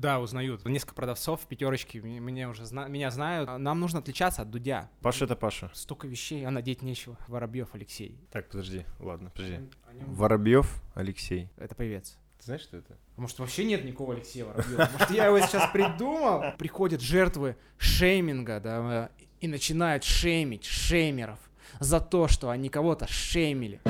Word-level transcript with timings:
Да, 0.00 0.20
узнают. 0.20 0.64
Несколько 0.64 0.94
продавцов 0.94 1.40
в 1.42 1.46
пятерочке 1.46 1.98
меня 1.98 2.48
уже 2.50 2.64
зна... 2.64 2.86
меня 2.86 3.10
знают. 3.10 3.50
Нам 3.58 3.80
нужно 3.80 3.98
отличаться 3.98 4.42
от 4.42 4.50
Дудя. 4.50 4.88
Паша 5.02 5.24
это 5.24 5.34
Паша. 5.34 5.72
Столько 5.74 6.06
вещей, 6.06 6.46
а 6.46 6.52
надеть 6.52 6.82
нечего. 6.82 7.18
Воробьев 7.26 7.74
Алексей. 7.74 8.16
Так, 8.30 8.48
подожди, 8.48 8.84
ладно, 9.00 9.30
подожди. 9.30 9.68
Воробьев 10.06 10.72
Алексей. 10.94 11.48
Это 11.56 11.74
певец. 11.74 12.16
Ты 12.38 12.44
знаешь, 12.44 12.60
что 12.60 12.76
это? 12.76 12.96
А 13.16 13.20
может, 13.20 13.40
вообще 13.40 13.64
нет 13.64 13.84
никакого 13.84 14.14
Алексея 14.14 14.44
Воробьева? 14.44 14.88
Может, 14.92 15.10
я 15.10 15.26
его 15.26 15.40
сейчас 15.40 15.68
придумал? 15.72 16.52
Приходят 16.58 17.00
жертвы 17.00 17.56
шейминга, 17.76 18.60
да, 18.60 19.10
и 19.40 19.48
начинают 19.48 20.04
шеймить 20.04 20.64
шеймеров 20.64 21.40
за 21.80 21.98
то, 21.98 22.28
что 22.28 22.50
они 22.50 22.68
кого-то 22.68 23.08
шеймили. 23.08 23.80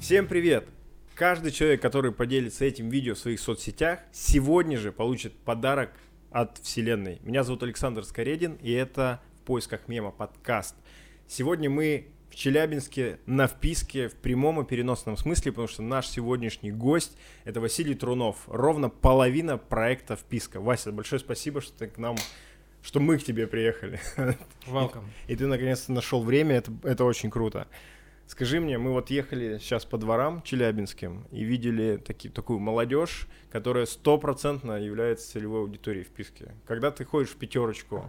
Всем 0.00 0.26
привет! 0.26 0.68
Каждый 1.20 1.52
человек, 1.52 1.82
который 1.82 2.12
поделится 2.12 2.64
этим 2.64 2.88
видео 2.88 3.14
в 3.14 3.18
своих 3.18 3.40
соцсетях, 3.40 3.98
сегодня 4.10 4.78
же 4.78 4.90
получит 4.90 5.34
подарок 5.34 5.90
от 6.30 6.56
Вселенной. 6.56 7.18
Меня 7.22 7.44
зовут 7.44 7.62
Александр 7.62 8.04
Скоредин, 8.04 8.54
и 8.54 8.72
это 8.72 9.20
«В 9.36 9.42
поисках 9.42 9.86
мема» 9.86 10.12
подкаст. 10.12 10.74
Сегодня 11.28 11.68
мы 11.68 12.06
в 12.30 12.36
Челябинске 12.36 13.18
на 13.26 13.48
вписке 13.48 14.08
в 14.08 14.14
прямом 14.14 14.62
и 14.62 14.64
переносном 14.64 15.18
смысле, 15.18 15.52
потому 15.52 15.68
что 15.68 15.82
наш 15.82 16.08
сегодняшний 16.08 16.72
гость— 16.72 17.18
это 17.44 17.60
Василий 17.60 17.94
Трунов. 17.94 18.38
Ровно 18.46 18.88
половина 18.88 19.58
проекта 19.58 20.16
вписка. 20.16 20.58
Вася, 20.58 20.90
большое 20.90 21.20
спасибо, 21.20 21.60
что 21.60 21.76
ты 21.80 21.88
к 21.88 21.98
нам 21.98 22.16
что 22.82 22.98
мы 22.98 23.18
к 23.18 23.24
тебе 23.24 23.46
приехали. 23.46 24.00
Welcome. 24.66 25.04
И, 25.28 25.34
и 25.34 25.36
ты 25.36 25.46
наконец-то 25.46 25.92
нашел 25.92 26.22
время, 26.22 26.56
это, 26.56 26.72
это 26.82 27.04
очень 27.04 27.30
круто. 27.30 27.68
Скажи 28.30 28.60
мне, 28.60 28.78
мы 28.78 28.92
вот 28.92 29.10
ехали 29.10 29.58
сейчас 29.58 29.84
по 29.84 29.98
дворам 29.98 30.40
челябинским 30.42 31.26
и 31.32 31.42
видели 31.42 31.96
таки, 31.96 32.28
такую 32.28 32.60
молодежь, 32.60 33.26
которая 33.50 33.86
стопроцентно 33.86 34.80
является 34.80 35.32
целевой 35.32 35.62
аудиторией 35.62 36.04
в 36.04 36.10
Писке. 36.10 36.54
Когда 36.64 36.92
ты 36.92 37.04
ходишь 37.04 37.30
в 37.30 37.36
пятерочку, 37.38 38.08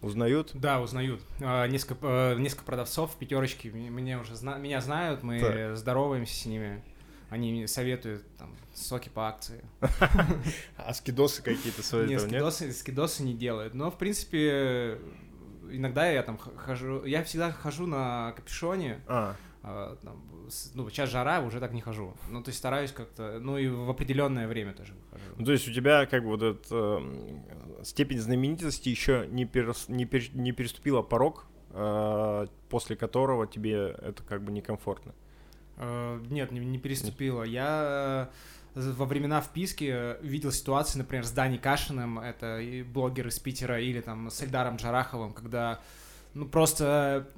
узнают? 0.00 0.52
Да, 0.54 0.80
узнают. 0.80 1.20
А, 1.40 1.66
несколько, 1.66 1.96
а, 2.02 2.36
несколько 2.36 2.62
продавцов 2.62 3.14
в 3.14 3.16
пятерочке 3.16 3.70
меня 3.70 4.20
уже 4.20 4.36
зна 4.36 4.58
меня 4.58 4.80
знают, 4.80 5.24
мы 5.24 5.40
так. 5.40 5.76
здороваемся 5.76 6.36
с 6.36 6.46
ними. 6.46 6.80
Они 7.28 7.66
советуют 7.66 8.22
там 8.36 8.54
соки 8.74 9.08
по 9.08 9.26
акции. 9.26 9.64
А 10.76 10.94
скидосы 10.94 11.42
какие-то 11.42 11.82
свои 11.82 12.06
нет, 12.06 12.20
скидосы, 12.20 12.72
скидосы 12.72 13.24
не 13.24 13.34
делают. 13.34 13.74
Но, 13.74 13.90
в 13.90 13.98
принципе, 13.98 14.98
иногда 15.68 16.08
я 16.08 16.22
там 16.22 16.38
хожу... 16.38 17.04
Я 17.04 17.24
всегда 17.24 17.50
хожу 17.50 17.88
на 17.88 18.32
капюшоне. 18.36 19.00
А, 19.08 19.34
там, 20.02 20.22
ну, 20.74 20.88
сейчас 20.90 21.10
жара, 21.10 21.40
уже 21.40 21.60
так 21.60 21.72
не 21.72 21.80
хожу. 21.80 22.14
Ну, 22.30 22.42
то 22.42 22.48
есть 22.48 22.58
стараюсь 22.58 22.92
как-то, 22.92 23.38
ну, 23.40 23.58
и 23.58 23.68
в 23.68 23.90
определенное 23.90 24.46
время 24.46 24.72
тоже 24.72 24.94
выхожу. 24.94 25.32
Ну, 25.36 25.44
то 25.44 25.52
есть 25.52 25.68
у 25.68 25.72
тебя 25.72 26.06
как 26.06 26.22
бы 26.22 26.30
вот 26.30 26.42
эта 26.42 26.66
э, 26.70 27.84
степень 27.84 28.20
знаменитости 28.20 28.88
еще 28.88 29.26
не, 29.30 29.44
перес, 29.44 29.88
не, 29.88 30.04
пер, 30.04 30.22
не 30.34 30.52
переступила 30.52 31.02
порог, 31.02 31.46
э, 31.70 32.46
после 32.68 32.96
которого 32.96 33.46
тебе 33.46 33.96
это 34.00 34.22
как 34.22 34.42
бы 34.42 34.52
некомфортно? 34.52 35.14
Э, 35.76 36.20
нет, 36.30 36.52
не, 36.52 36.60
не 36.60 36.78
переступила. 36.78 37.42
Я 37.42 38.30
э, 38.74 38.80
во 38.80 39.04
времена 39.04 39.40
вписки 39.40 40.16
видел 40.22 40.52
ситуации, 40.52 40.98
например, 40.98 41.24
с 41.24 41.30
Дани 41.30 41.56
Кашиным, 41.56 42.18
это 42.18 42.60
блогер 42.92 43.28
из 43.28 43.38
Питера, 43.38 43.80
или 43.80 44.00
там 44.00 44.30
с 44.30 44.42
Эльдаром 44.42 44.76
Джараховым, 44.76 45.32
когда 45.32 45.80
ну 46.34 46.46
просто 46.46 47.28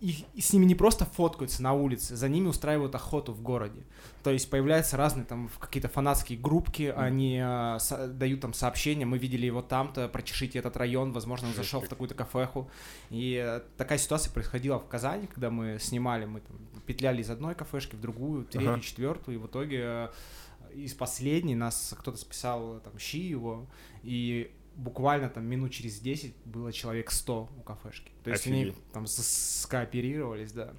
и, 0.00 0.24
и 0.34 0.40
с 0.40 0.52
ними 0.52 0.64
не 0.64 0.74
просто 0.74 1.04
фоткаются 1.04 1.62
на 1.62 1.74
улице, 1.74 2.16
за 2.16 2.28
ними 2.28 2.48
устраивают 2.48 2.94
охоту 2.94 3.32
в 3.32 3.42
городе. 3.42 3.84
То 4.22 4.30
есть 4.30 4.48
появляются 4.48 4.96
разные 4.96 5.26
там 5.26 5.50
какие-то 5.60 5.88
фанатские 5.88 6.38
группки, 6.38 6.84
mm. 6.84 6.92
они 6.92 7.40
э, 7.42 7.78
со, 7.78 8.08
дают 8.08 8.40
там 8.40 8.54
сообщения, 8.54 9.04
мы 9.04 9.18
видели 9.18 9.44
его 9.46 9.60
там-то, 9.60 10.08
прочешите 10.08 10.58
этот 10.58 10.76
район, 10.76 11.12
возможно, 11.12 11.48
он 11.48 11.54
зашел 11.54 11.80
в 11.80 11.88
такую-то 11.88 12.14
кафеху. 12.14 12.70
И 13.10 13.42
э, 13.44 13.60
такая 13.76 13.98
ситуация 13.98 14.32
происходила 14.32 14.78
в 14.78 14.88
Казани, 14.88 15.26
когда 15.26 15.50
мы 15.50 15.78
снимали, 15.78 16.24
мы 16.24 16.40
там 16.40 16.56
петляли 16.86 17.20
из 17.20 17.28
одной 17.28 17.54
кафешки 17.54 17.94
в 17.94 18.00
другую, 18.00 18.46
третью, 18.46 18.72
ага. 18.72 18.80
четвертую, 18.80 19.36
и 19.36 19.38
в 19.38 19.46
итоге 19.46 19.80
э, 19.82 20.08
из 20.74 20.94
последней 20.94 21.54
нас 21.54 21.94
кто-то 21.98 22.16
списал 22.16 22.80
там 22.80 22.98
щи 22.98 23.18
его, 23.18 23.66
и 24.02 24.50
буквально 24.80 25.28
там 25.28 25.44
минут 25.44 25.72
через 25.72 26.00
10 26.00 26.34
было 26.44 26.72
человек 26.72 27.10
100 27.10 27.48
у 27.58 27.62
кафешки. 27.62 28.10
То 28.24 28.30
есть 28.30 28.46
Офигеть. 28.46 28.74
они 28.74 28.74
там 28.92 29.06
скооперировались, 29.06 30.52
да. 30.52 30.72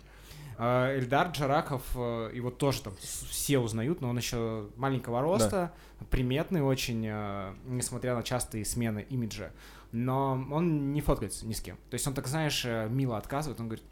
А, 0.57 0.95
Эльдар 0.97 1.29
Джараков, 1.29 1.83
э, 1.95 2.31
его 2.33 2.51
тоже 2.51 2.83
там 2.83 2.93
все 3.01 3.59
узнают, 3.59 4.01
но 4.01 4.09
он 4.09 4.17
еще 4.17 4.69
маленького 4.75 5.21
роста, 5.21 5.73
да. 5.99 6.05
приметный 6.09 6.61
очень, 6.61 7.05
э, 7.07 7.53
несмотря 7.65 8.15
на 8.15 8.23
частые 8.23 8.65
смены 8.65 9.05
имиджа. 9.09 9.51
Но 9.91 10.33
он 10.51 10.93
не 10.93 11.01
фоткается 11.01 11.45
ни 11.45 11.53
с 11.53 11.61
кем. 11.61 11.77
То 11.89 11.95
есть 11.95 12.05
он 12.07 12.13
так, 12.13 12.27
знаешь, 12.27 12.63
э, 12.65 12.87
мило 12.89 13.17
отказывает, 13.17 13.59
он 13.59 13.67
говорит, 13.67 13.85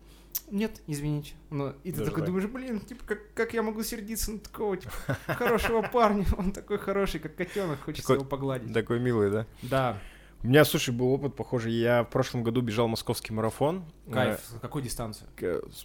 нет, 0.51 0.81
извините. 0.87 1.33
Но, 1.49 1.73
и 1.83 1.91
ты 1.91 1.99
Даже 1.99 2.11
такой 2.11 2.21
так. 2.21 2.27
думаешь, 2.27 2.47
блин, 2.47 2.79
типа, 2.79 3.03
как, 3.05 3.33
как 3.33 3.53
я 3.53 3.61
могу 3.61 3.83
сердиться 3.83 4.31
на 4.31 4.39
такого, 4.39 4.77
типа, 4.77 4.93
хорошего 5.27 5.81
парня, 5.81 6.25
он 6.37 6.51
такой 6.51 6.77
хороший, 6.77 7.19
как 7.19 7.35
котенок, 7.35 7.79
хочется 7.81 8.07
такой, 8.07 8.17
его 8.17 8.25
погладить. 8.25 8.73
Такой 8.73 8.99
милый, 8.99 9.29
да? 9.29 9.45
Да. 9.61 9.97
У 10.41 10.47
меня, 10.47 10.63
слушай, 10.63 10.91
был 10.91 11.11
опыт 11.11 11.35
похожий. 11.35 11.73
Я 11.73 12.03
в 12.03 12.09
прошлом 12.09 12.43
году 12.43 12.61
бежал 12.61 12.87
московский 12.87 13.33
марафон. 13.33 13.83
Кайф. 14.09 14.39
Э, 14.53 14.59
Какую 14.61 14.81
дистанцию? 14.81 15.27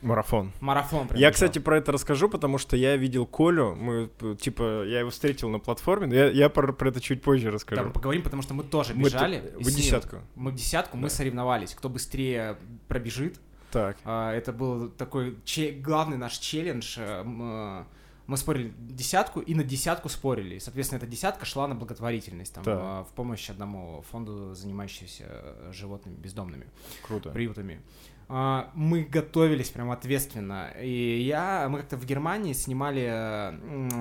Марафон. 0.01 0.53
Марафон. 0.61 1.09
Я, 1.17 1.33
кстати, 1.33 1.59
про 1.59 1.79
это 1.79 1.91
расскажу, 1.91 2.29
потому 2.29 2.59
что 2.59 2.77
я 2.77 2.97
видел 2.97 3.27
Колю. 3.27 3.75
Мы, 3.75 4.09
типа, 4.37 4.85
я 4.85 5.01
его 5.01 5.11
встретил 5.11 5.49
на 5.49 5.59
платформе. 5.59 6.07
Но 6.07 6.15
я, 6.15 6.31
я 6.31 6.49
про, 6.51 6.73
про 6.73 6.91
это 6.91 7.01
чуть 7.01 7.21
позже 7.21 7.51
расскажу. 7.51 7.83
Да, 7.83 7.91
поговорим, 7.91 8.23
потому 8.23 8.43
что 8.43 8.55
мы 8.55 8.63
тоже 8.63 8.95
бежали. 8.95 9.53
Мы, 9.57 9.65
в 9.65 9.75
десятку. 9.75 10.19
Мы 10.37 10.53
в 10.53 10.55
десятку, 10.55 10.97
да. 10.97 11.03
мы 11.03 11.11
соревновались. 11.11 11.75
Кто 11.75 11.89
быстрее 11.89 12.57
пробежит. 12.87 13.41
Так. 13.75 13.97
А, 14.05 14.33
это 14.33 14.53
был 14.53 14.89
такой 14.89 15.37
главный 15.81 16.17
наш 16.17 16.39
челлендж. 16.39 16.97
Э, 16.97 17.25
э, 17.27 17.85
мы 18.29 18.37
спорили 18.37 18.73
десятку 18.79 19.41
и 19.41 19.53
на 19.53 19.65
десятку 19.65 20.09
спорили. 20.09 20.61
соответственно, 20.61 20.99
эта 20.99 21.09
десятка 21.09 21.45
шла 21.45 21.67
на 21.67 21.75
благотворительность, 21.75 22.55
там, 22.55 22.63
да. 22.63 23.01
Э, 23.01 23.05
в 23.11 23.13
помощь 23.17 23.51
одному 23.51 24.03
фонду, 24.13 24.55
занимающемуся 24.55 25.73
животными 25.73 26.15
бездомными. 26.15 26.67
Круто. 27.05 27.31
Приютами. 27.31 27.81
А, 28.29 28.71
мы 28.75 29.03
готовились 29.03 29.71
прям 29.71 29.91
ответственно. 29.91 30.71
И 30.81 31.21
я, 31.23 31.69
мы 31.69 31.81
как-то 31.81 31.97
в 31.97 32.07
Германии 32.07 32.53
снимали 32.53 33.59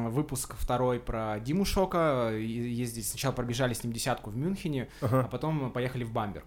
выпуск 0.10 0.54
второй 0.56 1.00
про 1.00 1.40
Диму 1.40 1.66
Шока. 1.66 2.32
Ездили, 2.32 3.04
сначала 3.04 3.34
пробежали 3.34 3.74
с 3.74 3.84
ним 3.84 3.92
десятку 3.92 4.30
в 4.30 4.38
Мюнхене, 4.38 4.88
ага. 5.02 5.22
а 5.22 5.28
потом 5.28 5.72
поехали 5.72 6.04
в 6.04 6.14
Бамберг. 6.14 6.46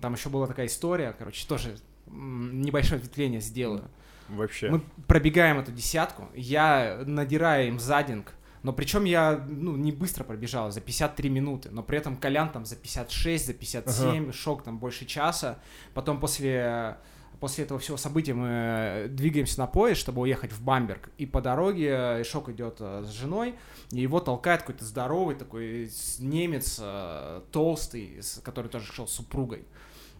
Там 0.00 0.14
еще 0.14 0.28
была 0.28 0.46
такая 0.46 0.66
история, 0.66 1.14
короче, 1.18 1.46
тоже 1.46 1.76
небольшое 2.06 2.98
ответвление 2.98 3.40
сделаю. 3.40 3.84
Вообще. 4.28 4.68
Мы 4.70 4.82
пробегаем 5.06 5.58
эту 5.58 5.72
десятку, 5.72 6.28
я 6.34 7.02
надираю 7.06 7.68
им 7.68 7.78
задинг, 7.80 8.34
но 8.62 8.72
причем 8.72 9.04
я 9.04 9.44
ну, 9.48 9.76
не 9.76 9.92
быстро 9.92 10.24
пробежал, 10.24 10.70
за 10.70 10.80
53 10.80 11.30
минуты, 11.30 11.70
но 11.70 11.82
при 11.82 11.98
этом 11.98 12.16
Колян 12.16 12.50
там 12.50 12.64
за 12.64 12.76
56, 12.76 13.46
за 13.46 13.54
57, 13.54 14.24
ага. 14.24 14.32
шок 14.32 14.62
там 14.64 14.78
больше 14.78 15.06
часа. 15.06 15.58
Потом 15.94 16.20
после 16.20 16.98
после 17.40 17.64
этого 17.64 17.80
всего 17.80 17.96
события 17.96 18.34
мы 18.34 19.06
двигаемся 19.10 19.60
на 19.60 19.66
поезд, 19.66 20.00
чтобы 20.00 20.22
уехать 20.22 20.52
в 20.52 20.62
Бамберг. 20.62 21.10
И 21.18 21.26
по 21.26 21.40
дороге 21.40 22.24
Шок 22.24 22.48
идет 22.48 22.76
э, 22.80 23.04
с 23.06 23.10
женой, 23.10 23.54
и 23.90 24.00
его 24.00 24.20
толкает 24.20 24.62
какой-то 24.62 24.84
здоровый 24.84 25.36
такой 25.36 25.90
немец, 26.18 26.78
э, 26.80 27.42
толстый, 27.52 28.20
который 28.42 28.68
тоже 28.68 28.92
шел 28.92 29.06
с 29.06 29.12
супругой. 29.12 29.64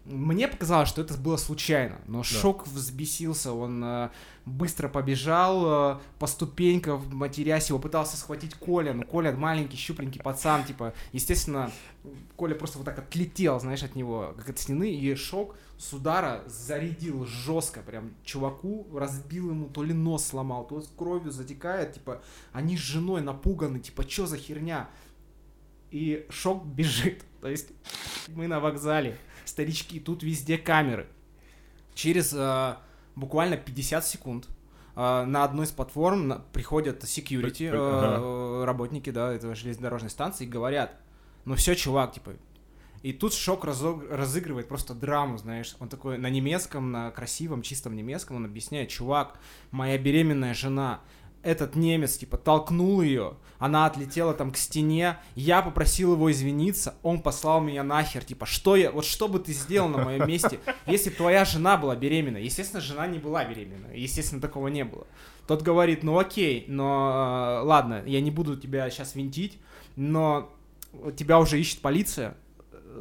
Мне 0.09 0.49
показалось, 0.49 0.89
что 0.89 1.03
это 1.03 1.15
было 1.15 1.37
случайно, 1.37 1.99
но 2.07 2.19
да. 2.19 2.25
Шок 2.25 2.67
взбесился, 2.67 3.53
он 3.53 3.83
э, 3.85 4.11
быстро 4.47 4.89
побежал 4.89 5.97
э, 5.97 5.99
по 6.19 6.27
ступенькам, 6.27 7.05
матерясь 7.15 7.69
его, 7.69 7.79
пытался 7.79 8.17
схватить 8.17 8.55
Коля, 8.55 8.95
но 8.95 9.05
Коля 9.05 9.33
маленький, 9.33 9.77
щупленький 9.77 10.23
пацан, 10.23 10.65
типа, 10.65 10.95
естественно, 11.13 11.71
Коля 12.37 12.55
просто 12.55 12.79
вот 12.79 12.87
так 12.87 12.99
отлетел, 12.99 13.61
знаешь, 13.61 13.83
от 13.83 13.97
него, 13.97 14.35
как 14.39 14.49
от 14.49 14.59
стены, 14.59 14.91
и 14.91 15.15
Шок 15.15 15.57
с 15.79 15.93
удара 15.93 16.43
зарядил 16.47 17.25
жестко 17.25 17.81
прям 17.81 18.13
чуваку, 18.25 18.89
разбил 18.93 19.51
ему, 19.51 19.69
то 19.69 19.85
ли 19.85 19.95
нос 19.95 20.27
сломал, 20.27 20.67
то 20.67 20.83
кровью 20.97 21.31
затекает, 21.31 21.95
типа, 21.95 22.21
они 22.53 22.77
с 22.77 22.81
женой 22.81 23.23
напуганы, 23.23 23.79
типа, 23.79 24.03
что 24.09 24.27
за 24.27 24.37
херня? 24.37 24.91
И 25.93 26.27
Шок 26.31 26.67
бежит, 26.67 27.25
то 27.41 27.49
есть 27.49 27.69
мы 28.27 28.49
на 28.49 28.59
вокзале, 28.59 29.17
старички, 29.45 30.01
тут 30.01 30.25
везде 30.25 30.59
камеры. 30.59 31.07
Через 31.95 32.33
э, 32.35 32.75
буквально 33.15 33.57
50 33.57 34.05
секунд 34.05 34.49
э, 34.97 35.25
на 35.25 35.45
одной 35.45 35.67
из 35.67 35.71
платформ 35.71 36.27
на, 36.27 36.39
приходят 36.53 37.05
security, 37.05 37.67
э, 37.67 37.71
ага. 37.73 38.67
работники, 38.67 39.11
да, 39.11 39.33
этого 39.33 39.55
железнодорожной 39.55 40.11
станции 40.11 40.45
и 40.45 40.49
говорят, 40.49 40.97
ну 41.45 41.55
все, 41.55 41.77
чувак, 41.77 42.15
типа, 42.15 42.33
И 43.03 43.13
тут 43.13 43.33
Шок 43.35 43.65
разыгрывает 43.65 44.69
просто 44.69 44.95
драму, 44.95 45.39
знаешь. 45.39 45.77
Он 45.81 45.89
такой 45.89 46.19
на 46.19 46.29
немецком, 46.31 46.91
на 46.91 47.11
красивом, 47.11 47.63
чистом 47.63 47.95
немецком, 47.95 48.37
он 48.37 48.45
объясняет, 48.45 48.89
чувак, 48.89 49.39
моя 49.71 49.99
беременная 49.99 50.55
жена, 50.55 51.01
этот 51.43 51.77
немец, 51.77 52.17
типа, 52.19 52.37
толкнул 52.37 53.01
ее, 53.01 53.37
она 53.59 53.87
отлетела 53.87 54.35
там 54.35 54.51
к 54.51 54.57
стене, 54.57 55.19
я 55.35 55.63
попросил 55.63 56.15
его 56.15 56.31
извиниться, 56.31 56.97
он 57.03 57.23
послал 57.23 57.61
меня 57.61 57.83
нахер, 57.83 58.25
типа, 58.25 58.45
что 58.45 58.77
я, 58.77 58.91
вот 58.91 59.05
что 59.05 59.29
бы 59.29 59.39
ты 59.39 59.53
сделал 59.53 59.89
на 59.89 60.05
моем 60.05 60.27
месте, 60.27 60.61
если 60.87 61.11
бы 61.11 61.17
твоя 61.17 61.45
жена 61.45 61.77
была 61.77 61.95
беременна? 61.97 62.39
Естественно, 62.39 62.81
жена 62.81 63.07
не 63.07 63.19
была 63.19 63.45
беременна, 63.45 63.93
естественно, 63.95 64.41
такого 64.41 64.69
не 64.69 64.85
было. 64.85 65.07
Тот 65.47 65.63
говорит, 65.63 66.03
ну 66.03 66.19
окей, 66.19 66.65
но 66.69 67.61
э, 67.63 67.67
ладно, 67.67 68.03
я 68.05 68.21
не 68.21 68.31
буду 68.31 68.57
тебя 68.57 68.91
сейчас 68.91 69.15
винтить, 69.15 69.59
но 69.97 70.53
тебя 71.17 71.39
уже 71.39 71.59
ищет 71.59 71.81
полиция, 71.81 72.37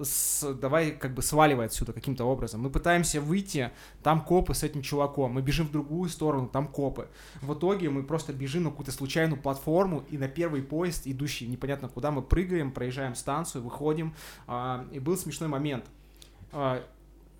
с, 0.04 0.54
давай 0.54 0.92
как 0.92 1.14
бы 1.14 1.22
сваливай 1.22 1.66
отсюда 1.66 1.94
каким-то 1.94 2.26
образом. 2.26 2.62
Мы 2.62 2.70
пытаемся 2.70 3.22
выйти, 3.22 3.72
там 4.04 4.22
копы 4.22 4.54
с 4.54 4.64
этим 4.64 4.82
чуваком, 4.82 5.32
мы 5.32 5.42
бежим 5.42 5.68
в 5.68 5.72
другую 5.72 6.10
сторону, 6.10 6.48
там 6.48 6.68
копы. 6.68 7.08
В 7.42 7.54
итоге 7.54 7.90
мы 7.90 8.04
просто 8.04 8.34
бежим 8.34 8.64
на 8.64 8.70
какую-то 8.70 8.92
случайную 8.92 9.42
платформу, 9.42 10.04
и 10.10 10.18
на 10.18 10.28
первый 10.28 10.62
поезд, 10.62 11.04
идущий 11.06 11.48
непонятно 11.48 11.90
куда, 11.90 12.12
мы 12.12 12.22
прыгаем, 12.22 12.72
проезжаем 12.72 13.16
станцию, 13.16 13.64
выходим, 13.64 14.14
а, 14.48 14.86
и 14.92 15.00
был 15.00 15.18
смешной 15.18 15.50
момент. 15.50 15.86
А, 16.52 16.84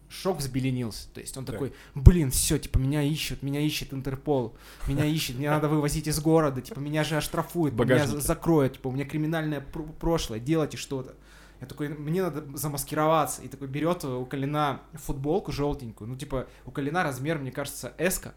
Шок 0.10 0.38
взбеленился. 0.38 1.10
То 1.14 1.20
есть 1.20 1.36
он 1.36 1.44
Так. 1.44 1.56
такой, 1.56 1.74
блин, 1.94 2.32
все, 2.32 2.58
типа, 2.58 2.78
меня 2.78 3.02
ищут, 3.04 3.44
меня 3.44 3.60
ищет 3.60 3.94
Интерпол, 3.94 4.56
меня 4.88 5.04
ищет, 5.04 5.36
мне 5.38 5.50
надо 5.50 5.68
вывозить 5.68 6.08
из 6.08 6.20
города, 6.22 6.62
типа, 6.62 6.80
меня 6.80 7.04
же 7.04 7.18
оштрафуют, 7.18 7.76
меня 7.76 8.08
закроют, 8.08 8.74
типа, 8.74 8.88
у 8.88 8.92
меня 8.94 9.04
криминальное 9.04 9.60
пр- 9.60 9.84
прошлое, 10.00 10.40
делайте 10.40 10.78
что-то. 10.78 11.16
Я 11.60 11.68
такой, 11.68 11.90
мне 11.90 12.22
надо 12.22 12.46
замаскироваться. 12.58 13.42
И 13.42 13.48
такой 13.48 13.68
берет 13.68 14.06
у 14.06 14.26
Калина 14.26 14.82
футболку 14.94 15.52
желтенькую. 15.52 16.10
Ну, 16.10 16.16
типа, 16.16 16.48
у 16.66 16.72
Калина 16.72 17.04
размер, 17.04 17.40
мне 17.40 17.52
кажется, 17.52 17.94
эска. 17.98 18.34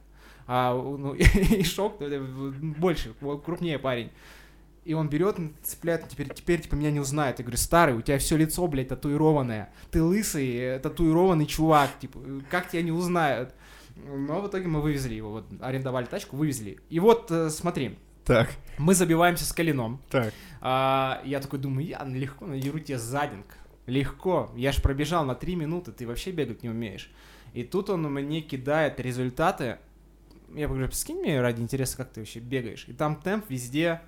А 0.46 0.74
ну, 0.74 1.14
и 1.14 1.62
шок 1.62 2.00
ну, 2.00 2.52
больше, 2.78 3.14
крупнее 3.44 3.78
парень. 3.78 4.10
И 4.84 4.94
он 4.94 5.08
берет, 5.08 5.36
цепляет, 5.62 6.08
теперь, 6.08 6.32
теперь 6.32 6.60
типа 6.60 6.74
меня 6.74 6.90
не 6.90 7.00
узнает. 7.00 7.38
Я 7.38 7.44
говорю, 7.44 7.58
старый, 7.58 7.94
у 7.94 8.00
тебя 8.00 8.18
все 8.18 8.36
лицо, 8.36 8.66
блядь, 8.66 8.88
татуированное. 8.88 9.72
Ты 9.90 10.02
лысый, 10.02 10.56
э, 10.56 10.78
татуированный 10.78 11.46
чувак, 11.46 11.90
типа, 12.00 12.18
как 12.50 12.70
тебя 12.70 12.82
не 12.82 12.90
узнают? 12.90 13.54
Но 13.94 14.40
в 14.40 14.48
итоге 14.48 14.66
мы 14.68 14.80
вывезли 14.80 15.14
его, 15.14 15.30
вот, 15.30 15.44
арендовали 15.60 16.06
тачку, 16.06 16.36
вывезли. 16.36 16.78
И 16.88 16.98
вот, 16.98 17.30
э, 17.30 17.50
смотри, 17.50 17.98
Так, 18.24 18.50
мы 18.78 18.94
забиваемся 18.94 19.44
с 19.44 19.52
Калином. 19.52 20.00
так. 20.10 20.32
А, 20.60 21.20
я 21.24 21.40
такой 21.40 21.58
думаю, 21.58 21.86
я 21.86 22.04
легко 22.04 22.46
надеру 22.46 22.78
тебе 22.78 22.98
задинг. 22.98 23.46
Легко. 23.86 24.52
Я 24.54 24.72
же 24.72 24.82
пробежал 24.82 25.24
на 25.24 25.34
3 25.34 25.56
минуты, 25.56 25.92
ты 25.92 26.06
вообще 26.06 26.30
бегать 26.30 26.62
не 26.62 26.68
умеешь. 26.68 27.10
И 27.54 27.64
тут 27.64 27.90
он 27.90 28.02
мне 28.02 28.40
кидает 28.40 29.00
результаты. 29.00 29.78
Я 30.54 30.68
говорю, 30.68 30.90
скинь 30.92 31.20
мне 31.20 31.40
ради 31.40 31.60
интереса, 31.60 31.96
как 31.96 32.12
ты 32.12 32.20
вообще 32.20 32.38
бегаешь. 32.40 32.84
И 32.88 32.92
там 32.92 33.16
темп 33.16 33.46
везде 33.48 34.00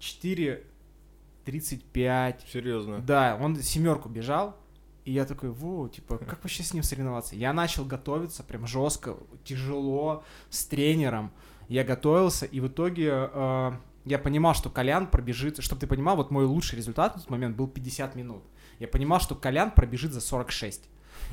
4.35. 0.00 2.36
Серьезно. 2.50 2.98
Да, 3.00 3.38
он 3.40 3.62
семерку 3.62 4.08
бежал. 4.08 4.56
И 5.04 5.12
я 5.12 5.24
такой, 5.24 5.50
во, 5.50 5.88
типа, 5.88 6.18
как 6.18 6.44
вообще 6.44 6.62
с 6.62 6.72
ним 6.72 6.84
соревноваться? 6.84 7.34
Я 7.34 7.52
начал 7.52 7.84
готовиться 7.84 8.44
прям 8.44 8.68
жестко, 8.68 9.16
тяжело, 9.44 10.22
с 10.48 10.64
тренером. 10.64 11.32
Я 11.72 11.84
готовился, 11.84 12.44
и 12.44 12.60
в 12.60 12.68
итоге 12.68 13.08
э, 13.32 13.72
я 14.04 14.18
понимал, 14.18 14.54
что 14.54 14.68
Колян 14.68 15.06
пробежит, 15.06 15.62
чтобы 15.62 15.80
ты 15.80 15.86
понимал, 15.86 16.16
вот 16.16 16.30
мой 16.30 16.44
лучший 16.44 16.76
результат 16.76 17.16
в 17.16 17.20
тот 17.20 17.30
момент 17.30 17.56
был 17.56 17.66
50 17.66 18.14
минут. 18.14 18.42
Я 18.78 18.88
понимал, 18.88 19.20
что 19.20 19.34
Колян 19.34 19.70
пробежит 19.70 20.12
за 20.12 20.20
46. 20.20 20.82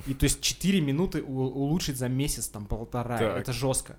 И 0.08 0.14
то 0.14 0.24
есть 0.24 0.40
4 0.40 0.80
минуты 0.80 1.22
улучшить 1.22 1.98
за 1.98 2.08
месяц, 2.08 2.48
там, 2.48 2.68
полтора. 2.68 3.18
Так. 3.18 3.38
Это 3.42 3.52
жестко. 3.52 3.98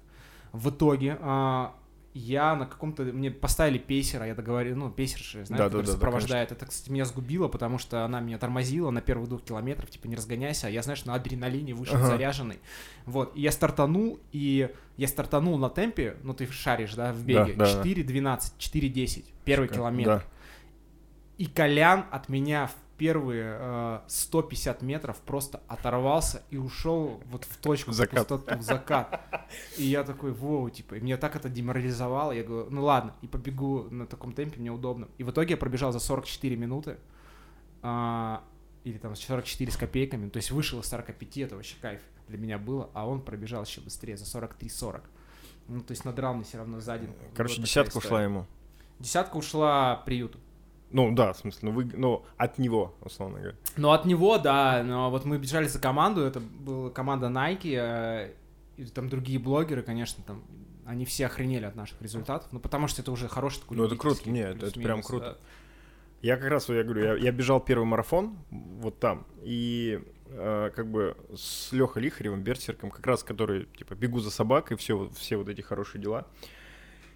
В 0.52 0.70
итоге 0.70 1.18
а, 1.20 1.74
я 2.12 2.56
на 2.56 2.66
каком-то... 2.66 3.04
Мне 3.04 3.30
поставили 3.30 3.78
пейсера, 3.78 4.26
я 4.26 4.34
договорил, 4.34 4.76
ну, 4.76 4.90
пейсер 4.90 5.20
же, 5.20 5.44
знаешь, 5.44 5.48
Да, 5.48 5.56
да, 5.56 5.64
который 5.66 5.86
да, 5.86 5.86
да, 5.86 5.92
сопровождает. 5.92 6.52
Это, 6.52 6.66
кстати, 6.66 6.90
меня 6.90 7.04
сгубило, 7.04 7.46
потому 7.48 7.78
что 7.78 8.04
она 8.04 8.20
меня 8.20 8.38
тормозила 8.38 8.90
на 8.90 9.00
первых 9.00 9.28
двух 9.28 9.42
километрах, 9.42 9.90
типа, 9.90 10.08
не 10.08 10.16
разгоняйся, 10.16 10.66
а 10.66 10.70
я, 10.70 10.82
знаешь, 10.82 11.04
на 11.04 11.14
адреналине 11.14 11.72
вышел 11.74 11.96
Ага. 11.96 12.06
заряженный. 12.06 12.58
Вот, 13.06 13.36
и 13.36 13.42
я 13.42 13.52
стартанул, 13.52 14.18
и 14.32 14.70
я 14.96 15.08
стартанул 15.08 15.56
на 15.58 15.70
темпе, 15.70 16.16
ну, 16.22 16.34
ты 16.34 16.50
шаришь, 16.50 16.94
да, 16.94 17.12
в 17.12 17.24
беге, 17.24 17.54
Да, 17.54 17.64
да, 17.66 17.82
да. 17.82 17.88
4.12, 17.88 18.52
4.10, 18.58 19.24
первый 19.44 19.66
Шикарно. 19.68 19.82
километр. 19.82 20.10
Да. 20.10 20.24
И 21.38 21.46
Колян 21.46 22.06
от 22.10 22.28
меня 22.28 22.66
в 22.66 22.74
первые 23.00 23.56
э, 23.58 24.00
150 24.08 24.82
метров 24.82 25.18
просто 25.22 25.62
оторвался 25.68 26.42
и 26.50 26.58
ушел 26.58 27.22
вот 27.30 27.44
в 27.44 27.56
точку, 27.56 27.92
В 27.92 27.94
в 27.94 27.96
закат. 27.96 28.28
пустоту, 28.28 28.58
в 28.58 28.62
закат. 28.62 29.48
И 29.78 29.84
я 29.84 30.04
такой, 30.04 30.32
воу, 30.32 30.68
типа, 30.68 30.96
и 30.96 31.00
меня 31.00 31.16
так 31.16 31.34
это 31.34 31.48
деморализовало. 31.48 32.32
Я 32.32 32.44
говорю, 32.44 32.68
ну 32.68 32.84
ладно, 32.84 33.14
и 33.22 33.26
побегу 33.26 33.84
на 33.90 34.06
таком 34.06 34.34
темпе, 34.34 34.60
мне 34.60 34.70
удобно. 34.70 35.08
И 35.16 35.24
в 35.24 35.30
итоге 35.30 35.52
я 35.52 35.56
пробежал 35.56 35.92
за 35.92 35.98
44 35.98 36.56
минуты, 36.56 36.98
а, 37.80 38.44
или 38.84 38.98
там 38.98 39.16
44 39.16 39.72
с 39.72 39.78
копейками, 39.78 40.28
то 40.28 40.36
есть 40.36 40.50
вышел 40.50 40.80
из 40.80 40.86
45, 40.88 41.38
это 41.38 41.56
вообще 41.56 41.76
кайф 41.80 42.02
для 42.28 42.36
меня 42.36 42.58
было, 42.58 42.90
а 42.92 43.08
он 43.08 43.22
пробежал 43.22 43.64
еще 43.64 43.80
быстрее, 43.80 44.18
за 44.18 44.26
43-40. 44.26 45.00
Ну, 45.68 45.80
то 45.80 45.92
есть 45.92 46.04
надрал 46.04 46.34
мне 46.34 46.44
все 46.44 46.58
равно 46.58 46.80
сзади. 46.80 47.08
Короче, 47.34 47.56
Вот 47.56 47.64
десятка 47.64 47.96
ушла 47.96 48.22
ему. 48.22 48.46
Десятка 48.98 49.36
ушла 49.38 50.02
приюту. 50.04 50.38
Ну 50.92 51.14
да, 51.14 51.32
в 51.32 51.38
смысле, 51.38 51.68
ну, 51.68 51.74
вы, 51.74 51.84
ну 51.94 52.24
от 52.36 52.58
него, 52.58 52.94
условно 53.02 53.38
говоря. 53.38 53.56
Ну, 53.76 53.90
от 53.90 54.04
него, 54.06 54.38
да, 54.38 54.82
но 54.84 55.10
вот 55.10 55.24
мы 55.24 55.38
бежали 55.38 55.66
за 55.66 55.78
команду, 55.80 56.22
это 56.22 56.40
была 56.40 56.90
команда 56.90 57.26
Nike, 57.28 57.74
э, 57.76 58.32
и 58.76 58.84
там 58.86 59.08
другие 59.08 59.38
блогеры, 59.38 59.82
конечно, 59.82 60.24
там, 60.26 60.42
они 60.86 61.04
все 61.04 61.26
охренели 61.26 61.64
от 61.64 61.76
наших 61.76 62.00
результатов, 62.02 62.48
ну, 62.52 62.58
потому 62.58 62.88
что 62.88 63.02
это 63.02 63.12
уже 63.12 63.28
хороший 63.28 63.60
такой 63.60 63.76
Ну, 63.76 63.84
это 63.84 63.96
круто, 63.96 64.16
любительский 64.24 64.30
не, 64.32 64.40
это- 64.40 64.66
это 64.66 64.80
прям 64.80 65.02
круто. 65.02 65.38
да. 65.40 65.46
Я 66.22 66.36
как 66.36 66.50
раз, 66.50 66.68
я 66.68 66.82
говорю, 66.82 67.04
я, 67.04 67.14
я 67.14 67.32
бежал 67.32 67.60
первый 67.60 67.84
марафон 67.84 68.36
вот 68.50 68.98
там, 68.98 69.26
и 69.42 70.02
э, 70.26 70.70
как 70.74 70.90
бы 70.90 71.16
с 71.34 71.72
Лехой 71.72 72.02
Лихаревым, 72.02 72.42
Берсерком, 72.42 72.90
как 72.90 73.06
раз 73.06 73.22
который, 73.22 73.66
типа, 73.78 73.94
бегу 73.94 74.18
за 74.20 74.30
собакой, 74.30 74.76
все, 74.76 75.08
все 75.16 75.36
вот 75.36 75.48
эти 75.48 75.60
хорошие 75.62 76.02
дела. 76.02 76.26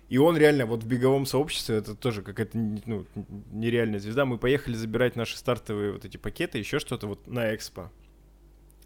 И 0.09 0.19
он 0.19 0.37
реально 0.37 0.67
вот 0.67 0.83
в 0.83 0.87
беговом 0.87 1.25
сообществе, 1.27 1.77
это 1.77 1.95
тоже 1.95 2.23
какая-то 2.23 2.57
ну, 2.59 3.07
нереальная 3.53 3.99
звезда. 3.99 4.25
Мы 4.25 4.39
поехали 4.39 4.75
забирать 4.75 5.17
наши 5.17 5.37
стартовые 5.37 5.93
вот 5.93 6.05
эти 6.05 6.17
пакеты, 6.17 6.59
еще 6.59 6.79
что-то 6.79 7.07
вот 7.07 7.27
на 7.27 7.55
экспо. 7.55 7.91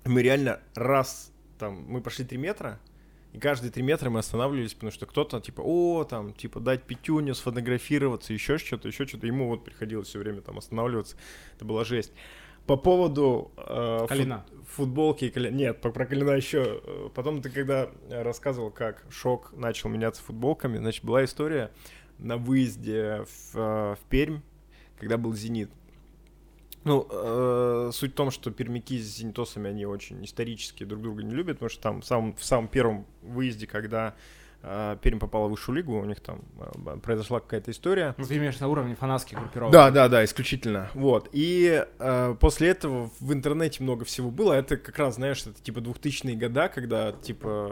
Мы 0.05 0.23
реально 0.23 0.61
раз 0.75 1.33
там, 1.59 1.85
мы 1.89 2.01
прошли 2.01 2.25
3 2.25 2.39
метра, 2.39 2.81
и 3.33 3.39
каждые 3.39 3.71
3 3.71 3.83
метра 3.83 4.11
мы 4.11 4.21
останавливались, 4.21 4.75
потому 4.75 4.93
что 4.93 5.07
кто-то 5.07 5.41
типа, 5.41 5.61
о, 5.63 6.05
там, 6.05 6.33
типа, 6.33 6.61
дать 6.61 6.85
пятюню, 6.85 7.35
сфотографироваться, 7.35 8.33
еще 8.33 8.57
что-то, 8.59 8.89
еще 8.89 9.07
что-то. 9.07 9.27
Ему 9.27 9.49
вот 9.49 9.65
приходилось 9.65 10.09
все 10.09 10.19
время 10.19 10.41
там 10.41 10.57
останавливаться. 10.59 11.17
Это 11.57 11.65
была 11.65 11.85
жесть. 11.85 12.13
По 12.69 12.77
поводу 12.77 13.51
э, 13.57 13.99
фут- 14.03 14.09
Калина. 14.09 14.45
футболки 14.67 15.25
и 15.25 15.31
Калина. 15.31 15.55
Нет, 15.57 15.81
по- 15.81 15.91
про 15.91 16.07
Калина 16.07 16.31
еще. 16.33 16.81
э, 16.85 17.09
Потом 17.15 17.43
ты 17.43 17.51
когда 17.51 17.89
рассказывал, 18.11 18.71
как 18.71 19.05
Шок 19.11 19.53
начал 19.57 19.89
меняться 19.89 20.23
футболками, 20.23 20.77
значит, 20.79 21.03
была 21.05 21.25
история 21.25 21.71
на 22.19 22.37
выезде 22.37 23.25
в, 23.27 23.57
э, 23.57 23.95
в 23.97 23.99
Пермь, 24.11 24.41
когда 25.01 25.17
был 25.17 25.33
«Зенит». 25.35 25.71
Ну, 26.85 27.07
э, 27.11 27.91
суть 27.93 28.13
в 28.13 28.15
том, 28.15 28.31
что 28.31 28.51
пермяки 28.51 28.99
с 28.99 29.17
зенитосами, 29.17 29.69
они 29.71 29.85
очень 29.85 30.25
исторически 30.25 30.85
друг 30.85 31.03
друга 31.03 31.23
не 31.23 31.35
любят, 31.35 31.57
потому 31.57 31.69
что 31.71 31.83
там 31.83 32.01
в 32.03 32.07
самом, 32.07 32.35
в 32.37 32.45
самом 32.45 32.69
первом 32.69 33.07
выезде, 33.23 33.67
когда 33.67 34.15
Пермь 34.61 35.21
попала 35.21 35.47
в 35.47 35.53
высшую 35.53 35.77
лигу, 35.77 36.01
у 36.01 36.05
них 36.05 36.19
там 36.19 36.41
э, 36.59 36.97
произошла 36.99 37.39
какая-то 37.39 37.71
история. 37.71 38.17
Ну, 38.19 38.25
ты 38.25 38.37
имеешь 38.39 38.59
на 38.59 38.67
уровне 38.67 38.97
фанатских 38.97 39.39
группировок. 39.39 39.73
Да, 39.73 39.93
да, 39.93 40.09
да, 40.09 40.25
исключительно. 40.25 40.91
Вот. 40.95 41.29
И 41.33 41.87
э, 41.99 42.37
после 42.41 42.71
этого 42.71 43.11
в 43.21 43.33
интернете 43.33 43.85
много 43.85 44.05
всего 44.05 44.33
было. 44.33 44.55
Это 44.55 44.77
как 44.77 44.99
раз, 44.99 45.15
знаешь, 45.15 45.43
это 45.47 45.63
типа 45.63 45.79
2000-е 45.79 46.35
года, 46.35 46.69
когда 46.69 47.13
типа 47.13 47.71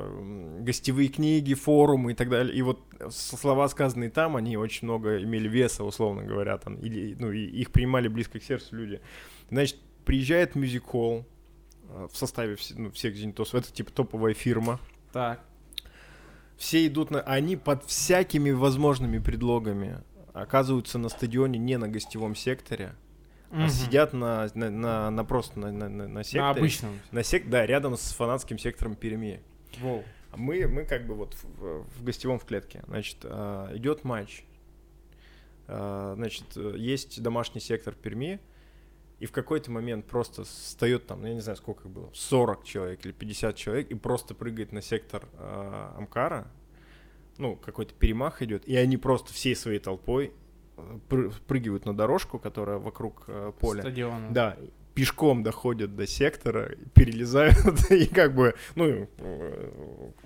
гостевые 0.61 1.09
книги, 1.09 1.55
форумы 1.55 2.13
и 2.13 2.15
так 2.15 2.29
далее. 2.29 2.55
И 2.55 2.63
вот 2.63 2.81
слова, 3.11 3.69
сказанные 3.69 4.11
там, 4.11 4.37
они 4.37 4.57
очень 4.57 4.87
много 4.87 5.21
имели 5.21 5.49
веса, 5.49 5.83
условно 5.83 6.23
говоря, 6.23 6.57
там. 6.57 6.77
Или, 6.77 7.17
ну, 7.19 7.33
и 7.33 7.47
их 7.47 7.73
принимали 7.73 8.07
близко 8.07 8.39
к 8.39 8.45
сердцу 8.45 8.77
люди. 8.77 9.01
Значит, 9.51 9.77
приезжает 10.05 10.55
э, 10.55 10.59
в 10.61 12.17
составе 12.17 12.57
ну, 12.77 12.93
всех 12.93 13.17
зенитосов. 13.17 13.57
Это 13.57 13.73
типа 13.73 13.91
топовая 13.91 14.35
фирма. 14.35 14.79
Так. 15.13 15.41
Все 16.57 16.87
идут 16.87 17.11
на... 17.11 17.21
Они 17.21 17.57
под 17.57 17.85
всякими 17.85 18.51
возможными 18.51 19.19
предлогами 19.19 20.03
оказываются 20.33 20.99
на 20.99 21.09
стадионе 21.09 21.59
не 21.59 21.77
на 21.79 21.89
гостевом 21.89 22.35
секторе, 22.35 22.95
а 23.51 23.61
Мгм. 23.61 23.69
сидят 23.69 24.13
на, 24.13 24.49
на, 24.55 24.71
на, 24.71 25.11
на 25.11 25.25
просто 25.25 25.59
на, 25.59 25.71
на, 25.73 25.89
на, 25.89 26.25
секторе. 26.25 26.43
На 26.43 26.51
обычном. 26.51 27.01
На 27.13 27.23
сек... 27.23 27.49
Да, 27.49 27.65
рядом 27.65 27.97
с 27.97 28.13
фанатским 28.13 28.59
сектором 28.59 28.97
Перми. 28.97 29.41
Воу. 29.81 30.05
А 30.33 30.37
мы, 30.37 30.67
мы 30.67 30.85
как 30.85 31.07
бы 31.07 31.15
вот 31.15 31.35
в, 31.35 31.85
в 31.85 32.05
гостевом 32.05 32.39
в 32.39 32.45
клетке. 32.45 32.83
Значит, 32.87 33.19
а, 33.23 33.75
идет 33.77 34.05
матч. 34.05 34.45
А, 35.69 36.15
Значит, 36.17 36.45
э, 36.57 36.75
есть 36.77 37.23
домашний 37.23 37.61
сектор 37.61 37.95
Перми. 37.95 38.41
И 39.19 39.27
в 39.27 39.33
какой-то 39.33 39.71
момент 39.71 40.07
просто 40.07 40.45
встает 40.45 41.07
там, 41.07 41.23
ну, 41.23 41.29
я 41.29 41.35
не 41.35 41.41
знаю, 41.41 41.57
сколько 41.57 41.89
их 41.89 41.91
было, 41.91 42.11
40 42.13 42.65
человек 42.65 43.05
или 43.05 43.13
50 43.13 43.57
человек, 43.57 43.91
и 43.91 43.95
просто 43.95 44.35
прыгает 44.35 44.73
на 44.73 44.83
сектор 44.83 45.27
э, 45.39 45.91
Амкара, 45.97 46.51
ну, 47.39 47.57
какой-то 47.57 47.95
перемах 47.95 48.43
идет, 48.43 48.67
и 48.69 48.77
они 48.77 48.97
просто 48.97 49.33
всей 49.33 49.57
своей 49.57 49.79
толпой 49.79 50.33
э, 50.77 51.31
прыгивают 51.47 51.87
на 51.87 51.97
дорожку, 51.97 52.39
которая 52.39 52.79
вокруг 52.79 53.25
э, 53.29 53.53
поля. 53.59 53.81
Стадиона. 53.81 54.31
Да, 54.31 54.57
пешком 54.97 55.43
доходят 55.43 55.95
до 55.95 56.07
сектора, 56.07 56.75
перелезают 56.95 57.57
и 57.91 58.07
как 58.07 58.35
бы, 58.35 58.55
ну, 58.77 59.07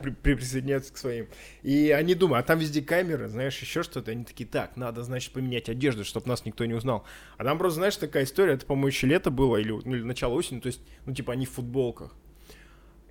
при, 0.00 0.11
присоединяются 0.11 0.95
к 0.95 0.97
своим. 0.97 1.27
И 1.62 1.91
они 1.91 2.15
думают, 2.15 2.45
а 2.45 2.47
там 2.47 2.61
везде 2.61 2.81
камеры, 2.81 3.29
знаешь, 3.29 3.59
еще 3.59 3.83
что-то. 3.83 4.12
Они 4.12 4.25
такие, 4.25 4.49
так, 4.49 4.77
надо, 4.77 5.03
значит, 5.03 5.33
поменять 5.33 5.69
одежду, 5.69 6.05
чтобы 6.05 6.29
нас 6.29 6.45
никто 6.45 6.65
не 6.67 6.75
узнал. 6.75 7.05
А 7.37 7.43
там 7.43 7.59
просто, 7.59 7.79
знаешь, 7.79 7.97
такая 7.97 8.23
история, 8.23 8.53
это, 8.53 8.65
по-моему, 8.65 8.87
еще 8.87 9.09
лето 9.09 9.33
было, 9.33 9.57
или, 9.57 9.73
ну, 9.73 9.97
или 9.97 10.05
начало 10.05 10.35
осени, 10.35 10.61
то 10.61 10.69
есть, 10.69 10.81
ну, 11.05 11.12
типа, 11.12 11.33
они 11.33 11.47
в 11.47 11.50
футболках. 11.50 12.15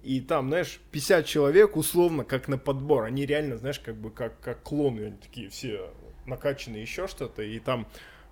И 0.01 0.21
там, 0.21 0.47
знаешь, 0.47 0.79
50 0.91 1.25
человек 1.25 1.75
условно 1.75 2.23
как 2.23 2.47
на 2.47 2.57
подбор. 2.57 3.03
Они 3.03 3.25
реально, 3.25 3.57
знаешь, 3.57 3.81
как 3.81 3.97
бы 3.97 4.11
как, 4.11 4.39
как 4.39 4.63
клоны, 4.63 5.07
они 5.07 5.17
такие 5.17 5.49
все 5.49 5.91
накачанные 6.25 6.83
еще 6.83 7.07
что-то. 7.07 7.41
И 7.41 7.59
там 7.59 7.85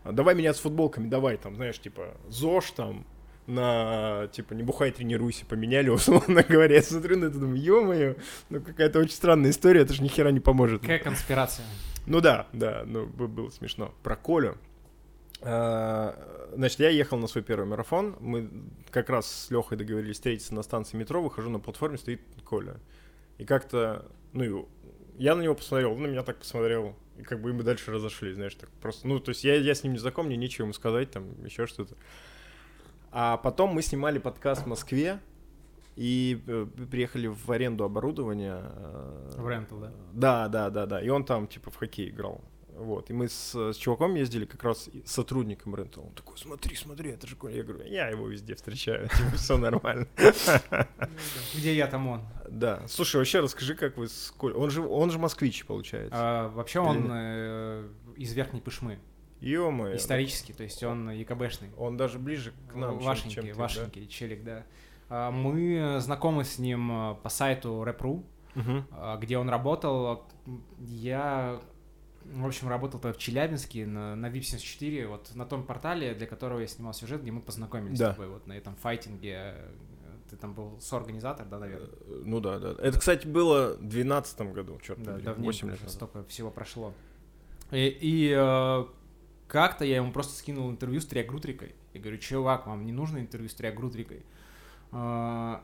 давай 0.06 0.34
меня 0.34 0.54
с 0.54 0.60
футболками, 0.60 1.10
давай 1.10 1.36
там, 1.36 1.56
знаешь, 1.56 1.78
типа 1.78 2.16
ЗОЖ 2.30 2.72
там, 2.72 3.06
на, 3.48 4.28
типа, 4.32 4.54
не 4.54 4.64
бухай, 4.64 4.92
тренируйся, 4.92 5.46
поменяли, 5.46 5.90
условно 5.90 6.44
говоря. 6.48 6.76
Я 6.76 6.84
смотрю 6.84 7.18
на 7.18 7.26
это, 7.26 7.40
думаю, 7.40 7.60
ё-моё, 7.60 8.16
ну 8.50 8.62
какая-то 8.62 9.00
очень 9.00 9.14
странная 9.14 9.52
история, 9.52 9.82
это 9.82 9.94
же 9.94 10.04
ни 10.04 10.08
хера 10.08 10.32
не 10.32 10.40
поможет. 10.40 10.82
Какая 10.82 11.00
конспирация? 11.00 11.66
Ну 12.06 12.22
да, 12.22 12.48
да, 12.54 12.84
ну 12.86 13.06
было 13.06 13.50
смешно. 13.50 13.94
Про 14.04 14.16
Колю. 14.16 14.58
А, 15.42 16.50
значит, 16.56 16.80
я 16.80 16.90
ехал 16.90 17.18
на 17.18 17.28
свой 17.28 17.44
первый 17.44 17.66
марафон. 17.66 18.16
Мы 18.20 18.50
как 18.90 19.10
раз 19.10 19.30
с 19.30 19.52
Лехой 19.52 19.78
договорились 19.78 20.16
встретиться 20.16 20.54
на 20.54 20.64
станции 20.64 20.98
метро. 20.98 21.22
Выхожу 21.22 21.50
на 21.50 21.60
платформе, 21.60 21.98
стоит 21.98 22.22
Коля. 22.44 22.78
И 23.38 23.46
как-то, 23.46 24.06
ну, 24.34 24.68
я 25.18 25.36
на 25.36 25.42
него 25.42 25.56
посмотрел, 25.56 25.94
он 25.94 26.02
на 26.02 26.08
меня 26.08 26.24
так 26.24 26.38
посмотрел. 26.38 26.96
И 27.18 27.24
как 27.24 27.42
бы 27.42 27.54
мы 27.54 27.64
дальше 27.64 27.92
разошлись, 27.92 28.36
знаешь, 28.36 28.56
так 28.56 28.70
просто. 28.82 29.08
Ну, 29.08 29.20
то 29.20 29.30
есть 29.30 29.44
я, 29.44 29.56
я 29.56 29.76
с 29.76 29.84
ним 29.84 29.94
не 29.94 30.00
знаком, 30.00 30.28
мне 30.28 30.38
нечего 30.38 30.66
ему 30.66 30.74
сказать, 30.74 31.12
там, 31.12 31.44
еще 31.44 31.66
что-то. 31.68 31.96
А 33.20 33.38
потом 33.38 33.72
мы 33.72 33.82
снимали 33.82 34.20
подкаст 34.20 34.62
в 34.62 34.68
Москве 34.68 35.20
и 35.96 36.40
э, 36.46 36.68
приехали 36.92 37.26
в 37.26 37.52
аренду 37.52 37.84
оборудования. 37.84 38.62
Э, 38.62 39.32
в 39.38 39.50
рентал, 39.50 39.80
да? 39.80 39.92
Да, 40.14 40.48
да, 40.48 40.70
да, 40.70 40.86
да. 40.86 41.02
И 41.02 41.10
он 41.10 41.26
там 41.26 41.48
типа 41.48 41.72
в 41.72 41.78
хоккей 41.78 42.10
играл. 42.10 42.42
Вот, 42.76 43.10
и 43.10 43.14
мы 43.14 43.28
с, 43.28 43.56
с 43.56 43.76
чуваком 43.76 44.14
ездили 44.14 44.46
как 44.46 44.64
раз 44.64 44.88
сотрудником 45.04 45.76
рентал. 45.76 46.04
Он 46.04 46.14
такой, 46.14 46.38
смотри, 46.38 46.76
смотри, 46.76 47.10
это 47.10 47.26
же 47.26 47.36
Коля. 47.36 47.56
Я 47.56 47.64
говорю, 47.64 47.86
я 47.86 48.08
его 48.10 48.28
везде 48.28 48.54
встречаю, 48.54 49.10
типа, 49.18 49.36
все 49.36 49.58
нормально. 49.58 50.06
Где 51.56 51.76
я, 51.76 51.88
там 51.88 52.08
он. 52.08 52.22
Да. 52.48 52.84
Слушай, 52.88 53.16
вообще 53.16 53.40
расскажи, 53.40 53.74
как 53.74 53.98
вы 53.98 54.10
с 54.10 54.32
Колей... 54.40 54.54
Он 54.54 54.70
же, 54.70 54.84
он 54.84 55.10
же 55.10 55.18
москвич, 55.18 55.66
получается. 55.66 56.16
А, 56.16 56.50
вообще 56.50 56.82
он 56.82 57.08
э, 57.10 57.90
из 58.16 58.32
Верхней 58.34 58.62
Пышмы. 58.62 59.00
Ё 59.40 59.96
Исторически, 59.96 60.52
то 60.52 60.64
есть 60.64 60.84
он 60.84 61.10
ЯКБшный. 61.10 61.70
Он 61.78 61.98
даже 61.98 62.20
ближе 62.20 62.54
к 62.72 62.76
нам, 62.76 63.00
Вашенький, 63.00 63.36
чем, 63.36 63.46
ты, 63.46 63.54
Вашенький, 63.54 64.02
да? 64.02 64.08
челик, 64.08 64.44
да. 64.44 64.64
А, 65.10 65.32
мы 65.32 66.00
знакомы 66.00 66.44
с 66.44 66.60
ним 66.60 66.92
а, 66.92 67.14
по 67.16 67.30
сайту 67.30 67.84
Rap.ru, 67.84 68.24
угу. 68.56 69.20
где 69.20 69.38
он 69.38 69.50
работал. 69.50 70.26
Я, 70.80 71.60
в 72.26 72.46
общем, 72.46 72.70
работал 72.70 73.00
в 73.00 73.18
Челябинске 73.18 73.86
на, 73.86 74.16
на 74.16 74.30
VIP74, 74.30 75.08
вот 75.08 75.36
на 75.36 75.46
том 75.46 75.64
портале, 75.64 76.14
для 76.14 76.28
которого 76.28 76.60
я 76.60 76.68
снимал 76.68 76.94
сюжет, 76.94 77.22
где 77.22 77.32
мы 77.32 77.42
познакомились 77.42 78.00
да. 78.00 78.12
с 78.12 78.16
тобой, 78.16 78.30
вот 78.30 78.48
на 78.48 78.54
этом 78.54 78.76
файтинге. 78.76 79.56
Ты 80.30 80.36
там 80.36 80.54
был 80.54 80.78
соорганизатор, 80.82 81.48
да, 81.48 81.58
наверное? 81.58 81.88
Э, 81.88 82.22
ну 82.26 82.42
да, 82.42 82.60
да. 82.60 82.76
Это, 82.80 83.00
кстати, 83.00 83.26
было 83.26 83.76
в 83.76 83.88
2012 83.88 84.42
году, 84.52 84.78
черт 84.84 85.02
да, 85.02 85.14
побери, 85.14 85.34
8 85.46 85.70
лет 85.70 85.80
назад. 85.80 85.96
Столько 85.96 86.24
всего 86.26 86.52
прошло. 86.52 86.94
И, 87.72 87.88
и 87.88 88.34
э, 88.36 88.86
как-то 89.48 89.86
я 89.86 89.98
ему 89.98 90.12
просто 90.12 90.34
скинул 90.34 90.70
интервью 90.70 91.00
с 91.00 91.06
Триагрутрикой. 91.06 91.76
Я 91.94 92.02
говорю, 92.02 92.18
чувак, 92.18 92.68
вам 92.68 92.86
не 92.86 92.92
нужно 92.92 93.20
интервью 93.20 93.50
с 93.50 93.54
Триагрутрикой? 93.54 94.24
А, 94.92 95.64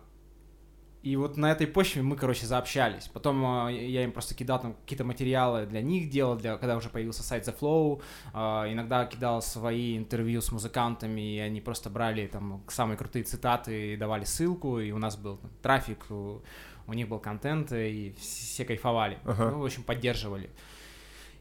и 1.03 1.17
вот 1.17 1.35
на 1.35 1.51
этой 1.51 1.67
почве 1.67 2.01
мы, 2.01 2.15
короче, 2.15 2.45
заобщались. 2.45 3.09
Потом 3.09 3.67
э, 3.67 3.73
я 3.87 4.05
им 4.05 4.13
просто 4.13 4.35
кидал 4.35 4.61
там 4.61 4.73
какие-то 4.73 5.03
материалы 5.03 5.65
для 5.65 5.81
них 5.81 6.09
делал, 6.09 6.37
для, 6.37 6.55
когда 6.55 6.77
уже 6.77 6.87
появился 6.87 7.23
сайт 7.23 7.45
The 7.45 7.59
Flow. 7.59 8.01
Э, 8.33 8.71
иногда 8.71 9.05
кидал 9.05 9.41
свои 9.41 9.97
интервью 9.97 10.39
с 10.39 10.49
музыкантами, 10.53 11.35
и 11.35 11.39
они 11.39 11.59
просто 11.59 11.89
брали 11.89 12.27
там 12.27 12.63
самые 12.69 12.97
крутые 12.97 13.25
цитаты 13.25 13.93
и 13.93 13.97
давали 13.97 14.23
ссылку, 14.23 14.79
и 14.79 14.91
у 14.91 14.97
нас 14.97 15.17
был 15.17 15.37
там, 15.37 15.51
трафик, 15.61 16.09
у, 16.09 16.41
у 16.87 16.93
них 16.93 17.09
был 17.09 17.19
контент, 17.19 17.73
и 17.73 18.15
все 18.17 18.63
кайфовали. 18.63 19.17
Uh-huh. 19.25 19.51
Ну, 19.51 19.59
в 19.59 19.65
общем, 19.65 19.83
поддерживали. 19.83 20.51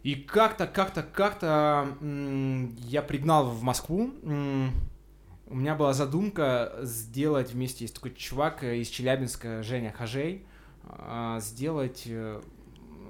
И 0.02 0.16
как-то, 0.16 0.66
как-то, 0.66 1.02
как-то 1.02 1.96
я 2.00 3.02
пригнал 3.02 3.50
в 3.50 3.62
Москву. 3.62 4.10
У 4.22 5.54
меня 5.54 5.74
была 5.74 5.92
задумка 5.92 6.72
сделать 6.80 7.52
вместе, 7.52 7.84
есть 7.84 7.94
такой 7.94 8.14
чувак 8.14 8.64
из 8.64 8.88
Челябинска, 8.88 9.62
Женя 9.62 9.92
Хажей, 9.92 10.46
а, 10.84 11.40
сделать 11.40 12.04
э, 12.06 12.40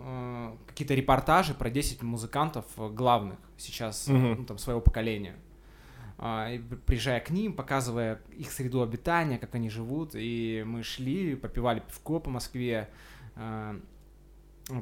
э, 0.04 0.52
какие-то 0.66 0.94
репортажи 0.94 1.54
про 1.54 1.70
10 1.70 2.02
музыкантов 2.02 2.64
главных 2.76 3.38
сейчас, 3.56 4.08
mm-hmm. 4.08 4.34
ну, 4.38 4.44
там, 4.44 4.58
своего 4.58 4.80
поколения. 4.80 5.37
А, 6.18 6.50
приезжая 6.87 7.20
к 7.20 7.30
ним, 7.30 7.52
показывая 7.52 8.20
их 8.37 8.50
среду 8.52 8.82
обитания, 8.82 9.38
как 9.38 9.54
они 9.54 9.70
живут, 9.70 10.11
и 10.14 10.62
мы 10.66 10.82
шли, 10.82 11.34
попивали 11.34 11.80
пивко 11.80 12.18
по 12.18 12.30
Москве, 12.30 12.88
а, 13.37 13.80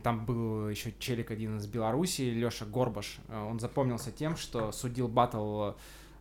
там 0.03 0.25
был 0.25 0.69
еще 0.69 0.93
челик 0.99 1.31
один 1.31 1.59
из 1.59 1.67
Беларуси, 1.67 2.23
Леша 2.23 2.65
Горбаш. 2.67 3.19
Э, 3.29 3.43
он 3.43 3.61
запомнился 3.61 4.13
тем, 4.13 4.37
что 4.37 4.73
судил 4.73 5.09
батл 5.09 5.73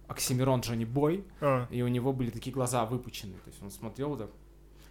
Оксимирон 0.08 0.62
Джонни 0.62 0.86
Бой, 0.86 1.24
а. 1.40 1.68
и 1.70 1.82
у 1.84 1.88
него 1.88 2.14
были 2.14 2.32
такие 2.32 2.52
глаза 2.52 2.86
выпучены. 2.86 3.34
То 3.34 3.50
есть 3.50 3.62
он 3.62 3.70
смотрел 3.70 4.18
так. 4.18 4.32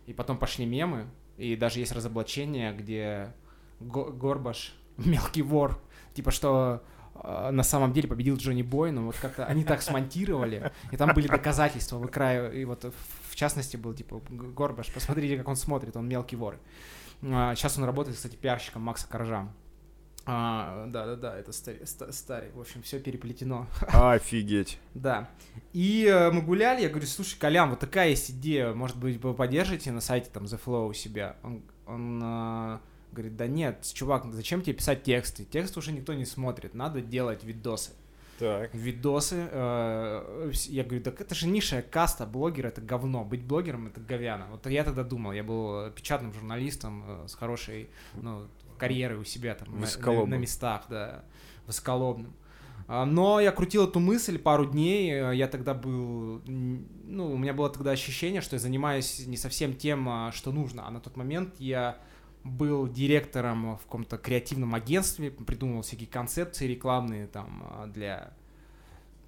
И 0.07 0.13
потом 0.13 0.39
пошли 0.39 0.65
мемы, 0.65 1.07
и 1.37 1.57
даже 1.57 1.81
есть 1.81 1.93
разоблачение, 1.93 2.73
где 2.73 3.33
Горбаш 3.81 4.75
мелкий 4.97 5.43
вор, 5.43 5.81
типа 6.15 6.31
что 6.31 6.83
э, 7.15 7.51
на 7.51 7.63
самом 7.63 7.93
деле 7.93 8.09
победил 8.09 8.37
Джонни 8.37 8.63
Бой, 8.63 8.93
но 8.93 9.07
вот 9.07 9.17
как-то 9.17 9.45
они 9.47 9.65
так 9.65 9.83
смонтировали, 9.83 10.73
и 10.93 10.97
там 10.97 11.13
были 11.15 11.27
доказательства 11.27 11.99
в 11.99 12.07
краю, 12.09 12.53
и 12.53 12.65
вот 12.65 12.93
в 13.29 13.37
частности 13.37 13.77
был 13.77 13.95
типа 13.95 14.21
Горбаш, 14.31 14.93
посмотрите, 14.93 15.37
как 15.37 15.49
он 15.49 15.57
смотрит, 15.57 15.97
он 15.97 16.09
мелкий 16.09 16.37
вор. 16.37 16.59
Сейчас 17.21 17.79
он 17.79 17.85
работает, 17.85 18.17
кстати, 18.17 18.37
пиарщиком 18.37 18.83
Макса 18.83 19.09
Коржа. 19.09 19.49
А, 20.31 20.85
да, 20.89 21.07
да, 21.07 21.17
да, 21.17 21.39
это 21.39 21.53
старый, 21.53 21.87
старый. 21.87 22.51
В 22.51 22.61
общем, 22.61 22.83
все 22.83 23.01
переплетено. 23.01 23.67
Офигеть. 23.95 24.79
Да. 24.93 25.31
И 25.73 26.05
э, 26.05 26.31
мы 26.31 26.43
гуляли, 26.43 26.83
я 26.83 26.91
говорю, 26.91 27.07
слушай, 27.07 27.39
Колян, 27.39 27.71
вот 27.71 27.81
такая 27.81 28.11
есть 28.11 28.31
идея, 28.31 28.75
может 28.75 28.99
быть, 28.99 29.17
вы 29.23 29.33
поддержите 29.33 29.91
на 29.91 30.03
сайте 30.03 30.29
там 30.31 30.45
The 30.45 30.61
Flow 30.63 30.91
у 30.91 30.93
себя. 30.93 31.37
Он, 31.43 31.63
он 31.87 32.21
э, 32.23 32.79
говорит, 33.13 33.37
да 33.37 33.47
нет, 33.47 33.83
чувак, 33.95 34.27
зачем 34.35 34.61
тебе 34.61 34.75
писать 34.75 35.03
тексты? 35.03 35.47
Текст 35.47 35.79
уже 35.79 35.93
никто 35.93 36.13
не 36.13 36.27
смотрит, 36.27 36.75
надо 36.75 37.01
делать 37.01 37.43
видосы. 37.43 37.93
Так. 38.39 38.75
видосы. 38.75 39.49
Э, 39.51 40.51
я 40.67 40.85
говорю, 40.85 41.03
так 41.03 41.21
это 41.21 41.35
же 41.35 41.49
низшая 41.49 41.83
каста, 41.83 42.27
блогер 42.27 42.67
это 42.67 42.81
говно, 42.81 43.25
быть 43.25 43.45
блогером 43.45 43.89
это 43.89 44.01
говяно. 44.01 44.47
Вот 44.51 44.67
я 44.67 44.85
тогда 44.85 45.03
думал, 45.03 45.33
я 45.33 45.43
был 45.43 45.91
печатным 45.91 46.33
журналистом 46.33 47.05
э, 47.07 47.29
с 47.29 47.35
хорошей 47.35 47.89
ну, 48.15 48.47
карьерой 48.79 49.19
у 49.19 49.25
себя 49.25 49.55
там 49.55 49.81
на, 49.81 50.27
на 50.27 50.35
местах, 50.35 50.85
да, 50.89 51.25
высоколобным. 51.67 52.33
А, 52.91 53.05
но 53.05 53.39
я 53.39 53.53
крутил 53.53 53.87
эту 53.87 54.01
мысль 54.01 54.39
пару 54.39 54.65
дней, 54.65 55.13
э, 55.13 55.37
я 55.37 55.47
тогда 55.47 55.75
был, 55.75 56.41
ну, 56.47 57.31
у 57.31 57.37
меня 57.37 57.53
было 57.53 57.69
тогда 57.69 57.91
ощущение, 57.91 58.41
что 58.41 58.57
я 58.57 58.61
занимаюсь 58.61 59.27
не 59.27 59.37
совсем 59.37 59.75
тем, 59.75 60.09
а, 60.09 60.33
что 60.33 60.53
нужно, 60.53 60.87
а 60.89 60.91
на 60.91 60.99
тот 60.99 61.17
момент 61.17 61.55
я 61.59 61.99
был 62.45 62.89
директором 62.89 63.77
в 63.77 63.83
каком-то 63.83 64.19
креативном 64.19 64.75
агентстве, 64.75 65.31
придумывал 65.31 65.83
всякие 65.83 66.09
концепции 66.09 66.67
рекламные 66.67 67.27
там 67.27 67.63
а, 67.71 67.87
для, 67.87 68.33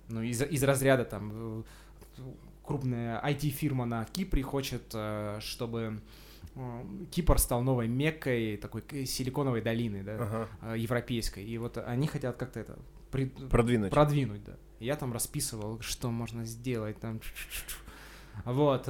ну, 0.09 0.23
из, 0.23 0.43
из 0.43 0.63
разряда 0.63 1.05
там 1.05 1.33
э, 1.35 1.63
крупная 2.65 3.21
IT-фирма 3.25 3.85
на 3.85 4.05
Кипре 4.05 4.43
хочет, 4.43 4.83
э, 4.95 5.39
чтобы 5.41 6.01
э, 6.55 6.85
Кипр 7.11 7.39
стал 7.39 7.63
новой 7.63 7.89
меккой, 7.89 8.57
такой 8.57 8.83
силиконовой 9.07 9.61
долиной, 9.61 10.03
да, 10.03 10.49
ага. 10.63 10.75
европейской. 10.77 11.45
И 11.45 11.59
вот 11.59 11.79
они 11.79 12.07
хотят 12.07 12.37
как-то 12.37 12.61
это 12.61 12.79
при... 13.11 13.27
продвинуть. 13.27 13.91
Продвинуть, 13.91 14.45
да. 14.45 14.57
Я 14.79 14.97
там 14.97 15.13
расписывал, 15.13 15.81
что 15.81 16.11
можно 16.11 16.45
сделать 16.45 16.99
там. 17.01 17.21
Вот. 18.45 18.89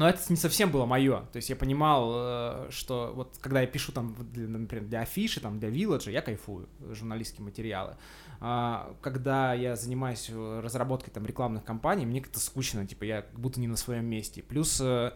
Но 0.00 0.08
это 0.08 0.18
не 0.30 0.36
совсем 0.36 0.70
было 0.70 0.86
мое. 0.86 1.26
То 1.30 1.36
есть 1.36 1.50
я 1.50 1.56
понимал, 1.56 2.12
э, 2.14 2.68
что 2.70 3.12
вот 3.14 3.36
когда 3.38 3.60
я 3.60 3.66
пишу 3.66 3.92
там, 3.92 4.16
например, 4.34 4.86
для 4.86 5.02
афиши, 5.02 5.40
там, 5.40 5.58
для 5.58 5.68
вилладжа, 5.68 6.10
я 6.10 6.22
кайфую, 6.22 6.70
журналистские 6.92 7.44
материалы. 7.44 7.98
А, 8.40 8.96
когда 9.02 9.52
я 9.52 9.76
занимаюсь 9.76 10.30
разработкой 10.30 11.12
там 11.12 11.26
рекламных 11.26 11.64
кампаний, 11.64 12.06
мне 12.06 12.22
как-то 12.22 12.40
скучно, 12.40 12.86
типа 12.86 13.04
я 13.04 13.20
как 13.20 13.38
будто 13.38 13.60
не 13.60 13.68
на 13.68 13.76
своем 13.76 14.06
месте. 14.06 14.42
Плюс 14.42 14.80
э, 14.80 15.12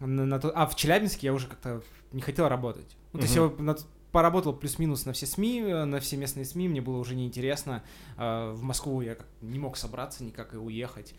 на, 0.00 0.26
на 0.26 0.40
то, 0.40 0.50
а 0.56 0.66
в 0.66 0.74
Челябинске 0.74 1.28
я 1.28 1.32
уже 1.32 1.46
как-то 1.46 1.82
не 2.10 2.20
хотел 2.20 2.48
работать. 2.48 2.96
Ну, 3.12 3.20
то 3.20 3.26
есть 3.26 3.36
я 3.36 3.48
на, 3.58 3.76
поработал 4.10 4.54
плюс-минус 4.54 5.06
на 5.06 5.12
все 5.12 5.26
СМИ, 5.26 5.62
на 5.62 6.00
все 6.00 6.16
местные 6.16 6.46
СМИ, 6.46 6.68
мне 6.68 6.80
было 6.80 6.96
уже 6.96 7.14
неинтересно. 7.14 7.84
А, 8.16 8.52
в 8.52 8.62
Москву 8.62 9.02
я 9.02 9.18
не 9.40 9.60
мог 9.60 9.76
собраться 9.76 10.24
никак 10.24 10.52
и 10.52 10.56
уехать. 10.56 11.14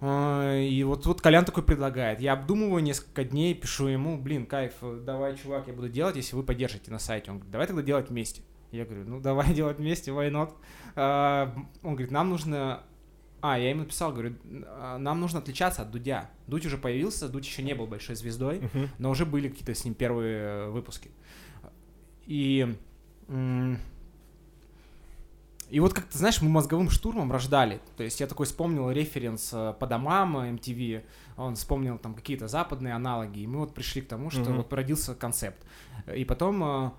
А, 0.00 0.58
и 0.58 0.82
вот, 0.84 1.06
вот 1.06 1.20
Колян 1.20 1.44
такой 1.44 1.62
предлагает. 1.62 2.20
Я 2.20 2.34
обдумываю 2.34 2.82
несколько 2.82 3.24
дней, 3.24 3.54
пишу 3.54 3.86
ему, 3.86 4.18
блин, 4.18 4.46
кайф, 4.46 4.74
давай, 5.04 5.36
чувак, 5.36 5.68
я 5.68 5.72
буду 5.72 5.88
делать, 5.88 6.16
если 6.16 6.36
вы 6.36 6.42
поддержите 6.42 6.90
на 6.90 6.98
сайте. 6.98 7.30
Он 7.30 7.38
говорит, 7.38 7.52
давай 7.52 7.66
тогда 7.66 7.82
делать 7.82 8.10
вместе. 8.10 8.42
Я 8.72 8.84
говорю, 8.84 9.04
ну 9.06 9.20
давай 9.20 9.54
делать 9.54 9.78
вместе, 9.78 10.10
why 10.10 10.30
not? 10.30 10.52
А, 10.94 11.54
он 11.82 11.92
говорит, 11.92 12.10
нам 12.10 12.30
нужно... 12.30 12.82
А, 13.42 13.58
я 13.58 13.70
ему 13.70 13.80
написал, 13.80 14.12
говорю, 14.12 14.34
нам 14.44 15.20
нужно 15.20 15.38
отличаться 15.38 15.82
от 15.82 15.90
Дудя. 15.90 16.30
Дудь 16.46 16.66
уже 16.66 16.78
появился, 16.78 17.28
Дудь 17.28 17.46
еще 17.46 17.62
не 17.62 17.74
был 17.74 17.86
большой 17.86 18.16
звездой, 18.16 18.58
uh-huh. 18.58 18.88
но 18.98 19.10
уже 19.10 19.24
были 19.24 19.48
какие-то 19.48 19.74
с 19.74 19.84
ним 19.84 19.94
первые 19.94 20.38
э, 20.38 20.70
выпуски. 20.70 21.10
И 22.24 22.76
и 25.68 25.80
вот 25.80 25.92
как-то, 25.94 26.16
знаешь, 26.16 26.40
мы 26.42 26.48
мозговым 26.48 26.90
штурмом 26.90 27.32
рождали. 27.32 27.80
То 27.96 28.04
есть 28.04 28.20
я 28.20 28.26
такой 28.26 28.46
вспомнил 28.46 28.90
референс 28.90 29.50
э, 29.52 29.74
по 29.78 29.86
домам 29.86 30.36
MTV, 30.36 31.04
он 31.36 31.56
вспомнил 31.56 31.98
там 31.98 32.14
какие-то 32.14 32.46
западные 32.46 32.94
аналоги, 32.94 33.40
и 33.40 33.46
мы 33.46 33.58
вот 33.58 33.74
пришли 33.74 34.02
к 34.02 34.08
тому, 34.08 34.30
что 34.30 34.42
mm-hmm. 34.42 34.56
вот 34.56 34.72
родился 34.72 35.14
концепт. 35.14 35.64
И 36.14 36.24
потом 36.24 36.62
э, 36.62 36.90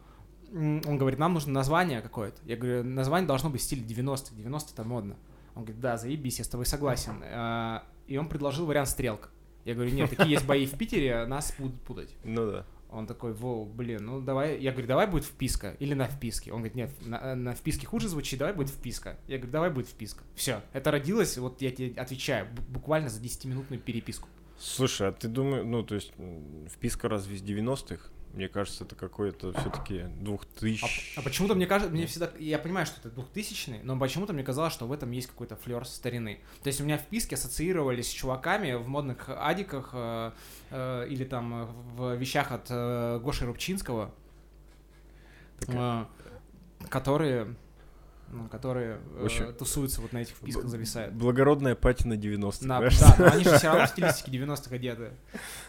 он 0.51 0.97
говорит, 0.97 1.17
нам 1.17 1.33
нужно 1.33 1.53
название 1.53 2.01
какое-то. 2.01 2.37
Я 2.45 2.57
говорю, 2.57 2.83
название 2.83 3.27
должно 3.27 3.49
быть 3.49 3.61
в 3.61 3.63
стиле 3.63 3.83
90-х, 3.83 4.35
90 4.35 4.73
это 4.73 4.83
модно. 4.83 5.15
Он 5.55 5.63
говорит, 5.63 5.79
да, 5.79 5.97
заебись, 5.97 6.39
я 6.39 6.45
с 6.45 6.49
тобой 6.49 6.65
согласен. 6.65 7.21
Э, 7.23 7.81
и 8.07 8.17
он 8.17 8.27
предложил 8.27 8.65
вариант 8.65 8.89
стрелка. 8.89 9.29
Я 9.63 9.75
говорю, 9.75 9.91
нет, 9.91 10.09
такие 10.09 10.31
есть 10.31 10.45
бои 10.45 10.65
в 10.65 10.77
Питере, 10.77 11.25
нас 11.25 11.53
будут 11.57 11.81
путать. 11.81 12.13
Ну 12.23 12.51
да. 12.51 12.65
Он 12.97 13.05
такой, 13.07 13.33
воу, 13.33 13.65
блин, 13.65 14.05
ну 14.05 14.21
давай, 14.21 14.59
я 14.59 14.71
говорю, 14.71 14.87
давай 14.87 15.07
будет 15.07 15.23
вписка 15.23 15.75
или 15.79 15.93
на 15.93 16.07
вписке. 16.07 16.51
Он 16.51 16.57
говорит, 16.57 16.75
нет, 16.75 16.89
на, 17.05 17.35
на 17.35 17.53
вписке 17.53 17.85
хуже 17.85 18.09
звучит, 18.09 18.39
давай 18.39 18.53
будет 18.53 18.69
вписка. 18.69 19.17
Я 19.27 19.37
говорю, 19.37 19.51
давай 19.51 19.69
будет 19.69 19.87
вписка. 19.87 20.23
Все, 20.35 20.61
это 20.73 20.91
родилось, 20.91 21.37
вот 21.37 21.61
я 21.61 21.71
тебе 21.71 21.99
отвечаю, 21.99 22.47
буквально 22.69 23.09
за 23.09 23.21
10-минутную 23.21 23.79
переписку. 23.79 24.27
Слушай, 24.59 25.09
а 25.09 25.11
ты 25.11 25.27
думаешь, 25.27 25.63
ну, 25.65 25.83
то 25.83 25.95
есть, 25.95 26.13
вписка 26.73 27.07
разве 27.07 27.35
из 27.35 27.43
90-х? 27.43 28.09
Мне 28.33 28.47
кажется, 28.47 28.83
это 28.83 28.95
какой-то 28.95 29.51
все-таки 29.53 30.05
2000. 30.19 30.83
А, 30.83 31.19
а 31.19 31.23
почему-то 31.23 31.55
мне 31.55 31.65
кажется, 31.65 31.91
мне 31.91 32.05
всегда, 32.05 32.31
я 32.37 32.59
понимаю, 32.59 32.85
что 32.85 32.99
это 32.99 33.09
2000 33.09 33.81
но 33.83 33.97
почему-то 33.97 34.33
мне 34.33 34.43
казалось, 34.43 34.73
что 34.73 34.85
в 34.85 34.91
этом 34.91 35.11
есть 35.11 35.27
какой-то 35.27 35.55
флер 35.55 35.85
старины. 35.85 36.39
То 36.61 36.67
есть 36.67 36.79
у 36.81 36.83
меня 36.83 36.97
вписки 36.97 37.33
ассоциировались 37.33 38.07
с 38.07 38.11
чуваками 38.11 38.73
в 38.73 38.87
модных 38.87 39.29
адиках 39.29 39.89
э, 39.93 40.31
э, 40.69 41.07
или 41.09 41.23
там 41.23 41.65
в 41.95 42.15
вещах 42.15 42.51
от 42.51 42.67
э, 42.69 43.19
Гоши 43.23 43.45
Рубчинского, 43.45 44.13
э, 45.67 46.05
которые 46.89 47.45
ну, 47.45 47.55
которые 48.51 48.99
в 49.19 49.25
общем, 49.25 49.45
э, 49.45 49.53
тусуются 49.53 50.01
вот 50.01 50.13
на 50.13 50.19
этих 50.19 50.35
вписках, 50.35 50.67
зависают. 50.67 51.13
Благородная 51.13 51.75
патина 51.75 52.13
90-х, 52.13 52.67
да, 52.67 52.81
да, 52.81 53.15
но 53.19 53.25
они 53.33 53.43
же 53.43 53.51
все 53.57 53.67
равно 53.67 53.85
в 53.85 53.89
стилистике 53.89 54.31
90-х 54.31 54.75
одеты. 54.75 55.11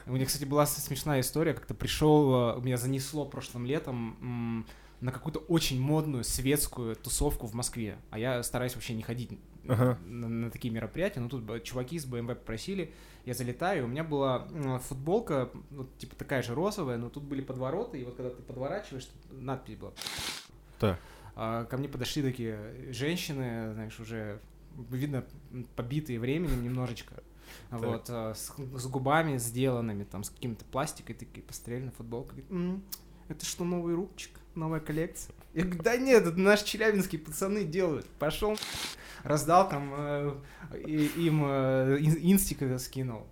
У 0.07 0.13
меня, 0.13 0.27
кстати, 0.27 0.45
была 0.45 0.67
смешная 0.67 1.21
история, 1.21 1.55
как-то 1.55 1.75
пришел, 1.75 2.57
э, 2.57 2.61
меня 2.61 2.77
занесло 2.77 3.25
прошлым 3.25 3.67
летом 3.67 4.67
на 5.01 5.13
какую-то 5.13 5.39
очень 5.41 5.81
модную 5.81 6.25
светскую 6.25 6.97
тусовку 6.97 7.47
в 7.47 7.55
Москве, 7.55 7.99
а 8.11 8.19
я 8.19 8.43
стараюсь 8.43 8.75
вообще 8.75 8.95
не 8.95 9.03
ходить 9.03 9.39
ага. 9.69 9.99
на, 10.05 10.29
на 10.29 10.51
такие 10.51 10.75
мероприятия, 10.75 11.21
но 11.21 11.29
тут 11.29 11.63
чуваки 11.63 11.97
из 11.97 12.07
BMW 12.07 12.35
попросили, 12.35 12.93
я 13.25 13.35
залетаю, 13.35 13.85
у 13.85 13.89
меня 13.89 14.03
была 14.03 14.49
футболка, 14.81 15.51
вот, 15.71 15.97
типа 15.99 16.17
такая 16.17 16.43
же 16.43 16.55
розовая, 16.55 16.97
но 16.97 17.11
тут 17.11 17.23
были 17.23 17.43
подвороты, 17.43 18.01
и 18.01 18.05
вот 18.05 18.17
когда 18.17 18.31
ты 18.31 18.43
подворачиваешь, 18.43 19.09
надпись 19.31 19.77
была. 19.77 19.93
Так. 20.81 20.99
А, 21.41 21.67
ко 21.67 21.77
мне 21.77 21.89
подошли 21.89 22.21
такие 22.21 22.59
женщины, 22.91 23.73
знаешь, 23.73 23.99
уже 24.01 24.41
видно 24.91 25.25
побитые 25.77 26.19
временем 26.19 26.63
немножечко. 26.63 27.15
Вот, 27.71 28.11
а, 28.11 28.35
с, 28.35 28.53
с 28.77 28.87
губами 28.89 29.39
сделанными, 29.39 30.05
там, 30.05 30.23
с 30.23 30.29
каким-то 30.29 30.67
пластикой, 30.67 31.15
такие 31.15 31.43
посмотрели 31.43 31.85
на 31.85 31.91
футболку, 31.93 32.35
м-м, 32.51 32.85
это 33.29 33.47
что, 33.47 33.65
новый 33.65 33.95
рубчик, 33.95 34.33
новая 34.55 34.81
коллекция? 34.81 35.35
Я 35.55 35.65
говорю, 35.65 35.83
да 35.83 35.97
нет, 35.97 36.27
это 36.27 36.39
наши 36.39 36.67
челябинские 36.67 37.23
пацаны 37.23 37.65
делают. 37.65 38.05
Пошел, 38.19 38.59
раздал 39.23 39.69
там, 39.71 39.95
э, 39.97 40.37
им 40.85 41.43
э, 41.47 41.99
инстика 42.01 42.79
скинул 42.79 43.27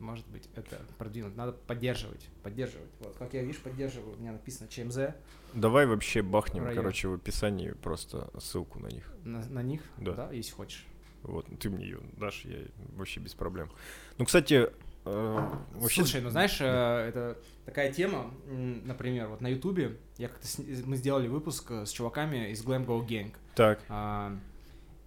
может 0.00 0.26
быть, 0.28 0.48
это 0.54 0.80
продвинуть. 0.98 1.36
Надо 1.36 1.52
поддерживать, 1.52 2.28
поддерживать. 2.42 2.90
Вот, 3.00 3.16
как 3.16 3.34
я, 3.34 3.42
видишь, 3.42 3.60
поддерживаю, 3.60 4.16
у 4.16 4.20
меня 4.20 4.32
написано 4.32 4.68
ЧМЗ. 4.68 5.14
Давай 5.54 5.86
вообще 5.86 6.22
бахнем, 6.22 6.64
район. 6.64 6.76
короче, 6.76 7.08
в 7.08 7.14
описании 7.14 7.70
просто 7.70 8.30
ссылку 8.38 8.78
на 8.78 8.88
них. 8.88 9.12
На, 9.24 9.44
на 9.46 9.62
них? 9.62 9.82
Да. 9.98 10.12
Да, 10.12 10.32
если 10.32 10.52
хочешь. 10.52 10.86
Вот, 11.22 11.46
ты 11.58 11.68
мне 11.68 11.84
ее 11.84 12.00
дашь, 12.16 12.42
я 12.44 12.58
вообще 12.96 13.20
без 13.20 13.34
проблем. 13.34 13.70
Ну, 14.16 14.24
кстати, 14.24 14.70
э, 15.04 15.48
вообще... 15.74 16.02
Слушай, 16.02 16.22
ну 16.22 16.30
знаешь, 16.30 16.58
э, 16.60 16.64
это 16.64 17.36
такая 17.66 17.92
тема, 17.92 18.32
например, 18.46 19.28
вот 19.28 19.40
на 19.40 19.48
Ютубе 19.48 19.98
я 20.16 20.28
как-то 20.28 20.46
с... 20.46 20.58
мы 20.58 20.96
сделали 20.96 21.28
выпуск 21.28 21.70
э, 21.70 21.86
с 21.86 21.90
чуваками 21.90 22.50
из 22.50 22.64
Glam 22.64 22.86
Go 22.86 23.06
Gang. 23.06 23.34
Так. 23.54 23.80
А, 23.88 24.34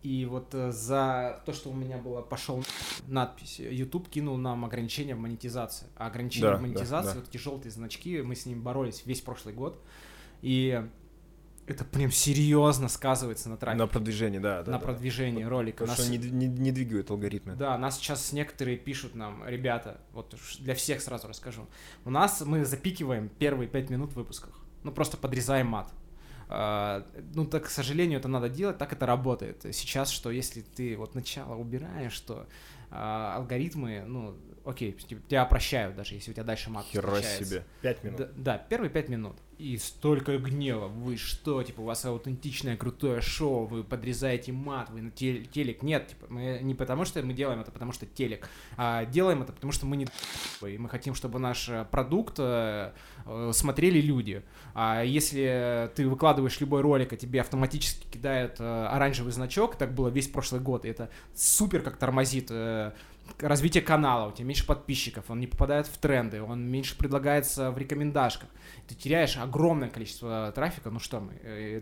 и 0.04 0.26
вот 0.26 0.54
э, 0.54 0.72
за 0.72 1.42
то, 1.46 1.54
что 1.54 1.70
у 1.70 1.74
меня 1.74 1.98
было 1.98 2.22
пошел 2.22 2.64
надпись, 3.08 3.60
YouTube 3.60 4.10
кинул 4.10 4.38
нам 4.38 4.66
ограничения 4.66 5.16
в 5.16 5.20
монетизации. 5.20 5.88
А 5.96 6.08
ограничения 6.08 6.52
да, 6.52 6.58
в 6.58 6.62
монетизации, 6.62 7.08
да, 7.08 7.14
да. 7.14 7.20
вот 7.22 7.30
эти 7.30 7.38
желтые 7.38 7.72
значки, 7.72 8.22
мы 8.22 8.36
с 8.36 8.46
ним 8.46 8.62
боролись 8.62 9.04
весь 9.06 9.22
прошлый 9.22 9.54
год. 9.54 9.82
И 10.42 10.86
это 11.66 11.86
прям 11.86 12.12
серьезно 12.12 12.90
сказывается 12.90 13.50
на 13.50 13.56
трафике. 13.56 13.82
На 13.82 13.88
продвижении, 13.88 14.40
да. 14.40 14.64
да 14.64 14.74
на 14.74 14.78
да, 14.78 14.84
продвижении 14.84 15.44
ролика. 15.44 15.86
Потому 15.86 15.98
нас... 15.98 16.06
что 16.06 16.12
не, 16.12 16.18
не, 16.18 16.48
не 16.48 16.72
двигают 16.74 17.10
алгоритмы. 17.10 17.56
Да, 17.56 17.78
нас 17.78 17.98
сейчас 17.98 18.34
некоторые 18.34 18.76
пишут 18.78 19.16
нам, 19.16 19.48
ребята, 19.48 20.02
вот 20.12 20.36
для 20.60 20.76
всех 20.76 21.02
сразу 21.02 21.30
расскажу. 21.30 21.66
У 22.04 22.10
нас 22.10 22.42
мы 22.42 22.66
запикиваем 22.66 23.30
первые 23.30 23.70
пять 23.70 23.90
минут 23.90 24.12
в 24.12 24.16
выпусках. 24.18 24.60
Ну, 24.84 24.92
просто 24.92 25.16
подрезаем 25.16 25.68
мат. 25.68 25.94
А, 26.56 27.04
ну, 27.34 27.46
так, 27.46 27.64
к 27.64 27.70
сожалению, 27.70 28.20
это 28.20 28.28
надо 28.28 28.48
делать, 28.48 28.78
так 28.78 28.94
это 28.94 29.08
работает. 29.08 29.66
Сейчас, 29.72 30.12
что 30.12 30.30
если 30.30 30.62
ты 30.62 30.96
вот 30.96 31.16
начало 31.16 31.56
убираешь, 31.56 32.14
что 32.14 32.46
а, 32.92 33.38
алгоритмы, 33.38 34.04
ну, 34.06 34.36
окей, 34.64 34.92
типа, 34.92 35.22
тебя 35.28 35.46
прощают, 35.46 35.96
даже 35.96 36.14
если 36.14 36.30
у 36.30 36.34
тебя 36.36 36.44
дальше 36.44 36.70
мат 36.70 36.86
Хера 36.92 37.24
себе. 37.24 37.66
Пять 37.82 38.04
минут. 38.04 38.20
Да, 38.20 38.30
да, 38.36 38.58
первые 38.60 38.92
пять 38.92 39.10
минут. 39.10 39.36
И 39.64 39.78
столько 39.78 40.38
гнева. 40.40 40.90
Вы 40.90 41.16
что, 41.16 41.64
типа, 41.64 41.80
у 41.80 41.86
вас 41.86 42.04
аутентичное 42.04 42.76
крутое 42.76 43.22
шоу, 43.22 43.66
вы 43.66 43.86
подрезаете 43.86 44.52
мат, 44.52 44.90
вы 44.90 45.02
на 45.02 45.10
тел- 45.10 45.46
телек. 45.46 45.84
Нет, 45.84 46.10
типа, 46.10 46.26
мы 46.28 46.60
не 46.62 46.76
потому 46.76 47.06
что 47.06 47.24
мы 47.24 47.32
делаем 47.32 47.62
это, 47.62 47.72
потому 47.72 47.94
что 47.94 48.06
телек, 48.06 48.50
а 48.76 49.06
делаем 49.06 49.42
это, 49.42 49.54
потому 49.54 49.72
что 49.72 49.86
мы 49.86 49.96
не 49.96 50.06
и 50.68 50.78
мы 50.78 50.90
хотим, 50.90 51.16
чтобы 51.16 51.40
наш 51.40 51.70
э, 51.70 51.86
продукт 51.90 52.36
э, 52.40 52.92
э, 53.26 53.52
смотрели 53.54 54.02
люди. 54.02 54.44
А 54.74 55.02
если 55.02 55.90
ты 55.96 56.10
выкладываешь 56.10 56.60
любой 56.60 56.82
ролик, 56.82 57.14
а 57.14 57.16
тебе 57.16 57.40
автоматически 57.40 58.06
кидают 58.12 58.60
оранжевый 58.60 59.32
значок, 59.32 59.78
так 59.78 59.96
было 59.96 60.10
весь 60.10 60.28
прошлый 60.28 60.60
год, 60.60 60.84
и 60.84 60.90
это 60.90 61.10
супер 61.36 61.84
как 61.84 61.96
тормозит 61.96 62.52
развитие 63.40 63.84
канала, 63.84 64.30
у 64.30 64.32
тебя 64.32 64.46
меньше 64.46 64.66
подписчиков, 64.66 65.30
он 65.30 65.40
не 65.40 65.48
попадает 65.48 65.88
в 65.88 65.98
тренды, 65.98 66.42
он 66.42 66.70
меньше 66.70 66.98
предлагается 66.98 67.72
в 67.72 67.78
рекомендашках. 67.78 68.50
Ты 68.88 68.96
теряешь 68.96 69.38
огромное 69.38 69.90
количество 69.90 70.52
трафика, 70.54 70.90
ну 70.90 71.00
что 71.00 71.20
мы, 71.20 71.34
э, 71.42 71.82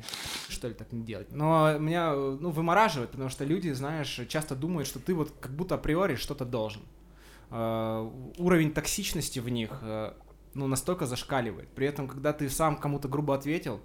что 0.49 0.67
ли 0.67 0.73
так 0.73 0.91
не 0.91 1.03
делать? 1.03 1.31
Но 1.31 1.77
меня, 1.77 2.13
ну, 2.13 2.51
вымораживает, 2.51 3.11
потому 3.11 3.29
что 3.29 3.43
люди, 3.45 3.69
знаешь, 3.71 4.21
часто 4.27 4.55
думают, 4.55 4.87
что 4.87 4.99
ты 4.99 5.13
вот 5.13 5.33
как 5.39 5.51
будто 5.51 5.75
априори 5.75 6.15
что-то 6.15 6.45
должен. 6.45 6.81
Uh, 7.49 8.33
уровень 8.37 8.71
токсичности 8.71 9.39
в 9.39 9.49
них, 9.49 9.71
uh, 9.81 10.15
ну, 10.53 10.67
настолько 10.67 11.05
зашкаливает. 11.05 11.67
При 11.69 11.85
этом, 11.85 12.07
когда 12.07 12.31
ты 12.31 12.49
сам 12.49 12.77
кому-то 12.77 13.09
грубо 13.09 13.35
ответил, 13.35 13.81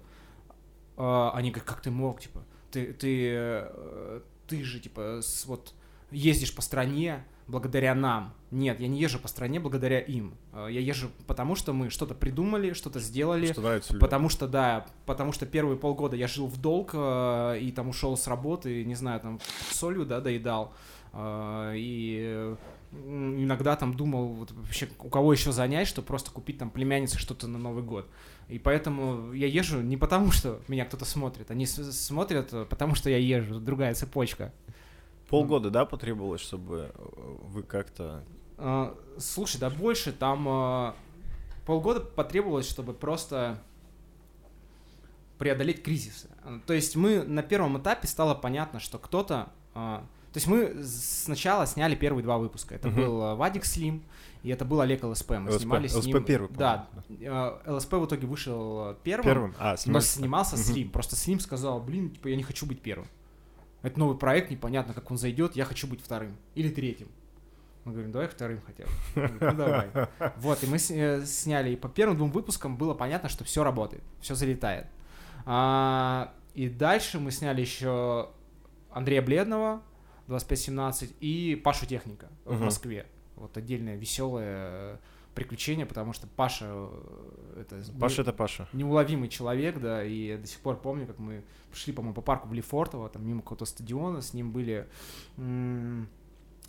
они 0.95 1.51
говорят, 1.51 1.67
как 1.67 1.81
ты 1.81 1.91
мог, 1.91 2.21
типа, 2.21 2.43
ты, 2.71 2.93
ты, 2.93 4.19
ты 4.47 4.63
же, 4.63 4.79
типа, 4.79 5.21
вот 5.45 5.73
ездишь 6.11 6.55
по 6.55 6.61
стране, 6.61 7.25
благодаря 7.47 7.95
нам. 7.95 8.33
Нет, 8.51 8.79
я 8.79 8.87
не 8.87 8.99
езжу 8.99 9.19
по 9.19 9.27
стране 9.27 9.59
благодаря 9.59 9.99
им. 9.99 10.35
Э, 10.53 10.67
я 10.69 10.79
езжу 10.79 11.09
потому, 11.25 11.55
что 11.55 11.73
мы 11.73 11.89
что-то 11.89 12.13
придумали, 12.13 12.73
что-то 12.73 12.99
сделали. 12.99 13.51
Что 13.51 13.61
нравится 13.61 13.93
людям. 13.93 14.05
Потому 14.05 14.29
что, 14.29 14.47
да, 14.47 14.85
потому 15.05 15.31
что 15.31 15.45
первые 15.45 15.77
полгода 15.77 16.15
я 16.15 16.27
жил 16.27 16.47
в 16.47 16.59
долг 16.59 16.91
э, 16.93 17.59
и 17.61 17.71
там 17.71 17.89
ушел 17.89 18.15
с 18.15 18.27
работы, 18.27 18.83
не 18.83 18.95
знаю, 18.95 19.19
там 19.19 19.39
солью, 19.71 20.05
да, 20.05 20.21
доедал. 20.21 20.73
Э, 21.13 21.73
и 21.75 22.55
иногда 22.93 23.75
там 23.75 23.95
думал, 23.95 24.27
вот 24.27 24.51
вообще, 24.51 24.87
у 24.99 25.09
кого 25.09 25.33
еще 25.33 25.51
занять, 25.51 25.87
что 25.87 26.01
просто 26.01 26.31
купить 26.31 26.57
там 26.57 26.69
племяннице 26.69 27.17
что-то 27.17 27.47
на 27.47 27.57
Новый 27.57 27.83
год. 27.83 28.09
И 28.47 28.59
поэтому 28.59 29.33
я 29.33 29.47
езжу 29.47 29.81
не 29.81 29.97
потому, 29.97 30.31
что 30.31 30.61
меня 30.69 30.85
кто-то 30.85 31.03
смотрит, 31.03 31.51
они 31.51 31.65
смотрят, 31.65 32.51
потому 32.69 32.95
что 32.95 33.09
я 33.09 33.17
езжу, 33.17 33.59
другая 33.59 33.93
цепочка. 33.93 34.53
Полгода, 35.29 35.69
да, 35.69 35.85
потребовалось, 35.85 36.41
чтобы 36.41 36.91
э, 36.93 37.35
вы 37.41 37.63
как-то... 37.63 38.23
А, 38.57 38.97
слушай, 39.17 39.59
да 39.59 39.69
больше, 39.69 40.11
там 40.11 40.47
э, 40.47 40.93
полгода 41.65 41.99
потребовалось, 41.99 42.67
чтобы 42.67 42.93
просто 42.93 43.61
преодолеть 45.37 45.83
кризисы. 45.83 46.29
То 46.65 46.73
есть 46.73 46.95
мы 46.95 47.23
на 47.23 47.43
первом 47.43 47.77
этапе 47.77 48.07
стало 48.07 48.33
понятно, 48.33 48.79
что 48.79 48.97
кто-то 48.97 49.51
то 50.37 50.39
есть 50.39 50.47
мы 50.47 50.83
сначала 50.83 51.65
сняли 51.65 51.95
первые 51.95 52.23
два 52.23 52.37
выпуска. 52.37 52.75
Это 52.75 52.89
угу. 52.89 52.97
был 52.97 53.35
Вадик 53.37 53.65
Слим, 53.65 54.03
и 54.43 54.49
это 54.49 54.65
был 54.65 54.81
Олег 54.81 55.03
ЛСП. 55.03 55.31
Мы 55.31 55.49
ЛСП, 55.49 55.61
снимали 55.61 55.87
ЛСП 55.87 56.01
с 56.01 56.05
ним... 56.05 56.23
первый, 56.23 56.49
Да. 56.55 56.87
ЛСП 57.65 57.93
в 57.93 58.05
итоге 58.05 58.27
вышел 58.27 58.95
первым. 59.03 59.25
Первым? 59.25 59.55
А, 59.57 59.75
но 59.85 59.99
снимался 59.99 60.55
угу. 60.55 60.61
Слим. 60.61 60.89
Просто 60.91 61.15
Слим 61.15 61.39
сказал, 61.39 61.79
блин, 61.79 62.11
типа, 62.11 62.27
я 62.27 62.35
не 62.35 62.43
хочу 62.43 62.65
быть 62.65 62.81
первым. 62.81 63.07
Это 63.81 63.99
новый 63.99 64.17
проект, 64.17 64.49
непонятно, 64.49 64.93
как 64.93 65.09
он 65.11 65.17
зайдет, 65.17 65.55
я 65.55 65.65
хочу 65.65 65.87
быть 65.87 66.01
вторым. 66.01 66.35
Или 66.55 66.69
третьим. 66.69 67.09
Мы 67.85 67.93
говорим, 67.93 68.11
давай 68.11 68.27
вторым 68.27 68.61
хотя 68.65 68.83
бы. 68.83 69.37
Ну 69.39 69.53
давай. 69.55 69.89
Вот, 70.37 70.61
и 70.63 70.67
мы 70.67 70.77
э, 70.77 71.25
сняли. 71.25 71.71
И 71.71 71.75
по 71.77 71.87
первым 71.87 72.17
двум 72.17 72.31
выпускам 72.31 72.75
было 72.75 72.93
понятно, 72.93 73.29
что 73.29 73.45
все 73.45 73.63
работает, 73.63 74.03
все 74.19 74.35
залетает. 74.35 74.87
А, 75.45 76.33
и 76.53 76.67
дальше 76.67 77.19
мы 77.19 77.31
сняли 77.31 77.61
еще 77.61 78.29
Андрея 78.91 79.21
Бледного, 79.21 79.81
2517 80.27 81.15
и 81.21 81.55
Пашу 81.63 81.85
Техника 81.85 82.27
uh-huh. 82.43 82.55
в 82.55 82.61
Москве. 82.61 83.05
Вот 83.35 83.55
отдельное 83.55 83.95
веселое 83.95 84.99
приключение, 85.37 85.85
потому 85.85 86.13
что 86.13 86.25
Паша 86.25 86.65
э, 86.67 87.61
это 87.61 87.83
Паша 87.99 88.23
это 88.23 88.33
Паша 88.33 88.67
неуловимый 88.73 89.29
человек, 89.29 89.79
да, 89.79 90.03
и 90.03 90.29
я 90.29 90.37
до 90.39 90.47
сих 90.47 90.59
пор 90.61 90.81
помню, 90.81 91.05
как 91.05 91.19
мы 91.19 91.43
шли, 91.71 91.93
по-моему, 91.93 92.15
по 92.15 92.21
парку 92.21 92.47
Блефортово, 92.47 93.07
там 93.07 93.25
мимо 93.25 93.41
какого-то 93.41 93.65
стадиона, 93.65 94.21
с 94.21 94.33
ним 94.33 94.51
были 94.51 94.87
м- 95.37 96.09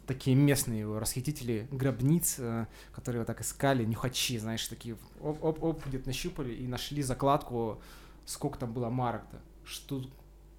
такие 0.06 0.36
местные 0.36 0.98
расхитители 0.98 1.66
гробниц, 1.70 2.36
э, 2.38 2.66
которые 2.92 3.20
вот 3.20 3.26
так 3.26 3.40
искали, 3.40 3.86
нюхачи, 3.86 4.38
знаешь, 4.38 4.66
такие 4.68 4.98
оп-оп-оп 5.22 5.86
где-то 5.86 6.06
нащупали 6.06 6.52
и 6.52 6.68
нашли 6.68 7.02
закладку, 7.02 7.80
сколько 8.26 8.58
там 8.58 8.74
было 8.74 8.90
марок-то, 8.90 9.40
что 9.64 10.02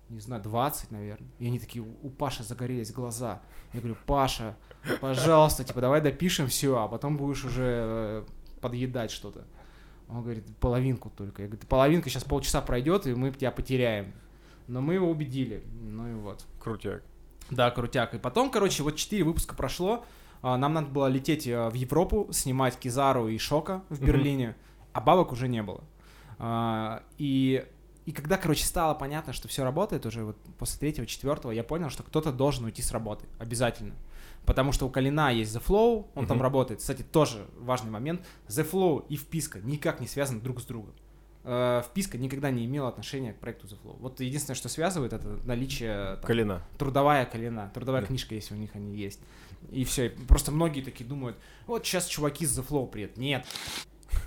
не 0.10 0.20
знаю, 0.20 0.42
20, 0.42 0.90
наверное. 0.90 1.30
И 1.38 1.46
они 1.46 1.60
такие, 1.60 1.84
у 1.84 2.10
Паши 2.10 2.44
загорелись 2.44 2.92
глаза. 2.92 3.44
Я 3.74 3.82
говорю, 3.82 3.96
Паша, 4.08 4.58
пожалуйста, 5.02 5.64
типа, 5.64 5.82
давай 5.82 6.02
допишем 6.02 6.48
все, 6.48 6.78
а 6.78 6.88
потом 6.88 7.18
будешь 7.18 7.44
уже 7.44 7.64
э, 7.64 8.24
подъедать 8.62 9.12
что-то. 9.12 9.46
Он 10.10 10.24
говорит, 10.24 10.46
половинку 10.60 11.12
только. 11.16 11.44
Я 11.44 11.48
говорю, 11.48 11.66
половинка 11.68 12.10
сейчас 12.10 12.24
полчаса 12.24 12.62
пройдет, 12.62 13.06
и 13.06 13.14
мы 13.14 13.32
тебя 13.32 13.52
потеряем. 13.52 14.14
Но 14.68 14.82
мы 14.82 14.96
его 14.96 15.10
убедили. 15.10 15.64
Ну 15.82 16.08
и 16.08 16.14
вот. 16.14 16.46
Крутяк. 16.60 17.04
Да, 17.52 17.72
крутяк. 17.72 18.14
И 18.14 18.18
потом, 18.20 18.52
короче, 18.52 18.84
вот 18.84 18.96
4 18.96 19.24
выпуска 19.24 19.56
прошло. 19.56 20.06
А, 20.42 20.58
нам 20.58 20.74
надо 20.74 20.88
было 20.88 21.08
лететь 21.08 21.48
э, 21.48 21.70
в 21.70 21.74
Европу, 21.74 22.30
снимать 22.32 22.78
Кизару 22.78 23.28
и 23.28 23.38
Шока 23.38 23.84
в 23.90 24.04
Берлине, 24.04 24.46
mm-hmm. 24.46 24.90
а 24.94 25.02
бабок 25.02 25.32
уже 25.32 25.48
не 25.48 25.62
было. 25.62 25.84
А, 26.38 27.04
и 27.18 27.66
и 28.06 28.12
когда, 28.12 28.38
короче, 28.38 28.66
стало 28.66 28.96
понятно, 28.96 29.34
что 29.34 29.48
все 29.48 29.64
работает 29.64 30.04
уже 30.08 30.24
вот 30.24 30.38
после 30.58 30.80
третьего, 30.80 31.06
четвертого, 31.06 31.52
я 31.52 31.64
понял, 31.64 31.92
что 31.92 32.02
кто-то 32.02 32.32
должен 32.32 32.66
уйти 32.66 32.82
с 32.82 32.92
работы. 32.92 33.28
Обязательно. 33.38 33.94
Потому 34.50 34.72
что 34.72 34.88
у 34.88 34.90
Калина 34.90 35.32
есть 35.32 35.56
The 35.56 35.64
Flow, 35.64 36.08
он 36.16 36.26
uh-huh. 36.26 36.28
там 36.28 36.42
работает. 36.42 36.80
Кстати, 36.80 37.04
тоже 37.04 37.46
важный 37.60 37.92
момент. 37.92 38.26
The 38.48 38.68
Flow 38.68 39.06
и 39.08 39.16
вписка 39.16 39.60
никак 39.60 40.00
не 40.00 40.08
связаны 40.08 40.42
друг 40.42 40.60
с 40.60 40.66
другом. 40.66 40.92
Э, 41.44 41.84
вписка 41.86 42.18
никогда 42.18 42.50
не 42.50 42.66
имела 42.66 42.90
отношения 42.90 43.34
к 43.34 43.38
проекту 43.38 43.68
The 43.68 43.78
Flow. 43.80 43.98
Вот 44.00 44.20
единственное, 44.22 44.56
что 44.56 44.68
связывает, 44.68 45.14
это 45.14 45.40
наличие... 45.46 46.16
Там, 46.16 46.24
Калина. 46.24 46.64
Трудовая 46.80 47.28
Калина. 47.28 47.70
Трудовая 47.76 48.02
да. 48.02 48.08
книжка, 48.08 48.34
если 48.34 48.56
у 48.56 48.58
них 48.58 48.72
они 48.74 48.98
есть. 48.98 49.22
И 49.70 49.84
все. 49.84 50.10
Просто 50.28 50.52
многие 50.52 50.82
такие 50.82 51.08
думают, 51.08 51.38
вот 51.68 51.86
сейчас 51.86 52.08
чуваки 52.08 52.48
с 52.48 52.58
The 52.58 52.68
Flow 52.68 52.90
приедут. 52.90 53.18
Нет. 53.18 53.46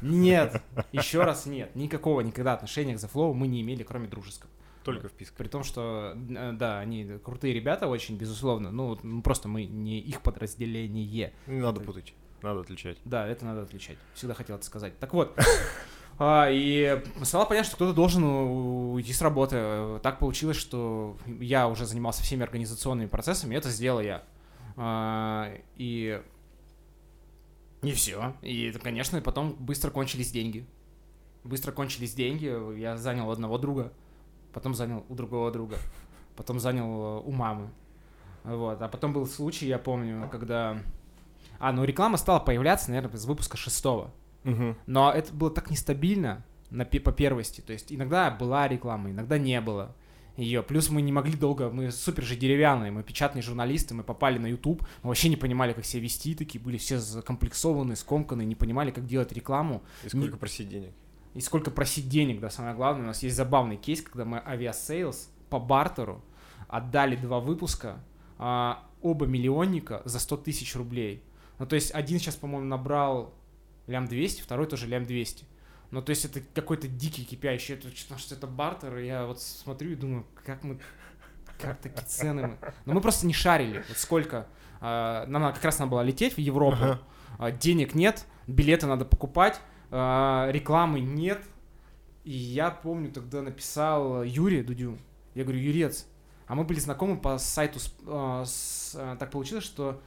Нет, 0.03 0.63
еще 0.93 1.25
раз 1.25 1.47
нет. 1.47 1.75
Никакого 1.75 2.21
никогда 2.21 2.53
отношения 2.53 2.95
к 2.95 2.99
The 2.99 3.11
Flow 3.13 3.35
мы 3.35 3.49
не 3.49 3.61
имели, 3.61 3.83
кроме 3.83 4.07
дружеского. 4.07 4.52
Только 4.85 5.09
вписка. 5.09 5.37
При 5.37 5.49
том, 5.49 5.63
что, 5.65 6.15
э, 6.17 6.53
да, 6.53 6.81
они 6.81 7.19
крутые 7.25 7.55
ребята 7.55 7.87
очень, 7.87 8.17
безусловно. 8.17 8.71
Ну, 8.71 9.23
просто 9.23 9.49
мы 9.49 9.65
не 9.65 9.99
их 10.01 10.23
подразделение. 10.23 11.33
Не 11.47 11.61
надо 11.61 11.81
путать, 11.81 12.15
надо 12.43 12.61
отличать. 12.61 12.99
Да, 13.05 13.27
это 13.27 13.45
надо 13.45 13.63
отличать. 13.63 13.99
Всегда 14.15 14.35
хотел 14.35 14.57
это 14.57 14.65
сказать. 14.65 14.99
Так 14.99 15.15
вот, 15.15 15.37
а, 16.19 16.49
и 16.51 17.03
стало 17.23 17.45
понятно, 17.47 17.67
что 17.67 17.77
кто-то 17.77 17.95
должен 17.95 18.25
уйти 18.25 19.13
с 19.13 19.23
работы. 19.23 20.01
Так 20.03 20.19
получилось, 20.19 20.57
что 20.57 21.17
я 21.27 21.69
уже 21.69 21.87
занимался 21.87 22.23
всеми 22.23 22.43
организационными 22.43 23.09
процессами, 23.09 23.55
это 23.55 23.71
сделал 23.71 24.01
я. 24.01 24.25
А, 24.77 25.53
и 25.77 26.23
не 27.83 27.93
все. 27.93 28.35
И, 28.43 28.73
конечно, 28.83 29.21
потом 29.21 29.55
быстро 29.55 29.91
кончились 29.91 30.31
деньги. 30.31 30.65
Быстро 31.45 31.73
кончились 31.73 32.15
деньги. 32.15 32.79
Я 32.79 32.97
занял 32.97 33.31
одного 33.31 33.59
друга, 33.59 33.93
потом 34.53 34.75
занял 34.75 35.05
у 35.09 35.15
другого 35.15 35.51
друга, 35.51 35.77
потом 36.37 36.61
занял 36.61 37.19
э, 37.19 37.23
у 37.25 37.33
мамы. 37.33 37.71
Вот. 38.45 38.81
А 38.83 38.89
потом 38.89 39.13
был 39.13 39.27
случай, 39.27 39.67
я 39.67 39.79
помню, 39.79 40.29
когда... 40.31 40.79
А, 41.59 41.73
ну 41.73 41.85
реклама 41.85 42.17
стала 42.17 42.41
появляться, 42.41 42.91
наверное, 42.91 43.17
с 43.17 43.25
выпуска 43.25 43.57
шестого. 43.57 44.11
Угу. 44.45 44.77
Но 44.87 45.13
это 45.13 45.33
было 45.33 45.51
так 45.51 45.71
нестабильно 45.71 46.45
на, 46.71 46.85
по 46.85 47.13
первости. 47.13 47.61
То 47.61 47.73
есть 47.73 47.93
иногда 47.93 48.31
была 48.31 48.67
реклама, 48.67 49.11
иногда 49.11 49.39
не 49.39 49.61
было 49.61 49.95
ее. 50.37 50.63
Плюс 50.63 50.91
мы 50.91 51.03
не 51.03 51.13
могли 51.13 51.37
долго, 51.37 51.71
мы 51.71 51.91
супер 51.91 52.25
же 52.25 52.37
деревянные, 52.37 52.91
мы 52.91 53.03
печатные 53.03 53.43
журналисты, 53.43 53.95
мы 53.95 54.03
попали 54.03 54.39
на 54.39 54.47
YouTube, 54.47 54.83
мы 55.03 55.09
вообще 55.09 55.29
не 55.29 55.37
понимали, 55.37 55.73
как 55.73 55.85
себя 55.85 56.03
вести, 56.03 56.35
такие 56.35 56.63
были 56.63 56.79
все 56.79 56.99
закомплексованы, 56.99 57.97
скомканы, 57.97 58.45
не 58.45 58.55
понимали, 58.55 58.91
как 58.91 59.07
делать 59.07 59.33
рекламу. 59.33 59.83
И 60.05 60.09
сколько 60.09 60.33
не... 60.33 60.39
просить 60.39 60.69
денег. 60.69 60.93
И 61.35 61.41
сколько 61.41 61.71
просить 61.71 62.09
денег, 62.09 62.41
да, 62.41 62.51
самое 62.51 62.75
главное. 62.75 63.05
У 63.05 63.07
нас 63.09 63.23
есть 63.23 63.37
забавный 63.37 63.77
кейс, 63.77 64.03
когда 64.03 64.25
мы 64.25 64.43
Aviasales 64.45 65.31
по 65.49 65.59
бартеру 65.59 66.23
отдали 66.69 67.17
два 67.17 67.41
выпуска, 67.41 68.01
а, 68.39 68.87
оба 69.03 69.27
миллионника 69.27 70.03
за 70.05 70.19
100 70.19 70.39
тысяч 70.39 70.75
рублей. 70.75 71.23
Ну, 71.59 71.67
то 71.67 71.75
есть 71.75 71.93
один 71.93 72.19
сейчас, 72.19 72.37
по-моему, 72.37 72.67
набрал 72.67 73.35
лям 73.87 74.07
200, 74.07 74.43
второй 74.43 74.67
тоже 74.67 74.87
лям 74.87 75.05
200. 75.05 75.45
Ну, 75.91 76.01
то 76.01 76.11
есть 76.11 76.25
это 76.25 76.41
какой-то 76.55 76.89
дикий 76.89 77.25
кипящий, 77.25 77.75
это, 77.75 77.89
потому 77.89 78.19
что 78.19 78.35
это 78.35 78.47
бартер, 78.47 78.97
и 78.97 79.07
я 79.07 79.27
вот 79.27 79.41
смотрю 79.41 79.93
и 79.93 79.95
думаю, 79.95 80.27
как 80.45 80.65
мы, 80.65 80.79
как 81.59 81.81
такие 81.81 82.07
цены 82.07 82.49
мы. 82.49 82.59
Но 82.87 82.95
мы 82.95 83.01
просто 83.03 83.27
не 83.27 83.35
шарили, 83.35 83.85
вот 83.89 83.99
сколько. 83.99 84.47
А, 84.81 85.27
нам 85.27 85.53
как 85.53 85.63
раз 85.63 85.79
надо 85.79 85.91
было 85.91 86.01
лететь 86.01 86.35
в 86.35 86.39
Европу, 86.39 86.79
ага. 86.81 87.01
а, 87.39 87.51
денег 87.51 87.95
нет, 87.95 88.25
билеты 88.47 88.87
надо 88.87 89.05
покупать, 89.05 89.61
рекламы 89.93 91.01
нет. 91.01 91.43
И 92.25 92.33
я 92.33 92.71
помню, 92.71 93.13
тогда 93.13 93.43
написал 93.43 94.23
Юрий 94.23 94.63
Дудю, 94.63 94.97
я 95.35 95.45
говорю, 95.45 95.61
Юрец, 95.61 96.07
а 96.47 96.55
мы 96.55 96.65
были 96.65 96.79
знакомы 96.79 97.17
по 97.17 97.39
сайту, 97.39 97.81
а, 98.07 98.45
с, 98.45 98.95
а, 98.97 99.17
так 99.17 99.31
получилось, 99.31 99.65
что 99.65 100.01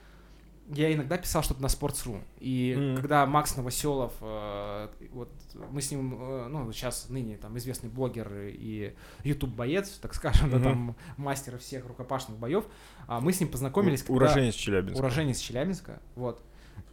я 0.70 0.94
иногда 0.94 1.18
писал 1.18 1.44
что-то 1.44 1.62
на 1.62 1.68
Sports.ru. 1.68 2.22
И 2.40 2.76
mm. 2.78 2.98
когда 2.98 3.26
Макс 3.26 3.56
Новоселов, 3.56 4.14
э, 4.22 4.88
вот 5.12 5.30
мы 5.70 5.82
с 5.82 5.92
ним, 5.92 6.18
э, 6.20 6.48
ну, 6.48 6.72
сейчас 6.72 7.10
ныне 7.10 7.38
там 7.38 7.56
известный 7.58 7.90
блогер 7.90 8.32
и 8.34 8.96
YouTube-боец, 9.24 10.00
так 10.02 10.16
скажем, 10.16 10.50
mm-hmm. 10.50 10.60
да, 10.60 10.64
там 10.64 10.96
мастер 11.18 11.58
всех 11.60 11.86
рукопашных 11.86 12.40
боев, 12.40 12.66
э, 13.08 13.20
мы 13.22 13.32
с 13.32 13.40
ним 13.40 13.50
познакомились. 13.50 14.04
У, 14.04 14.08
когда... 14.08 14.26
Уроженец 14.26 14.56
Челябинска. 14.56 15.00
Уроженец 15.00 15.40
Челябинска, 15.40 16.02
вот. 16.16 16.44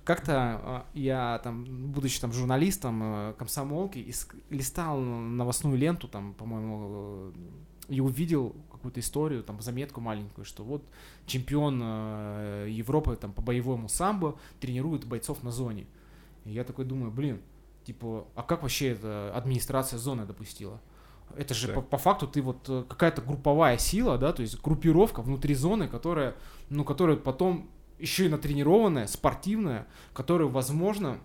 Как-то 0.05 0.85
э, 0.95 0.99
я 0.99 1.41
там, 1.45 1.65
будучи 1.65 2.21
там 2.21 2.33
журналистом 2.33 3.03
э, 3.03 3.35
комсомолки, 3.39 4.13
листал 4.51 4.99
новостную 4.99 5.77
ленту, 5.77 6.09
там, 6.09 6.35
по-моему, 6.35 6.87
э, 6.89 7.33
и 7.89 8.01
увидел 8.01 8.57
какую-то 8.71 8.99
историю, 8.99 9.45
там, 9.45 9.61
заметку 9.61 10.01
маленькую, 10.01 10.45
что 10.45 10.65
вот 10.65 10.85
чемпион 11.27 11.81
э, 11.83 12.67
Европы 12.71 13.15
там 13.15 13.33
по 13.33 13.43
боевому 13.43 13.89
самбо 13.89 14.37
тренирует 14.61 15.05
бойцов 15.05 15.45
на 15.45 15.53
зоне. 15.53 15.87
И 16.45 16.51
я 16.51 16.65
такой 16.65 16.85
думаю, 16.85 17.13
блин, 17.13 17.41
типа, 17.85 18.27
а 18.35 18.43
как 18.43 18.63
вообще 18.63 18.89
это 18.89 19.33
администрация 19.37 19.99
зоны 19.99 20.27
допустила? 20.27 20.81
Это 21.37 21.55
же 21.55 21.69
по, 21.69 21.81
по 21.81 21.97
факту 21.97 22.27
ты 22.27 22.43
вот 22.43 22.67
какая-то 22.89 23.23
групповая 23.23 23.79
сила, 23.79 24.19
да, 24.19 24.33
то 24.33 24.43
есть 24.43 24.61
группировка 24.61 25.23
внутри 25.23 25.55
зоны, 25.55 25.87
которая, 25.87 26.35
ну, 26.71 26.85
которая 26.85 27.17
потом 27.17 27.71
еще 28.03 28.27
и 28.27 28.29
натренированная, 28.29 29.07
спортивная, 29.07 29.87
которая, 30.13 30.49
возможно, 30.49 31.21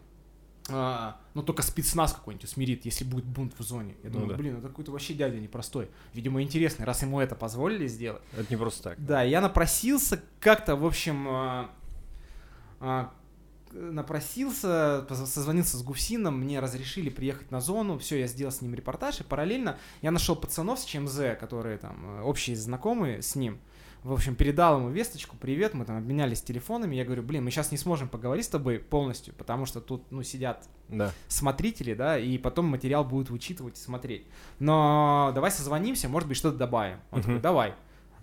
а, 0.69 1.19
ну, 1.33 1.43
только 1.43 1.63
спецназ 1.63 2.13
какой-нибудь 2.13 2.45
усмирит, 2.45 2.85
если 2.85 3.03
будет 3.03 3.25
бунт 3.25 3.53
в 3.57 3.63
зоне. 3.63 3.95
Я 4.03 4.09
думаю, 4.09 4.27
ну, 4.27 4.31
да. 4.33 4.37
блин, 4.37 4.57
это 4.57 4.67
какой-то 4.67 4.91
вообще 4.91 5.13
дядя 5.13 5.39
непростой. 5.39 5.89
Видимо, 6.13 6.41
интересный, 6.41 6.85
раз 6.85 7.01
ему 7.01 7.19
это 7.19 7.35
позволили 7.35 7.87
сделать. 7.87 8.21
Это 8.33 8.47
не 8.49 8.57
просто 8.57 8.83
так. 8.83 9.05
Да, 9.05 9.23
я 9.23 9.41
напросился 9.41 10.21
как-то, 10.39 10.75
в 10.75 10.85
общем, 10.85 11.27
а, 11.29 11.69
А, 12.79 13.11
напросился, 13.71 15.05
созвонился 15.09 15.77
с 15.77 15.83
Гусином, 15.83 16.39
мне 16.39 16.59
разрешили 16.59 17.09
приехать 17.09 17.51
на 17.51 17.59
зону, 17.61 17.97
все, 17.97 18.19
я 18.19 18.27
сделал 18.27 18.51
с 18.51 18.61
ним 18.61 18.73
репортаж, 18.75 19.19
и 19.19 19.23
параллельно 19.23 19.77
я 20.01 20.11
нашел 20.11 20.35
пацанов 20.35 20.79
с 20.79 20.85
ЧМЗ, 20.85 21.37
которые 21.39 21.77
там 21.77 22.19
э, 22.19 22.21
общие 22.21 22.55
знакомые 22.55 23.21
с 23.21 23.35
ним. 23.35 23.59
В 24.07 24.13
общем, 24.13 24.35
передал 24.35 24.77
ему 24.79 24.89
весточку, 24.89 25.35
привет, 25.35 25.73
мы 25.73 25.83
там 25.83 25.97
обменялись 25.97 26.41
телефонами, 26.41 26.95
я 26.95 27.03
говорю, 27.03 27.23
блин, 27.23 27.43
мы 27.43 27.51
сейчас 27.51 27.73
не 27.73 27.77
сможем 27.77 28.07
поговорить 28.07 28.45
с 28.45 28.47
тобой 28.47 28.79
полностью, 28.79 29.33
потому 29.33 29.65
что 29.65 29.81
тут, 29.81 30.09
ну, 30.11 30.23
сидят 30.23 30.69
Да. 30.87 31.11
смотрители, 31.27 31.93
да, 31.93 32.17
и 32.17 32.37
потом 32.37 32.67
материал 32.67 33.03
будут 33.03 33.29
вычитывать 33.29 33.77
и 33.77 33.81
смотреть. 33.81 34.25
Но 34.59 35.33
давай 35.35 35.51
созвонимся, 35.51 36.07
может 36.07 36.29
быть, 36.29 36.37
что-то 36.37 36.57
добавим. 36.57 36.99
Он 37.11 37.19
Мгм. 37.19 37.27
такой, 37.27 37.41
давай. 37.41 37.73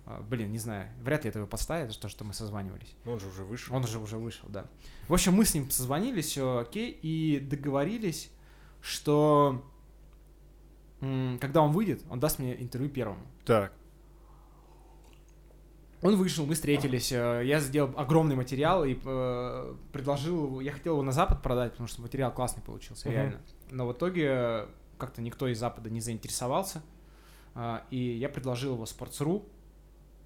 А, 0.07 0.23
Блин, 0.27 0.51
не 0.51 0.57
знаю, 0.57 0.89
вряд 1.03 1.23
ли 1.23 1.29
это 1.29 1.37
его 1.37 1.47
поставят, 1.47 1.91
за 1.91 1.99
то, 1.99 2.09
что 2.09 2.23
мы 2.23 2.33
созванивались. 2.33 2.95
Ну, 3.05 3.11
Он 3.13 3.19
же 3.19 3.27
уже 3.27 3.43
вышел. 3.43 3.75
Он 3.75 3.83
уже 3.83 3.99
уже 3.99 4.17
вышел, 4.17 4.49
да. 4.49 4.65
В 5.07 5.13
общем, 5.13 5.33
мы 5.35 5.45
с 5.45 5.53
ним 5.53 5.69
созвонились, 5.69 6.25
все 6.25 6.57
окей, 6.57 6.97
и 6.99 7.39
договорились, 7.39 8.31
что 8.81 9.63
когда 10.99 11.61
он 11.61 11.71
выйдет, 11.73 12.01
он 12.09 12.19
даст 12.19 12.39
мне 12.39 12.59
интервью 12.59 12.89
первому. 12.89 13.19
Так. 13.45 13.71
Он 16.05 16.15
вышел, 16.15 16.45
мы 16.45 16.53
встретились, 16.53 17.11
э, 17.11 17.41
я 17.45 17.59
сделал 17.59 17.93
огромный 17.97 18.35
материал 18.35 18.85
и 18.85 18.97
э, 19.03 19.75
предложил, 19.91 20.45
его- 20.45 20.61
я 20.61 20.71
хотел 20.71 20.93
его 20.93 21.03
на 21.03 21.11
Запад 21.11 21.41
продать, 21.41 21.71
потому 21.71 21.87
что 21.87 22.01
материал 22.01 22.31
классный 22.31 22.61
получился, 22.63 23.07
Мгм. 23.07 23.13
реально. 23.17 23.41
Но 23.71 23.87
в 23.87 23.93
итоге 23.93 24.25
э, 24.29 24.67
как-то 24.97 25.21
никто 25.21 25.47
из 25.47 25.57
Запада 25.59 25.89
не 25.89 25.99
заинтересовался, 26.01 26.81
а, 27.55 27.83
и 27.89 27.97
я 27.97 28.29
предложил 28.29 28.73
его 28.75 28.83
Sports.ru, 28.85 29.43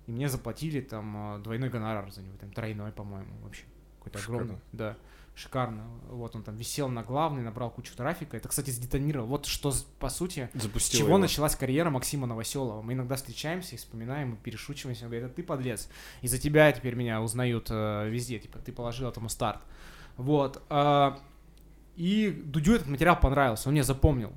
и 0.08 0.12
мне 0.12 0.28
заплатили 0.30 0.82
там 0.82 1.36
э, 1.38 1.40
двойной 1.44 1.70
гонорар 1.70 2.12
за 2.12 2.22
него, 2.22 2.36
там 2.40 2.52
тройной, 2.52 2.92
по-моему, 2.92 3.32
вообще. 3.44 3.64
Какой-то 4.00 4.20
огромный. 4.20 4.58
Да, 4.72 4.96
шикарно. 5.36 5.84
Вот 6.10 6.36
он 6.36 6.44
там 6.44 6.56
висел 6.56 6.90
на 6.90 7.04
главной, 7.04 7.44
набрал 7.44 7.70
кучу 7.72 7.96
трафика. 7.96 8.38
Это, 8.38 8.50
кстати, 8.50 8.70
сдетонировал. 8.72 9.28
Вот 9.28 9.46
что, 9.46 9.74
по 10.00 10.10
сути, 10.10 10.50
Запустил 10.54 11.00
чего 11.00 11.10
его. 11.10 11.18
началась 11.18 11.56
карьера 11.56 11.90
Максима 11.90 12.28
Новоселова? 12.28 12.82
Мы 12.82 12.94
иногда 12.94 13.16
встречаемся 13.16 13.76
и 13.76 13.78
вспоминаем, 13.78 14.34
и 14.34 14.38
перешучиваемся. 14.38 15.06
Он 15.06 15.12
говорит, 15.12 15.28
это 15.28 15.36
ты 15.36 15.44
подлец. 15.44 15.90
Из-за 16.22 16.38
тебя 16.38 16.72
теперь 16.72 16.96
меня 16.96 17.22
узнают 17.22 17.68
э, 17.70 18.10
везде. 18.10 18.40
Типа, 18.40 18.60
ты 18.60 18.72
положил 18.72 19.08
этому 19.08 19.30
старт. 19.30 19.62
Вот. 20.18 20.62
а, 20.70 21.20
и 21.96 22.30
Дудю 22.30 22.76
этот 22.76 22.88
материал 22.88 23.20
понравился, 23.20 23.68
он 23.68 23.74
мне 23.74 23.84
запомнил. 23.84 24.32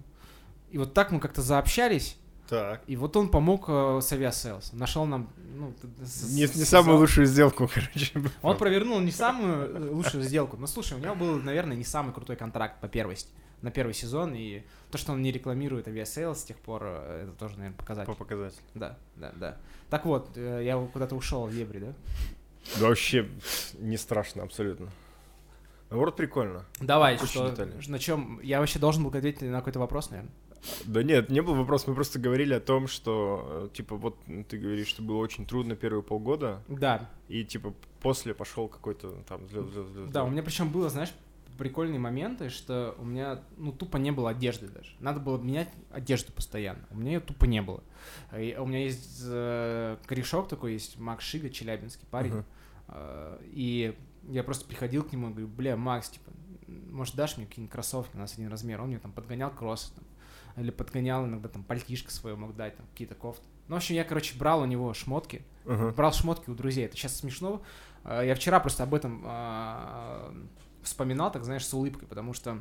И 0.71 0.79
вот 0.79 0.95
так 0.95 1.13
мы 1.13 1.21
как-то 1.21 1.43
заобщались, 1.43 2.17
Так. 2.53 2.83
и 2.87 2.97
вот 2.97 3.17
он 3.17 3.31
помог 3.31 3.65
э, 3.69 4.01
с 4.03 4.13
Aviasales. 4.13 4.75
Нашел 4.75 5.07
нам... 5.07 5.31
Ну, 5.55 5.73
Не, 6.33 6.43
не 6.43 6.65
самую 6.67 6.99
лучшую 6.99 7.27
сделку, 7.27 7.67
короче. 7.75 8.13
Он 8.43 8.59
провернул 8.59 9.01
не 9.01 9.11
самую 9.11 9.75
э, 9.75 9.91
лучшую 9.91 10.23
сделку. 10.23 10.59
Но 10.59 10.67
слушай, 10.67 10.99
у 10.99 11.01
него 11.01 11.15
был, 11.15 11.41
наверное, 11.41 11.79
не 11.79 11.85
самый 11.85 12.13
крутой 12.13 12.37
контракт 12.37 12.79
по 12.79 12.89
первости. 12.89 13.31
На 13.63 13.71
первый 13.71 13.95
сезон. 13.95 14.35
И 14.35 14.65
то, 14.91 14.99
что 14.99 15.13
он 15.13 15.23
не 15.23 15.33
рекламирует 15.33 15.89
Aviasales 15.89 16.41
с 16.41 16.45
тех 16.45 16.59
пор, 16.59 16.83
э, 16.85 17.23
это 17.25 17.33
тоже, 17.33 17.57
наверное, 17.57 17.79
показатель. 17.79 18.13
По 18.13 18.19
показателю. 18.19 18.63
Да, 18.75 18.99
да, 19.17 19.33
да. 19.37 19.57
Так 19.89 20.05
вот, 20.05 20.33
э, 20.37 20.61
я 20.63 20.77
куда-то 20.93 21.17
ушел 21.17 21.47
в 21.47 21.53
дебри, 21.53 21.79
да? 21.79 21.95
Да 22.79 22.89
вообще 22.89 23.31
не 23.79 23.97
страшно 23.97 24.43
абсолютно. 24.43 24.91
Наоборот, 25.89 26.17
прикольно. 26.17 26.65
Давай, 26.81 27.15
Очень 27.15 27.27
что, 27.27 27.49
детально. 27.51 27.75
на 27.87 27.99
чем? 27.99 28.41
Я 28.43 28.61
вообще 28.61 28.79
должен 28.79 29.05
был 29.05 29.11
ответить 29.11 29.43
на 29.43 29.59
какой-то 29.59 29.79
вопрос, 29.79 30.11
наверное. 30.11 30.33
Да 30.87 31.03
нет, 31.03 31.29
не 31.29 31.41
был 31.43 31.55
вопрос, 31.55 31.87
мы 31.87 31.95
просто 31.95 32.19
говорили 32.19 32.55
о 32.55 32.61
том, 32.61 32.87
что, 32.87 33.69
э, 33.73 33.77
типа, 33.77 33.97
вот 33.97 34.17
ты 34.49 34.59
говоришь, 34.59 34.87
что 34.89 35.03
было 35.03 35.17
очень 35.17 35.45
трудно 35.45 35.75
первые 35.75 36.03
полгода, 36.03 36.63
Да, 36.69 37.11
и, 37.29 37.45
типа, 37.45 37.75
после 38.01 38.33
пошел 38.35 38.69
какой-то 38.69 39.11
там 39.29 39.45
взлет, 39.47 39.65
взлет, 39.65 39.87
взлет. 39.87 40.11
да, 40.13 40.25
у 40.25 40.31
меня 40.31 40.43
причем 40.43 40.71
было, 40.71 40.89
знаешь, 40.89 41.13
прикольные 41.59 41.99
моменты, 41.99 42.49
что 42.49 42.95
у 42.99 43.05
меня, 43.05 43.41
ну, 43.57 43.73
тупо 43.73 43.97
не 43.97 44.11
было 44.11 44.31
одежды 44.31 44.69
даже. 44.69 44.91
Надо 45.01 45.21
было 45.21 45.37
менять 45.39 45.69
одежду 45.91 46.33
постоянно. 46.33 46.85
У 46.91 46.97
меня 46.97 47.13
ее 47.15 47.21
тупо 47.21 47.45
не 47.45 47.61
было. 47.61 47.83
И 48.37 48.57
у 48.59 48.65
меня 48.67 48.85
есть 48.85 49.21
э, 49.25 49.97
корешок 50.07 50.49
такой, 50.49 50.73
есть 50.75 50.99
Макс 50.99 51.25
Шига, 51.25 51.51
челябинский 51.51 52.07
парень. 52.11 52.43
Э, 52.89 53.39
И 53.53 53.97
я 54.29 54.43
просто 54.45 54.65
приходил 54.67 55.03
к 55.05 55.13
нему 55.13 55.29
и 55.29 55.31
говорю, 55.31 55.49
бля, 55.49 55.77
Макс, 55.77 56.09
типа, 56.11 56.31
может, 56.91 57.15
дашь 57.17 57.37
мне 57.37 57.47
какие-нибудь 57.47 57.73
кроссовки, 57.73 58.17
у 58.17 58.19
нас 58.19 58.33
один 58.35 58.49
размер. 58.49 58.81
Он 58.81 58.89
мне 58.89 58.99
там 58.99 59.13
подгонял 59.13 59.51
кроссы, 59.51 59.93
там, 59.95 60.05
или 60.57 60.71
подгонял 60.71 61.27
иногда 61.27 61.49
там 61.49 61.63
пальтишко 61.65 62.11
свое 62.11 62.37
мог 62.37 62.55
дать, 62.57 62.77
там, 62.77 62.87
какие-то 62.93 63.15
кофты. 63.15 63.45
Ну, 63.69 63.75
в 63.75 63.79
общем, 63.79 63.95
я, 63.95 64.05
короче, 64.05 64.37
брал 64.39 64.61
у 64.63 64.65
него 64.67 64.93
шмотки, 64.95 65.43
Ага. 65.67 65.93
брал 65.93 66.13
шмотки 66.13 66.51
у 66.51 66.55
друзей. 66.55 66.85
Это 66.87 66.97
сейчас 66.97 67.17
смешно. 67.17 67.63
Э, 68.05 68.23
Я 68.27 68.35
вчера 68.35 68.61
просто 68.61 68.83
об 68.83 68.93
этом 68.95 69.23
а, 69.25 70.35
вспоминал, 70.83 71.31
так 71.33 71.45
знаешь, 71.45 71.65
с 71.67 71.73
улыбкой, 71.73 72.07
потому 72.09 72.35
что 72.35 72.61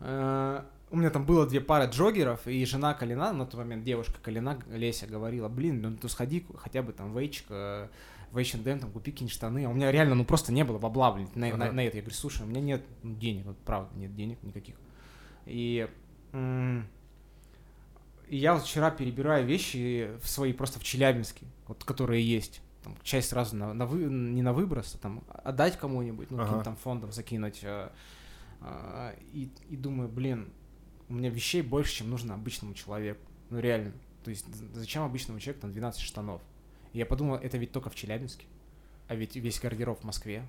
э, 0.00 0.62
у 0.90 0.96
меня 0.96 1.10
там 1.10 1.24
было 1.24 1.46
две 1.46 1.60
пары 1.60 1.86
джогеров, 1.90 2.46
и 2.46 2.64
жена 2.66 2.94
Калина, 2.94 3.32
на 3.32 3.46
тот 3.46 3.54
момент 3.58 3.84
девушка 3.84 4.14
Калина, 4.22 4.58
Леся, 4.70 5.06
говорила, 5.06 5.48
блин, 5.48 5.80
ну 5.80 5.96
ты 5.96 6.08
сходи 6.08 6.46
хотя 6.58 6.82
бы 6.82 6.92
там 6.92 7.12
в 7.12 7.18
Эйчик, 7.18 7.46
э, 7.50 7.88
в 8.30 8.38
H&M, 8.38 8.78
там, 8.80 8.90
купи 8.90 9.10
какие-нибудь 9.12 9.34
штаны. 9.34 9.64
А 9.66 9.68
у 9.68 9.74
меня 9.74 9.92
реально, 9.92 10.14
ну, 10.14 10.24
просто 10.24 10.52
не 10.52 10.64
было 10.64 10.78
бабла, 10.78 11.12
блин, 11.12 11.28
на, 11.34 11.48
на- 11.56 11.64
Ага. 11.66 11.72
на 11.72 11.84
это. 11.86 11.96
Я 11.98 12.02
говорю, 12.02 12.16
слушай, 12.16 12.42
у 12.42 12.46
меня 12.46 12.60
нет 12.60 12.82
денег, 13.02 13.46
вот 13.46 13.58
правда, 13.58 13.90
нет 13.96 14.14
денег 14.14 14.42
никаких. 14.42 14.76
И 15.44 15.88
я 18.28 18.54
вот 18.54 18.62
вчера 18.62 18.90
перебираю 18.90 19.46
вещи 19.46 20.10
в 20.22 20.28
свои 20.28 20.52
просто 20.52 20.78
в 20.80 20.84
Челябинске, 20.84 21.46
вот, 21.66 21.84
которые 21.84 22.26
есть. 22.26 22.60
Там, 22.82 22.96
часть 23.02 23.28
сразу 23.28 23.54
на, 23.56 23.74
на 23.74 23.86
вы, 23.86 24.04
не 24.04 24.42
на 24.42 24.52
выброс, 24.52 24.94
а 24.94 24.98
там 24.98 25.22
отдать 25.28 25.78
кому-нибудь, 25.78 26.30
ну, 26.30 26.38
Ага. 26.38 26.44
каким-то 26.46 26.64
там 26.64 26.76
фондом 26.76 27.12
закинуть. 27.12 27.60
э, 27.62 27.90
а, 28.60 29.14
и, 29.32 29.48
и 29.68 29.76
думаю, 29.76 30.08
блин, 30.08 30.50
у 31.08 31.14
меня 31.14 31.30
вещей 31.30 31.62
больше, 31.62 31.96
чем 31.96 32.10
нужно 32.10 32.34
обычному 32.34 32.74
человеку. 32.74 33.20
Ну, 33.50 33.60
реально. 33.60 33.92
То 34.24 34.30
есть 34.30 34.46
зачем 34.74 35.02
обычному 35.02 35.38
человеку 35.38 35.62
там 35.62 35.72
12 35.72 36.00
штанов? 36.00 36.40
И 36.92 36.98
я 36.98 37.06
подумал, 37.06 37.36
это 37.36 37.58
ведь 37.58 37.72
только 37.72 37.90
в 37.90 37.94
Челябинске. 37.94 38.46
А 39.08 39.14
ведь 39.14 39.36
весь 39.36 39.60
гардероб 39.60 40.00
в 40.00 40.04
Москве. 40.04 40.46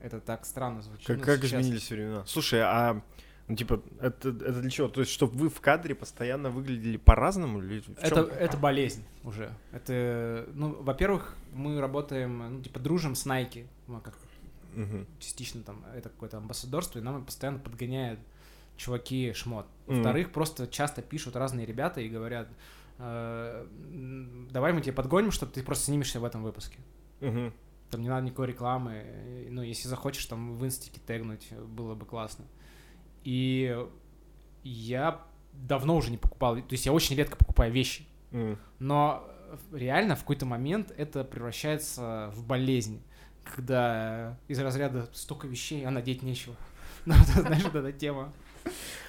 Это 0.00 0.20
так 0.20 0.44
странно 0.46 0.82
звучит. 0.82 1.06
Как, 1.06 1.18
ну, 1.18 1.24
как 1.24 1.40
сейчас. 1.42 1.60
изменились 1.60 1.90
времена? 1.90 2.24
Слушай, 2.26 2.60
а 2.62 3.02
ну, 3.48 3.56
типа, 3.56 3.80
это, 4.00 4.28
это 4.28 4.60
для 4.60 4.70
чего? 4.70 4.88
То 4.88 5.00
есть, 5.00 5.12
чтобы 5.12 5.38
вы 5.38 5.48
в 5.48 5.60
кадре 5.60 5.94
постоянно 5.94 6.50
выглядели 6.50 6.98
по-разному? 6.98 7.62
Или 7.62 7.82
Это, 8.00 8.20
это 8.20 8.56
болезнь 8.58 9.04
уже. 9.24 9.50
Это, 9.72 10.46
ну, 10.52 10.76
во-первых, 10.82 11.34
мы 11.54 11.80
работаем, 11.80 12.56
ну, 12.56 12.62
типа, 12.62 12.78
дружим 12.78 13.14
с 13.14 13.26
Nike. 13.26 13.66
Мы 13.86 14.00
как 14.00 14.18
Мгм. 14.74 15.06
частично 15.18 15.62
там 15.62 15.82
это 15.94 16.10
какое-то 16.10 16.36
амбассадорство, 16.36 16.98
и 16.98 17.02
нам 17.02 17.24
постоянно 17.24 17.58
подгоняют 17.58 18.20
чуваки 18.76 19.32
шмот. 19.32 19.66
Во-вторых, 19.86 20.30
просто 20.30 20.66
часто 20.68 21.00
пишут 21.02 21.34
разные 21.34 21.66
ребята 21.66 22.00
и 22.00 22.08
говорят, 22.08 22.48
«Э, 22.98 23.66
давай 24.50 24.72
мы 24.72 24.82
тебе 24.82 24.92
подгоним, 24.92 25.30
чтобы 25.30 25.52
ты 25.52 25.62
просто 25.62 25.86
снимешься 25.86 26.20
в 26.20 26.24
этом 26.24 26.42
выпуске. 26.42 26.78
Мгм. 27.20 27.52
Там 27.90 28.02
не 28.02 28.08
надо 28.08 28.26
никакой 28.26 28.48
рекламы. 28.48 29.46
Ну, 29.50 29.62
если 29.62 29.88
захочешь 29.88 30.26
там 30.26 30.54
в 30.54 30.64
инстике 30.66 31.00
тегнуть, 31.06 31.50
было 31.52 31.94
бы 31.94 32.04
классно. 32.04 32.44
И 33.24 33.76
я 34.62 35.22
давно 35.52 35.96
уже 35.96 36.10
не 36.10 36.18
покупал, 36.18 36.56
то 36.56 36.72
есть 36.72 36.86
я 36.86 36.92
очень 36.92 37.16
редко 37.16 37.36
покупаю 37.36 37.72
вещи. 37.72 38.06
М. 38.30 38.58
Но 38.78 39.28
реально 39.72 40.16
в 40.16 40.20
какой-то 40.20 40.46
момент 40.46 40.92
это 40.96 41.24
превращается 41.24 42.30
в 42.34 42.44
болезнь, 42.44 43.02
когда 43.44 44.38
из 44.46 44.58
разряда 44.58 45.08
столько 45.12 45.46
вещей, 45.46 45.84
а 45.86 45.90
надеть 45.90 46.22
нечего. 46.22 46.54
Ну, 47.06 47.14
знаешь, 47.14 47.62
вот 47.62 47.74
эта 47.74 47.92
тема. 47.92 48.32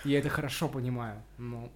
Я 0.05 0.19
это 0.19 0.29
хорошо 0.29 0.69
понимаю. 0.69 1.21
Ну, 1.37 1.69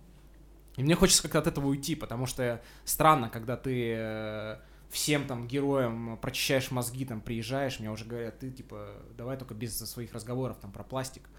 и 0.78 0.84
мне 0.84 0.96
хочется 0.96 1.24
как-то 1.24 1.40
от 1.40 1.48
этого 1.48 1.68
уйти, 1.68 1.96
потому 1.96 2.26
что 2.26 2.62
странно, 2.86 3.30
когда 3.30 3.58
ты 3.58 3.94
э, 3.98 4.58
всем 4.90 5.28
там 5.28 5.48
героям 5.48 6.18
прочищаешь 6.22 6.72
мозги, 6.72 7.06
там 7.06 7.22
приезжаешь, 7.22 7.80
мне 7.80 7.92
уже 7.92 8.06
говорят, 8.06 8.40
ты 8.40 8.52
типа 8.52 8.90
давай 9.18 9.38
только 9.38 9.54
без 9.54 9.78
своих 9.78 10.14
разговоров 10.14 10.58
там 10.62 10.72
про 10.72 10.84
пластик. 10.84 11.30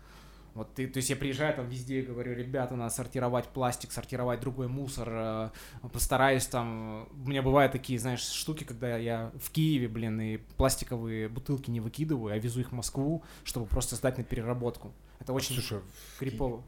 Вот 0.55 0.73
ты, 0.75 0.87
то 0.87 0.99
есть 0.99 1.11
я 1.11 1.17
приезжаю 1.17 1.53
там 1.55 1.69
везде 1.69 1.99
и 1.99 2.03
говорю, 2.03 2.33
ребята, 2.35 2.77
надо 2.77 2.95
сортировать 2.95 3.49
пластик, 3.49 3.90
сортировать 3.90 4.38
другой 4.40 4.69
мусор, 4.69 5.09
э, 5.11 5.51
постараюсь 5.93 6.47
там, 6.47 7.09
у 7.25 7.29
меня 7.29 7.43
бывают 7.43 7.73
такие, 7.73 7.99
знаешь, 7.99 8.21
штуки, 8.23 8.62
когда 8.62 8.97
я 8.97 9.33
в 9.40 9.51
Киеве, 9.51 9.88
блин, 9.88 10.21
и 10.21 10.37
пластиковые 10.57 11.29
бутылки 11.29 11.71
не 11.71 11.81
выкидываю, 11.81 12.33
а 12.33 12.38
везу 12.38 12.61
их 12.61 12.69
в 12.71 12.73
Москву, 12.75 13.25
чтобы 13.43 13.67
просто 13.67 13.97
сдать 13.97 14.17
на 14.17 14.23
переработку. 14.23 14.93
Это 15.19 15.33
очень 15.33 15.55
Слушай, 15.57 15.81
крипово. 16.21 16.62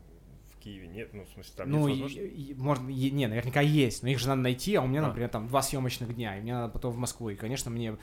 В 0.54 0.58
Киеве 0.68 0.88
нет, 0.88 1.10
ну, 1.14 1.24
в 1.24 1.28
смысле, 1.28 1.52
там 1.56 1.70
Ну, 1.70 1.86
есть 1.86 2.16
и- 2.16 2.54
можно, 2.58 2.88
не, 2.88 3.28
наверняка 3.28 3.60
есть, 3.60 4.02
но 4.02 4.08
их 4.08 4.18
же 4.18 4.26
надо 4.26 4.40
найти, 4.40 4.74
а 4.74 4.82
у 4.82 4.88
меня, 4.88 5.04
А. 5.04 5.06
например, 5.08 5.28
там 5.28 5.46
два 5.46 5.62
съемочных 5.62 6.12
дня, 6.12 6.36
и 6.36 6.40
мне 6.40 6.54
надо 6.54 6.72
потом 6.72 6.90
в 6.92 6.96
Москву, 6.98 7.28
и, 7.30 7.36
конечно, 7.36 7.70
мне, 7.70 7.96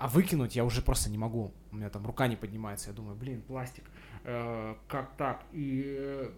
а 0.00 0.08
выкинуть 0.08 0.56
я 0.56 0.64
уже 0.64 0.82
просто 0.82 1.10
не 1.10 1.18
могу, 1.18 1.52
у 1.70 1.76
меня 1.76 1.90
там 1.90 2.04
рука 2.04 2.26
не 2.26 2.34
поднимается, 2.34 2.88
я 2.90 2.92
думаю, 2.96 3.14
блин, 3.14 3.40
пластик, 3.42 3.84
как 4.88 5.16
так, 5.16 5.44
и, 5.52 5.84
э, 5.98 6.30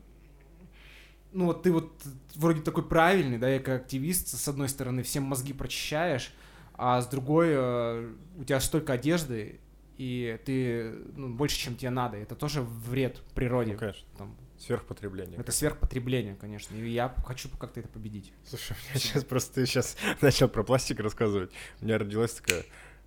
ну, 1.32 1.46
вот 1.46 1.62
ты 1.62 1.72
вот 1.72 1.90
вроде 2.34 2.60
такой 2.60 2.86
правильный, 2.86 3.38
да, 3.38 3.58
как 3.58 3.82
активист, 3.82 4.28
с 4.28 4.48
одной 4.48 4.68
стороны, 4.68 5.02
всем 5.02 5.24
мозги 5.24 5.52
прочищаешь, 5.52 6.32
а 6.74 7.00
с 7.00 7.06
другой, 7.08 7.48
э, 7.50 8.12
у 8.36 8.44
тебя 8.44 8.60
столько 8.60 8.92
одежды, 8.92 9.60
и 9.96 10.38
ты 10.44 10.92
ну, 11.16 11.34
больше, 11.34 11.56
чем 11.56 11.76
тебе 11.76 11.90
надо. 11.90 12.18
Это 12.18 12.34
тоже 12.36 12.62
вред 12.62 13.20
природе. 13.34 13.72
Ну, 13.72 13.78
конечно. 13.78 14.08
Там, 14.16 14.36
Сверхпотребление. 14.58 15.38
это 15.38 15.52
сверхпотребление, 15.52 16.34
конечно. 16.34 16.74
И 16.76 16.88
я 16.90 17.14
хочу 17.24 17.48
как-то 17.48 17.80
это 17.80 17.88
победить. 17.88 18.32
Слушай, 18.44 18.76
у 18.76 18.90
меня 18.90 19.00
сейчас 19.00 19.24
просто 19.24 19.54
ты 19.54 19.66
сейчас 19.66 19.96
начал 20.20 20.48
про 20.48 20.62
пластик 20.62 21.00
рассказывать. 21.00 21.50
У 21.80 21.84
меня 21.84 21.98
родилась 21.98 22.34
такая 22.34 22.64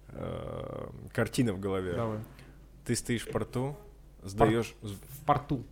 э, 0.09 0.89
картина 1.13 1.53
в 1.53 1.59
голове. 1.59 1.93
Давай. 1.93 2.19
Ты 2.85 2.95
стоишь 2.95 3.23
в 3.23 3.31
порту, 3.31 3.77
сдаешь 4.23 4.73
В 4.81 5.25
порту. 5.25 5.63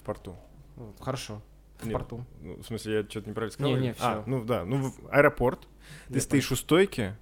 в 0.00 0.04
порту. 0.04 0.36
Вот, 0.76 0.96
Хорошо. 1.00 1.40
В 1.78 1.84
Нет, 1.84 1.92
порту. 1.94 2.24
Ну, 2.40 2.56
в 2.56 2.64
смысле, 2.64 2.94
я 2.94 3.02
что-то 3.08 3.28
неправильно 3.28 3.52
сказал? 3.52 3.72
Не, 3.72 3.78
не, 3.80 3.88
или- 3.88 3.96
А, 4.00 4.22
ну 4.26 4.44
да, 4.44 4.64
ну 4.64 4.76
в 4.88 4.94
аэропорт. 5.10 5.66
Ты 6.08 6.14
Я 6.14 6.20
стоишь 6.20 6.50
у 6.52 6.56
стойки, 6.56 7.14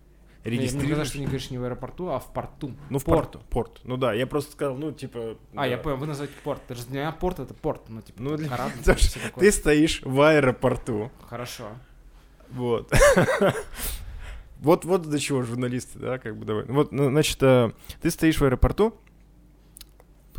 Не, 0.44 0.50
Мне 0.50 0.58
регистрируешь. 0.60 1.08
что 1.08 1.18
не 1.18 1.24
говоришь 1.24 1.50
не 1.50 1.58
в 1.58 1.64
аэропорту, 1.64 2.08
а 2.10 2.18
в 2.20 2.32
порту. 2.32 2.72
Ну, 2.90 2.98
в 2.98 3.04
порт. 3.04 3.32
порту. 3.32 3.46
Порт. 3.50 3.80
Ну 3.84 3.96
да, 3.96 4.12
я 4.12 4.26
просто 4.26 4.52
сказал, 4.52 4.76
ну, 4.76 4.92
типа... 4.92 5.38
А, 5.54 5.56
да. 5.56 5.64
я 5.64 5.78
понял, 5.78 5.96
вы 5.96 6.06
называете 6.06 6.34
порт. 6.44 6.60
Это 6.66 6.74
же 6.74 6.86
для 6.86 7.00
меня 7.00 7.12
порт 7.12 7.38
это 7.40 7.54
порт. 7.54 7.88
Ну, 7.88 8.02
типа, 8.02 8.22
Ну, 8.22 8.36
для- 8.36 8.48
корабль, 8.48 8.72
такое. 8.84 8.96
Ты 9.38 9.50
стоишь 9.52 10.02
в 10.02 10.20
аэропорту. 10.20 11.10
Хорошо. 11.28 11.68
Вот. 12.50 12.92
Вот, 14.60 14.84
вот 14.86 15.02
до 15.02 15.18
чего 15.18 15.42
журналисты, 15.42 15.98
да, 15.98 16.18
как 16.18 16.38
бы 16.38 16.46
давай. 16.46 16.64
Вот, 16.64 16.90
ну, 16.90 17.10
значит, 17.10 17.42
э, 17.42 17.72
ты 18.00 18.10
стоишь 18.10 18.38
в 18.40 18.44
аэропорту, 18.44 18.96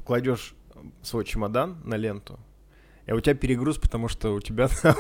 кладешь 0.06 0.54
свой 1.02 1.26
чемодан 1.26 1.78
на 1.84 1.96
ленту, 1.96 2.39
и 3.08 3.12
у 3.12 3.20
тебя 3.20 3.36
перегруз, 3.36 3.78
потому 3.78 4.08
что 4.08 4.34
у 4.34 4.39
тебя 4.39 4.68
там 4.82 4.96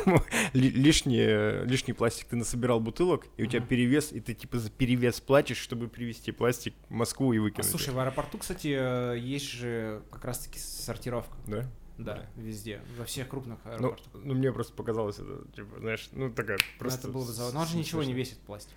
ли- 0.53 0.69
лишний, 0.69 1.63
лишний 1.65 1.93
пластик, 1.93 2.27
ты 2.27 2.35
насобирал 2.35 2.79
бутылок, 2.79 3.25
и 3.37 3.43
у 3.43 3.45
тебя 3.47 3.61
перевес, 3.61 4.11
и 4.11 4.19
ты 4.19 4.33
типа 4.33 4.57
за 4.59 4.69
перевес 4.69 5.19
платишь, 5.21 5.57
чтобы 5.57 5.87
привезти 5.87 6.31
пластик 6.31 6.73
в 6.89 6.93
Москву 6.93 7.33
и 7.33 7.37
А 7.37 7.41
выкинуть. 7.41 7.69
слушай, 7.69 7.93
в 7.93 7.99
аэропорту, 7.99 8.37
кстати, 8.37 8.75
э, 8.77 9.17
есть 9.19 9.49
же 9.49 10.01
как 10.11 10.25
раз-таки 10.25 10.59
сортировка. 10.59 11.35
да? 11.47 11.65
Да, 11.97 12.15
Да. 12.15 12.25
везде, 12.41 12.81
во 12.97 13.05
всех 13.05 13.29
крупных 13.29 13.57
Ну, 13.63 13.71
аэропортах. 13.71 14.07
ну, 14.13 14.33
мне 14.33 14.51
просто 14.51 14.73
показалось 14.73 15.17
это, 15.17 15.45
типа, 15.55 15.79
знаешь, 15.79 16.09
ну, 16.11 16.29
такая 16.29 16.57
Ну, 16.57 16.63
просто... 16.79 16.99
это 16.99 17.07
было 17.09 17.25
бы 17.25 17.31
за- 17.31 17.53
Но 17.53 17.61
он 17.61 17.67
же 17.67 17.77
ничего 17.77 18.03
не 18.03 18.11
весит, 18.13 18.37
пластик. 18.39 18.73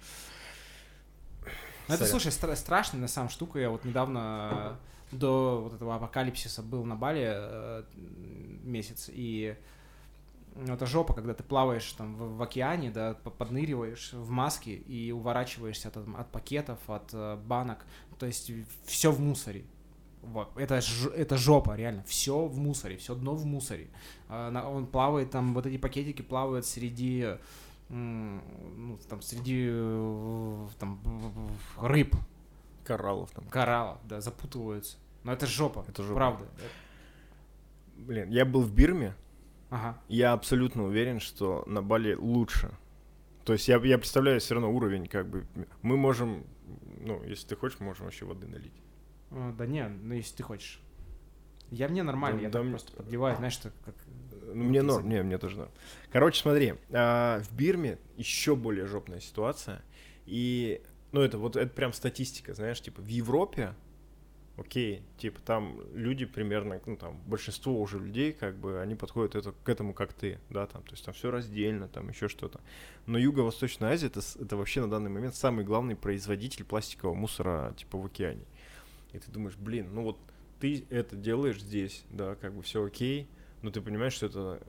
Ну, 1.88 1.94
это, 1.94 2.04
слушай, 2.06 2.28
стра- 2.28 2.54
страшная 2.56 3.00
на 3.00 3.08
самом 3.08 3.28
штука. 3.30 3.58
Я 3.58 3.70
вот 3.70 3.84
недавно 3.84 4.76
э, 4.80 4.97
до 5.12 5.60
вот 5.62 5.74
этого 5.74 5.96
апокалипсиса 5.96 6.62
был 6.62 6.84
на 6.84 6.96
Бали 6.96 7.24
э, 7.26 7.82
месяц, 8.62 9.10
и 9.12 9.56
ну, 10.56 10.74
это 10.74 10.86
жопа, 10.86 11.14
когда 11.14 11.34
ты 11.34 11.42
плаваешь 11.44 11.90
там 11.92 12.14
в, 12.16 12.36
в 12.36 12.42
океане, 12.42 12.90
да, 12.90 13.14
по- 13.14 13.30
подныриваешь 13.30 14.12
в 14.12 14.30
маске 14.30 14.74
и 14.74 15.12
уворачиваешься 15.12 15.88
от, 15.88 15.96
от 15.96 16.30
пакетов, 16.32 16.78
от 16.88 17.10
э, 17.12 17.36
банок, 17.36 17.84
то 18.18 18.26
есть 18.26 18.50
все 18.84 19.12
в 19.12 19.20
мусоре. 19.20 19.64
Вот. 20.22 20.50
Это, 20.56 20.80
ж- 20.80 21.10
это 21.14 21.36
жопа, 21.36 21.76
реально. 21.76 22.02
Все 22.04 22.46
в 22.46 22.58
мусоре, 22.58 22.96
все 22.96 23.14
дно 23.14 23.34
в 23.34 23.46
мусоре. 23.46 23.88
На- 24.28 24.68
Он 24.68 24.86
плавает, 24.86 25.30
там 25.30 25.54
вот 25.54 25.66
эти 25.66 25.78
пакетики 25.78 26.22
плавают 26.22 26.66
среди 26.66 27.36
ну, 27.90 28.98
там, 29.08 29.22
среди 29.22 29.66
э, 29.70 30.66
там, 30.78 31.00
рыб, 31.80 32.14
Кораллов 32.88 33.30
там. 33.32 33.44
кораллов, 33.48 33.98
да, 34.04 34.20
запутываются. 34.20 34.96
Но 35.24 35.32
это 35.32 35.46
жопа, 35.46 35.84
Это 35.88 36.02
жопа. 36.02 36.14
правда. 36.16 36.46
Блин, 37.96 38.30
я 38.30 38.44
был 38.44 38.62
в 38.62 38.72
Бирме, 38.72 39.14
Ага. 39.70 40.00
Я 40.08 40.32
абсолютно 40.32 40.84
уверен, 40.84 41.20
что 41.20 41.62
на 41.66 41.82
Бали 41.82 42.14
лучше. 42.14 42.70
То 43.44 43.52
есть 43.52 43.68
я, 43.68 43.76
я 43.84 43.98
представляю 43.98 44.40
все 44.40 44.54
равно 44.54 44.72
уровень, 44.72 45.06
как 45.08 45.28
бы. 45.28 45.46
Мы 45.82 45.98
можем, 45.98 46.44
ну, 47.00 47.22
если 47.24 47.48
ты 47.48 47.56
хочешь, 47.56 47.78
мы 47.80 47.86
можем 47.86 48.06
вообще 48.06 48.24
воды 48.24 48.46
налить. 48.46 48.72
Э, 49.30 49.52
Да 49.58 49.66
не, 49.66 49.86
ну 49.88 50.14
если 50.14 50.36
ты 50.36 50.42
хочешь. 50.42 50.80
Я 51.70 51.88
мне 51.88 52.02
нормально, 52.02 52.38
Да- 52.38 52.44
я 52.46 52.50
да 52.50 52.62
мне- 52.62 52.70
просто 52.70 52.92
подливаю, 52.96 53.36
знаешь, 53.36 53.52
что 53.52 53.70
как... 53.84 53.94
Ну, 54.54 54.64
мне 54.64 54.80
норм, 54.80 55.06
не, 55.06 55.22
мне 55.22 55.36
тоже 55.36 55.58
норм. 55.58 55.70
Короче, 56.12 56.40
смотри, 56.40 56.74
а, 56.90 57.42
в 57.42 57.54
Бирме 57.54 57.98
еще 58.16 58.56
более 58.56 58.86
жопная 58.86 59.20
ситуация. 59.20 59.82
И, 60.24 60.80
ну, 61.12 61.20
это 61.20 61.38
вот, 61.38 61.56
это 61.56 61.72
прям 61.72 61.92
статистика, 61.92 62.54
знаешь, 62.54 62.80
типа, 62.80 63.00
в 63.00 63.06
Европе, 63.06 63.74
окей, 64.56 65.02
типа, 65.18 65.40
там 65.40 65.80
люди 65.94 66.26
примерно, 66.26 66.80
ну, 66.84 66.96
там, 66.96 67.20
большинство 67.26 67.80
уже 67.80 67.98
людей, 67.98 68.32
как 68.32 68.56
бы, 68.56 68.80
они 68.80 68.94
подходят 68.94 69.34
это, 69.36 69.52
к 69.52 69.68
этому, 69.68 69.94
как 69.94 70.12
ты, 70.12 70.38
да, 70.50 70.66
там, 70.66 70.82
то 70.82 70.92
есть 70.92 71.04
там 71.04 71.14
все 71.14 71.30
раздельно, 71.30 71.88
там 71.88 72.08
еще 72.08 72.28
что-то. 72.28 72.60
Но 73.06 73.18
Юго-Восточная 73.18 73.92
Азия, 73.92 74.08
это, 74.08 74.20
это 74.40 74.56
вообще 74.56 74.80
на 74.80 74.90
данный 74.90 75.10
момент 75.10 75.34
самый 75.34 75.64
главный 75.64 75.96
производитель 75.96 76.64
пластикового 76.64 77.14
мусора, 77.14 77.72
типа, 77.76 77.98
в 77.98 78.06
океане. 78.06 78.44
И 79.12 79.18
ты 79.18 79.30
думаешь, 79.30 79.56
блин, 79.56 79.94
ну 79.94 80.02
вот 80.02 80.18
ты 80.60 80.84
это 80.90 81.16
делаешь 81.16 81.60
здесь, 81.60 82.04
да, 82.10 82.34
как 82.34 82.52
бы 82.52 82.62
все 82.62 82.84
окей, 82.84 83.28
но 83.62 83.70
ты 83.70 83.80
понимаешь, 83.80 84.12
что 84.12 84.26
это 84.26 84.60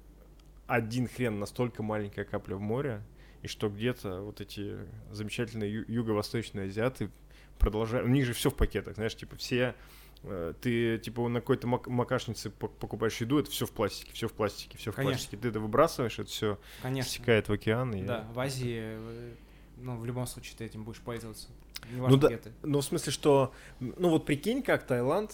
один 0.67 1.07
хрен 1.07 1.39
настолько 1.39 1.83
маленькая 1.83 2.25
капля 2.25 2.55
в 2.55 2.61
море, 2.61 3.03
и 3.41 3.47
что 3.47 3.69
где-то 3.69 4.21
вот 4.21 4.41
эти 4.41 4.77
замечательные 5.11 5.71
ю- 5.73 5.85
юго-восточные 5.87 6.67
азиаты 6.67 7.09
продолжают... 7.57 8.07
У 8.07 8.09
них 8.11 8.25
же 8.25 8.33
все 8.33 8.49
в 8.49 8.55
пакетах, 8.55 8.95
знаешь, 8.95 9.15
типа 9.15 9.35
все... 9.37 9.75
э, 10.23 10.53
Ты, 10.61 10.97
типа, 10.97 11.27
на 11.29 11.39
какой-то 11.41 11.67
мак- 11.67 11.87
макашнице 11.89 12.49
пок- 12.49 12.73
покупаешь 12.79 13.17
еду, 13.21 13.39
это 13.39 13.49
все 13.51 13.65
в 13.65 13.71
пластике, 13.71 14.11
все 14.13 14.27
в 14.27 14.33
пластике, 14.33 14.77
все 14.77 14.91
в 14.91 14.95
Конечно. 14.95 15.17
пластике. 15.17 15.37
Ты 15.37 15.47
это 15.49 15.59
выбрасываешь, 15.59 16.19
это 16.19 16.29
все 16.29 16.59
Конечно. 16.81 17.09
стекает 17.11 17.47
в 17.49 17.53
океан. 17.53 17.93
И... 17.93 18.03
Да, 18.03 18.27
в 18.33 18.39
Азии, 18.39 18.79
э, 18.81 19.33
ну, 19.77 19.97
в 19.97 20.05
любом 20.05 20.27
случае 20.27 20.55
ты 20.57 20.65
этим 20.65 20.83
будешь 20.83 20.99
пользоваться. 20.99 21.47
Неважно, 21.91 22.15
Ну 22.15 22.21
да, 22.21 22.27
где 22.27 22.37
ты. 22.37 22.51
Ну, 22.63 22.79
в 22.81 22.83
смысле, 22.83 23.11
что... 23.11 23.53
Ну, 23.79 24.09
вот 24.09 24.25
прикинь, 24.25 24.61
как 24.63 24.85
Таиланд 24.85 25.33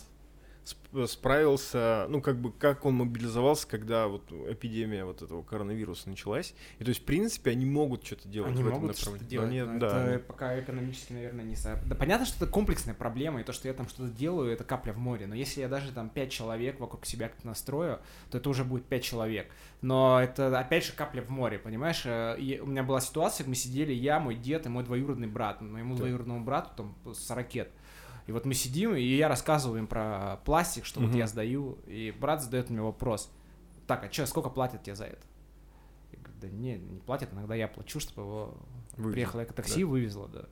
справился, 1.08 2.06
ну, 2.10 2.22
как 2.22 2.38
бы, 2.38 2.52
как 2.52 2.86
он 2.86 2.96
мобилизовался, 2.96 3.68
когда 3.68 4.08
вот 4.08 4.32
эпидемия 4.50 5.06
вот 5.06 5.22
этого 5.22 5.44
коронавируса 5.44 6.10
началась. 6.10 6.54
И 6.80 6.84
то 6.84 6.90
есть, 6.90 7.02
в 7.02 7.06
принципе, 7.06 7.52
они 7.52 7.66
могут 7.66 8.06
что-то 8.06 8.28
делать 8.28 8.52
Они 8.54 8.64
в 8.64 8.68
этом 8.68 8.82
могут 8.82 8.98
что-то 8.98 9.24
делать, 9.24 9.50
Но 9.52 9.66
но 9.66 9.72
нет, 9.74 9.80
да, 9.80 9.88
это 9.88 10.10
они- 10.14 10.18
пока 10.20 10.60
экономически, 10.60 11.14
наверное, 11.14 11.44
не... 11.46 11.56
со- 11.56 11.80
Да 11.86 11.96
понятно, 11.96 12.26
что 12.26 12.38
это 12.44 12.52
комплексная 12.52 12.94
проблема, 12.96 13.42
и 13.42 13.44
то, 13.44 13.54
что 13.54 13.68
я 13.68 13.74
там 13.74 13.88
что-то 13.88 14.10
делаю, 14.12 14.52
это 14.52 14.64
капля 14.64 14.94
в 14.94 14.98
море. 14.98 15.28
Но 15.28 15.36
если 15.36 15.62
я 15.62 15.68
даже 15.68 15.92
там 15.92 16.10
пять 16.10 16.32
человек 16.32 16.80
вокруг 16.80 17.06
себя 17.06 17.30
как-то 17.30 17.48
настрою, 17.48 18.00
то 18.32 18.38
это 18.38 18.50
уже 18.50 18.64
будет 18.64 18.86
пять 18.86 19.04
человек. 19.04 19.48
Но 19.82 20.20
это, 20.22 20.58
опять 20.58 20.86
же, 20.86 20.94
капля 20.94 21.22
в 21.22 21.30
море, 21.30 21.60
понимаешь? 21.60 22.04
Э, 22.06 22.36
и 22.40 22.60
у 22.60 22.66
меня 22.66 22.84
была 22.84 23.02
ситуация, 23.02 23.46
мы 23.48 23.56
сидели, 23.56 23.94
я, 23.94 24.20
мой 24.20 24.36
дед 24.36 24.66
и 24.66 24.70
мой 24.70 24.84
двоюродный 24.84 25.28
брат. 25.28 25.62
Моему 25.62 25.92
Так. 25.96 26.00
двоюродному 26.00 26.44
брату 26.44 26.70
там 27.04 27.14
40 27.14 27.54
лет. 27.56 27.72
И 28.28 28.32
вот 28.32 28.46
мы 28.46 28.54
сидим, 28.54 28.96
и 28.96 29.02
я 29.02 29.28
рассказываю 29.28 29.80
им 29.80 29.88
про 29.88 30.38
пластик, 30.46 30.86
что 30.86 31.00
вот 31.00 31.10
Мгм. 31.10 31.18
я 31.20 31.28
сдаю, 31.28 31.78
и 31.86 32.14
брат 32.20 32.42
задает 32.42 32.70
мне 32.70 32.82
вопрос. 32.82 33.32
Так, 33.88 34.04
а 34.04 34.12
что, 34.12 34.26
сколько 34.26 34.50
платят 34.50 34.82
тебе 34.84 34.96
за 34.96 35.06
это? 35.06 35.22
Я 36.12 36.20
говорю, 36.20 36.34
да 36.42 36.48
не, 36.50 36.78
не 36.78 37.00
платят, 37.00 37.32
иногда 37.34 37.54
я 37.54 37.68
плачу, 37.68 38.00
чтобы 38.00 38.22
его 38.24 38.58
Вывезли. 38.98 39.14
приехала 39.14 39.44
эко-такси, 39.44 39.84
вывезла, 39.84 40.28
да. 40.28 40.46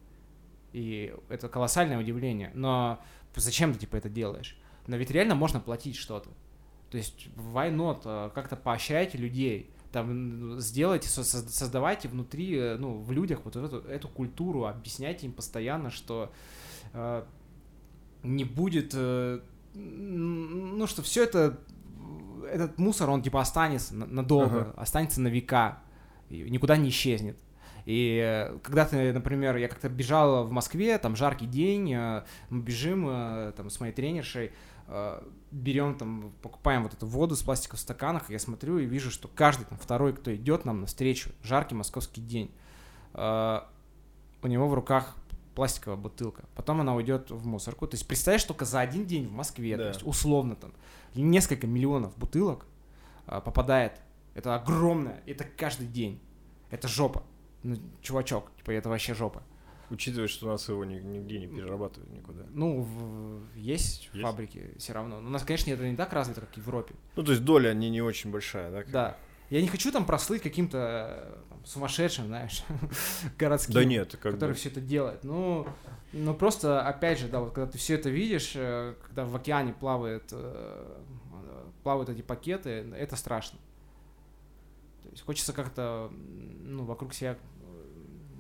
И 0.71 1.15
это 1.29 1.49
колоссальное 1.49 1.99
удивление. 1.99 2.51
Но 2.53 2.99
зачем 3.35 3.73
ты, 3.73 3.79
типа, 3.79 3.95
это 3.95 4.09
делаешь? 4.09 4.55
Но 4.85 4.95
ведь 4.97 5.09
реально 5.11 5.33
можно 5.35 5.59
платить 5.59 5.95
что-то. 5.95 6.29
То 6.91 6.97
есть, 6.97 7.27
not? 7.37 8.01
э, 8.05 8.29
Как-то 8.35 8.55
поощряйте 8.55 9.17
людей. 9.17 9.71
Там 9.91 10.59
сделайте, 10.59 11.07
со- 11.09 11.23
со- 11.23 11.47
создавайте 11.49 12.07
внутри, 12.07 12.55
э, 12.55 12.77
ну, 12.77 12.99
в 13.01 13.11
людях 13.11 13.41
вот 13.45 13.55
эту, 13.55 13.77
эту 13.79 14.07
культуру, 14.09 14.65
объясняйте 14.65 15.25
им 15.27 15.31
постоянно, 15.33 15.89
что 15.91 16.31
э, 16.93 17.23
не 18.23 18.43
будет, 18.45 18.91
э, 18.95 19.39
ну, 19.75 20.87
что 20.87 21.01
все 21.01 21.23
это, 21.23 21.59
этот 22.51 22.77
мусор, 22.77 23.09
он 23.09 23.21
типа 23.21 23.41
останется 23.41 23.95
на- 23.95 24.05
надолго, 24.05 24.61
Ага. 24.61 24.73
останется 24.77 25.21
на 25.21 25.27
века, 25.27 25.79
никуда 26.29 26.77
не 26.77 26.89
исчезнет. 26.89 27.37
И 27.85 28.21
э, 28.23 28.57
когда 28.63 28.85
ты, 28.85 29.11
например, 29.11 29.57
я 29.57 29.67
как-то 29.67 29.89
бежал 29.89 30.45
в 30.45 30.51
Москве, 30.51 30.97
там 30.97 31.15
жаркий 31.15 31.47
день, 31.47 31.93
э, 31.93 32.23
мы 32.49 32.61
бежим 32.61 33.05
там 33.57 33.69
с 33.69 33.79
моей 33.79 33.93
тренершей, 33.93 34.51
берем 35.51 35.95
там, 35.95 36.33
покупаем 36.41 36.83
вот 36.83 36.93
эту 36.93 37.05
воду 37.07 37.37
с 37.37 37.41
пластиковых 37.41 37.79
стаканах, 37.79 38.29
я 38.29 38.37
смотрю 38.37 38.79
и 38.79 38.85
вижу, 38.85 39.11
что 39.11 39.29
каждый 39.33 39.63
там 39.63 39.77
второй, 39.77 40.13
кто 40.13 40.35
идет 40.35 40.65
нам 40.65 40.81
навстречу, 40.81 41.29
жаркий 41.41 41.73
московский 41.73 42.19
день, 42.19 42.51
у 43.13 43.17
него 44.47 44.67
в 44.67 44.73
руках 44.73 45.15
пластиковая 45.55 45.97
бутылка. 45.97 46.45
Потом 46.55 46.81
она 46.81 46.95
уйдет 46.95 47.29
в 47.31 47.45
мусорку. 47.45 47.87
То 47.87 47.95
есть 47.95 48.07
представляешь, 48.07 48.43
только 48.43 48.65
за 48.65 48.79
один 48.79 49.05
день 49.05 49.27
в 49.27 49.31
Москве, 49.31 49.77
то 49.77 49.83
Да. 49.83 49.87
есть 49.89 50.01
условно 50.03 50.55
там 50.55 50.73
несколько 51.15 51.67
миллионов 51.67 52.17
бутылок 52.17 52.65
а, 53.25 53.39
попадает. 53.41 53.93
Это 54.33 54.55
огромное, 54.55 55.21
это 55.25 55.43
каждый 55.43 55.87
день. 55.87 56.19
Это 56.71 56.87
жопа. 56.87 57.23
Ну, 57.61 57.77
чувачок, 58.01 58.51
типа, 58.57 58.71
это 58.71 58.89
вообще 58.89 59.13
жопа. 59.13 59.43
Учитывая, 59.89 60.27
что 60.27 60.47
у 60.47 60.49
нас 60.49 60.67
его 60.67 60.83
ни- 60.85 60.99
нигде 60.99 61.39
не 61.39 61.47
перерабатывают 61.47 62.11
никуда. 62.11 62.43
Ну, 62.49 62.81
в- 62.81 63.55
есть, 63.55 64.09
Есть? 64.11 64.21
фабрики 64.23 64.73
все 64.79 64.93
равно. 64.93 65.21
Но 65.21 65.27
у 65.27 65.31
нас, 65.31 65.43
конечно, 65.43 65.69
это 65.71 65.87
не 65.87 65.95
так 65.95 66.11
развито, 66.13 66.41
как 66.41 66.49
в 66.55 66.57
Европе. 66.57 66.95
Ну, 67.15 67.23
то 67.23 67.31
есть 67.31 67.43
доля 67.45 67.73
не, 67.73 67.89
не 67.91 68.01
очень 68.01 68.31
большая, 68.31 68.71
да? 68.71 68.81
как 68.81 68.91
Да. 68.91 69.17
Я 69.53 69.61
не 69.61 69.67
хочу 69.67 69.91
там 69.91 70.03
прослыть 70.03 70.41
каким-то 70.41 71.15
э, 71.15 71.57
сумасшедшим, 71.63 72.25
знаешь, 72.25 72.63
городским. 73.37 73.75
Да 73.75 73.83
нет, 73.83 74.13
как 74.13 74.33
который 74.33 74.53
бы... 74.53 74.55
все 74.55 74.69
это 74.69 74.81
делает. 74.81 75.23
Ну, 75.23 75.67
Ну 76.11 76.33
просто, 76.33 76.81
опять 76.81 77.19
же, 77.19 77.27
да, 77.27 77.39
вот 77.39 77.53
когда 77.53 77.71
ты 77.71 77.77
все 77.77 77.93
это 77.93 78.09
видишь, 78.09 78.53
э, 78.55 78.95
когда 79.05 79.25
в 79.25 79.35
океане 79.35 79.71
плавает, 79.73 80.23
э, 80.31 81.01
плавают 81.83 82.09
эти 82.09 82.23
пакеты, 82.23 82.91
это 82.97 83.15
страшно. 83.15 83.59
То 85.03 85.09
есть 85.09 85.21
хочется 85.21 85.53
как-то, 85.53 86.11
ну, 86.63 86.85
вокруг 86.85 87.13
себя, 87.13 87.37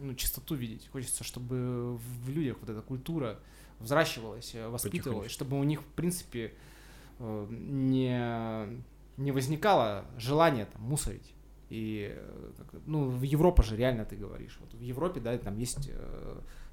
ну, 0.01 0.15
чистоту 0.15 0.55
видеть. 0.55 0.89
Хочется, 0.91 1.23
чтобы 1.23 1.95
в 1.95 2.29
людях 2.29 2.57
вот 2.59 2.71
эта 2.71 2.81
культура 2.81 3.39
взращивалась, 3.79 4.55
воспитывалась, 4.55 5.29
чтобы 5.31 5.59
у 5.59 5.63
них, 5.63 5.83
в 5.83 5.87
принципе, 5.89 6.55
не, 7.19 8.83
не 9.17 9.31
возникало 9.31 10.05
желания 10.17 10.65
там 10.65 10.81
мусорить. 10.81 11.33
И, 11.69 12.15
ну, 12.85 13.09
в 13.09 13.23
Европе 13.23 13.63
же 13.63 13.75
реально 13.75 14.05
ты 14.05 14.15
говоришь. 14.15 14.57
Вот 14.59 14.73
в 14.73 14.81
Европе, 14.81 15.19
да, 15.19 15.35
там 15.37 15.57
есть 15.57 15.89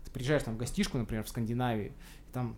ты 0.05 0.11
приезжаешь 0.11 0.43
там 0.43 0.55
в 0.55 0.59
гостишку, 0.59 0.99
например, 0.99 1.25
в 1.25 1.29
Скандинавии, 1.29 1.93
и 2.29 2.33
там 2.33 2.57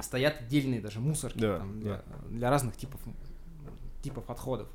стоят 0.00 0.40
отдельные 0.40 0.80
даже 0.80 1.00
мусорки 1.00 1.38
да, 1.38 1.58
там, 1.58 1.80
для, 1.80 1.96
да. 1.96 2.28
для 2.28 2.50
разных 2.50 2.76
типов, 2.76 3.00
типов 4.02 4.28
отходов. 4.30 4.68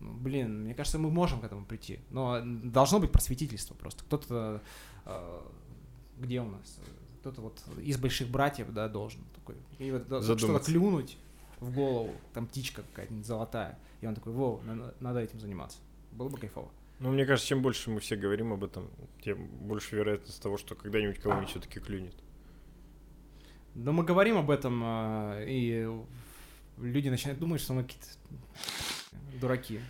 Ну, 0.00 0.12
блин, 0.14 0.62
мне 0.62 0.74
кажется, 0.74 0.98
мы 0.98 1.10
можем 1.10 1.40
к 1.40 1.44
этому 1.44 1.64
прийти. 1.64 2.00
Но 2.10 2.40
должно 2.44 3.00
быть 3.00 3.10
просветительство 3.10 3.74
просто. 3.74 4.04
Кто-то, 4.04 4.62
э, 5.06 5.40
где 6.18 6.40
у 6.40 6.48
нас? 6.48 6.78
Кто-то 7.20 7.40
вот 7.40 7.60
из 7.82 7.98
больших 7.98 8.28
братьев, 8.28 8.72
да, 8.72 8.88
должен 8.88 9.22
такой. 9.34 9.56
И 9.78 9.90
вот 9.90 10.06
что-то 10.24 10.60
клюнуть 10.60 11.18
в 11.60 11.74
голову, 11.74 12.12
там 12.34 12.46
птичка 12.46 12.82
какая-нибудь 12.82 13.26
золотая. 13.26 13.78
И 14.00 14.06
он 14.06 14.14
такой, 14.14 14.32
во, 14.32 14.60
надо, 15.00 15.20
этим 15.20 15.40
заниматься. 15.40 15.78
Было 16.12 16.28
бы 16.28 16.38
кайфово. 16.38 16.70
Ну, 17.00 17.10
мне 17.10 17.26
кажется, 17.26 17.48
чем 17.48 17.62
больше 17.62 17.90
мы 17.90 18.00
все 18.00 18.16
говорим 18.16 18.52
об 18.52 18.64
этом, 18.64 18.90
тем 19.22 19.46
больше 19.46 19.96
вероятность 19.96 20.42
того, 20.42 20.56
что 20.56 20.74
когда-нибудь 20.74 21.18
кого-нибудь 21.18 21.50
все-таки 21.50 21.80
клюнет. 21.80 22.14
Да 23.74 23.92
мы 23.92 24.04
говорим 24.04 24.36
об 24.36 24.50
этом, 24.50 24.80
а, 24.84 25.40
и 25.44 25.88
люди 26.78 27.08
начинают 27.08 27.38
думать, 27.38 27.60
что 27.60 27.74
мы 27.74 27.84
какие-то 27.84 28.08
дураки. 29.40 29.80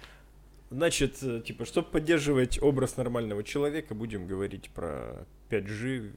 Значит, 0.70 1.22
э, 1.22 1.40
типа, 1.40 1.64
чтобы 1.64 1.88
поддерживать 1.88 2.62
образ 2.62 2.98
нормального 2.98 3.42
человека, 3.42 3.94
будем 3.94 4.26
говорить 4.26 4.68
про 4.70 5.26
5G, 5.48 6.12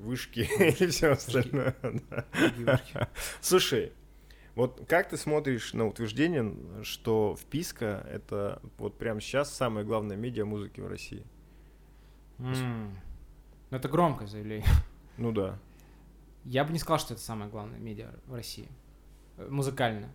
вышки 0.00 0.40
и 0.80 0.86
все 0.86 1.08
остальное. 1.12 1.76
Слушай, 3.42 3.92
вот 4.54 4.84
как 4.86 5.08
ты 5.08 5.16
смотришь 5.16 5.72
на 5.72 5.86
утверждение, 5.86 6.54
что 6.82 7.36
вписка— 7.40 8.06
это 8.10 8.60
вот 8.78 8.98
прямо 8.98 9.20
сейчас 9.20 9.54
самое 9.54 9.86
главное 9.86 10.16
медиа 10.16 10.44
музыки 10.44 10.80
в 10.80 10.86
России? 10.86 11.24
Mm. 12.38 12.90
Ну, 13.70 13.76
это 13.76 13.88
громкое 13.88 14.26
заявление. 14.26 14.68
Ну 15.16 15.32
да. 15.32 15.58
Я 16.44 16.64
бы 16.64 16.72
не 16.72 16.78
сказал, 16.78 16.98
что 16.98 17.14
это 17.14 17.22
самое 17.22 17.50
главное 17.50 17.78
медиа 17.78 18.10
в 18.26 18.34
России. 18.34 18.68
Э, 19.36 19.48
музыкально. 19.48 20.12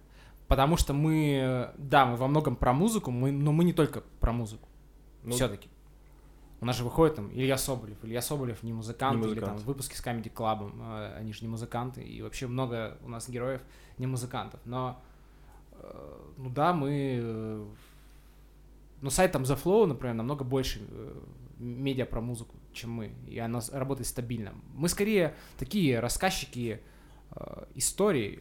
Потому 0.47 0.77
что 0.77 0.93
мы, 0.93 1.71
да, 1.77 2.05
мы 2.05 2.15
во 2.15 2.27
многом 2.27 2.55
про 2.55 2.73
музыку, 2.73 3.11
мы, 3.11 3.31
но 3.31 3.51
мы 3.51 3.63
не 3.63 3.73
только 3.73 4.01
про 4.19 4.31
музыку. 4.31 4.67
Ну, 5.23 5.31
Все-таки. 5.31 5.69
У 6.59 6.65
нас 6.65 6.75
же 6.75 6.83
выходит 6.83 7.15
там 7.15 7.31
Илья 7.31 7.57
Соболев. 7.57 8.03
Илья 8.03 8.21
Соболев 8.21 8.63
не 8.63 8.73
музыкант, 8.73 9.15
не 9.15 9.27
музыкант. 9.27 9.37
или 9.37 9.45
там 9.45 9.57
выпуски 9.57 9.95
с 9.95 10.03
Comedy 10.03 10.33
Club, 10.33 10.73
э, 10.79 11.17
они 11.17 11.31
же 11.31 11.41
не 11.41 11.47
музыканты. 11.47 12.01
И 12.01 12.21
вообще 12.21 12.47
много 12.47 12.97
у 13.03 13.09
нас 13.09 13.29
героев 13.29 13.61
не 13.99 14.07
музыкантов. 14.07 14.59
Но, 14.65 14.99
э, 15.73 16.19
ну 16.37 16.49
да, 16.49 16.73
мы... 16.73 17.19
Э, 17.21 17.65
ну, 19.01 19.09
сайт 19.11 19.31
там 19.31 19.43
The 19.43 19.61
Flow, 19.61 19.85
например, 19.85 20.15
намного 20.15 20.43
больше 20.43 20.81
медиа 21.59 22.05
про 22.05 22.21
музыку, 22.21 22.55
чем 22.73 22.91
мы. 22.91 23.11
И 23.27 23.37
она 23.37 23.61
работает 23.71 24.07
стабильно. 24.07 24.55
Мы 24.73 24.89
скорее 24.89 25.35
такие 25.57 25.99
рассказчики 25.99 26.81
историй 27.75 28.39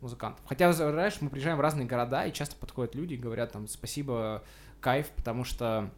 музыкантов. 0.00 0.44
Хотя, 0.46 0.72
знаешь, 0.72 1.20
мы 1.20 1.28
приезжаем 1.28 1.58
в 1.58 1.60
разные 1.60 1.86
города, 1.86 2.24
и 2.24 2.32
часто 2.32 2.56
подходят 2.56 2.94
люди 2.94 3.14
и 3.14 3.16
говорят 3.18 3.52
там 3.52 3.66
спасибо, 3.68 4.42
кайф, 4.80 5.10
потому 5.10 5.44
что 5.44 5.90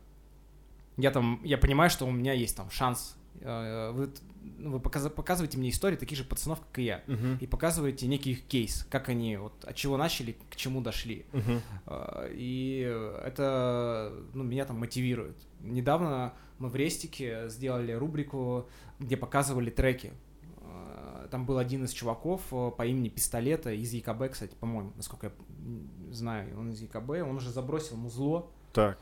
я 1.00 1.10
там, 1.10 1.40
я 1.44 1.58
понимаю, 1.58 1.90
что 1.90 2.06
у 2.06 2.10
меня 2.10 2.32
есть 2.32 2.56
там 2.56 2.70
шанс. 2.70 3.16
Э, 3.40 3.90
вы, 3.92 4.10
ну, 4.58 4.72
вы 4.72 4.80
показ, 4.80 5.08
показываете 5.10 5.58
мне 5.58 5.70
истории 5.70 5.96
таких 5.96 6.18
же 6.18 6.24
пацанов, 6.24 6.60
как 6.60 6.78
и 6.78 6.82
я, 6.84 7.02
uh-huh. 7.06 7.38
и 7.40 7.46
показываете 7.46 8.06
некий 8.06 8.34
кейс, 8.34 8.86
как 8.90 9.08
они 9.08 9.36
вот 9.36 9.64
от 9.64 9.74
чего 9.76 9.96
начали, 9.96 10.36
к 10.50 10.56
чему 10.56 10.80
дошли. 10.80 11.26
Uh-huh. 11.32 12.30
И 12.32 12.80
это 13.24 14.12
ну, 14.34 14.44
меня 14.44 14.64
там 14.64 14.78
мотивирует. 14.78 15.36
Недавно 15.60 16.34
мы 16.58 16.68
в 16.68 16.76
Рестике 16.76 17.48
сделали 17.48 17.92
рубрику, 17.92 18.68
где 18.98 19.16
показывали 19.16 19.70
треки. 19.70 20.12
Э, 20.60 21.28
там 21.30 21.46
был 21.46 21.58
один 21.58 21.84
из 21.84 21.92
чуваков 21.92 22.42
по 22.50 22.86
имени 22.86 23.08
Пистолета 23.08 23.72
из 23.72 23.92
ЕКБ, 23.92 24.32
кстати, 24.32 24.54
по-моему, 24.58 24.92
насколько 24.96 25.26
я 25.28 25.32
знаю, 26.12 26.58
он 26.58 26.70
из 26.70 26.80
ЕКБ, 26.82 27.10
он 27.10 27.36
уже 27.36 27.50
забросил 27.50 27.96
музло. 27.96 28.46
Так 28.72 28.98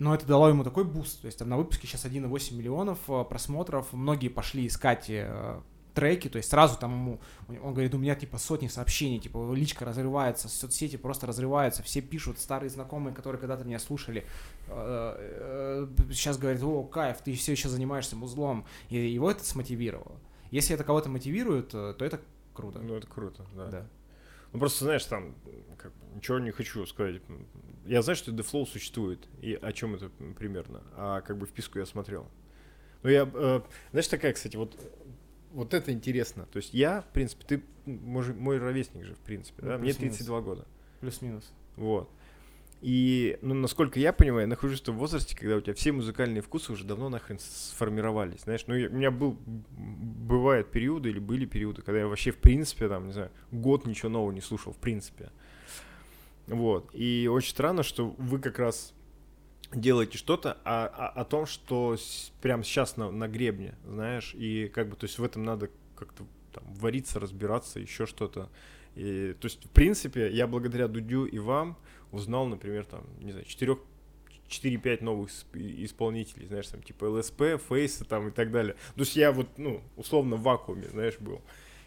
но 0.00 0.14
это 0.14 0.26
дало 0.26 0.48
ему 0.48 0.64
такой 0.64 0.84
буст. 0.84 1.20
То 1.20 1.26
есть 1.26 1.38
там 1.38 1.48
на 1.48 1.58
выпуске 1.58 1.86
сейчас 1.86 2.06
1,8 2.06 2.54
миллионов 2.56 2.98
э, 3.08 3.24
просмотров. 3.28 3.92
Многие 3.92 4.28
пошли 4.28 4.66
искать 4.66 5.10
э, 5.10 5.60
треки, 5.94 6.28
то 6.28 6.38
есть 6.38 6.48
сразу 6.48 6.78
там 6.78 6.92
ему, 6.92 7.20
он 7.62 7.74
говорит, 7.74 7.94
у 7.94 7.98
меня 7.98 8.14
типа 8.14 8.38
сотни 8.38 8.68
сообщений, 8.68 9.20
типа 9.20 9.52
личка 9.52 9.84
разрывается, 9.84 10.48
соцсети 10.48 10.96
просто 10.96 11.26
разрываются, 11.26 11.82
все 11.82 12.00
пишут, 12.00 12.38
старые 12.38 12.70
знакомые, 12.70 13.14
которые 13.14 13.40
когда-то 13.40 13.64
меня 13.64 13.78
слушали, 13.78 14.24
э, 14.68 15.86
сейчас 16.10 16.38
говорят, 16.38 16.62
о, 16.62 16.82
кайф, 16.84 17.18
ты 17.22 17.34
все 17.34 17.52
еще 17.52 17.68
занимаешься 17.68 18.16
музлом, 18.16 18.64
и 18.88 18.96
его 18.96 19.30
это 19.30 19.44
смотивировало. 19.44 20.16
Если 20.50 20.74
это 20.74 20.82
кого-то 20.82 21.10
мотивирует, 21.10 21.68
то 21.68 21.94
это 21.98 22.20
круто. 22.54 22.78
Ну, 22.78 22.94
это 22.94 23.06
круто, 23.06 23.44
да. 23.54 23.66
да. 23.66 23.86
Ну, 24.52 24.58
просто, 24.58 24.84
знаешь, 24.84 25.04
там, 25.04 25.34
как, 25.76 25.92
ничего 26.14 26.38
не 26.38 26.50
хочу 26.50 26.84
сказать. 26.86 27.22
Я 27.86 28.02
знаю, 28.02 28.16
что 28.16 28.32
Deflow 28.32 28.66
существует, 28.66 29.28
и 29.40 29.54
о 29.54 29.72
чем 29.72 29.94
это 29.94 30.10
примерно, 30.38 30.82
а 30.96 31.20
как 31.20 31.38
бы 31.38 31.46
вписку 31.46 31.78
я 31.78 31.86
смотрел. 31.86 32.28
Ну, 33.02 33.10
я, 33.10 33.30
э, 33.32 33.60
знаешь, 33.92 34.08
такая, 34.08 34.32
кстати, 34.32 34.56
вот, 34.56 34.76
вот 35.52 35.72
это 35.72 35.92
интересно. 35.92 36.46
То 36.52 36.58
есть 36.58 36.74
я, 36.74 37.02
в 37.02 37.12
принципе, 37.12 37.44
ты 37.46 37.62
мой, 37.86 38.32
мой 38.34 38.58
ровесник 38.58 39.04
же, 39.04 39.14
в 39.14 39.20
принципе, 39.20 39.62
да? 39.62 39.78
Ну, 39.78 39.84
Мне 39.84 39.94
32 39.94 40.40
года. 40.42 40.66
Плюс-минус. 41.00 41.50
Вот. 41.76 42.10
И, 42.80 43.38
ну, 43.42 43.54
насколько 43.54 44.00
я 44.00 44.12
понимаю, 44.12 44.42
я 44.42 44.46
нахожусь 44.46 44.80
в 44.80 44.84
том 44.84 44.96
возрасте, 44.96 45.36
когда 45.36 45.56
у 45.56 45.60
тебя 45.60 45.74
все 45.74 45.92
музыкальные 45.92 46.40
вкусы 46.40 46.72
уже 46.72 46.84
давно 46.84 47.10
нахрен 47.10 47.38
сформировались, 47.38 48.40
знаешь. 48.42 48.64
Ну, 48.66 48.74
я, 48.74 48.88
у 48.88 48.92
меня 48.92 49.10
был, 49.10 49.38
бывают 49.46 50.70
периоды 50.70 51.10
или 51.10 51.18
были 51.18 51.44
периоды, 51.44 51.82
когда 51.82 52.00
я 52.00 52.06
вообще, 52.06 52.30
в 52.30 52.38
принципе, 52.38 52.88
там, 52.88 53.08
не 53.08 53.12
знаю, 53.12 53.30
год 53.52 53.86
ничего 53.86 54.08
нового 54.08 54.32
не 54.32 54.40
слушал, 54.40 54.72
в 54.72 54.78
принципе. 54.78 55.30
Вот. 56.46 56.88
И 56.94 57.28
очень 57.30 57.50
странно, 57.50 57.82
что 57.82 58.14
вы 58.16 58.38
как 58.38 58.58
раз 58.58 58.94
делаете 59.74 60.16
что-то 60.16 60.56
о, 60.64 60.86
о, 60.86 61.08
о 61.08 61.24
том, 61.24 61.44
что 61.44 61.96
с, 61.96 62.32
прямо 62.40 62.64
сейчас 62.64 62.96
на, 62.96 63.10
на 63.10 63.28
гребне, 63.28 63.74
знаешь, 63.86 64.34
и 64.34 64.68
как 64.68 64.88
бы, 64.88 64.96
то 64.96 65.04
есть 65.04 65.18
в 65.18 65.24
этом 65.24 65.44
надо 65.44 65.70
как-то 65.94 66.24
там, 66.52 66.64
вариться, 66.74 67.20
разбираться, 67.20 67.78
еще 67.78 68.06
что-то. 68.06 68.48
И, 68.96 69.36
то 69.38 69.46
есть, 69.46 69.64
в 69.64 69.70
принципе, 69.70 70.30
я 70.32 70.46
благодаря 70.46 70.88
Дудю 70.88 71.24
и 71.26 71.38
вам 71.38 71.76
узнал, 72.12 72.46
например, 72.46 72.84
там, 72.84 73.04
не 73.20 73.32
знаю, 73.32 73.46
четырех 73.46 73.78
4-5 74.48 75.04
новых 75.04 75.30
исполнителей, 75.54 76.46
знаешь, 76.46 76.68
там, 76.68 76.82
типа 76.82 77.04
ЛСП, 77.04 77.42
Фейса 77.68 78.04
там 78.04 78.28
и 78.28 78.30
так 78.30 78.50
далее. 78.50 78.74
То 78.94 79.00
есть 79.00 79.16
я 79.16 79.32
вот, 79.32 79.46
ну, 79.56 79.82
условно 79.96 80.36
в 80.36 80.42
вакууме, 80.42 80.88
знаешь, 80.88 81.18
был. 81.18 81.40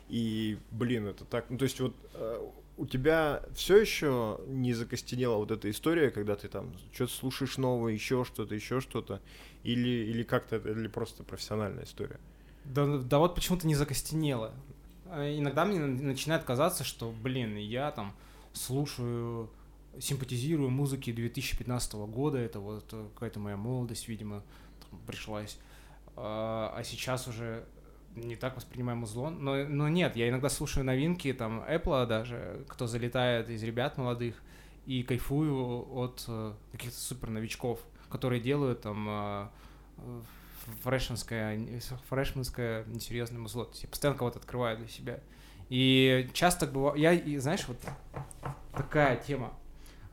И, 0.09 0.57
блин, 0.71 1.07
это 1.07 1.25
так, 1.25 1.49
ну, 1.49 1.57
то 1.57 1.63
есть 1.63 1.79
вот 1.79 1.95
э, 2.13 2.49
у 2.77 2.85
тебя 2.85 3.43
все 3.53 3.77
еще 3.77 4.39
не 4.47 4.73
закостенела 4.73 5.37
вот 5.37 5.51
эта 5.51 5.69
история, 5.69 6.11
когда 6.11 6.35
ты 6.35 6.47
там 6.47 6.73
что-то 6.93 7.13
слушаешь 7.13 7.57
новое, 7.57 7.93
еще 7.93 8.23
что-то, 8.25 8.55
еще 8.55 8.81
что-то, 8.81 9.21
или, 9.63 9.89
или 9.89 10.23
как-то, 10.23 10.57
или 10.57 10.87
просто 10.87 11.23
профессиональная 11.23 11.83
история? 11.83 12.19
Да, 12.65 12.97
да 12.97 13.19
вот 13.19 13.35
почему-то 13.35 13.67
не 13.67 13.75
закостенела. 13.75 14.53
А 15.07 15.37
иногда 15.37 15.65
мне 15.65 15.79
начинает 15.79 16.43
казаться, 16.43 16.83
что, 16.83 17.11
блин, 17.11 17.55
я 17.55 17.91
там 17.91 18.13
слушаю 18.53 19.49
симпатизирую 19.99 20.69
музыке 20.69 21.13
2015 21.13 21.93
года, 21.93 22.37
это 22.37 22.59
вот 22.59 22.85
какая-то 23.13 23.39
моя 23.39 23.57
молодость, 23.57 24.07
видимо, 24.07 24.43
пришлась. 25.05 25.57
А, 26.15 26.73
а 26.75 26.83
сейчас 26.83 27.27
уже 27.27 27.65
не 28.15 28.35
так 28.35 28.55
воспринимаю 28.55 28.97
музло. 28.97 29.29
Но, 29.29 29.65
но 29.65 29.89
нет, 29.89 30.15
я 30.15 30.29
иногда 30.29 30.49
слушаю 30.49 30.85
новинки, 30.85 31.33
там, 31.33 31.63
Apple 31.63 32.05
даже, 32.05 32.63
кто 32.67 32.87
залетает 32.87 33.49
из 33.49 33.63
ребят 33.63 33.97
молодых, 33.97 34.41
и 34.85 35.03
кайфую 35.03 35.87
от 35.95 36.25
э, 36.27 36.53
каких-то 36.73 36.97
супер 36.97 37.29
новичков, 37.29 37.79
которые 38.09 38.41
делают 38.41 38.81
там 38.81 39.07
э, 39.09 39.47
фрешменское, 40.83 41.59
фрешменское 42.09 42.83
несерьезное 42.85 43.39
музло. 43.39 43.65
То 43.65 43.71
есть 43.71 43.83
я 43.83 43.89
постоянно 43.89 44.17
кого-то 44.17 44.39
открываю 44.39 44.77
для 44.77 44.87
себя. 44.87 45.19
И 45.69 46.29
часто 46.33 46.67
бывает... 46.67 46.97
Я, 46.99 47.13
и, 47.13 47.37
знаешь, 47.37 47.65
вот 47.67 47.77
такая 48.73 49.17
тема. 49.17 49.53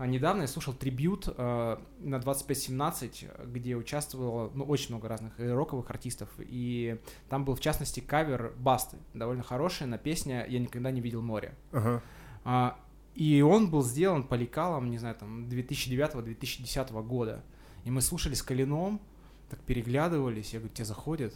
А 0.01 0.07
недавно 0.07 0.43
я 0.43 0.49
слушал 0.49 0.73
трибют 0.73 1.29
э, 1.29 1.77
на 1.99 2.19
2517, 2.19 3.27
где 3.45 3.77
участвовало 3.77 4.51
ну, 4.55 4.65
очень 4.65 4.95
много 4.95 5.09
разных 5.09 5.39
роковых 5.39 5.91
артистов, 5.91 6.31
и 6.39 6.99
там 7.29 7.45
был 7.45 7.55
в 7.55 7.61
частности 7.61 8.01
кавер 8.01 8.55
Басты, 8.57 8.97
довольно 9.13 9.43
хороший, 9.43 9.87
на 9.87 9.99
песня 9.99 10.47
«Я 10.49 10.59
никогда 10.59 10.91
не 10.91 11.03
видел 11.03 11.21
море». 11.21 11.55
Ага. 11.71 12.03
А, 12.45 12.81
и 13.15 13.43
он 13.43 13.71
был 13.71 13.83
сделан 13.83 14.23
по 14.23 14.37
лекалам, 14.37 14.91
не 14.91 14.97
знаю, 14.97 15.17
там 15.17 15.45
2009-2010 15.49 17.03
года. 17.03 17.45
И 17.85 17.91
мы 17.91 18.01
слушали 18.01 18.33
с 18.33 18.43
Калином, 18.43 19.03
так 19.51 19.61
переглядывались, 19.61 20.55
я 20.55 20.61
говорю, 20.61 20.75
тебе 20.75 20.87
заходит? 20.87 21.35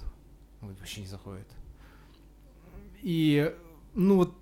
Он 0.62 0.68
говорит, 0.68 0.80
вообще 0.80 1.02
не 1.02 1.06
заходит. 1.06 1.48
И, 3.02 3.54
ну 3.92 4.16
вот, 4.16 4.34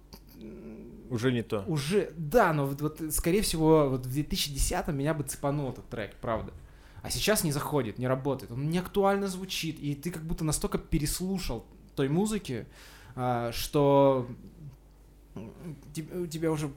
Уже 1.12 1.30
не 1.32 1.42
то. 1.42 1.64
уже, 1.68 2.12
да, 2.16 2.52
но 2.52 2.66
вот, 2.66 2.80
вот, 2.80 3.00
скорее 3.10 3.42
всего, 3.42 3.88
вот 3.90 4.06
в 4.06 4.10
2010 4.12 4.88
меня 4.88 5.14
бы 5.14 5.22
цепанул 5.24 5.70
этот 5.70 5.88
трек, 5.88 6.14
правда. 6.20 6.52
А 7.02 7.10
сейчас 7.10 7.44
не 7.44 7.52
заходит, 7.52 7.98
не 7.98 8.06
работает, 8.08 8.50
он 8.52 8.70
не 8.70 8.78
актуально 8.78 9.28
звучит, 9.28 9.78
и 9.80 9.94
ты 9.94 10.10
как 10.10 10.22
будто 10.22 10.44
настолько 10.44 10.78
переслушал 10.78 11.66
той 11.96 12.08
музыки, 12.08 12.66
а, 13.16 13.50
что 13.52 14.26
у 15.34 16.26
тебя 16.26 16.50
уже 16.50 16.70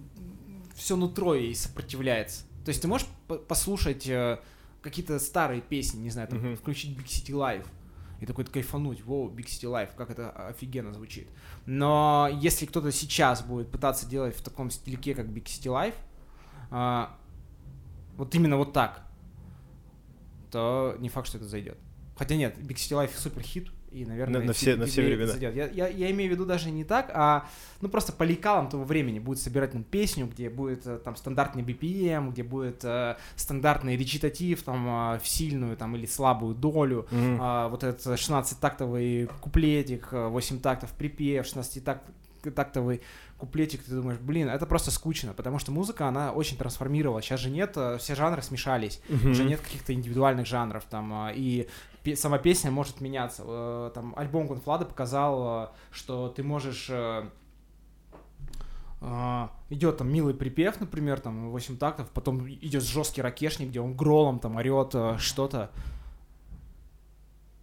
все 0.76 0.96
нутро 0.96 1.36
ей 1.36 1.56
сопротивляется. 1.56 2.44
То 2.66 2.70
есть 2.70 2.82
ты 2.82 2.88
можешь 2.88 3.08
по- 3.28 3.38
послушать 3.38 4.08
э, 4.08 4.40
какие-то 4.82 5.20
старые 5.20 5.62
песни, 5.62 6.00
не 6.02 6.10
знаю, 6.10 6.28
там, 6.28 6.40
Мгм. 6.40 6.56
включить 6.58 6.98
Big 6.98 7.06
City 7.06 7.32
Live, 7.34 7.66
и 8.26 8.28
такой 8.28 8.46
кайфануть, 8.46 9.04
воу, 9.04 9.30
Big 9.30 9.46
City 9.46 9.70
Life, 9.72 9.92
как 9.96 10.10
это 10.10 10.32
офигенно 10.32 10.92
звучит. 10.94 11.30
Но 11.68 12.28
если 12.42 12.66
кто-то 12.66 12.92
сейчас 12.92 13.44
будет 13.44 13.70
пытаться 13.70 14.08
делать 14.08 14.36
в 14.36 14.42
таком 14.42 14.72
стильке, 14.72 15.14
как 15.14 15.28
Big 15.28 15.44
City 15.44 15.72
Life, 15.72 15.96
а, 16.72 17.16
вот 18.18 18.34
именно 18.34 18.58
вот 18.58 18.74
так, 18.74 19.06
то 20.50 20.96
не 21.00 21.10
факт, 21.10 21.28
что 21.28 21.38
это 21.38 21.48
зайдет. 21.48 21.78
Хотя 22.18 22.36
нет, 22.36 22.58
Big 22.58 22.78
City 22.78 23.06
Life 23.06 23.16
супер 23.16 23.44
хит, 23.44 23.70
и, 23.96 24.06
наверное, 24.06 24.42
На- 24.42 24.48
на 24.48 24.54
все- 24.54 24.76
на 24.76 24.86
все 24.86 25.02
времена. 25.04 25.28
зайдет. 25.32 25.56
Я, 25.56 25.68
я, 25.68 25.88
я 25.88 26.12
имею 26.12 26.30
в 26.32 26.34
виду 26.34 26.46
даже 26.46 26.70
не 26.70 26.84
так, 26.84 27.12
а 27.14 27.48
ну 27.82 27.88
просто 27.88 28.12
по 28.12 28.24
лекалам 28.24 28.68
того 28.70 28.84
времени 28.84 29.20
будет 29.20 29.40
собирать 29.40 29.74
нам 29.74 29.84
песню, 29.84 30.28
где 30.28 30.50
будет 30.50 30.86
э, 30.86 30.98
там 30.98 31.16
стандартный 31.16 31.64
BPM, 31.64 32.32
где 32.32 32.44
будет 32.44 32.84
э, 32.84 33.16
стандартный 33.38 33.96
речитатив 33.96 34.64
там 34.64 34.86
э, 35.16 35.20
в 35.20 35.28
сильную 35.28 35.78
там 35.78 35.96
или 35.96 36.06
слабую 36.06 36.56
долю, 36.56 37.08
Мгм. 37.12 37.38
а, 37.42 37.70
вот 37.70 37.84
этот 37.84 38.06
16-тактовый 38.20 39.30
куплетик, 39.42 40.10
а, 40.12 40.30
8 40.30 40.60
тактов 40.60 40.92
припев, 40.92 41.46
16-тактовый 42.46 43.02
куплетик, 43.38 43.84
ты 43.84 43.92
думаешь, 43.92 44.20
блин, 44.20 44.48
это 44.50 44.66
просто 44.66 44.92
скучно, 44.92 45.34
потому 45.34 45.60
что 45.60 45.72
музыка, 45.72 46.08
она 46.08 46.32
очень 46.32 46.58
трансформировалась. 46.58 47.26
Сейчас 47.26 47.40
же 47.40 47.50
нет, 47.50 47.74
э, 47.76 47.98
все 47.98 48.16
жанры 48.16 48.42
смешались, 48.42 49.02
Мгм. 49.10 49.32
уже 49.32 49.44
нет 49.44 49.60
каких-то 49.62 49.94
индивидуальных 49.94 50.46
жанров 50.48 50.86
там, 50.90 51.12
а, 51.14 51.32
и 51.34 51.68
сама 52.16 52.38
песня 52.38 52.72
может 52.72 53.02
меняться. 53.02 53.44
Э, 53.46 53.92
Там 53.94 54.14
альбом 54.18 54.48
Гонфлада 54.48 54.86
показал, 54.86 55.66
э, 55.66 55.68
что 55.92 56.30
ты 56.30 56.44
можешь 56.44 56.90
идет 59.70 59.98
там 59.98 60.12
милый 60.12 60.34
припев, 60.34 60.80
например, 60.80 61.20
там 61.20 61.52
8 61.52 61.78
тактов, 61.78 62.10
потом 62.10 62.50
идет 62.50 62.82
жесткий 62.84 63.22
ракешник, 63.22 63.70
где 63.70 63.80
он 63.80 63.96
гролом 63.96 64.40
там 64.40 64.56
орет 64.56 64.96
что-то. 65.20 65.70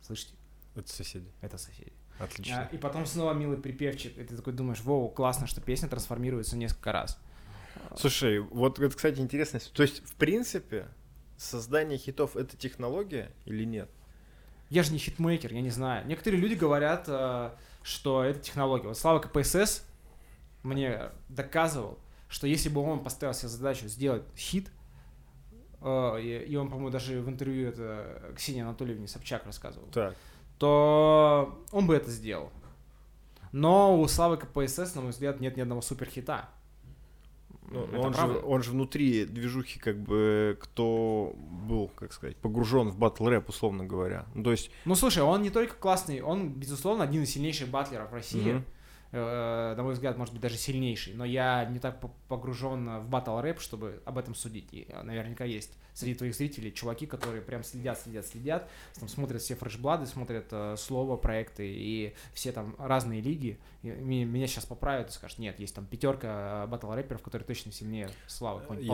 Слышите? 0.02 0.34
Это 0.76 0.88
соседи. 0.92 1.26
Это 1.40 1.58
соседи. 1.58 1.92
Отлично. 2.22 2.68
А, 2.70 2.74
и 2.74 2.78
потом 2.78 3.06
снова 3.06 3.32
милый 3.32 3.58
припевчик, 3.58 4.16
и 4.16 4.24
ты 4.24 4.36
такой 4.36 4.52
думаешь, 4.52 4.80
воу, 4.80 5.08
классно, 5.08 5.46
что 5.46 5.60
песня 5.60 5.88
трансформируется 5.88 6.56
несколько 6.56 6.92
раз. 6.92 7.18
Слушай, 7.96 8.40
вот 8.40 8.78
это, 8.78 8.94
кстати, 8.94 9.20
интересно. 9.20 9.60
То 9.72 9.82
есть, 9.82 10.04
в 10.06 10.14
принципе, 10.14 10.86
создание 11.36 11.98
хитов 11.98 12.36
это 12.36 12.56
технология 12.56 13.30
или 13.44 13.64
нет? 13.64 13.90
Я 14.70 14.82
же 14.82 14.92
не 14.92 14.98
хитмейкер, 14.98 15.52
я 15.52 15.60
не 15.60 15.70
знаю. 15.70 16.06
Некоторые 16.06 16.40
люди 16.40 16.54
говорят, 16.54 17.04
э, 17.06 17.50
что 17.82 18.24
это 18.24 18.38
технология. 18.40 18.88
Вот 18.88 18.96
Слава 18.96 19.18
КПСС 19.18 19.84
мне 20.62 21.10
доказывал, 21.28 21.98
что 22.28 22.46
если 22.46 22.70
бы 22.70 22.80
он 22.80 23.02
поставил 23.02 23.34
себе 23.34 23.48
задачу 23.48 23.88
сделать 23.88 24.22
хит, 24.36 24.70
э, 25.82 26.20
и, 26.22 26.46
и 26.48 26.56
он, 26.56 26.68
по-моему, 26.68 26.90
даже 26.90 27.20
в 27.20 27.28
интервью 27.28 27.68
это 27.68 28.32
Ксении 28.34 28.62
Анатольевне 28.62 29.08
Собчак 29.08 29.44
рассказывал, 29.44 29.88
Так. 29.88 30.16
То 30.62 31.58
он 31.72 31.88
бы 31.88 31.96
это 31.96 32.08
сделал. 32.08 32.50
Но 33.50 34.00
у 34.00 34.06
Славы 34.06 34.36
КПСС, 34.36 34.94
на 34.94 35.00
мой 35.00 35.10
взгляд, 35.10 35.40
нет 35.40 35.56
ни 35.56 35.60
одного 35.60 35.82
суперхита. 35.82 36.50
Ну, 37.68 37.88
он, 38.00 38.14
же, 38.14 38.40
он 38.44 38.62
же 38.62 38.70
внутри 38.70 39.24
движухи, 39.24 39.80
как 39.80 39.98
бы, 39.98 40.56
кто 40.60 41.34
был, 41.34 41.90
как 41.96 42.12
сказать, 42.12 42.36
погружен 42.36 42.90
в 42.90 42.96
батл 42.96 43.26
рэп, 43.26 43.48
условно 43.48 43.84
говоря. 43.84 44.26
Ну, 44.36 44.44
то 44.44 44.52
есть, 44.52 44.70
Ну, 44.84 44.94
слушай, 44.94 45.20
он 45.24 45.42
не 45.42 45.50
только 45.50 45.74
классный, 45.74 46.20
он, 46.20 46.50
безусловно, 46.50 47.02
один 47.02 47.24
из 47.24 47.30
сильнейших 47.30 47.68
батлеров 47.68 48.12
России. 48.12 48.52
Мгм. 48.52 48.64
Э, 49.14 49.74
на 49.76 49.82
мой 49.82 49.92
взгляд, 49.92 50.16
может 50.16 50.32
быть, 50.32 50.42
даже 50.42 50.56
сильнейший. 50.56 51.12
Но 51.12 51.24
я 51.26 51.66
не 51.66 51.78
так 51.78 52.00
по- 52.00 52.10
погружен 52.28 53.00
в 53.00 53.08
батл 53.08 53.38
рэп, 53.38 53.60
чтобы 53.60 54.00
об 54.06 54.16
этом 54.16 54.34
судить. 54.34 54.68
И 54.72 54.86
э, 54.88 55.02
наверняка 55.02 55.44
есть 55.44 55.76
среди 55.92 56.14
твоих 56.14 56.34
зрителей 56.34 56.72
чуваки, 56.72 57.04
которые 57.06 57.42
прям 57.42 57.62
следят, 57.62 58.00
следят, 58.00 58.26
следят, 58.26 58.70
там 58.98 59.08
смотрят 59.08 59.42
все 59.42 59.54
фрешблады, 59.54 60.06
смотрят 60.06 60.46
э, 60.50 60.76
слово, 60.78 61.18
проекты 61.18 61.70
и 61.70 62.14
все 62.32 62.52
там 62.52 62.74
разные 62.78 63.20
лиги. 63.20 63.58
И 63.82 63.88
меня 63.88 64.46
сейчас 64.46 64.64
поправят 64.64 65.10
и 65.10 65.12
скажут, 65.12 65.38
нет, 65.38 65.60
есть 65.60 65.74
там 65.74 65.84
пятерка 65.84 66.66
батл 66.68 66.90
рэперов, 66.90 67.20
которые 67.22 67.46
точно 67.46 67.70
сильнее 67.70 68.08
Славы, 68.26 68.60
какой-нибудь. 68.62 68.88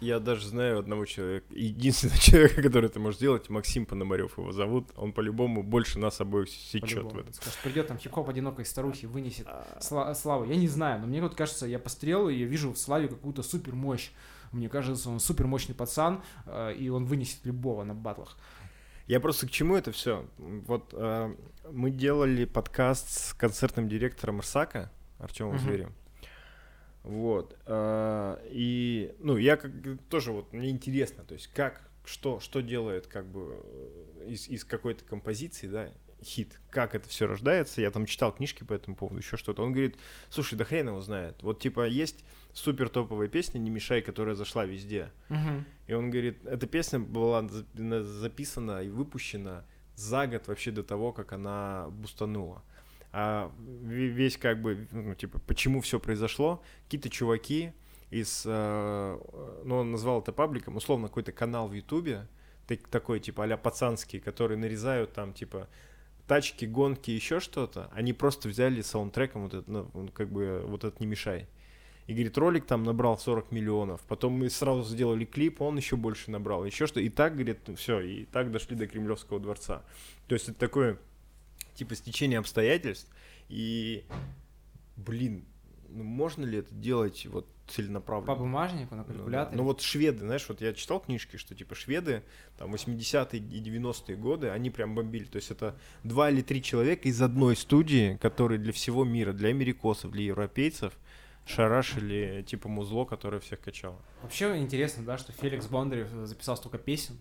Я 0.00 0.20
даже 0.20 0.46
знаю 0.46 0.78
одного 0.78 1.04
человека, 1.06 1.46
единственного 1.50 2.18
человека, 2.20 2.62
который 2.62 2.86
это 2.86 3.00
может 3.00 3.18
сделать, 3.18 3.48
Максим 3.48 3.86
Пономарев 3.86 4.38
его 4.38 4.52
зовут. 4.52 4.88
Он 4.96 5.12
по-любому 5.12 5.62
больше 5.62 5.98
нас 5.98 6.20
обоих 6.20 6.48
сечет 6.48 7.12
в 7.12 7.18
этом. 7.18 7.32
Скажет, 7.32 7.58
придет 7.62 7.86
там 7.88 7.98
хип-хоп 7.98 8.28
одинокой 8.28 8.64
старухи, 8.64 9.06
вынесет 9.06 9.46
А, 9.46 9.78
Сла- 9.80 10.14
Славу. 10.14 10.44
Я 10.44 10.56
не 10.56 10.68
знаю, 10.68 11.00
но 11.00 11.06
мне 11.06 11.20
вот 11.20 11.34
кажется, 11.34 11.66
я 11.66 11.78
пострел, 11.78 12.28
и 12.28 12.34
я 12.34 12.46
вижу 12.46 12.72
в 12.72 12.78
Славе 12.78 13.08
какую-то 13.08 13.42
супер 13.42 13.74
мощь. 13.74 14.10
Мне 14.52 14.68
кажется, 14.68 15.10
он 15.10 15.20
супер 15.20 15.46
мощный 15.46 15.74
пацан, 15.74 16.22
э, 16.46 16.74
и 16.74 16.88
он 16.88 17.04
вынесет 17.04 17.44
любого 17.44 17.84
на 17.84 17.94
батлах. 17.94 18.38
Я 19.06 19.20
просто 19.20 19.46
к 19.46 19.50
чему 19.50 19.74
это 19.76 19.90
все? 19.90 20.26
Вот 20.38 20.90
э, 20.92 21.34
мы 21.70 21.90
делали 21.90 22.44
подкаст 22.44 23.08
с 23.10 23.34
концертным 23.34 23.88
директором 23.88 24.38
Ирсака, 24.40 24.90
Артемом 25.18 25.54
Мгм. 25.56 25.62
Зверем. 25.64 25.94
Вот. 27.08 27.56
э, 27.66 28.46
и, 28.50 29.14
ну, 29.18 29.36
я 29.38 29.56
как 29.56 29.72
тоже 30.10 30.30
вот, 30.32 30.52
мне 30.52 30.68
интересно, 30.70 31.24
то 31.24 31.32
есть 31.34 31.46
как, 31.48 31.88
что, 32.04 32.38
что 32.38 32.60
делает 32.60 33.06
как 33.06 33.26
бы 33.26 33.60
э, 33.64 34.26
из, 34.28 34.46
из 34.48 34.64
какой-то 34.64 35.04
композиции, 35.04 35.68
да, 35.68 35.88
хит, 36.22 36.60
как 36.70 36.94
это 36.94 37.08
все 37.08 37.26
рождается. 37.26 37.80
Я 37.80 37.90
там 37.90 38.04
читал 38.04 38.32
книжки 38.34 38.62
по 38.64 38.74
этому 38.74 38.94
поводу, 38.96 39.20
еще 39.20 39.36
что-то. 39.38 39.62
Он 39.62 39.72
говорит, 39.72 39.96
слушай, 40.28 40.54
да 40.56 40.64
хрен 40.64 40.88
его 40.88 41.00
знает. 41.00 41.42
Вот 41.42 41.60
типа 41.60 41.86
есть 41.86 42.24
супер 42.52 42.88
топовая 42.88 43.28
песня 43.28 43.58
«Не 43.58 43.70
мешай», 43.70 44.02
которая 44.02 44.34
зашла 44.34 44.66
везде. 44.66 45.10
И 45.86 45.92
он 45.94 46.10
говорит, 46.10 46.44
эта 46.44 46.66
песня 46.66 46.98
была 46.98 47.46
за- 47.48 47.64
на- 47.74 48.02
записана 48.04 48.82
и 48.82 48.88
выпущена 48.90 49.64
за 49.94 50.26
год 50.26 50.46
вообще 50.48 50.72
до 50.72 50.82
того, 50.82 51.12
как 51.12 51.32
она 51.32 51.86
бустанула. 51.90 52.62
А 53.12 53.50
ве- 53.60 54.08
весь 54.08 54.36
как 54.36 54.60
бы, 54.60 54.86
ну, 54.92 55.14
типа, 55.14 55.38
почему 55.46 55.80
все 55.80 55.98
произошло, 55.98 56.62
какие-то 56.84 57.08
чуваки 57.08 57.72
из, 58.10 58.42
э, 58.46 59.18
ну, 59.64 59.76
он 59.76 59.92
назвал 59.92 60.20
это 60.20 60.32
пабликом, 60.32 60.76
условно, 60.76 61.08
какой-то 61.08 61.32
канал 61.32 61.68
в 61.68 61.72
Ютубе, 61.72 62.26
так- 62.66 62.86
такой, 62.88 63.20
типа, 63.20 63.44
а 63.44 63.56
пацанский, 63.56 64.20
который 64.20 64.56
нарезают 64.56 65.12
там, 65.12 65.32
типа, 65.32 65.68
тачки, 66.26 66.66
гонки, 66.66 67.10
еще 67.10 67.40
что-то, 67.40 67.90
они 67.94 68.12
просто 68.12 68.48
взяли 68.48 68.82
саундтреком 68.82 69.44
вот 69.44 69.54
это, 69.54 69.70
ну, 69.70 70.10
как 70.12 70.30
бы, 70.30 70.62
вот 70.66 70.84
этот 70.84 71.00
«Не 71.00 71.06
мешай». 71.06 71.48
И 72.06 72.12
говорит, 72.14 72.38
ролик 72.38 72.64
там 72.64 72.84
набрал 72.84 73.18
40 73.18 73.52
миллионов. 73.52 74.00
Потом 74.08 74.32
мы 74.32 74.48
сразу 74.48 74.82
сделали 74.82 75.26
клип, 75.26 75.60
он 75.60 75.76
еще 75.76 75.96
больше 75.96 76.30
набрал. 76.30 76.64
Еще 76.64 76.86
что. 76.86 77.00
И 77.00 77.10
так, 77.10 77.34
говорит, 77.34 77.58
все, 77.76 78.00
и 78.00 78.24
так 78.24 78.50
дошли 78.50 78.76
до 78.76 78.86
Кремлевского 78.86 79.38
дворца. 79.38 79.82
То 80.26 80.34
есть 80.34 80.48
это 80.48 80.58
такое, 80.58 80.98
типа, 81.78 81.94
стечение 81.94 82.38
обстоятельств. 82.38 83.08
И, 83.48 84.04
блин, 84.96 85.44
ну 85.88 86.04
можно 86.04 86.44
ли 86.44 86.58
это 86.58 86.74
делать 86.74 87.26
вот 87.26 87.46
целенаправленно? 87.66 88.34
По 88.34 88.38
бумажнику, 88.38 88.94
на 88.94 89.02
Ну 89.02 89.08
калькуляторе. 89.08 89.56
Ну 89.56 89.64
вот 89.64 89.80
шведы, 89.80 90.20
знаешь, 90.20 90.46
вот 90.48 90.60
я 90.60 90.72
читал 90.74 91.00
книжки, 91.00 91.36
что 91.36 91.54
типа 91.54 91.74
шведы, 91.74 92.22
там 92.58 92.74
80-е 92.74 93.40
и 93.40 93.60
90-е 93.62 94.16
годы, 94.16 94.50
они 94.50 94.70
прям 94.70 94.94
бомбили. 94.94 95.24
То 95.24 95.36
есть 95.36 95.50
это 95.50 95.76
два 96.04 96.30
или 96.30 96.42
три 96.42 96.62
человека 96.62 97.08
из 97.08 97.20
одной 97.22 97.56
студии, 97.56 98.16
которые 98.20 98.58
для 98.58 98.72
всего 98.72 99.04
мира, 99.04 99.32
для 99.32 99.48
америкосов, 99.50 100.10
для 100.10 100.24
европейцев, 100.24 100.92
шарашили 101.46 102.44
типа 102.46 102.68
музло, 102.68 103.04
которое 103.04 103.40
всех 103.40 103.60
качало. 103.60 104.02
Вообще 104.22 104.58
интересно, 104.58 105.04
да, 105.04 105.16
что 105.16 105.32
Феликс 105.32 105.66
Бондарев 105.66 106.10
записал 106.26 106.56
столько 106.56 106.76
песен, 106.76 107.18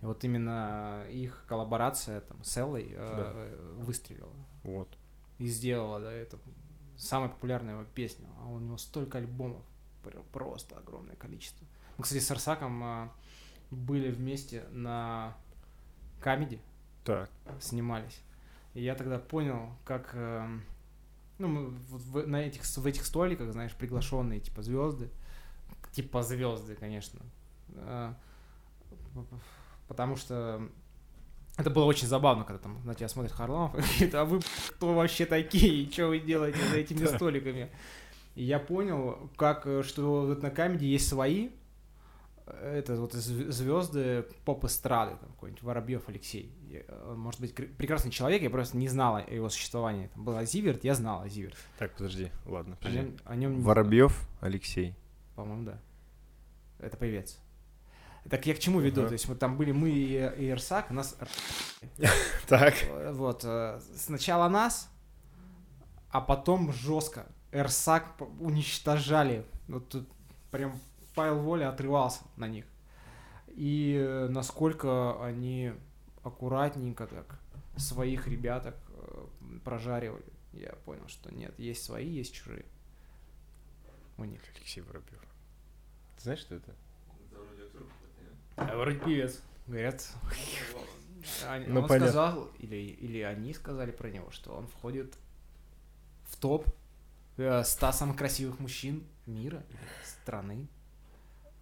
и 0.00 0.06
вот 0.06 0.22
именно 0.24 1.04
их 1.10 1.44
коллаборация 1.48 2.20
там 2.22 2.42
с 2.44 2.56
Эллой 2.56 2.88
э, 2.94 3.74
выстрелила 3.78 4.32
Вот. 4.62 4.88
и 5.38 5.46
сделала, 5.46 6.00
да, 6.00 6.12
это 6.12 6.38
самая 6.96 7.28
популярная 7.30 7.74
его 7.74 7.84
песня. 7.94 8.26
А 8.40 8.46
у 8.46 8.58
него 8.58 8.76
столько 8.76 9.18
альбомов, 9.18 9.62
пр- 10.04 10.22
просто 10.32 10.76
огромное 10.76 11.16
количество. 11.16 11.66
Мы, 11.96 12.04
кстати, 12.04 12.20
с 12.20 12.30
Арсаком 12.30 12.80
а, 12.84 13.12
были 13.70 14.10
вместе 14.10 14.64
на 14.70 15.36
Камеди, 16.20 16.60
Так. 17.04 17.28
снимались. 17.60 18.20
И 18.74 18.82
я 18.82 18.94
тогда 18.94 19.18
понял, 19.18 19.70
как... 19.84 20.10
эм, 20.14 20.62
ну, 21.38 21.48
мы 21.48 21.66
вот 21.70 22.02
в, 22.02 22.26
на 22.26 22.36
этих, 22.42 22.64
в 22.64 22.86
этих 22.86 23.04
столиках, 23.04 23.50
знаешь, 23.52 23.74
приглашенные, 23.74 24.38
типа, 24.40 24.62
звезды. 24.62 25.10
Типа 25.92 26.22
звезды, 26.22 26.76
конечно. 26.76 27.20
Э, 27.74 28.14
Потому 29.88 30.16
что 30.16 30.60
это 31.56 31.70
было 31.70 31.84
очень 31.84 32.06
забавно, 32.06 32.44
когда 32.44 32.62
там 32.62 32.80
на 32.84 32.94
тебя 32.94 33.08
смотрит 33.08 33.32
Харламов 33.32 33.74
и 33.74 33.80
говорит, 33.80 34.14
а 34.14 34.24
вы 34.24 34.40
кто 34.76 34.94
вообще 34.94 35.26
такие, 35.26 35.82
и 35.84 35.90
что 35.90 36.06
вы 36.08 36.20
делаете 36.20 36.58
за 36.70 36.76
этими 36.76 37.04
столиками? 37.16 37.68
И 38.34 38.44
я 38.44 38.60
понял, 38.60 39.30
как, 39.36 39.66
э, 39.66 39.82
что 39.82 40.26
вот 40.26 40.42
на 40.42 40.50
камеди 40.50 40.84
есть 40.84 41.08
свои, 41.08 41.48
э, 42.46 42.78
это 42.78 42.94
вот 43.00 43.12
звезды 43.14 44.24
поп-эстрады, 44.44 45.16
там 45.16 45.30
какой-нибудь 45.30 45.62
Воробьев 45.64 46.08
Алексей. 46.08 46.52
Э, 46.70 47.10
Он 47.10 47.18
может 47.18 47.40
быть 47.40 47.52
кр- 47.54 47.66
прекрасный 47.76 48.12
человек, 48.12 48.42
я 48.42 48.50
просто 48.50 48.76
не 48.76 48.86
знал 48.88 49.16
о 49.16 49.22
его 49.22 49.48
существовании. 49.48 50.08
Там 50.14 50.24
был 50.24 50.36
Азиверт, 50.36 50.84
я 50.84 50.94
знал 50.94 51.22
Азиверт. 51.22 51.56
Так, 51.78 51.94
подожди, 51.96 52.30
ладно, 52.46 52.74
О 52.74 52.76
подожди. 52.76 52.98
нем, 53.00 53.16
о 53.24 53.34
нем 53.34 53.56
не 53.56 53.62
Воробьев 53.64 54.28
Алексей. 54.40 54.94
по-моему, 55.34 55.64
да. 55.64 55.80
Это 56.78 56.96
певец. 56.96 57.38
Так 58.30 58.46
я 58.46 58.54
к 58.54 58.58
чему 58.58 58.80
веду? 58.80 59.02
Ага. 59.02 59.08
То 59.08 59.12
есть 59.14 59.28
мы 59.28 59.34
там 59.34 59.56
были 59.56 59.72
мы 59.72 59.90
и, 59.90 60.14
и 60.14 60.50
Ирсак, 60.50 60.90
нас 60.90 61.16
Так. 62.48 62.74
э, 62.82 63.12
вот 63.12 63.42
э, 63.44 63.80
сначала 63.96 64.48
нас, 64.48 64.90
а 66.10 66.20
потом 66.20 66.72
жестко 66.72 67.26
Эрсак 67.52 68.20
уничтожали. 68.40 69.44
Вот 69.66 69.88
тут 69.88 70.08
прям 70.50 70.78
Павел 71.14 71.40
Воля 71.40 71.70
отрывался 71.70 72.20
на 72.36 72.48
них. 72.48 72.66
И 73.48 73.96
э, 73.98 74.28
насколько 74.28 75.24
они 75.24 75.72
аккуратненько 76.22 77.06
так 77.06 77.38
своих 77.76 78.26
ребяток 78.26 78.74
прожаривали. 79.64 80.24
Я 80.52 80.72
понял, 80.84 81.06
что 81.08 81.32
нет, 81.32 81.56
есть 81.58 81.84
свои, 81.84 82.08
есть 82.08 82.34
чужие. 82.34 82.64
У 84.16 84.24
них. 84.24 84.40
Алексей 84.56 84.80
Воробьев. 84.80 85.20
Ты 86.16 86.22
знаешь, 86.24 86.40
что 86.40 86.56
это? 86.56 86.74
А 88.58 88.76
вроде 88.76 88.98
певец. 88.98 89.40
Говорят. 89.66 90.06
Они- 91.48 91.66
Ну, 91.66 91.80
он 91.82 91.88
понятно. 91.88 92.08
сказал, 92.08 92.48
или, 92.58 92.76
или 92.76 93.20
они 93.20 93.52
сказали 93.54 93.90
про 93.90 94.08
него, 94.10 94.30
что 94.30 94.52
он 94.52 94.66
входит 94.66 95.14
в 96.24 96.36
топ 96.36 96.66
э, 97.36 97.62
100 97.64 97.92
самых 97.92 98.16
красивых 98.16 98.58
мужчин 98.60 99.04
мира 99.26 99.62
страны. 100.04 100.66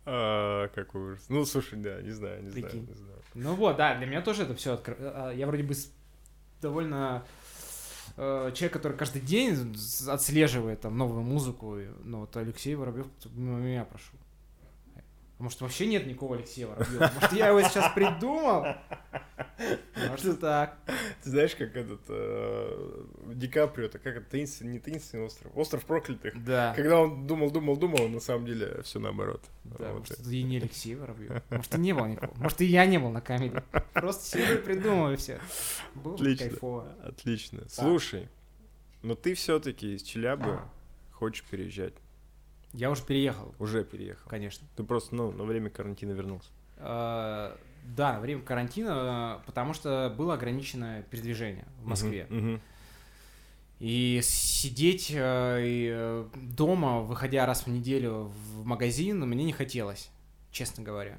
А, 0.04 0.68
какой 0.68 1.12
ужас. 1.14 1.24
Ну, 1.28 1.44
слушай, 1.44 1.78
да, 1.78 2.00
не 2.00 2.10
знаю, 2.10 2.44
не 2.44 2.50
знаю, 2.50 2.74
не 2.88 2.94
знаю. 2.94 3.18
Ну 3.34 3.54
вот, 3.56 3.76
да, 3.76 3.96
для 3.96 4.06
меня 4.06 4.22
тоже 4.22 4.44
это 4.44 4.54
все 4.54 4.80
Я 5.34 5.46
вроде 5.48 5.64
бы 5.64 5.74
довольно 6.62 7.26
э, 8.16 8.52
человек, 8.54 8.72
который 8.72 8.96
каждый 8.96 9.20
день 9.20 9.74
отслеживает 10.08 10.80
там 10.80 10.96
новую 10.96 11.22
музыку, 11.22 11.76
но 12.04 12.20
вот 12.20 12.36
Алексей 12.36 12.76
Воробьев 12.76 13.08
мимо 13.34 13.58
меня 13.58 13.84
прошел. 13.84 14.18
А 15.38 15.42
Может, 15.42 15.60
вообще 15.60 15.86
нет 15.86 16.06
никакого 16.06 16.36
Алексея 16.36 16.66
Воробьева? 16.66 17.10
Может, 17.14 17.32
я 17.32 17.48
его 17.48 17.60
сейчас 17.62 17.92
придумал? 17.94 18.64
Может, 20.08 20.40
так. 20.40 20.78
Ты 21.22 21.30
знаешь, 21.30 21.54
как 21.54 21.76
этот 21.76 22.00
э, 22.08 23.04
Ди 23.34 23.48
Каприо, 23.48 23.86
это 23.86 23.98
как 23.98 24.16
это 24.16 24.30
таинственный, 24.30 24.72
не 24.72 24.78
таинственный 24.78 25.24
остров, 25.26 25.52
остров 25.54 25.84
проклятых. 25.84 26.42
Да. 26.42 26.72
Когда 26.74 27.00
он 27.00 27.26
думал, 27.26 27.50
думал, 27.50 27.76
думал, 27.76 28.08
на 28.08 28.20
самом 28.20 28.46
деле 28.46 28.80
все 28.82 28.98
наоборот. 28.98 29.44
Да, 29.64 29.92
Вот. 29.92 30.00
может, 30.00 30.20
это 30.20 30.30
и 30.30 30.42
не 30.42 30.56
Алексей 30.56 30.94
Воробьев. 30.94 31.42
Может, 31.50 31.74
и 31.74 31.78
не 31.78 31.92
было 31.92 32.06
никого. 32.06 32.32
Может, 32.36 32.60
и 32.62 32.64
я 32.64 32.86
не 32.86 32.98
был 32.98 33.10
на 33.10 33.20
камере. 33.20 33.62
Просто 33.92 34.38
придумал, 34.64 35.12
и 35.12 35.16
все. 35.16 35.38
Было 35.94 36.14
Отлично. 36.14 36.48
кайфово. 36.48 36.96
Отлично. 37.02 37.68
Слушай, 37.68 38.28
но 39.02 39.14
ты 39.14 39.34
все-таки 39.34 39.94
из 39.96 40.02
Челябы 40.02 40.60
хочешь 41.12 41.44
переезжать. 41.44 41.94
Я 42.72 42.90
уже 42.90 43.02
переехал, 43.04 43.54
Уже 43.58 43.84
переехал. 43.84 44.28
конечно. 44.28 44.66
Ты 44.76 44.82
просто, 44.84 45.14
ну, 45.14 45.30
на 45.32 45.44
время 45.44 45.70
карантина 45.70 46.12
вернулся. 46.12 46.48
Э, 46.76 47.56
Да, 47.96 48.14
на 48.14 48.20
время 48.20 48.42
карантина, 48.42 49.38
э, 49.40 49.46
потому 49.46 49.72
что 49.72 50.12
было 50.16 50.34
ограниченное 50.34 51.02
передвижение 51.04 51.66
в 51.80 51.86
Москве. 51.86 52.26
И 53.78 54.20
сидеть 54.22 55.10
э, 55.14 55.60
и, 55.62 55.90
э, 55.94 56.28
дома, 56.34 57.00
выходя 57.00 57.44
раз 57.46 57.66
в 57.66 57.68
неделю 57.68 58.32
в 58.54 58.64
магазин, 58.64 59.20
мне 59.28 59.44
не 59.44 59.52
хотелось, 59.52 60.10
честно 60.50 60.82
говоря. 60.82 61.18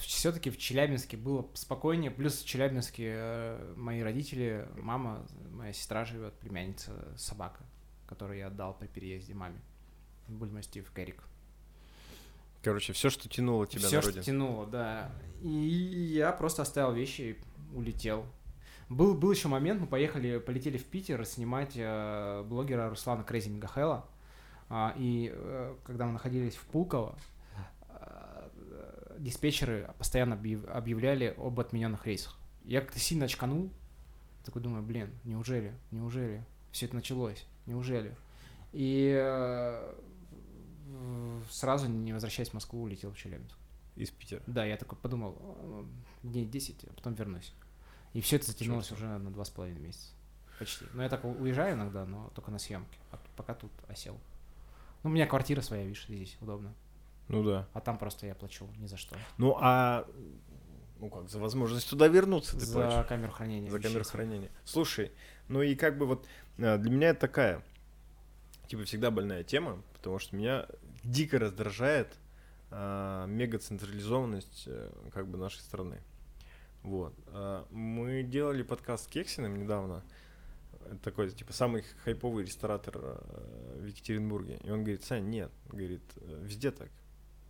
Все-таки 0.00 0.50
в 0.50 0.58
Челябинске 0.58 1.16
было 1.16 1.46
спокойнее. 1.54 2.10
Плюс 2.10 2.42
в 2.42 2.46
Челябинске 2.46 3.56
мои 3.76 4.00
родители, 4.00 4.66
мама, 4.76 5.24
моя 5.52 5.72
сестра 5.72 6.04
живет, 6.04 6.34
племянница, 6.40 6.90
собака, 7.16 7.60
которую 8.08 8.38
я 8.40 8.48
отдал 8.48 8.74
при 8.76 8.88
переезде 8.88 9.34
маме. 9.34 9.60
Бульмастив 10.28 10.90
Кэрик. 10.92 11.22
Короче, 12.62 12.92
все, 12.92 13.10
что 13.10 13.28
тянуло 13.28 13.66
тебя 13.66 13.86
Все, 13.86 13.96
на 13.96 14.02
что 14.02 14.08
родину. 14.10 14.24
тянуло, 14.24 14.66
да. 14.66 15.10
И 15.42 15.48
я 15.48 16.32
просто 16.32 16.62
оставил 16.62 16.92
вещи 16.92 17.20
и 17.20 17.76
улетел. 17.76 18.26
Был, 18.88 19.14
был 19.14 19.30
еще 19.30 19.48
момент, 19.48 19.80
мы 19.80 19.86
поехали, 19.86 20.38
полетели 20.38 20.78
в 20.78 20.84
Питер 20.84 21.24
снимать 21.24 21.72
э, 21.74 22.42
блогера 22.48 22.88
Руслана 22.88 23.22
Крейзи 23.24 23.50
Мегахела. 23.50 24.06
А, 24.68 24.94
и 24.96 25.30
э, 25.32 25.76
когда 25.84 26.06
мы 26.06 26.12
находились 26.12 26.54
в 26.56 26.62
Пулково, 26.66 27.16
э, 27.88 28.48
диспетчеры 29.18 29.90
постоянно 29.98 30.34
объяв- 30.34 30.68
объявляли 30.68 31.34
об 31.36 31.58
отмененных 31.60 32.06
рейсах. 32.06 32.36
Я 32.64 32.80
как-то 32.80 32.98
сильно 32.98 33.26
очканул. 33.26 33.70
Такой 34.44 34.62
думаю, 34.62 34.82
блин, 34.82 35.10
неужели, 35.24 35.72
неужели? 35.90 36.44
Все 36.72 36.86
это 36.86 36.94
началось, 36.96 37.44
неужели? 37.66 38.14
И 38.72 39.12
э, 39.16 39.94
сразу, 41.50 41.88
не 41.88 42.12
возвращаясь 42.12 42.50
в 42.50 42.54
Москву, 42.54 42.82
улетел 42.82 43.10
в 43.12 43.16
Челябинск. 43.16 43.56
Из 43.96 44.10
Питера. 44.10 44.42
Да, 44.46 44.64
я 44.64 44.76
такой 44.76 44.98
подумал, 44.98 45.38
«Э, 45.40 45.84
дней 46.22 46.44
10, 46.44 46.84
а 46.84 46.92
потом 46.92 47.14
вернусь. 47.14 47.54
И 48.12 48.20
все 48.20 48.36
это 48.36 48.46
затянулось 48.46 48.92
уже 48.92 49.06
на 49.06 49.30
два 49.30 49.44
с 49.44 49.50
половиной 49.50 49.80
месяца. 49.80 50.12
Почти. 50.58 50.84
Но 50.92 51.02
я 51.02 51.08
так 51.08 51.24
уезжаю 51.24 51.74
иногда, 51.74 52.04
но 52.04 52.30
только 52.34 52.50
на 52.50 52.58
съемки. 52.58 52.98
А 53.10 53.18
пока 53.36 53.54
тут 53.54 53.72
осел. 53.88 54.18
Ну, 55.02 55.10
у 55.10 55.12
меня 55.12 55.26
квартира 55.26 55.60
своя, 55.60 55.84
видишь, 55.84 56.06
здесь 56.08 56.36
удобно. 56.40 56.74
Ну 57.28 57.42
да. 57.42 57.68
А 57.72 57.80
там 57.80 57.98
просто 57.98 58.26
я 58.26 58.34
плачу 58.34 58.68
ни 58.78 58.86
за 58.86 58.96
что. 58.96 59.16
Ну 59.38 59.56
а 59.60 60.06
ну 60.98 61.10
как, 61.10 61.28
за 61.28 61.38
возможность 61.38 61.88
туда 61.88 62.08
вернуться 62.08 62.58
ты 62.58 62.64
за 62.64 62.72
платишь? 62.72 63.08
камеру 63.08 63.32
хранения. 63.32 63.70
За 63.70 63.80
камеру 63.80 64.04
хранения. 64.04 64.50
Слушай, 64.64 65.12
ну 65.48 65.62
и 65.62 65.74
как 65.74 65.98
бы 65.98 66.06
вот 66.06 66.26
э, 66.58 66.78
для 66.78 66.90
меня 66.90 67.08
это 67.10 67.20
такая, 67.20 67.62
типа 68.68 68.84
всегда 68.84 69.10
больная 69.10 69.44
тема, 69.44 69.82
потому 69.94 70.18
что 70.18 70.36
меня 70.36 70.66
дико 71.04 71.38
раздражает 71.38 72.08
э, 72.70 73.24
мегацентрализованность 73.28 74.64
э, 74.66 74.90
как 75.12 75.28
бы 75.28 75.38
нашей 75.38 75.60
страны. 75.60 76.00
Вот. 76.82 77.14
Э, 77.28 77.64
Мы 77.70 78.22
делали 78.22 78.62
подкаст 78.62 79.04
с 79.04 79.08
Кексиным 79.08 79.56
недавно. 79.58 80.04
Такой, 81.02 81.30
типа, 81.30 81.52
самый 81.52 81.82
хайповый 82.04 82.44
ресторатор 82.44 82.94
э, 82.96 83.78
в 83.80 83.86
Екатеринбурге. 83.86 84.60
И 84.62 84.70
он 84.70 84.80
говорит, 84.84 85.02
Сань, 85.04 85.28
нет, 85.28 85.50
говорит, 85.68 86.02
«э, 86.16 86.42
везде 86.44 86.70
так. 86.70 86.90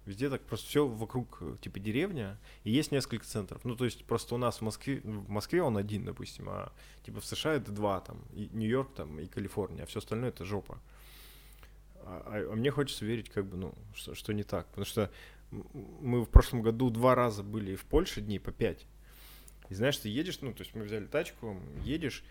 Везде 0.07 0.31
так, 0.31 0.41
просто 0.43 0.69
все 0.69 0.87
вокруг, 0.87 1.43
типа, 1.61 1.81
деревня, 1.81 2.39
и 2.63 2.71
есть 2.71 2.93
несколько 2.93 3.27
центров. 3.27 3.65
Ну, 3.65 3.75
то 3.75 3.85
есть, 3.85 4.05
просто 4.05 4.37
у 4.37 4.39
нас 4.39 4.59
в 4.59 4.61
Москве, 4.63 5.01
в 5.03 5.29
Москве 5.29 5.63
он 5.63 5.77
один, 5.77 6.05
допустим, 6.05 6.49
а, 6.49 6.73
типа, 7.05 7.21
в 7.21 7.27
США 7.27 7.55
это 7.55 7.73
два, 7.73 8.01
там, 8.01 8.23
и 8.33 8.49
Нью-Йорк, 8.53 8.95
там, 8.95 9.19
и 9.19 9.27
Калифорния, 9.27 9.83
а 9.83 9.87
все 9.87 9.99
остальное 9.99 10.29
это 10.29 10.45
жопа. 10.45 10.79
А, 10.79 10.96
а- 12.07 12.49
а 12.53 12.57
мне 12.57 12.71
хочется 12.71 13.05
верить, 13.05 13.29
как 13.29 13.47
бы, 13.47 13.57
ну, 13.57 13.75
что, 13.95 14.15
что 14.15 14.33
не 14.33 14.43
так. 14.43 14.67
Потому 14.69 14.87
что 14.87 15.11
мы 15.51 16.23
в 16.23 16.29
прошлом 16.29 16.63
году 16.63 16.91
два 16.91 17.15
раза 17.15 17.43
были 17.43 17.75
в 17.75 17.85
Польше 17.85 18.21
дней 18.21 18.39
по 18.39 18.53
пять. 18.53 18.87
И 19.69 19.75
знаешь, 19.75 19.97
ты 19.97 20.09
едешь, 20.09 20.41
ну, 20.41 20.53
то 20.53 20.63
есть 20.63 20.75
мы 20.75 20.85
взяли 20.85 21.07
тачку, 21.07 21.61
едешь, 21.83 22.25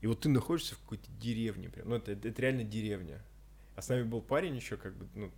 и 0.00 0.06
вот 0.06 0.20
ты 0.20 0.28
находишься 0.28 0.74
в 0.74 0.80
какой-то 0.80 1.10
деревне 1.20 1.68
прям. 1.68 1.88
Ну, 1.90 1.96
это, 1.96 2.12
это 2.12 2.42
реально 2.42 2.64
деревня. 2.64 3.22
А 3.76 3.82
с 3.82 3.88
нами 3.88 4.02
был 4.02 4.20
парень 4.20 4.56
еще, 4.56 4.76
как 4.76 4.94
бы, 4.94 5.06
ну, 5.14 5.32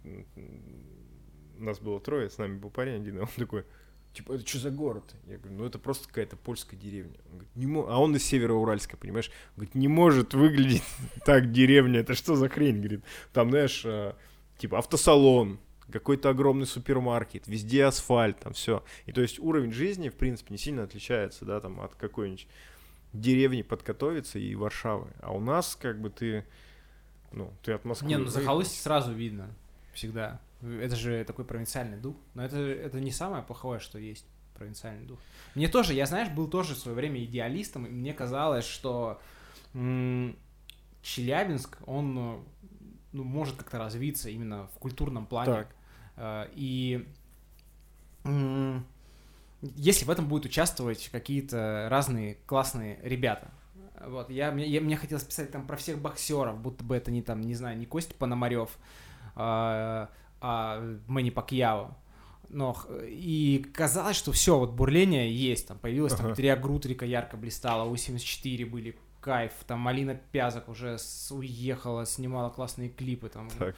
нас 1.59 1.79
было 1.79 2.01
трое, 2.01 2.31
с 2.31 2.39
нами 2.39 2.57
был 2.57 2.71
парень 2.71 3.01
один, 3.01 3.19
и 3.19 3.21
он 3.21 3.29
такой, 3.37 3.65
типа, 4.13 4.35
это 4.35 4.47
что 4.47 4.59
за 4.59 4.71
город? 4.71 5.15
Я 5.27 5.39
говорю, 5.39 5.59
ну, 5.59 5.65
это 5.65 5.79
просто 5.79 6.09
какая-то 6.09 6.37
польская 6.37 6.77
деревня. 6.77 7.19
Он 7.27 7.33
говорит, 7.39 7.57
не 7.57 7.67
мо-» 7.67 7.87
А 7.89 7.99
он 7.99 8.15
из 8.17 8.25
Североуральска, 8.25 8.97
понимаешь? 8.97 9.31
Он 9.51 9.57
говорит, 9.57 9.75
не 9.75 9.89
может 9.89 10.35
выглядеть 10.35 10.83
так 11.25 11.53
деревня, 11.53 12.01
это 12.01 12.15
что 12.15 12.37
за 12.37 12.49
хрень? 12.49 12.79
Говорит, 12.79 13.05
там, 13.33 13.51
знаешь, 13.51 13.83
э, 13.85 14.15
типа, 14.59 14.79
автосалон, 14.79 15.59
какой-то 15.91 16.31
огромный 16.31 16.67
супермаркет, 16.67 17.47
везде 17.47 17.85
асфальт, 17.85 18.41
там 18.41 18.53
все. 18.53 18.85
И 19.07 19.13
то 19.13 19.21
есть 19.21 19.39
уровень 19.39 19.73
жизни, 19.73 20.09
в 20.09 20.15
принципе, 20.15 20.53
не 20.53 20.59
сильно 20.59 20.85
отличается, 20.85 21.45
да, 21.45 21.61
там, 21.61 21.81
от 21.81 21.95
какой-нибудь 21.95 22.47
деревни 23.13 23.63
Подкатовицы 23.63 24.41
и 24.41 24.55
Варшавы. 24.55 25.09
А 25.21 25.33
у 25.33 25.41
нас, 25.41 25.77
как 25.81 26.01
бы, 26.01 26.11
ты, 26.11 26.45
ну, 27.31 27.53
ты 27.63 27.73
от 27.73 27.85
Москвы... 27.85 28.09
Не, 28.09 28.17
ну 28.17 28.27
захолустье 28.27 28.81
сразу 28.81 29.13
видно. 29.13 29.55
Всегда. 29.93 30.41
Это 30.63 30.97
же 30.97 31.25
такой 31.25 31.45
провинциальный 31.45 31.99
дух. 31.99 32.17
Но 32.35 32.45
это, 32.45 32.57
это 32.59 33.01
не 33.01 33.11
самое 33.11 33.43
плохое, 33.43 33.81
что 33.81 33.99
есть 33.99 34.27
провинциальный 34.55 35.07
дух. 35.07 35.19
Мне 35.55 35.69
тоже, 35.69 35.95
я, 35.95 36.07
знаешь, 36.07 36.29
был 36.29 36.49
тоже 36.49 36.75
в 36.75 36.79
свое 36.79 36.97
время 36.97 37.23
идеалистом, 37.25 37.87
и 37.87 37.91
мне 37.91 38.13
казалось, 38.15 38.65
что 38.65 39.21
м- 39.75 40.37
Челябинск, 41.03 41.79
он 41.87 42.45
ну, 43.13 43.25
может 43.25 43.57
как-то 43.57 43.79
развиться 43.79 44.31
именно 44.31 44.69
в 44.69 44.79
культурном 44.79 45.27
плане. 45.27 45.53
Так. 45.53 45.69
Э, 46.17 46.49
и 46.55 47.09
м- 48.25 48.87
если 49.63 50.05
в 50.05 50.11
этом 50.11 50.29
будут 50.29 50.47
участвовать 50.47 51.09
какие-то 51.11 51.89
разные 51.91 52.37
классные 52.47 52.99
ребята. 53.03 53.51
Вот, 54.05 54.31
я, 54.31 54.51
мне, 54.51 54.67
я, 54.67 54.81
мне 54.81 54.97
хотелось 54.97 55.23
писать 55.23 55.53
там 55.53 55.67
про 55.67 55.77
всех 55.77 55.99
боксеров, 55.99 56.59
будто 56.61 56.83
бы 56.83 56.97
это 56.97 57.13
не 57.13 57.23
там, 57.23 57.41
не 57.41 57.55
знаю, 57.55 57.79
не 57.79 57.87
Костя 57.87 58.15
Пономарев, 58.15 58.77
а, 59.35 60.09
а 60.41 60.99
Мэнни 61.07 61.31
Пакьяо. 61.31 61.97
Но, 62.49 62.77
и 63.09 63.65
казалось, 63.73 64.17
что 64.17 64.31
все, 64.33 64.59
вот 64.59 64.73
бурление 64.73 65.33
есть, 65.35 65.69
там 65.69 65.79
появилась 65.79 66.15
там 66.15 66.27
Ага. 66.27 66.35
Трия 66.35 66.55
Грутрика 66.57 67.07
ярко 67.07 67.39
блистала, 67.39 67.89
У-74 67.89 68.67
были, 68.67 68.99
кайф, 69.23 69.53
там 69.67 69.79
Малина 69.81 70.15
Пязок 70.15 70.69
уже 70.69 70.99
с- 70.99 71.33
уехала, 71.33 72.05
снимала 72.05 72.51
классные 72.51 72.91
клипы, 72.91 73.31
там 73.31 73.49
Так. 73.59 73.75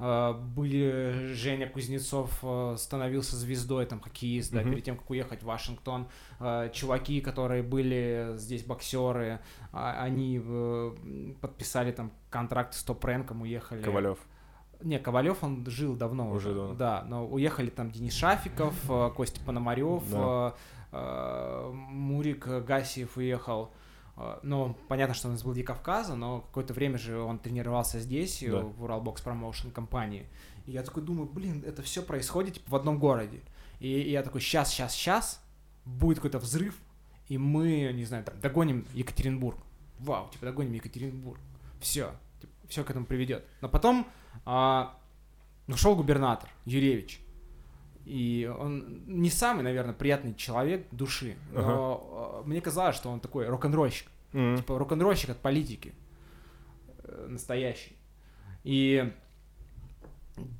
а, 0.00 0.32
были 0.32 1.34
Женя 1.34 1.68
Кузнецов 1.68 2.36
а, 2.42 2.74
становился 2.76 3.36
звездой, 3.36 3.86
там 3.86 4.00
хоккеист, 4.00 4.52
да, 4.52 4.62
Мгм. 4.62 4.70
перед 4.70 4.84
тем, 4.84 4.96
как 4.96 5.08
уехать 5.10 5.42
в 5.42 5.46
Вашингтон. 5.46 6.08
А, 6.40 6.68
Чуваки, 6.70 7.20
которые 7.20 7.62
были 7.62 8.32
здесь 8.36 8.64
боксеры, 8.64 9.38
а, 9.72 10.02
они 10.02 10.40
э, 10.44 10.94
подписали 11.40 11.92
там 11.92 12.10
контракт 12.30 12.74
с 12.74 12.82
топ-рэнком, 12.82 13.42
уехали. 13.42 13.82
Ковалев. 13.82 14.18
Не, 14.82 14.98
Ковалев, 14.98 15.42
он 15.42 15.64
жил 15.66 15.94
давно 15.96 16.30
Уже 16.30 16.50
уже. 16.50 16.58
давно. 16.58 16.74
Да, 16.74 17.04
но 17.08 17.26
уехали 17.26 17.70
там 17.70 17.90
Денис 17.90 18.12
Шафиков, 18.14 18.74
э, 18.90 19.10
Костя 19.16 19.40
Пономарев, 19.44 20.02
Да. 20.10 20.54
э, 20.92 20.96
э, 20.96 21.70
Мурик 21.72 22.46
Гасиев 22.46 23.16
уехал. 23.16 23.70
Ну, 24.42 24.74
понятно, 24.88 25.14
что 25.14 25.28
он 25.28 25.34
из 25.34 25.42
Владикавказа, 25.44 26.14
но 26.14 26.40
какое-то 26.40 26.72
время 26.72 26.96
же 26.96 27.18
он 27.20 27.38
тренировался 27.38 28.00
здесь, 28.00 28.42
Да. 28.48 28.60
в 28.62 28.82
Уралбокс 28.84 29.20
Промоушен 29.20 29.70
компании. 29.70 30.26
И 30.64 30.72
я 30.72 30.82
такой 30.82 31.02
думаю, 31.02 31.28
блин, 31.28 31.62
это 31.66 31.82
все 31.82 32.00
происходит 32.02 32.54
типа, 32.54 32.70
в 32.70 32.76
одном 32.76 32.98
городе. 32.98 33.40
И, 33.78 33.88
и 33.88 34.10
я 34.12 34.22
такой, 34.22 34.40
сейчас, 34.40 34.70
сейчас, 34.72 34.94
сейчас 34.94 35.42
будет 35.84 36.16
какой-то 36.16 36.38
взрыв, 36.38 36.78
и 37.28 37.36
мы, 37.36 37.92
не 37.92 38.06
знаю, 38.06 38.24
там, 38.24 38.40
догоним 38.40 38.86
Екатеринбург. 38.94 39.58
Вау, 39.98 40.30
типа, 40.30 40.46
догоним 40.46 40.72
Екатеринбург. 40.72 41.38
Все, 41.80 42.10
все 42.68 42.84
к 42.84 42.90
этому 42.90 43.04
приведет. 43.04 43.44
Но 43.60 43.68
потом 43.68 44.06
а, 44.46 44.94
ушел 45.68 45.94
губернатор 45.96 46.48
Юревич. 46.64 47.20
И 48.04 48.50
он 48.58 49.02
не 49.06 49.30
самый, 49.30 49.62
наверное, 49.64 49.92
приятный 49.92 50.34
человек 50.34 50.86
души. 50.92 51.36
Но 51.52 52.40
а, 52.42 52.42
мне 52.46 52.60
казалось, 52.60 52.96
что 52.96 53.10
он 53.10 53.20
такой 53.20 53.46
рок-н-ролльщик. 53.48 54.06
М. 54.32 54.56
Типа 54.56 54.78
рок-н-ролльщик 54.78 55.30
от 55.30 55.38
политики. 55.38 55.92
э, 57.04 57.26
Настоящий. 57.28 57.96
И 58.64 59.12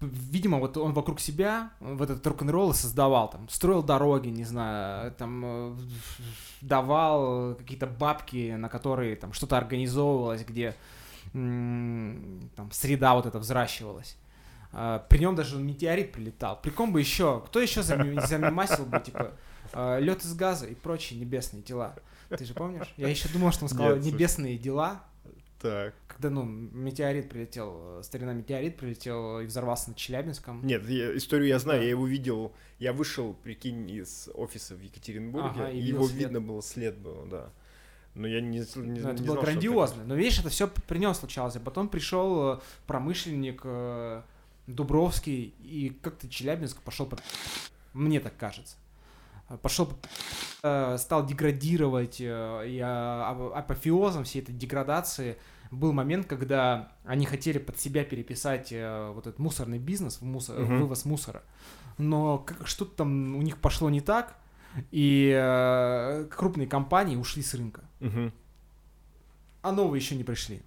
видимо, 0.01 0.59
вот 0.59 0.77
он 0.77 0.93
вокруг 0.93 1.21
себя 1.21 1.71
в 1.81 2.03
этот 2.03 2.27
рок-н-ролл 2.27 2.73
создавал, 2.73 3.29
там, 3.31 3.49
строил 3.49 3.83
дороги, 3.83 4.29
не 4.29 4.45
знаю, 4.45 5.13
там, 5.13 5.43
э, 5.45 5.77
давал 6.63 7.55
какие-то 7.57 7.87
бабки, 7.87 8.55
на 8.57 8.69
которые 8.69 9.17
там 9.17 9.33
что-то 9.33 9.59
организовывалось, 9.59 10.45
где 10.45 10.75
там 11.33 12.71
среда 12.73 13.15
вот 13.15 13.27
эта 13.27 13.39
взращивалась. 13.39 14.17
А, 14.73 14.99
При 15.09 15.19
нем 15.19 15.35
даже 15.35 15.59
метеорит 15.59 16.13
прилетал. 16.13 16.61
При 16.61 16.71
ком 16.71 16.93
бы 16.93 17.01
еще? 17.01 17.43
Кто 17.47 17.61
еще 17.61 17.83
зами- 17.83 18.19
замемасил 18.27 18.85
бы, 18.87 19.01
типа, 19.01 19.33
лед 20.01 20.23
из 20.25 20.35
газа 20.35 20.67
и 20.67 20.75
прочие 20.75 21.19
небесные 21.21 21.63
тела? 21.63 21.95
Ты 22.29 22.45
же 22.45 22.55
помнишь? 22.55 22.93
Я 22.97 23.09
еще 23.09 23.29
думал, 23.29 23.53
что 23.53 23.65
он 23.65 23.69
сказал 23.69 23.97
Нет, 23.97 24.05
небесные 24.13 24.59
дела, 24.59 25.05
Так. 25.63 25.95
когда, 26.09 26.29
ну, 26.31 26.43
метеорит 26.45 27.29
прилетел, 27.31 28.03
старина 28.03 28.33
метеорит 28.33 28.77
прилетел 28.77 29.41
и 29.41 29.47
взорвался 29.47 29.91
над 29.91 29.97
Челябинском. 29.97 30.67
Нет, 30.67 30.87
я- 30.89 31.17
историю 31.17 31.49
я 31.49 31.59
знаю, 31.59 31.79
Да. 31.81 31.85
я 31.85 31.91
его 31.91 32.07
видел. 32.07 32.53
Я 32.79 32.93
вышел, 32.93 33.33
прикинь, 33.33 33.89
из 33.91 34.29
офиса 34.35 34.75
в 34.75 34.81
Екатеринбурге, 34.83 35.49
Ага, 35.63 35.71
и 35.71 35.79
его 35.79 36.07
след. 36.09 36.19
видно 36.19 36.41
было, 36.41 36.61
след 36.63 36.99
был, 36.99 37.25
да. 37.31 37.51
Но 38.17 38.27
я 38.27 38.41
не, 38.41 38.59
не, 38.59 38.65
Ну, 38.75 38.83
не 38.85 38.99
это 39.01 39.17
знал, 39.17 39.27
было 39.27 39.35
это 39.37 39.45
грандиозно. 39.45 40.05
Но 40.05 40.15
видишь, 40.15 40.41
это 40.41 40.49
все 40.49 40.67
при 40.69 40.99
нем 40.99 41.15
случалось. 41.15 41.55
А 41.57 41.61
потом 41.61 41.89
пришел 41.89 42.55
э, 42.55 42.59
промышленник 42.87 43.61
э, 43.65 44.23
Дубровский, 44.67 45.55
и 45.63 45.91
как-то 46.03 46.29
Челябинск 46.29 46.81
пошел 46.83 47.07
по... 47.07 47.19
Мне 47.93 48.19
так 48.21 48.37
кажется. 48.37 48.77
Пошел, 49.63 49.89
стал 50.59 51.25
деградировать, 51.27 52.17
э, 52.21 52.65
и 52.69 52.81
апофеозом 52.81 54.25
всей 54.25 54.43
этой 54.43 54.55
деградации 54.55 55.37
был 55.71 55.93
момент, 55.93 56.27
когда 56.27 56.93
они 57.05 57.27
хотели 57.27 57.59
под 57.59 57.79
себя 57.79 58.05
переписать 58.05 58.69
э, 58.73 59.11
вот 59.15 59.27
этот 59.27 59.39
мусорный 59.39 59.79
бизнес, 59.79 60.21
мусор, 60.21 60.59
Мгм. 60.61 60.81
вывоз 60.81 61.05
мусора. 61.05 61.43
Но 61.99 62.39
как- 62.39 62.67
что-то 62.67 62.97
там 62.99 63.37
у 63.37 63.43
них 63.43 63.59
пошло 63.59 63.91
не 63.91 64.01
так, 64.01 64.37
и 64.91 65.33
э, 65.35 66.29
крупные 66.31 66.67
компании 66.69 67.17
ушли 67.17 67.43
с 67.43 67.55
рынка 67.55 67.83
Мгм. 68.01 68.33
а 69.63 69.73
новые 69.73 70.01
еще 70.01 70.15
не 70.17 70.25
пришли. 70.25 70.63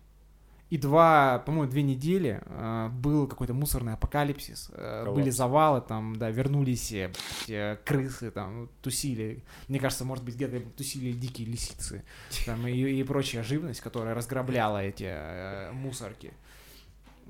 И 0.70 0.78
два, 0.78 1.40
по-моему, 1.40 1.72
две 1.72 1.82
недели 1.82 2.42
э, 2.46 2.90
был 2.94 3.26
какой-то 3.28 3.56
мусорный 3.56 3.94
апокалипсис. 3.94 4.70
э, 4.72 5.02
Коллапс. 5.04 5.16
были 5.20 5.32
завалы, 5.32 5.82
там, 5.82 6.16
да, 6.16 6.30
вернулись 6.30 6.92
э, 6.92 7.12
э, 7.48 7.78
крысы, 7.84 8.30
там, 8.30 8.70
тусили. 8.84 9.44
Мне 9.68 9.80
кажется, 9.80 10.06
может 10.06 10.24
быть, 10.24 10.36
где-то 10.36 10.60
тусили 10.78 11.12
дикие 11.12 11.48
лисицы. 11.48 12.04
Там, 12.46 12.68
и, 12.68 12.72
и 12.74 13.04
прочая 13.04 13.42
живность, 13.42 13.82
которая 13.82 14.14
разграбляла 14.14 14.78
эти 14.84 15.06
э, 15.08 15.72
мусорки. 15.72 16.34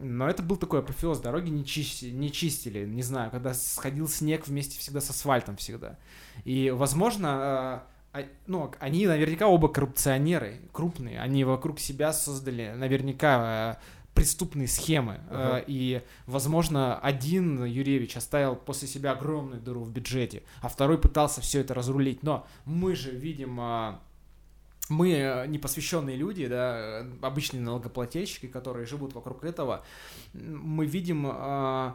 Но 0.02 0.30
это 0.30 0.44
был 0.44 0.56
такой 0.56 0.80
апофеоз, 0.80 1.20
дороги 1.20 1.50
не, 1.50 1.64
чисти- 1.66 2.12
не 2.12 2.32
чистили, 2.32 2.86
не 2.86 3.04
знаю, 3.04 3.32
когда 3.32 3.54
сходил 3.54 4.08
снег 4.08 4.48
вместе 4.48 4.80
всегда 4.80 5.02
с 5.02 5.10
асфальтом 5.10 5.58
всегда. 5.58 5.98
И, 6.46 6.72
возможно, 6.72 7.84
э, 8.14 8.20
а- 8.20 8.28
ну, 8.48 8.72
они 8.80 9.08
наверняка 9.08 9.48
оба 9.48 9.68
коррупционеры, 9.68 10.62
крупные, 10.72 11.20
они 11.20 11.44
вокруг 11.44 11.80
себя 11.80 12.14
создали 12.14 12.74
наверняка 12.76 13.78
э, 13.78 13.84
преступные 14.14 14.68
схемы. 14.68 15.22
Ага. 15.30 15.64
И, 15.68 16.02
возможно, 16.26 16.98
один 17.00 17.64
Юрьевич 17.64 18.18
оставил 18.18 18.56
после 18.56 18.88
себя 18.88 19.12
огромную 19.12 19.62
дыру 19.62 19.82
в 19.84 19.92
бюджете, 19.92 20.44
а 20.62 20.68
второй 20.70 20.98
пытался 20.98 21.42
все 21.42 21.62
это 21.62 21.74
разрулить. 21.74 22.24
Но 22.24 22.48
мы 22.66 22.96
же 22.96 23.12
видим... 23.12 23.60
э, 24.90 24.94
мы 24.94 25.12
э, 25.12 25.48
непосвященные 25.48 26.16
люди, 26.16 26.48
да, 26.48 27.02
э, 27.02 27.06
обычные 27.22 27.62
налогоплательщики, 27.62 28.48
которые 28.48 28.86
живут 28.86 29.14
вокруг 29.14 29.44
этого, 29.44 29.84
мы 30.34 30.86
видим 30.86 31.28
э, 31.32 31.92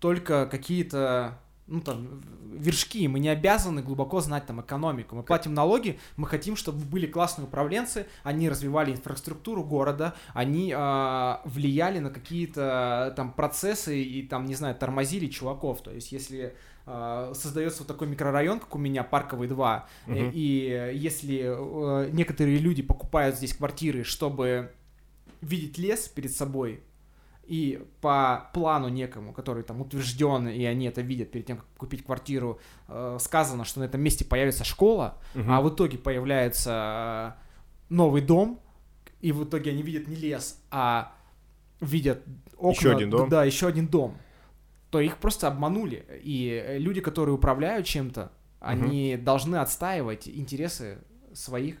только 0.00 0.46
какие-то 0.46 1.38
ну, 1.68 1.80
там, 1.80 2.20
вершки, 2.52 3.06
мы 3.08 3.20
не 3.20 3.28
обязаны 3.28 3.82
глубоко 3.82 4.20
знать 4.20 4.46
там 4.46 4.60
экономику. 4.60 5.16
Мы 5.16 5.22
платим 5.22 5.54
налоги, 5.54 5.98
мы 6.16 6.26
хотим, 6.26 6.56
чтобы 6.56 6.84
были 6.84 7.06
классные 7.06 7.46
управленцы, 7.46 8.06
они 8.24 8.50
развивали 8.50 8.92
инфраструктуру 8.92 9.62
города, 9.62 10.14
они 10.34 10.74
э, 10.76 11.36
влияли 11.44 12.00
на 12.00 12.10
какие-то 12.10 13.14
там 13.16 13.32
процессы 13.32 14.02
и 14.02 14.26
там, 14.26 14.44
не 14.46 14.54
знаю, 14.54 14.74
тормозили 14.74 15.28
чуваков. 15.28 15.82
То 15.82 15.92
есть, 15.92 16.12
если 16.12 16.40
э, 16.40 16.52
создается 16.84 17.80
вот 17.80 17.88
такой 17.88 18.08
микрорайон, 18.08 18.58
как 18.60 18.74
у 18.74 18.78
меня, 18.78 19.04
Парковый 19.04 19.48
2, 19.48 19.86
Мгм. 20.06 20.16
э, 20.16 20.30
и 20.32 20.90
если 20.94 21.42
э, 21.44 22.10
некоторые 22.12 22.58
люди 22.58 22.82
покупают 22.82 23.36
здесь 23.36 23.54
квартиры, 23.54 24.04
чтобы 24.04 24.72
видеть 25.40 25.78
лес 25.78 26.08
перед 26.08 26.32
собой, 26.32 26.82
и 27.44 27.84
по 28.00 28.48
плану 28.54 28.88
некому, 28.88 29.32
который 29.32 29.62
там 29.64 29.80
утвержден, 29.80 30.48
и 30.48 30.64
они 30.64 30.86
это 30.86 31.00
видят 31.00 31.30
перед 31.32 31.46
тем, 31.46 31.56
как 31.58 31.66
купить 31.76 32.04
квартиру, 32.04 32.58
э, 32.88 33.18
сказано, 33.20 33.64
что 33.64 33.80
на 33.80 33.84
этом 33.84 34.00
месте 34.00 34.24
появится 34.24 34.64
школа, 34.64 35.18
Мгм. 35.34 35.50
а 35.52 35.60
в 35.60 35.68
итоге 35.74 35.98
появляется 35.98 37.36
э, 37.38 37.42
новый 37.88 38.22
дом, 38.22 38.60
и 39.20 39.32
в 39.32 39.44
итоге 39.44 39.70
они 39.72 39.82
видят 39.82 40.08
не 40.08 40.16
лес, 40.16 40.60
а 40.70 41.12
видят 41.80 42.22
окна. 42.56 42.70
Еще 42.70 42.90
один 42.92 43.10
дом. 43.10 43.28
Да, 43.28 43.44
еще 43.44 43.66
один 43.66 43.86
дом. 43.88 44.16
То 44.92 45.00
их 45.00 45.16
просто 45.16 45.48
обманули. 45.48 46.04
И 46.22 46.50
э, 46.50 46.76
люди, 46.76 47.00
которые 47.00 47.34
управляют 47.34 47.86
чем-то, 47.86 48.30
они 48.60 49.16
должны 49.16 49.56
отстаивать 49.56 50.28
интересы 50.28 50.98
своих 51.32 51.76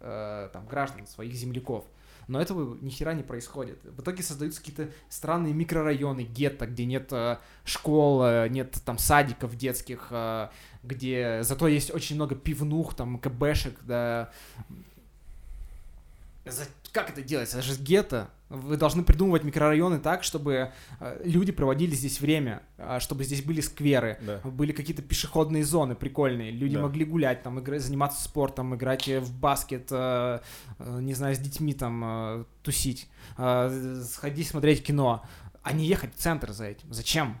э, 0.00 0.50
там, 0.52 0.66
граждан, 0.66 1.06
своих 1.06 1.32
земляков. 1.32 1.86
Но 2.28 2.38
этого 2.38 2.76
ни 2.82 2.90
хера 2.90 3.14
не 3.14 3.22
происходит. 3.22 3.82
В 3.82 4.02
итоге 4.02 4.22
создаются 4.22 4.60
какие-то 4.60 4.90
странные 5.08 5.54
микрорайоны, 5.54 6.20
гетто, 6.20 6.66
где 6.66 6.84
нет 6.84 7.10
э, 7.12 7.38
школ, 7.64 8.22
э, 8.24 8.48
нет 8.50 8.76
там 8.84 8.98
садиков 8.98 9.56
детских, 9.56 10.08
э, 10.10 10.48
где 10.82 11.42
зато 11.42 11.66
есть 11.66 11.90
очень 11.90 12.16
много 12.16 12.34
пивнух, 12.34 12.94
там 12.94 13.18
КБшек, 13.18 13.80
да. 13.84 14.30
За- 16.44 16.68
Как 16.92 17.08
это 17.10 17.22
делается? 17.22 17.58
Это 17.58 17.66
же 17.66 17.80
гетто. 17.80 18.30
Вы 18.48 18.76
должны 18.76 19.04
придумывать 19.04 19.44
микрорайоны 19.44 20.00
так, 20.00 20.24
чтобы 20.24 20.72
э, 20.98 21.20
люди 21.24 21.52
проводили 21.52 21.94
здесь 21.94 22.20
время, 22.20 22.62
а, 22.78 22.98
чтобы 22.98 23.22
здесь 23.22 23.42
были 23.44 23.60
скверы, 23.60 24.18
Да. 24.22 24.40
были 24.42 24.72
какие-то 24.72 25.02
пешеходные 25.02 25.62
зоны 25.64 25.94
прикольные, 25.94 26.50
люди 26.50 26.74
Да. 26.74 26.82
могли 26.82 27.04
гулять, 27.04 27.44
там, 27.44 27.60
играть, 27.60 27.80
заниматься 27.82 28.20
спортом, 28.24 28.74
играть 28.74 29.06
э, 29.06 29.20
в 29.20 29.32
баскет, 29.38 29.86
э, 29.92 30.40
э, 30.80 30.98
не 31.00 31.14
знаю, 31.14 31.36
с 31.36 31.38
детьми 31.38 31.74
там 31.74 32.02
э, 32.04 32.44
тусить, 32.64 33.08
э, 33.38 34.02
сходить 34.10 34.48
смотреть 34.48 34.82
кино, 34.84 35.24
а 35.62 35.72
не 35.72 35.86
ехать 35.86 36.12
в 36.16 36.18
центр 36.18 36.50
за 36.50 36.64
этим. 36.64 36.92
Зачем? 36.92 37.38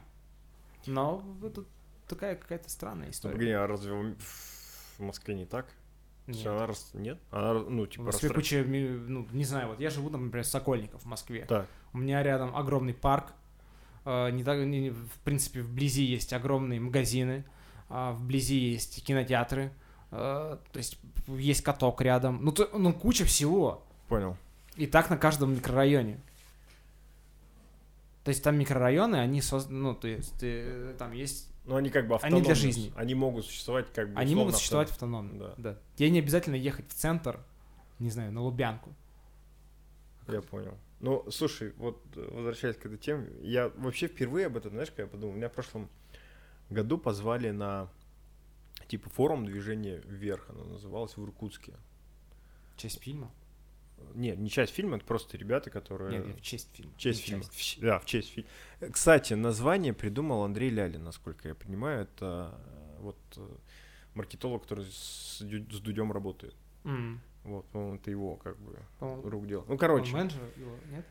Но 0.86 1.24
это 1.44 1.64
такая 2.06 2.36
какая-то 2.36 2.70
странная 2.70 3.10
история. 3.10 3.32
погоди, 3.34 3.50
а 3.50 3.66
разве 3.66 3.92
в 3.92 5.00
Москве 5.02 5.34
не 5.34 5.44
так? 5.44 5.66
Нет. 6.38 6.46
Она 6.46 6.66
рас- 6.66 6.90
Нет? 6.94 7.18
Она, 7.30 7.54
ну, 7.54 7.86
типа, 7.86 8.04
Москве 8.04 8.28
расстра- 8.30 8.34
куча, 8.34 8.64
ну, 8.66 9.26
не 9.32 9.44
знаю, 9.44 9.68
вот 9.68 9.80
я 9.80 9.90
живу 9.90 10.10
там, 10.10 10.24
например, 10.26 10.44
в 10.44 10.48
Сокольниках 10.48 11.00
в 11.00 11.06
Москве. 11.06 11.44
Так. 11.48 11.66
У 11.92 11.98
меня 11.98 12.22
рядом 12.22 12.54
огромный 12.56 12.94
парк. 12.94 13.32
э, 14.06 14.30
Не 14.30 14.42
так, 14.44 14.58
не- 14.58 14.80
не- 14.80 14.90
в 14.90 15.18
принципе, 15.24 15.60
вблизи 15.60 16.02
есть 16.04 16.32
огромные 16.32 16.80
магазины, 16.80 17.44
а 17.90 18.12
вблизи 18.12 18.56
есть 18.56 19.04
кинотеатры, 19.04 19.72
э, 20.10 20.56
то 20.72 20.76
есть 20.78 20.98
есть 21.28 21.62
каток 21.62 22.00
рядом. 22.00 22.38
Ну, 22.42 22.50
то- 22.52 22.70
ну 22.72 22.94
куча 22.94 23.24
всего. 23.26 23.82
Понял. 24.08 24.36
И 24.76 24.86
так 24.86 25.10
на 25.10 25.18
каждом 25.18 25.52
микрорайоне. 25.54 26.18
То 28.24 28.30
есть 28.30 28.42
там 28.42 28.58
микрорайоны, 28.58 29.16
они 29.16 29.40
созданы, 29.42 29.78
ну, 29.80 29.94
то 29.94 30.08
есть 30.08 30.38
э, 30.42 30.94
там 30.98 31.12
есть, 31.12 31.49
Ну, 31.64 31.76
они 31.76 31.90
как 31.90 32.08
бы 32.08 32.16
Они 32.16 32.40
для 32.40 32.54
жизни. 32.54 32.92
Они 32.96 33.14
могут 33.14 33.44
существовать 33.44 33.92
как 33.92 34.12
бы 34.12 34.18
они 34.18 34.34
могут 34.34 34.56
существовать 34.56 34.90
автономно. 34.90 35.30
автономно. 35.30 35.54
Да. 35.58 35.72
Да. 35.72 35.78
Тебе 35.96 36.10
не 36.10 36.18
обязательно 36.18 36.54
ехать 36.54 36.88
в 36.88 36.94
центр, 36.94 37.40
не 37.98 38.10
знаю, 38.10 38.32
на 38.32 38.40
Лубянку. 38.42 38.94
Я 40.28 40.42
понял. 40.42 40.74
Ну, 41.00 41.24
слушай, 41.30 41.72
вот 41.76 42.00
э, 42.14 42.28
возвращаясь 42.30 42.76
к 42.76 42.86
этой 42.86 42.98
теме, 42.98 43.28
я 43.42 43.68
вообще 43.76 44.06
впервые 44.06 44.46
об 44.46 44.56
этом, 44.56 44.72
знаешь, 44.72 44.90
когда 44.90 45.04
я 45.04 45.08
подумал, 45.08 45.34
меня 45.34 45.48
в 45.48 45.52
прошлом 45.52 45.88
году 46.68 46.98
позвали 46.98 47.50
на 47.50 47.88
типа 48.86 49.08
форум 49.10 49.46
движения 49.46 50.02
вверх, 50.04 50.50
оно 50.50 50.64
называлось 50.64 51.16
в 51.16 51.24
Иркутске. 51.24 51.72
Часть 52.76 53.02
фильма? 53.02 53.30
Нет, 54.14 54.38
не 54.38 54.50
часть 54.50 54.72
фильма, 54.74 54.96
это 54.96 55.04
просто 55.06 55.36
ребята, 55.36 55.70
которые... 55.70 56.18
Нет, 56.18 56.26
нет, 56.26 56.36
в 56.38 56.40
честь 56.42 56.68
фильма. 56.74 56.92
В 56.92 56.96
честь 56.98 57.20
Не 57.20 57.24
фильма. 57.26 57.44
часть. 57.44 57.78
В 57.78 57.80
Да, 57.80 57.98
в 57.98 58.04
честь 58.06 58.30
фильма. 58.30 58.48
Кстати, 58.92 59.34
название 59.34 59.92
придумал 59.92 60.42
Андрей 60.44 60.70
Лялин, 60.70 61.04
насколько 61.04 61.48
я 61.48 61.54
понимаю. 61.54 62.02
Это 62.02 62.54
э, 62.96 62.96
вот 63.00 63.16
э, 63.36 63.48
маркетолог, 64.14 64.62
который 64.62 64.84
с, 64.86 65.38
с 65.40 65.80
Дудем 65.80 66.12
работает. 66.12 66.54
М, 66.84 67.20
Вот, 67.44 67.66
по-моему, 67.68 67.96
это 67.96 68.10
его 68.10 68.36
как 68.36 68.58
бы 68.58 68.76
по-моему, 68.98 69.28
рук 69.30 69.46
дело. 69.46 69.64
Ну, 69.66 69.72
он 69.72 69.78
короче, 69.78 70.12
менеджер 70.12 70.40
его, 70.56 70.74
нет? 70.90 71.06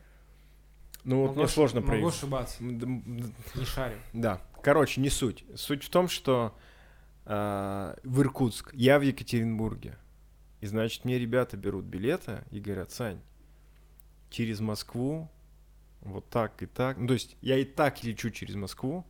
ну 1.04 1.20
вот 1.22 1.28
Могу 1.28 1.40
мне 1.40 1.48
сложно 1.48 1.80
Могу 1.80 1.92
проявить. 1.92 2.08
ошибаться, 2.14 2.62
М, 2.62 2.78
д- 2.78 2.86
м, 2.86 3.34
не 3.54 3.64
шарю. 3.64 3.96
Да, 4.12 4.40
короче, 4.62 5.00
не 5.00 5.08
суть. 5.10 5.44
Суть 5.56 5.82
в 5.84 5.88
том, 5.90 6.08
что 6.08 6.54
э, 7.24 7.94
в 8.04 8.20
Иркутск, 8.20 8.74
я 8.74 8.98
в 8.98 9.02
Екатеринбурге. 9.02 9.96
И 10.60 10.66
значит, 10.66 11.04
мне 11.04 11.18
ребята 11.18 11.56
берут 11.56 11.84
билеты 11.84 12.44
и 12.50 12.60
говорят, 12.60 12.90
Сань, 12.90 13.20
через 14.30 14.60
Москву, 14.60 15.30
вот 16.02 16.28
так 16.28 16.62
и 16.62 16.66
так. 16.66 16.96
Ну, 16.98 17.06
то 17.08 17.14
есть 17.14 17.36
я 17.40 17.58
и 17.58 17.64
так 17.64 18.02
лечу 18.04 18.30
через 18.30 18.54
Москву, 18.54 19.04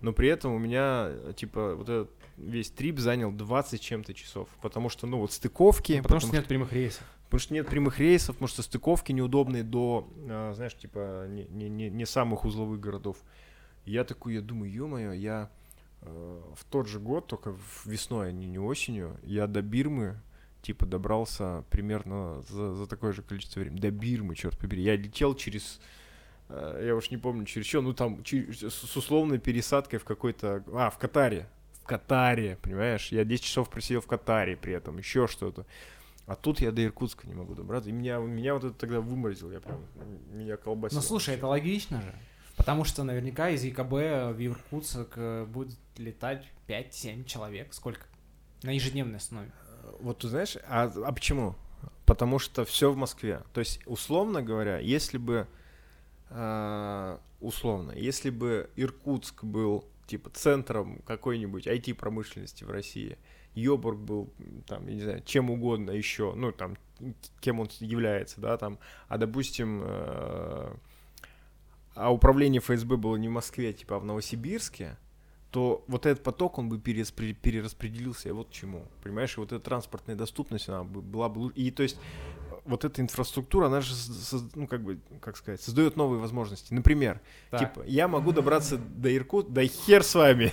но 0.00 0.12
при 0.12 0.28
этом 0.28 0.52
у 0.52 0.58
меня, 0.58 1.10
типа, 1.34 1.74
вот 1.74 1.88
этот 1.88 2.10
весь 2.36 2.70
трип 2.70 2.98
занял 2.98 3.32
20 3.32 3.80
с 3.80 3.84
чем-то 3.84 4.14
часов. 4.14 4.48
Потому 4.60 4.88
что, 4.88 5.06
ну, 5.06 5.18
вот 5.18 5.32
стыковки... 5.32 5.94
Ну, 5.94 6.02
Потому 6.02 6.20
что 6.20 6.32
нет 6.32 6.46
прямых 6.46 6.72
рейсов. 6.72 7.04
Потому 7.24 7.40
что 7.40 7.54
нет 7.54 7.66
прямых 7.68 7.98
рейсов, 7.98 8.36
потому 8.36 8.48
что 8.48 8.62
стыковки 8.62 9.12
неудобные 9.12 9.62
до, 9.62 10.10
а, 10.28 10.52
знаешь, 10.54 10.76
типа, 10.76 11.26
не, 11.28 11.44
не, 11.68 11.88
не, 11.88 12.04
самых 12.04 12.44
узловых 12.44 12.80
городов. 12.80 13.16
И 13.86 13.92
я 13.92 14.04
такой, 14.04 14.34
я 14.34 14.42
думаю, 14.42 14.70
ё-моё, 14.70 15.12
я 15.12 15.50
э, 16.02 16.42
в 16.54 16.64
тот 16.64 16.88
же 16.88 17.00
год, 17.00 17.26
только 17.28 17.56
весной, 17.86 18.28
а 18.28 18.32
не, 18.32 18.46
не 18.46 18.58
осенью, 18.58 19.18
я 19.22 19.46
до 19.46 19.62
Бирмы, 19.62 20.20
типа, 20.62 20.86
добрался 20.86 21.64
примерно 21.70 22.42
за, 22.48 22.74
за 22.74 22.86
такое 22.86 23.12
же 23.12 23.22
количество 23.22 23.60
времени. 23.60 23.80
До 23.80 23.90
Бирмы, 23.90 24.34
черт 24.34 24.58
побери. 24.58 24.82
Я 24.82 24.96
летел 24.96 25.34
через, 25.34 25.80
э, 26.48 26.84
я 26.86 26.94
уж 26.96 27.10
не 27.10 27.18
помню, 27.18 27.44
через 27.44 27.66
что, 27.66 27.82
ну, 27.82 27.92
там, 27.92 28.22
через- 28.22 28.62
с, 28.62 28.96
условной 28.96 29.38
пересадкой 29.38 29.98
в 29.98 30.04
какой-то, 30.04 30.64
а, 30.72 30.90
в 30.90 30.98
Катаре. 30.98 31.48
В 31.82 31.84
Катаре, 31.84 32.56
понимаешь? 32.62 33.08
Я 33.08 33.24
10 33.24 33.44
часов 33.44 33.68
просидел 33.68 34.00
в 34.00 34.06
Катаре 34.06 34.56
при 34.56 34.72
этом, 34.72 34.98
еще 34.98 35.26
что-то. 35.26 35.66
А 36.26 36.36
тут 36.36 36.60
я 36.60 36.70
до 36.70 36.84
Иркутска 36.84 37.26
не 37.26 37.34
могу 37.34 37.54
добраться. 37.54 37.90
И 37.90 37.92
меня, 37.92 38.18
меня 38.18 38.54
вот 38.54 38.62
это 38.62 38.74
тогда 38.74 39.00
выморозил, 39.00 39.50
я 39.50 39.60
прям, 39.60 39.84
меня 40.30 40.56
колбасил. 40.56 40.98
Ну, 40.98 41.02
слушай, 41.02 41.34
это 41.34 41.48
логично 41.48 42.00
же. 42.00 42.14
Потому 42.56 42.84
что 42.84 43.02
наверняка 43.02 43.50
из 43.50 43.64
ЕКБ 43.64 43.90
в 43.90 44.36
Иркутск 44.38 45.08
э, 45.16 45.44
будет 45.46 45.78
летать 45.96 46.46
5-7 46.68 47.24
человек. 47.24 47.74
Сколько? 47.74 48.02
На 48.62 48.70
ежедневной 48.70 49.16
основе. 49.16 49.50
Вот 50.00 50.18
ты 50.18 50.28
знаешь, 50.28 50.56
а, 50.68 50.92
а 51.04 51.12
почему? 51.12 51.54
Потому 52.06 52.38
что 52.38 52.64
все 52.64 52.90
в 52.90 52.96
Москве. 52.96 53.42
То 53.52 53.60
есть, 53.60 53.80
условно 53.86 54.42
говоря, 54.42 54.78
если 54.78 55.18
бы, 55.18 55.46
а, 56.30 57.20
условно, 57.40 57.92
если 57.92 58.30
бы 58.30 58.70
Иркутск 58.76 59.44
был 59.44 59.84
типа 60.06 60.30
центром 60.30 61.00
какой-нибудь 61.06 61.66
IT-промышленности 61.66 62.64
в 62.64 62.70
России, 62.70 63.16
Йобург 63.54 63.98
был, 63.98 64.32
там, 64.66 64.86
я 64.88 64.94
не 64.94 65.02
знаю, 65.02 65.22
чем 65.24 65.50
угодно 65.50 65.90
еще, 65.90 66.32
ну, 66.34 66.52
там, 66.52 66.76
кем 67.40 67.60
он 67.60 67.68
является, 67.80 68.40
да, 68.40 68.56
там, 68.56 68.78
а, 69.08 69.18
допустим, 69.18 69.82
э, 69.84 70.74
а 71.94 72.12
управление 72.12 72.60
ФСБ 72.60 72.96
было 72.96 73.16
не 73.16 73.28
в 73.28 73.32
Москве, 73.32 73.72
типа, 73.72 73.96
а 73.96 73.98
в 73.98 74.04
Новосибирске, 74.04 74.96
то 75.52 75.84
вот 75.86 76.06
этот 76.06 76.24
поток, 76.24 76.58
он 76.58 76.70
бы 76.70 76.78
перераспре- 76.78 77.34
перераспределился, 77.34 78.32
вот 78.32 78.48
к 78.48 78.52
чему, 78.52 78.86
понимаешь, 79.02 79.36
и 79.36 79.40
вот 79.40 79.52
эта 79.52 79.60
транспортная 79.60 80.16
доступность, 80.16 80.68
она 80.70 80.82
бы 80.82 81.02
была 81.02 81.28
бы 81.28 81.40
лучше, 81.40 81.56
и 81.56 81.70
то 81.70 81.82
есть 81.82 81.98
вот 82.64 82.84
эта 82.84 83.02
инфраструктура, 83.02 83.66
она 83.66 83.82
же, 83.82 83.92
ну, 84.54 84.66
как 84.66 84.82
бы, 84.82 84.98
как 85.20 85.36
сказать, 85.36 85.60
создает 85.60 85.96
новые 85.96 86.20
возможности. 86.20 86.72
Например, 86.72 87.20
Так. 87.50 87.60
Типа, 87.60 87.84
я 87.86 88.08
могу 88.08 88.32
добраться 88.32 88.78
до 88.78 89.14
Иркутска, 89.14 89.52
да 89.52 89.66
хер 89.66 90.02
с 90.02 90.14
вами, 90.14 90.52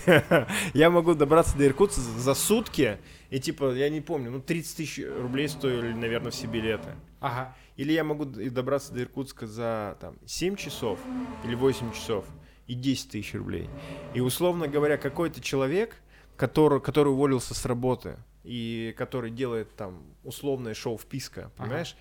я 0.73 0.89
могу 0.89 1.13
добраться 1.13 1.57
до 1.57 1.65
Иркутска 1.65 2.01
за 2.01 2.33
сутки, 2.33 2.97
и 3.29 3.39
типа, 3.39 3.73
я 3.73 3.89
не 3.89 4.01
помню, 4.01 4.31
ну 4.31 4.41
30 4.41 4.77
тысяч 4.77 5.05
рублей 5.05 5.47
стоили, 5.47 5.93
наверное, 5.93 6.31
все 6.31 6.47
билеты. 6.47 6.89
Ага. 7.21 7.55
Или 7.77 7.93
я 7.93 8.03
могу 8.03 8.25
добраться 8.25 8.91
до 8.91 9.01
Иркутска 9.01 9.47
за 9.47 9.97
там 10.01 10.15
7 10.25 10.57
часов 10.57 10.99
или 11.45 11.55
8 11.55 11.93
часов 11.93 12.25
и 12.69 12.75
10 12.75 13.09
тысяч 13.11 13.33
рублей. 13.33 13.67
И 14.13 14.21
условно 14.21 14.67
говоря, 14.67 14.97
какой-то 14.97 15.41
человек, 15.41 15.95
который, 16.37 16.79
который 16.79 17.09
уволился 17.11 17.53
с 17.53 17.65
работы 17.65 18.17
и 18.43 18.93
который 18.97 19.31
делает 19.31 19.75
там 19.75 20.03
условное 20.23 20.73
шоу 20.75 20.97
вписка, 20.97 21.51
понимаешь, 21.57 21.97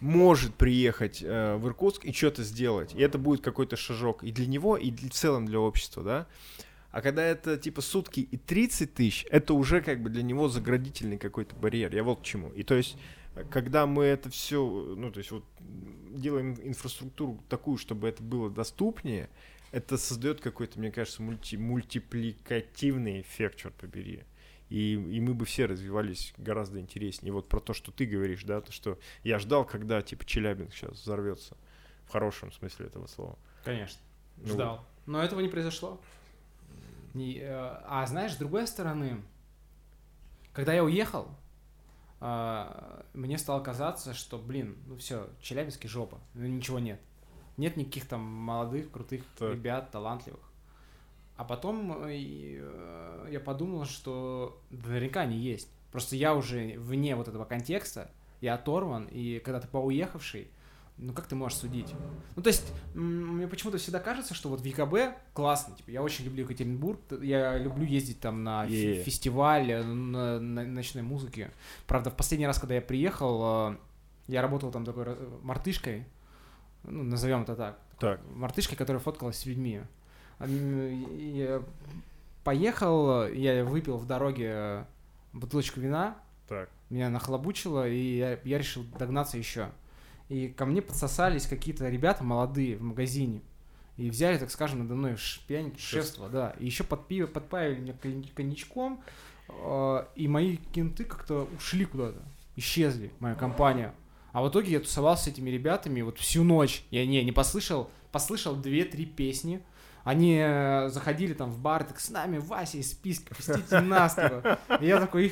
может 0.00 0.54
приехать 0.54 1.22
э, 1.22 1.56
в 1.56 1.66
Иркутск 1.66 2.04
и 2.04 2.12
что-то 2.12 2.42
сделать. 2.42 2.94
И 2.94 3.00
это 3.00 3.18
будет 3.18 3.40
какой-то 3.40 3.76
шажок 3.76 4.22
и 4.24 4.30
для 4.30 4.46
него, 4.46 4.76
и 4.76 4.90
для- 4.90 5.08
в 5.08 5.12
целом 5.12 5.46
для 5.46 5.58
общества, 5.58 6.02
да. 6.02 6.26
А 6.90 7.00
когда 7.00 7.22
это 7.24 7.56
типа 7.56 7.80
сутки 7.80 8.20
и 8.20 8.36
30 8.36 8.92
тысяч, 8.94 9.26
это 9.30 9.54
уже 9.54 9.80
как 9.80 10.02
бы 10.02 10.10
для 10.10 10.22
него 10.22 10.48
заградительный 10.48 11.16
какой-то 11.16 11.56
барьер. 11.56 11.94
Я 11.94 12.02
вот 12.04 12.20
к 12.20 12.24
чему. 12.24 12.50
И 12.50 12.62
то 12.62 12.74
есть, 12.74 12.98
э, 13.36 13.44
когда 13.50 13.86
мы 13.86 14.04
это 14.04 14.28
все, 14.28 14.60
ну 14.96 15.10
то 15.10 15.18
есть 15.18 15.30
вот 15.30 15.44
делаем 16.10 16.56
инфраструктуру 16.62 17.42
такую, 17.48 17.78
чтобы 17.78 18.08
это 18.08 18.22
было 18.22 18.50
доступнее, 18.50 19.30
это 19.72 19.96
создает 19.96 20.40
какой-то, 20.40 20.78
мне 20.78 20.92
кажется, 20.92 21.22
мульти 21.22 21.56
мультипликативный 21.56 23.22
эффект, 23.22 23.56
черт 23.56 23.74
побери. 23.74 24.24
И, 24.68 24.92
и 24.92 25.20
мы 25.20 25.34
бы 25.34 25.44
все 25.44 25.66
развивались 25.66 26.32
гораздо 26.36 26.78
интереснее. 26.78 27.28
И 27.28 27.32
вот 27.32 27.48
про 27.48 27.60
то, 27.60 27.74
что 27.74 27.90
ты 27.90 28.06
говоришь, 28.06 28.44
да, 28.44 28.60
то, 28.60 28.70
что 28.70 28.98
я 29.24 29.38
ждал, 29.38 29.64
когда, 29.64 30.00
типа, 30.00 30.24
Челябинск 30.24 30.74
сейчас 30.74 30.92
взорвется. 30.92 31.56
В 32.06 32.12
хорошем 32.12 32.52
смысле 32.52 32.86
этого 32.86 33.06
слова. 33.06 33.38
Конечно. 33.64 34.00
Ну, 34.38 34.48
Ждал. 34.48 34.86
Но 35.06 35.22
этого 35.22 35.40
не 35.40 35.48
произошло. 35.48 36.00
Не, 37.14 37.38
э, 37.38 37.48
а 37.50 38.06
знаешь, 38.06 38.32
с 38.32 38.36
другой 38.36 38.66
стороны, 38.66 39.22
когда 40.52 40.72
я 40.72 40.84
уехал, 40.84 41.28
а, 42.20 43.04
мне 43.14 43.36
стало 43.36 43.60
казаться, 43.62 44.14
что, 44.14 44.38
блин, 44.38 44.78
ну 44.86 44.96
все, 44.96 45.28
Челябинске 45.40 45.88
жопа, 45.88 46.20
ну 46.34 46.46
ничего 46.46 46.78
нет. 46.78 47.00
Нет 47.56 47.76
никаких 47.76 48.06
там 48.06 48.20
молодых, 48.22 48.90
крутых 48.90 49.22
Так. 49.38 49.52
ребят, 49.52 49.90
талантливых. 49.90 50.40
А 51.36 51.44
потом 51.44 52.04
э, 52.06 52.14
э, 52.14 53.28
я 53.30 53.40
подумал, 53.40 53.84
что 53.84 54.60
наверняка 54.70 55.22
они 55.22 55.38
есть. 55.38 55.68
Просто 55.90 56.16
я 56.16 56.34
уже 56.34 56.78
вне 56.78 57.16
вот 57.16 57.28
этого 57.28 57.44
контекста, 57.44 58.10
я 58.40 58.54
оторван, 58.54 59.06
и 59.10 59.38
когда 59.40 59.60
ты 59.60 59.68
поуехавший, 59.68 60.48
ну 60.98 61.12
как 61.12 61.26
ты 61.26 61.34
можешь 61.34 61.58
судить? 61.58 61.92
Ну 62.36 62.42
то 62.42 62.48
есть, 62.48 62.72
мне 62.94 63.46
почему-то 63.48 63.78
всегда 63.78 63.98
кажется, 63.98 64.34
что 64.34 64.48
вот 64.48 64.60
в 64.60 64.64
ЕКБ 64.64 65.16
классно, 65.34 65.74
типа, 65.74 65.90
я 65.90 66.02
очень 66.02 66.24
люблю 66.24 66.44
Екатеринбург, 66.44 67.00
я 67.20 67.58
люблю 67.58 67.84
ездить 67.84 68.20
там 68.20 68.44
на 68.44 68.64
Е. 68.64 69.02
фестиваль, 69.02 69.70
э, 69.70 69.82
на, 69.82 70.38
на 70.38 70.64
ночной 70.64 71.02
музыке. 71.02 71.50
Правда, 71.86 72.10
в 72.10 72.16
последний 72.16 72.46
раз, 72.46 72.58
когда 72.58 72.74
я 72.76 72.82
приехал, 72.82 73.76
Я 74.28 74.40
работал 74.40 74.70
там 74.70 74.84
такой 74.84 75.16
мартышкой, 75.42 76.06
ну, 76.84 77.02
назовем 77.02 77.42
это 77.42 77.54
так. 77.56 77.78
Так. 77.98 78.20
Мартышкой, 78.34 78.76
которая 78.76 79.00
фоткалась 79.00 79.38
с 79.38 79.46
людьми. 79.46 79.80
Я 80.40 81.62
поехал, 82.44 83.26
я 83.28 83.64
выпил 83.64 83.96
в 83.96 84.06
дороге 84.06 84.84
бутылочку 85.32 85.80
вина, 85.80 86.16
Так. 86.48 86.68
меня 86.90 87.08
нахлобучило, 87.10 87.88
и 87.88 88.16
я, 88.18 88.38
я 88.44 88.58
решил 88.58 88.84
догнаться 88.98 89.38
еще. 89.38 89.70
И 90.28 90.48
ко 90.48 90.66
мне 90.66 90.82
подсосались 90.82 91.46
какие-то 91.46 91.88
ребята 91.88 92.24
молодые 92.24 92.76
в 92.76 92.82
магазине. 92.82 93.40
И 93.98 94.08
взяли, 94.10 94.38
так 94.38 94.50
скажем, 94.50 94.80
надо 94.80 94.94
мной 94.94 95.16
пьянь, 95.46 95.76
шефство, 95.78 96.28
да. 96.28 96.50
И 96.58 96.64
еще 96.64 96.82
подпи- 96.84 97.26
подпаивали 97.26 97.78
меня 97.80 97.94
конь- 98.02 98.28
коньячком. 98.34 99.02
э, 99.48 100.04
И 100.16 100.28
мои 100.28 100.56
кенты 100.56 101.04
как-то 101.04 101.46
ушли 101.56 101.84
куда-то. 101.84 102.22
Исчезли, 102.56 103.10
моя 103.20 103.34
компания. 103.34 103.94
А 104.32 104.42
в 104.42 104.48
итоге 104.48 104.72
я 104.72 104.80
тусовался 104.80 105.24
с 105.24 105.28
этими 105.28 105.50
ребятами 105.50 106.00
вот 106.00 106.18
всю 106.18 106.42
ночь. 106.42 106.84
Я 106.90 107.06
не, 107.06 107.22
не 107.22 107.32
послышал, 107.32 107.90
послышал 108.10 108.56
две-три 108.56 109.06
песни. 109.06 109.64
Они 110.04 110.36
э, 110.42 110.88
заходили 110.88 111.32
там 111.32 111.52
в 111.52 111.58
бар, 111.60 111.84
так 111.84 112.00
с 112.00 112.10
нами 112.10 112.38
Вася 112.38 112.78
из 112.78 112.90
списка, 112.90 113.34
пустите 113.34 113.80
нас, 113.80 114.14
типа. 114.16 114.58
И 114.80 114.86
я 114.86 114.98
такой, 114.98 115.28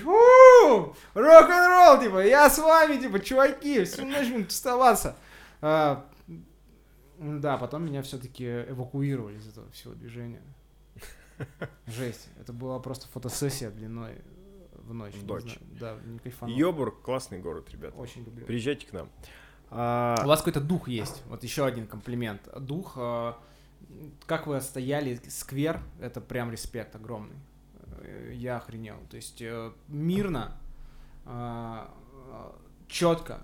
рок-н-ролл, 1.14 2.00
типа, 2.00 2.24
я 2.24 2.48
с 2.48 2.58
вами, 2.58 3.00
типа, 3.00 3.18
чуваки, 3.18 3.82
всю 3.82 4.04
ночь 4.04 4.28
будем 4.28 4.44
тусоваться. 4.44 5.16
А, 5.60 6.06
да, 7.18 7.58
потом 7.58 7.84
меня 7.84 8.02
все-таки 8.02 8.44
эвакуировали 8.44 9.38
из 9.38 9.48
этого 9.48 9.68
всего 9.72 9.94
движения. 9.94 10.42
Жесть, 11.86 12.28
это 12.40 12.52
была 12.52 12.78
просто 12.78 13.08
фотосессия 13.08 13.70
длиной 13.70 14.22
в 14.90 14.94
ночь. 14.94 15.14
В 15.14 15.22
не 15.22 15.28
ночь. 15.28 15.42
знаю. 15.42 15.58
Да, 15.80 15.96
не 16.04 16.18
кайфанул. 16.18 16.56
Йобург 16.56 17.00
классный 17.02 17.38
город, 17.38 17.70
ребята. 17.70 17.96
Очень 17.96 18.24
люблю. 18.24 18.44
Приезжайте 18.46 18.86
к 18.86 18.92
нам. 18.92 19.06
У 19.06 19.08
А, 19.70 20.16
вас 20.26 20.40
какой-то 20.40 20.60
дух 20.60 20.88
есть. 20.88 21.22
Вот 21.28 21.42
еще 21.44 21.64
один 21.64 21.86
комплимент. 21.86 22.42
Дух, 22.60 22.94
э, 22.96 23.32
как 24.26 24.46
вы 24.46 24.56
отстояли 24.56 25.20
сквер, 25.28 25.80
это 26.00 26.20
прям 26.20 26.50
респект 26.50 26.94
огромный. 26.96 27.36
Я 28.32 28.56
охренел. 28.56 28.96
То 29.10 29.16
есть 29.16 29.40
э, 29.42 29.72
мирно, 29.88 30.56
четко. 32.88 33.40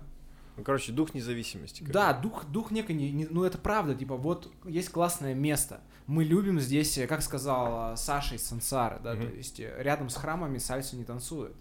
Ну, 0.57 0.63
короче, 0.63 0.91
дух 0.91 1.13
независимости. 1.13 1.83
как 1.83 1.91
Да, 1.91 2.13
дух, 2.13 2.45
дух 2.45 2.71
некой, 2.71 2.95
не- 2.95 3.11
не- 3.11 3.27
ну 3.27 3.43
это 3.43 3.57
правда, 3.57 3.93
типа 3.95 4.17
вот 4.17 4.51
есть 4.65 4.89
классное 4.89 5.33
место. 5.35 5.81
Мы 6.07 6.23
любим 6.23 6.59
здесь, 6.59 6.97
э, 6.97 7.05
как 7.07 7.21
сказал 7.21 7.93
э, 7.93 7.97
Саша 7.97 8.35
из 8.35 8.43
Сансары, 8.43 8.99
да, 9.03 9.13
Мгм. 9.13 9.27
то 9.27 9.33
есть 9.35 9.59
э, 9.59 9.75
рядом 9.79 10.09
с 10.09 10.15
храмами 10.15 10.57
сальсу 10.57 10.95
не 10.97 11.03
танцуют. 11.03 11.55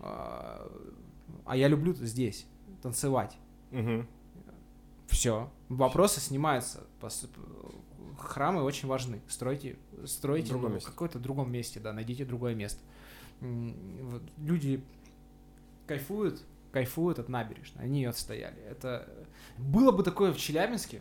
А 0.00 0.70
а 1.44 1.56
я 1.56 1.68
люблю 1.68 1.92
здесь 1.94 2.46
танцевать. 2.82 3.36
Мгм. 3.70 4.06
Все. 5.06 5.50
Вопросы 5.68 6.20
снимаются. 6.20 6.84
Пос- 7.00 7.28
Храмы 8.18 8.62
очень 8.62 8.88
важны. 8.88 9.20
Стройте, 9.28 9.76
стройте 10.06 10.54
В 10.54 10.60
ну, 10.62 10.80
в 10.80 10.84
какое-то 10.84 11.18
другом 11.18 11.52
месте, 11.52 11.80
да, 11.80 11.92
найдите 11.92 12.24
другое 12.24 12.54
место. 12.54 12.80
Люди 14.38 14.82
кайфуют, 15.86 16.42
кайфуют 16.76 17.18
от 17.18 17.30
набережной, 17.30 17.84
они 17.84 18.02
ее 18.02 18.10
отстояли. 18.10 18.58
Это 18.68 19.08
было 19.56 19.92
бы 19.92 20.02
такое 20.02 20.30
в 20.30 20.36
Челябинске, 20.36 21.00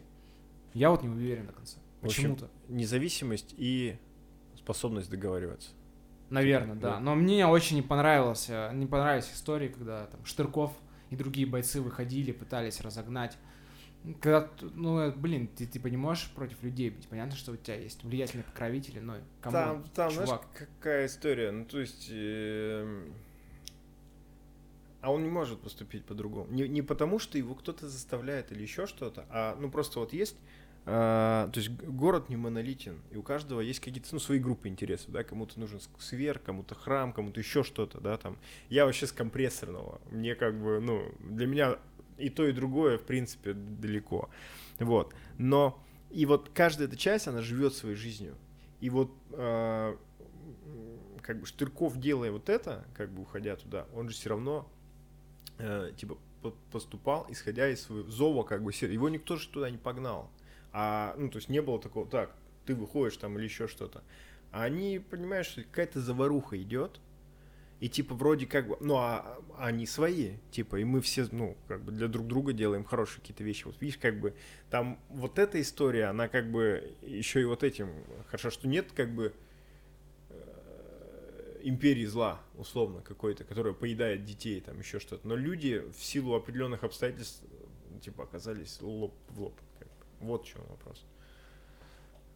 я 0.73 0.89
вот 0.89 1.03
не 1.03 1.09
уверен 1.09 1.47
до 1.47 1.51
конца. 1.51 1.79
Почему-то. 1.99 2.49
Независимость 2.69 3.53
и 3.57 3.97
способность 4.55 5.09
договариваться. 5.09 5.71
Наверное, 6.29 6.75
да. 6.75 6.91
да. 6.91 6.99
Но 7.01 7.13
мне 7.15 7.45
очень 7.45 7.75
не 7.75 7.81
понравилось, 7.81 8.45
э, 8.47 8.71
не 8.73 8.85
понравились 8.85 9.29
истории, 9.33 9.67
когда 9.67 10.05
там 10.05 10.23
Штырков 10.23 10.71
и 11.09 11.17
другие 11.17 11.45
бойцы 11.45 11.81
выходили, 11.81 12.31
пытались 12.31 12.79
разогнать. 12.79 13.37
Когда, 14.21 14.49
ну, 14.61 14.99
э, 14.99 15.11
блин, 15.11 15.49
ты 15.49 15.65
типа 15.65 15.87
не 15.87 15.97
можешь 15.97 16.31
против 16.31 16.63
людей 16.63 16.89
бить. 16.89 17.09
Понятно, 17.09 17.35
что 17.35 17.51
у 17.51 17.57
тебя 17.57 17.75
есть 17.75 18.01
влиятельные 18.05 18.45
покровители, 18.45 19.01
но 19.01 19.15
кому, 19.41 19.51
там, 19.51 19.83
там 19.93 20.11
знаешь, 20.11 20.29
чувак. 20.29 20.47
какая 20.53 21.07
история? 21.07 21.51
Ну, 21.51 21.65
то 21.65 21.81
есть... 21.81 22.07
эм, 22.09 23.13
А 25.05 25.11
он 25.11 25.21
не 25.21 25.29
может 25.29 25.59
поступить 25.61 26.03
по-другому. 26.03 26.51
Не, 26.51 26.67
не 26.67 26.81
потому, 26.81 27.19
что 27.19 27.37
его 27.37 27.53
кто-то 27.53 27.87
заставляет 27.87 28.51
или 28.51 28.63
еще 28.63 28.87
что-то, 28.87 29.27
а 29.29 29.55
ну 29.59 29.69
просто 29.69 29.99
вот 29.99 30.13
есть... 30.13 30.35
а, 30.87 31.47
то 31.53 31.59
есть 31.59 31.69
город 31.69 32.27
не 32.29 32.37
монолитен, 32.37 32.99
и 33.11 33.17
у 33.17 33.21
каждого 33.21 33.61
есть 33.61 33.81
какие-то 33.81 34.09
ну, 34.13 34.17
свои 34.17 34.39
группы 34.39 34.67
интересов, 34.67 35.11
да, 35.11 35.23
кому-то 35.23 35.59
нужен 35.59 35.77
ск- 35.77 35.99
сквер, 35.99 36.39
кому-то 36.39 36.73
храм, 36.73 37.13
кому-то 37.13 37.39
еще 37.39 37.63
что-то, 37.63 38.01
да, 38.01 38.17
там. 38.17 38.39
Я 38.69 38.87
вообще 38.87 39.05
с 39.05 39.11
компрессорного, 39.11 40.01
мне 40.09 40.33
как 40.33 40.59
бы, 40.59 40.79
ну, 40.79 41.03
для 41.19 41.45
меня 41.45 41.77
и 42.17 42.29
то, 42.29 42.47
и 42.47 42.51
другое, 42.51 42.97
в 42.97 43.03
принципе, 43.03 43.53
далеко, 43.53 44.31
вот. 44.79 45.13
Но 45.37 45.79
и 46.09 46.25
вот 46.25 46.49
каждая 46.51 46.87
эта 46.87 46.97
часть, 46.97 47.27
она 47.27 47.43
живет 47.43 47.75
своей 47.75 47.95
жизнью. 47.95 48.35
И 48.81 48.89
вот 48.89 49.11
а, 49.33 49.95
как 51.21 51.41
бы 51.41 51.45
Штырков, 51.45 51.99
делая 51.99 52.31
вот 52.31 52.49
это, 52.49 52.85
как 52.95 53.11
бы 53.11 53.21
уходя 53.21 53.55
туда, 53.55 53.85
он 53.93 54.09
же 54.09 54.15
все 54.15 54.29
равно 54.29 54.67
э, 55.57 55.91
типа 55.97 56.17
по- 56.41 56.55
поступал, 56.71 57.25
исходя 57.29 57.69
из 57.69 57.81
своего 57.81 58.09
зова, 58.09 58.43
как 58.43 58.63
бы 58.63 58.71
его 58.71 59.09
никто 59.09 59.37
же 59.37 59.49
туда 59.49 59.69
не 59.69 59.77
погнал. 59.77 60.31
А, 60.71 61.15
ну, 61.17 61.29
то 61.29 61.37
есть 61.37 61.49
не 61.49 61.61
было 61.61 61.79
такого, 61.79 62.07
так, 62.07 62.35
ты 62.65 62.75
выходишь 62.75 63.17
там 63.17 63.37
или 63.37 63.45
еще 63.45 63.67
что-то. 63.67 64.03
А 64.51 64.63
они, 64.63 64.99
понимаешь, 64.99 65.53
какая-то 65.55 66.01
заваруха 66.01 66.61
идет, 66.61 66.99
и 67.79 67.89
типа 67.89 68.15
вроде 68.15 68.45
как 68.45 68.67
бы, 68.67 68.77
ну 68.79 68.95
а 68.95 69.37
а 69.57 69.67
они 69.67 69.85
свои, 69.85 70.37
типа, 70.51 70.77
и 70.77 70.83
мы 70.83 71.01
все, 71.01 71.27
ну, 71.31 71.57
как 71.67 71.83
бы 71.83 71.91
для 71.91 72.07
друг 72.07 72.27
друга 72.27 72.53
делаем 72.53 72.83
хорошие 72.83 73.21
какие-то 73.21 73.43
вещи. 73.43 73.65
Вот 73.65 73.79
видишь, 73.79 73.97
как 73.97 74.19
бы 74.19 74.33
там 74.69 74.99
вот 75.09 75.39
эта 75.39 75.61
история, 75.61 76.05
она 76.05 76.27
как 76.27 76.51
бы 76.51 76.95
еще 77.01 77.41
и 77.41 77.45
вот 77.45 77.63
этим, 77.63 77.89
хорошо, 78.27 78.49
что 78.49 78.67
нет 78.67 78.91
как 78.93 79.13
бы 79.13 79.33
империи 81.67 82.05
зла, 82.05 82.39
условно, 82.55 83.01
какой-то, 83.01 83.43
которая 83.43 83.73
поедает 83.73 84.23
детей, 84.25 84.61
там 84.61 84.79
еще 84.79 84.99
что-то. 84.99 85.27
Но 85.27 85.35
люди 85.35 85.83
в 85.97 86.03
силу 86.03 86.35
определенных 86.35 86.83
обстоятельств, 86.83 87.43
э, 87.43 87.99
типа, 87.99 88.23
оказались 88.23 88.79
лоб 88.81 89.13
в 89.29 89.41
лоб. 89.41 89.59
Вот 90.19 90.43
в 90.45 90.47
чем 90.47 90.61
вопрос. 90.69 91.03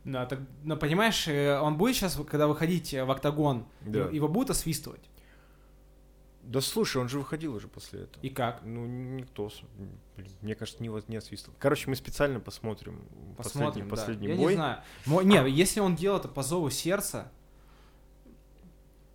Да, 0.06 0.26
так, 0.26 0.40
но 0.64 0.78
понимаешь, 0.78 1.28
э, 1.28 1.60
он 1.60 1.78
будет 1.78 1.96
сейчас, 1.96 2.20
когда 2.30 2.48
выходить 2.48 2.94
э, 2.94 3.04
в 3.04 3.12
октагон, 3.12 3.66
Да. 3.82 4.10
его 4.10 4.28
будут 4.28 4.50
освистывать? 4.52 5.02
Да 6.42 6.62
слушай, 6.62 6.98
он 6.98 7.10
же 7.10 7.20
выходил 7.20 7.54
уже 7.54 7.68
после 7.68 8.04
этого. 8.04 8.24
И 8.24 8.30
как? 8.30 8.62
Ну, 8.64 8.86
никто, 8.88 9.52
блин, 10.18 10.32
мне 10.42 10.56
кажется, 10.56 10.82
не, 10.82 10.90
не 11.08 11.18
освистал. 11.18 11.54
Короче, 11.60 11.90
мы 11.90 11.96
специально 11.96 12.40
посмотрим, 12.40 13.04
Посмотрим, 13.38 13.88
последний, 13.88 13.90
да. 13.90 13.90
последний 13.90 14.28
Я 14.30 14.36
бой. 14.36 14.48
не 14.54 14.56
знаю. 14.56 14.82
Мо- 15.06 15.22
Не, 15.22 15.50
если 15.52 15.80
он 15.82 15.96
делал 15.96 16.18
это 16.18 16.28
по 16.30 16.42
зову 16.42 16.70
сердца, 16.72 17.32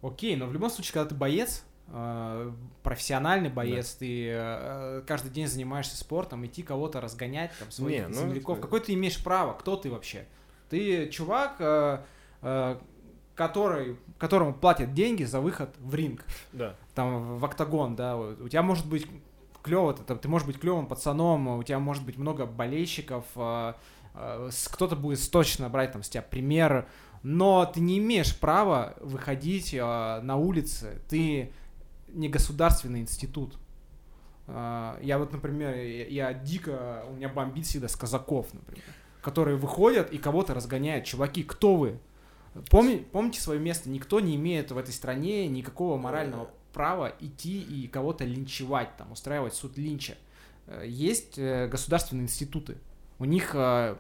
окей, 0.07 0.37
но 0.37 0.47
в 0.47 0.53
любом 0.53 0.71
случае, 0.71 0.93
когда 0.95 1.09
ты 1.09 1.15
боец, 1.15 1.65
э, 1.89 2.53
профессиональный 2.83 3.51
боец, 3.51 3.95
ты 3.95 4.29
э, 4.31 5.03
каждый 5.07 5.31
день 5.31 5.47
занимаешься 5.47 5.97
спортом, 5.97 6.45
идти 6.47 6.63
кого-то 6.63 7.01
разгонять, 7.01 7.51
там, 7.59 7.71
своих 7.71 8.03
Не, 8.03 8.09
ну, 8.09 8.15
земляков, 8.21 8.59
это- 8.59 8.67
какое 8.67 8.81
ты 8.81 8.95
имеешь 8.95 9.23
право? 9.23 9.53
Кто 9.55 9.77
ты 9.77 9.91
вообще? 9.91 10.27
Ты 10.71 11.09
чувак, 11.09 11.57
э, 11.59 11.99
э, 12.43 12.77
который, 13.35 13.97
которому 14.19 14.55
платят 14.55 14.95
деньги 14.95 15.25
за 15.25 15.41
выход 15.41 15.75
в 15.79 15.95
ринг. 15.95 16.25
Да. 16.53 16.77
там 16.95 17.39
в 17.39 17.45
октагон, 17.45 17.97
да, 17.97 18.17
у 18.17 18.49
тебя 18.49 18.63
может 18.63 18.87
быть 18.87 19.07
клево, 19.63 19.93
ты, 19.95 20.15
ты 20.15 20.29
можешь 20.29 20.47
быть 20.47 20.61
клевым 20.61 20.87
пацаном, 20.87 21.49
у 21.49 21.63
тебя 21.65 21.81
может 21.81 22.05
быть 22.05 22.17
много 22.17 22.47
болельщиков, 22.47 23.25
кто-то 23.35 24.95
будет 24.95 25.29
точно 25.31 25.69
брать 25.69 25.91
там 25.91 26.05
с 26.05 26.09
тебя 26.09 26.23
пример, 26.23 26.87
но 27.25 27.65
ты 27.67 27.81
не 27.81 27.99
имеешь 27.99 28.39
права 28.39 28.95
выходить 29.01 29.75
а, 29.81 30.21
на 30.21 30.37
улицы, 30.37 31.01
ты 31.09 31.51
не 32.09 32.29
государственный 32.29 33.01
институт. 33.01 33.57
А, 34.47 34.99
Я 35.03 35.19
вот, 35.19 35.33
например, 35.33 35.75
я, 35.75 36.07
я 36.07 36.35
дико, 36.35 37.05
у 37.11 37.15
меня 37.15 37.29
бомбит 37.31 37.65
всегда 37.67 37.89
с 37.89 37.97
казаков, 37.97 38.53
например, 38.53 38.85
которые 39.23 39.57
выходят 39.57 40.13
и 40.13 40.19
кого-то 40.19 40.53
разгоняют. 40.55 41.07
Чуваки, 41.07 41.43
кто 41.43 41.77
вы? 41.77 41.99
Помни, 42.71 42.97
помните 42.99 43.41
свое 43.41 43.59
место. 43.59 43.89
Никто 43.89 44.21
не 44.21 44.37
имеет 44.37 44.71
в 44.71 44.77
этой 44.79 44.93
стране 44.93 45.49
никакого 45.49 45.97
морального 45.97 46.51
права 46.75 47.13
идти 47.21 47.61
и 47.63 47.89
кого-то 47.89 48.25
линчевать, 48.25 48.97
там, 48.99 49.11
устраивать 49.13 49.55
суд 49.55 49.79
линча. 49.79 50.15
Э, 50.67 50.85
Есть 50.87 51.39
э, 51.39 51.69
государственные 51.69 52.25
институты. 52.25 52.77
У 53.19 53.25
них 53.25 53.55
э, 53.55 53.97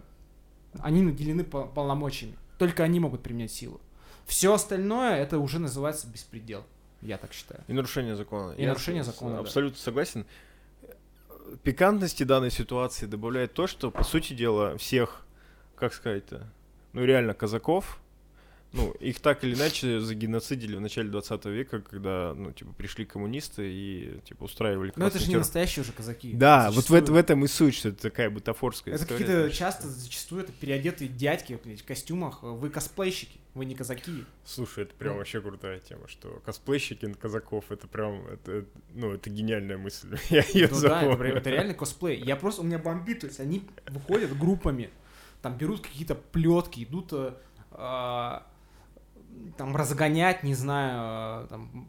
они 0.78 1.02
наделены 1.02 1.42
пол- 1.44 1.68
полномочиями. 1.68 2.36
Только 2.58 2.82
они 2.82 3.00
могут 3.00 3.22
применять 3.22 3.52
силу. 3.52 3.80
Все 4.26 4.54
остальное 4.54 5.16
это 5.16 5.38
уже 5.38 5.58
называется 5.58 6.06
беспредел. 6.06 6.64
Я 7.02 7.18
так 7.18 7.32
считаю. 7.32 7.62
И 7.68 7.72
нарушение 7.72 8.16
закона. 8.16 8.52
И 8.52 8.62
Я 8.62 8.68
нарушение 8.68 9.04
закона, 9.04 9.34
да. 9.34 9.40
Абсолютно 9.40 9.78
согласен. 9.78 10.24
Пикантности 11.62 12.22
данной 12.22 12.50
ситуации 12.50 13.06
добавляет 13.06 13.52
то, 13.52 13.66
что, 13.66 13.90
по 13.90 14.02
сути 14.02 14.32
дела, 14.32 14.78
всех, 14.78 15.26
как 15.76 15.92
сказать-то, 15.92 16.50
ну 16.94 17.04
реально 17.04 17.34
казаков, 17.34 18.00
Ну, 18.76 18.90
их 18.98 19.20
так 19.20 19.44
или 19.44 19.54
иначе 19.54 20.00
загеноцидили 20.00 20.74
в 20.74 20.80
начале 20.80 21.08
20 21.08 21.44
века, 21.46 21.80
когда, 21.80 22.34
ну, 22.34 22.50
типа, 22.50 22.72
пришли 22.72 23.04
коммунисты 23.04 23.62
и, 23.72 24.20
типа, 24.24 24.44
устраивали 24.44 24.92
Но 24.96 25.06
это 25.06 25.20
же 25.20 25.28
не 25.28 25.36
настоящие 25.36 25.82
уже 25.84 25.92
казаки. 25.92 26.32
Да, 26.32 26.66
вот 26.66 26.72
в, 26.72 26.74
Зачастую. 26.88 27.02
это- 27.02 27.12
в 27.12 27.16
этом 27.16 27.44
и 27.44 27.46
суть, 27.48 27.74
что 27.76 27.90
это 27.90 28.02
такая 28.02 28.30
бутафорская 28.30 28.94
Это 28.94 29.04
история. 29.04 29.24
какие-то 29.24 29.50
часто, 29.52 29.88
зачастую, 29.88 30.42
это 30.42 30.52
переодетые 30.52 31.06
дядьки 31.08 31.56
блядь, 31.64 31.82
в 31.82 31.84
костюмах. 31.84 32.42
Вы 32.42 32.68
косплейщики, 32.68 33.38
вы 33.54 33.64
не 33.64 33.76
казаки. 33.76 34.24
Слушай, 34.44 34.82
это 34.84 34.94
прям 34.94 35.12
Ну. 35.12 35.18
вообще 35.18 35.40
крутая 35.40 35.78
тема, 35.78 36.08
что 36.08 36.42
косплейщики 36.44 37.06
на 37.06 37.14
казаков, 37.14 37.66
это 37.70 37.86
прям, 37.86 38.26
это, 38.26 38.64
ну, 38.92 39.12
это 39.12 39.30
гениальная 39.30 39.78
мысль. 39.78 40.08
Я 40.30 40.42
ее 40.52 40.68
Ну 40.72 40.80
да, 40.80 41.00
это, 41.04 41.16
прям- 41.16 41.36
это 41.36 41.50
реально 41.50 41.74
косплей. 41.74 42.20
Я 42.20 42.34
просто, 42.34 42.62
у 42.62 42.64
меня 42.64 42.80
бомбит, 42.80 43.20
то 43.20 43.26
есть 43.28 43.38
они 43.38 43.62
выходят 43.86 44.36
группами, 44.36 44.90
там 45.42 45.56
берут 45.56 45.80
какие-то 45.82 46.16
плетки, 46.16 46.82
идут 46.82 47.12
э, 47.12 47.34
а, 47.70 48.44
там 49.56 49.76
разгонять, 49.76 50.42
не 50.42 50.54
знаю, 50.54 51.44
э, 51.44 51.48
там, 51.48 51.88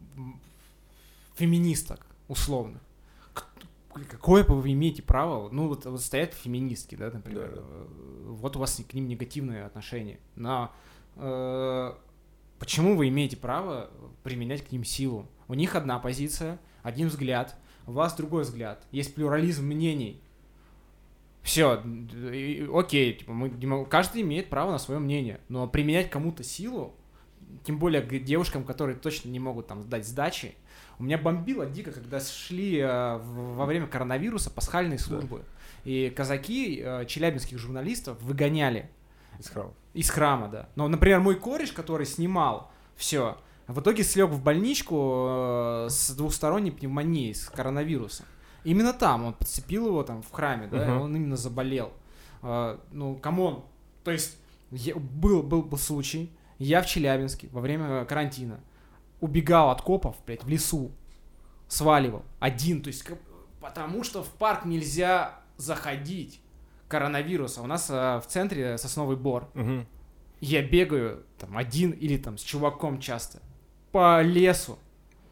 феминисток, 1.34 2.06
условно. 2.28 2.80
Какое 4.08 4.44
вы 4.44 4.72
имеете 4.72 5.02
право? 5.02 5.48
Ну, 5.50 5.68
вот, 5.68 5.86
вот 5.86 6.00
стоят 6.02 6.34
феминистки, 6.34 6.96
да, 6.96 7.10
например. 7.10 7.48
Да, 7.48 7.56
да. 7.56 7.62
э, 7.62 7.86
Вот 8.28 8.56
у 8.56 8.58
вас 8.58 8.80
к 8.88 8.94
ним 8.94 9.08
негативные 9.08 9.64
отношения. 9.64 10.18
Но 10.34 10.70
э, 11.16 11.94
почему 12.58 12.96
вы 12.96 13.08
имеете 13.08 13.36
право 13.36 13.90
применять 14.22 14.66
к 14.66 14.72
ним 14.72 14.84
силу? 14.84 15.26
У 15.48 15.54
них 15.54 15.74
одна 15.74 15.98
позиция, 15.98 16.58
один 16.82 17.08
взгляд, 17.08 17.56
у 17.86 17.92
вас 17.92 18.14
другой 18.14 18.42
взгляд. 18.42 18.84
Есть 18.90 19.14
плюрализм 19.14 19.64
мнений. 19.64 20.20
Все, 21.42 21.80
окей, 22.74 23.14
типа, 23.14 23.32
мы, 23.32 23.86
каждый 23.86 24.22
имеет 24.22 24.50
право 24.50 24.72
на 24.72 24.78
свое 24.78 24.98
мнение, 24.98 25.40
но 25.48 25.68
применять 25.68 26.10
кому-то 26.10 26.42
силу, 26.42 26.96
тем 27.66 27.78
более 27.78 28.00
к 28.00 28.08
девушкам, 28.24 28.64
которые 28.64 28.96
точно 28.96 29.28
не 29.28 29.40
могут 29.40 29.66
там 29.66 29.82
сдать 29.82 30.06
сдачи, 30.06 30.54
у 30.98 31.02
меня 31.02 31.18
бомбило 31.18 31.66
дико, 31.66 31.90
когда 31.92 32.20
шли 32.20 32.78
э, 32.78 33.18
во 33.18 33.66
время 33.66 33.86
коронавируса 33.86 34.50
пасхальные 34.50 34.98
службы, 34.98 35.42
и 35.84 36.10
казаки 36.16 36.80
э, 36.82 37.04
челябинских 37.06 37.58
журналистов 37.58 38.20
выгоняли 38.22 38.88
Из 39.38 39.48
храма. 39.50 39.72
из 39.94 40.08
храма, 40.10 40.48
да. 40.48 40.68
Но, 40.76 40.88
например, 40.88 41.20
мой 41.20 41.34
кореш, 41.34 41.72
который 41.72 42.06
снимал 42.06 42.70
все, 42.94 43.36
в 43.66 43.80
итоге 43.80 44.04
слег 44.04 44.30
в 44.30 44.42
больничку 44.42 45.26
э, 45.28 45.86
с 45.90 46.10
двухсторонней 46.12 46.70
пневмонией, 46.72 47.34
с 47.34 47.46
коронавирусом. 47.50 48.26
Именно 48.64 48.92
там 48.92 49.24
он 49.24 49.34
подцепил 49.34 49.86
его 49.88 50.02
там 50.02 50.22
в 50.22 50.30
храме, 50.30 50.66
да, 50.68 50.78
Мгм. 50.86 51.00
он 51.02 51.16
именно 51.16 51.36
заболел. 51.36 51.92
Э, 52.42 52.78
ну, 52.92 53.16
камон. 53.16 53.64
То 54.04 54.12
есть 54.12 54.38
я- 54.70 54.94
был, 54.96 55.42
был, 55.42 55.62
был 55.62 55.78
случай, 55.78 56.30
я 56.58 56.82
в 56.82 56.86
Челябинске 56.86 57.48
во 57.52 57.60
время 57.60 58.04
карантина 58.04 58.60
убегал 59.20 59.70
от 59.70 59.82
копов, 59.82 60.16
блядь, 60.26 60.44
в 60.44 60.48
лесу, 60.48 60.92
сваливал 61.68 62.22
один, 62.38 62.82
то 62.82 62.88
есть 62.88 63.04
потому 63.60 64.04
что 64.04 64.22
в 64.22 64.28
парк 64.28 64.64
нельзя 64.64 65.40
заходить 65.56 66.40
коронавируса. 66.88 67.62
У 67.62 67.66
нас 67.66 67.90
э, 67.90 68.20
в 68.20 68.24
центре 68.28 68.78
сосновый 68.78 69.16
бор. 69.16 69.48
Мгм. 69.54 69.86
Я 70.40 70.62
бегаю 70.62 71.24
там 71.38 71.56
один 71.56 71.90
или 71.90 72.16
там 72.16 72.38
с 72.38 72.42
чуваком 72.42 73.00
часто 73.00 73.40
по 73.90 74.22
лесу. 74.22 74.78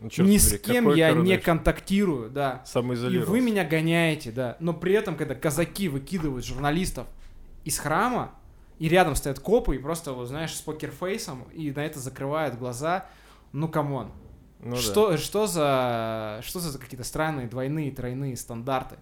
Ну, 0.00 0.08
чёрт 0.08 0.28
Ни 0.28 0.38
с 0.38 0.46
побери, 0.46 0.58
кем 0.62 0.88
я 0.94 1.08
не 1.08 1.12
коронавирус? 1.12 1.44
контактирую, 1.44 2.30
да. 2.30 2.64
И 2.74 3.18
вы 3.30 3.40
меня 3.40 3.64
гоняете, 3.64 4.32
да. 4.32 4.56
Но 4.60 4.72
при 4.72 4.94
этом, 4.94 5.16
когда 5.16 5.34
казаки 5.34 5.88
выкидывают 5.88 6.44
журналистов 6.44 7.06
из 7.64 7.78
храма, 7.78 8.32
и 8.78 8.88
рядом 8.88 9.14
стоят 9.14 9.40
копы, 9.40 9.76
и 9.76 9.78
просто, 9.78 10.12
вот, 10.12 10.26
знаешь, 10.26 10.54
с 10.54 10.60
покерфейсом, 10.60 11.44
и 11.52 11.70
на 11.70 11.84
это 11.84 12.00
закрывают 12.00 12.56
глаза, 12.56 13.06
ну, 13.52 13.68
come 13.68 13.93
on. 13.93 14.12
Ну 14.60 14.76
да. 14.76 14.80
что, 14.80 15.16
что 15.18 15.46
за 15.46 16.40
что 16.42 16.58
за 16.58 16.78
какие-то 16.78 17.04
странные 17.04 17.46
двойные, 17.46 17.92
тройные 17.92 18.36
стандарты? 18.36 18.96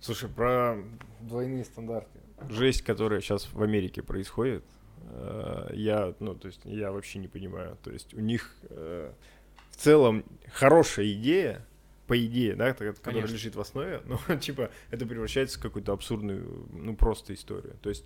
Слушай, 0.00 0.28
про 0.28 0.76
двойные 1.20 1.64
стандарты. 1.64 2.20
Жесть, 2.50 2.82
которая 2.82 3.20
сейчас 3.20 3.50
в 3.50 3.62
Америке 3.62 4.02
происходит, 4.02 4.62
э, 5.10 5.70
я, 5.72 6.14
ну, 6.20 6.34
то 6.34 6.48
есть, 6.48 6.60
я 6.64 6.92
вообще 6.92 7.18
не 7.18 7.28
понимаю. 7.28 7.78
То 7.82 7.90
есть, 7.90 8.12
у 8.12 8.20
них 8.20 8.54
э, 8.68 9.10
в 9.70 9.76
целом 9.76 10.24
хорошая 10.52 11.10
идея, 11.12 11.64
по 12.06 12.24
идее, 12.24 12.54
да, 12.54 12.72
которая 12.72 12.94
Конечно. 12.94 13.32
лежит 13.32 13.56
в 13.56 13.60
основе, 13.60 14.02
но, 14.28 14.36
типа, 14.36 14.70
это 14.90 15.06
превращается 15.06 15.58
в 15.58 15.62
какую-то 15.62 15.92
абсурдную, 15.92 16.68
ну, 16.72 16.94
просто 16.94 17.34
историю. 17.34 17.76
То 17.82 17.88
есть, 17.88 18.04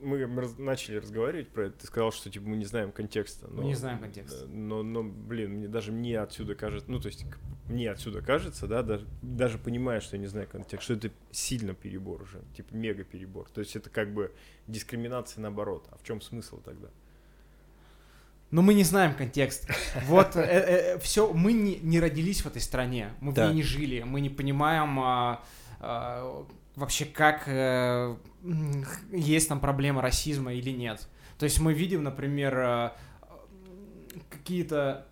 мы 0.00 0.26
начали 0.58 0.96
разговаривать 0.96 1.48
про 1.48 1.66
это, 1.66 1.78
ты 1.80 1.86
сказал, 1.86 2.10
что, 2.12 2.30
типа, 2.30 2.46
мы 2.48 2.56
не 2.56 2.64
знаем 2.64 2.92
контекста. 2.92 3.48
Мы 3.50 3.64
не 3.64 3.74
знаем 3.74 3.98
контекста. 3.98 4.44
э, 4.44 4.48
Но, 4.48 4.82
но, 4.82 5.02
блин, 5.02 5.52
мне 5.52 5.68
даже 5.68 5.92
мне 5.92 6.18
отсюда 6.20 6.54
кажется, 6.54 6.90
ну, 6.90 6.98
то 7.00 7.08
есть, 7.08 7.24
мне 7.68 7.90
отсюда 7.90 8.22
кажется, 8.22 8.66
да, 8.66 8.82
даже, 8.82 9.06
даже 9.22 9.58
понимая, 9.58 10.00
что 10.00 10.16
я 10.16 10.20
не 10.20 10.28
знаю 10.28 10.48
контекст, 10.48 10.84
что 10.84 10.94
это 10.94 11.10
сильно 11.30 11.74
перебор 11.74 12.22
уже, 12.22 12.40
типа, 12.56 12.74
мега 12.74 13.04
перебор. 13.04 13.48
То 13.50 13.60
есть, 13.60 13.76
это 13.76 13.90
как 13.90 14.12
бы 14.14 14.32
дискриминация 14.66 15.42
наоборот. 15.42 15.86
А 15.90 15.98
в 15.98 16.02
чем 16.04 16.20
смысл 16.20 16.60
тогда? 16.60 16.88
Но 18.50 18.62
мы 18.62 18.74
не 18.74 18.84
знаем 18.84 19.14
контекст. 19.14 19.68
Вот 20.06 20.36
все, 21.02 21.32
мы 21.32 21.52
не, 21.52 21.76
не 21.80 22.00
родились 22.00 22.42
в 22.42 22.46
этой 22.46 22.62
стране, 22.62 23.10
мы 23.20 23.32
в 23.32 23.34
Да. 23.34 23.48
ней 23.48 23.56
не 23.56 23.62
жили, 23.62 24.02
мы 24.02 24.20
не 24.20 24.30
понимаем 24.30 24.98
а, 25.00 25.44
а, 25.80 26.46
вообще, 26.76 27.06
как 27.06 27.44
э, 27.48 28.16
есть 29.12 29.48
там 29.48 29.60
проблема 29.60 30.02
расизма 30.02 30.54
или 30.54 30.70
нет. 30.70 31.08
То 31.38 31.44
есть 31.44 31.60
мы 31.60 31.72
видим, 31.72 32.02
например, 32.02 32.58
а, 32.58 32.96
какие-то 34.30 35.06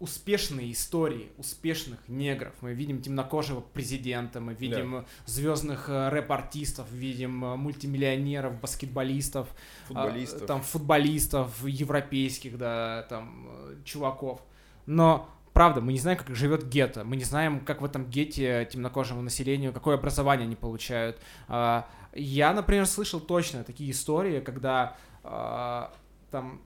успешные 0.00 0.72
истории 0.72 1.30
успешных 1.36 2.00
негров. 2.08 2.54
Мы 2.62 2.72
видим 2.72 3.02
темнокожего 3.02 3.60
президента, 3.60 4.40
мы 4.40 4.54
видим 4.54 5.04
звездных 5.26 5.90
э, 5.90 6.08
рэп-артистов, 6.08 6.90
видим 6.90 7.44
э, 7.44 7.56
мультимиллионеров, 7.56 8.58
баскетболистов, 8.60 9.48
Футболистов. 9.88 10.42
а, 10.42 10.46
там 10.46 10.62
футболистов 10.62 11.64
европейских, 11.66 12.56
да, 12.56 13.02
там 13.10 13.46
э, 13.50 13.76
чуваков. 13.84 14.40
Но 14.86 15.28
правда, 15.52 15.80
мы 15.80 15.92
не 15.92 15.98
знаем, 15.98 16.18
как 16.18 16.34
живет 16.34 16.68
гетто, 16.68 17.04
мы 17.04 17.16
не 17.16 17.24
знаем, 17.24 17.60
как 17.60 17.80
в 17.80 17.84
этом 17.84 18.06
гетте 18.06 18.68
темнокожему 18.70 19.22
населению, 19.22 19.72
какое 19.72 19.96
образование 19.96 20.46
они 20.46 20.56
получают. 20.56 21.18
А, 21.48 21.86
Я, 22.14 22.52
например, 22.52 22.86
слышал 22.86 23.20
точно 23.20 23.62
такие 23.64 23.90
истории, 23.90 24.40
когда 24.40 24.96
а, 25.22 25.92
там, 26.30 26.60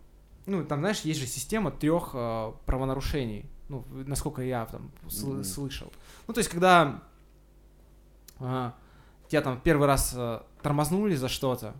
ну, 0.46 0.64
там, 0.64 0.80
знаешь, 0.80 1.00
есть 1.00 1.20
же 1.20 1.26
система 1.26 1.70
трех 1.70 2.10
а, 2.14 2.52
правонарушений, 2.66 3.44
ну, 3.68 3.84
насколько 4.06 4.42
я 4.42 4.66
там 4.66 4.90
сл- 5.06 5.34
Мгм. 5.34 5.44
слышал. 5.44 5.92
Ну, 6.26 6.34
то 6.34 6.40
есть, 6.40 6.50
когда 6.50 7.02
тебя 8.38 9.40
там 9.42 9.60
первый 9.62 9.86
раз 9.86 10.16
тормознули 10.62 11.14
за 11.14 11.28
что-то, 11.28 11.74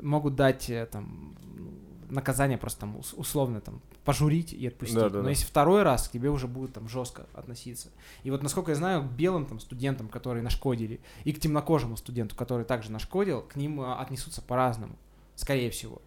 могут 0.00 0.34
дать 0.34 0.70
э, 0.70 0.86
там 0.86 1.36
ну, 1.54 1.70
наказание 2.10 2.58
просто 2.58 2.80
там 2.80 2.96
ус- 2.96 3.14
условно 3.16 3.60
там 3.60 3.80
пожурить 4.04 4.52
и 4.52 4.66
отпустить. 4.66 4.96
Да, 4.96 5.08
да, 5.08 5.18
Но 5.18 5.24
да. 5.24 5.30
если 5.30 5.46
второй 5.46 5.82
раз 5.82 6.08
к 6.08 6.12
тебе 6.12 6.30
уже 6.30 6.46
будет 6.46 6.72
там 6.72 6.88
жестко 6.88 7.26
относиться. 7.34 7.88
И 8.24 8.30
вот 8.30 8.42
насколько 8.42 8.72
я 8.72 8.76
знаю, 8.76 9.02
к 9.02 9.12
белым 9.12 9.46
там 9.46 9.60
студентам, 9.60 10.08
которые 10.08 10.42
нашкодили, 10.42 11.00
и 11.24 11.32
к 11.32 11.40
темнокожему 11.40 11.96
студенту, 11.96 12.36
который 12.36 12.64
также 12.64 12.90
нашкодил, 12.92 13.42
к 13.42 13.56
ним 13.56 13.80
э, 13.80 13.94
отнесутся 13.94 14.42
по-разному, 14.42 14.96
скорее 15.36 15.70
всего. 15.70 16.02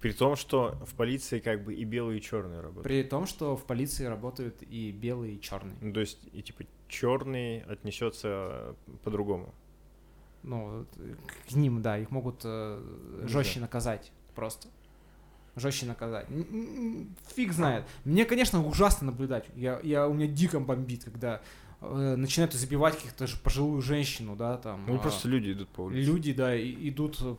При 0.00 0.12
том, 0.12 0.36
что 0.36 0.76
в 0.86 0.94
полиции 0.94 1.40
как 1.40 1.64
бы 1.64 1.74
и 1.74 1.84
белые, 1.84 2.18
и 2.18 2.22
черные 2.22 2.60
работают. 2.60 2.84
При 2.84 3.02
том, 3.02 3.26
что 3.26 3.56
в 3.56 3.64
полиции 3.64 4.04
работают 4.04 4.62
и 4.62 4.92
белые, 4.92 5.34
и 5.34 5.40
черные. 5.40 5.76
Ну, 5.80 5.92
то 5.92 6.00
есть, 6.00 6.18
и 6.32 6.42
типа 6.42 6.64
черный 6.88 7.60
отнесется 7.60 8.76
по-другому. 9.02 9.52
Ну, 10.42 10.86
к 11.48 11.54
ним, 11.54 11.82
да, 11.82 11.98
их 11.98 12.10
могут 12.10 12.42
э, 12.44 12.80
Не 13.22 13.28
жестче 13.28 13.58
наказать 13.58 14.12
просто. 14.36 14.68
Жестче 15.56 15.86
наказать. 15.86 16.26
Фиг 17.34 17.52
знает. 17.52 17.84
Мне, 18.04 18.26
конечно, 18.26 18.64
ужасно 18.64 19.06
наблюдать. 19.06 19.46
Я, 19.56 19.80
я, 19.82 20.06
у 20.06 20.12
меня 20.12 20.26
дико 20.26 20.60
бомбит, 20.60 21.04
когда 21.04 21.40
э, 21.80 22.14
начинают 22.16 22.52
забивать 22.52 22.96
каких-то 22.96 23.26
же 23.26 23.36
пожилую 23.38 23.80
женщину, 23.80 24.36
да, 24.36 24.58
там. 24.58 24.84
Ну, 24.86 24.96
а, 24.96 24.98
просто 24.98 25.28
люди 25.28 25.52
идут 25.52 25.68
по 25.70 25.82
улице. 25.82 26.06
люди, 26.10 26.32
да, 26.34 26.54
и- 26.54 26.90
идут, 26.90 27.16
э, 27.22 27.36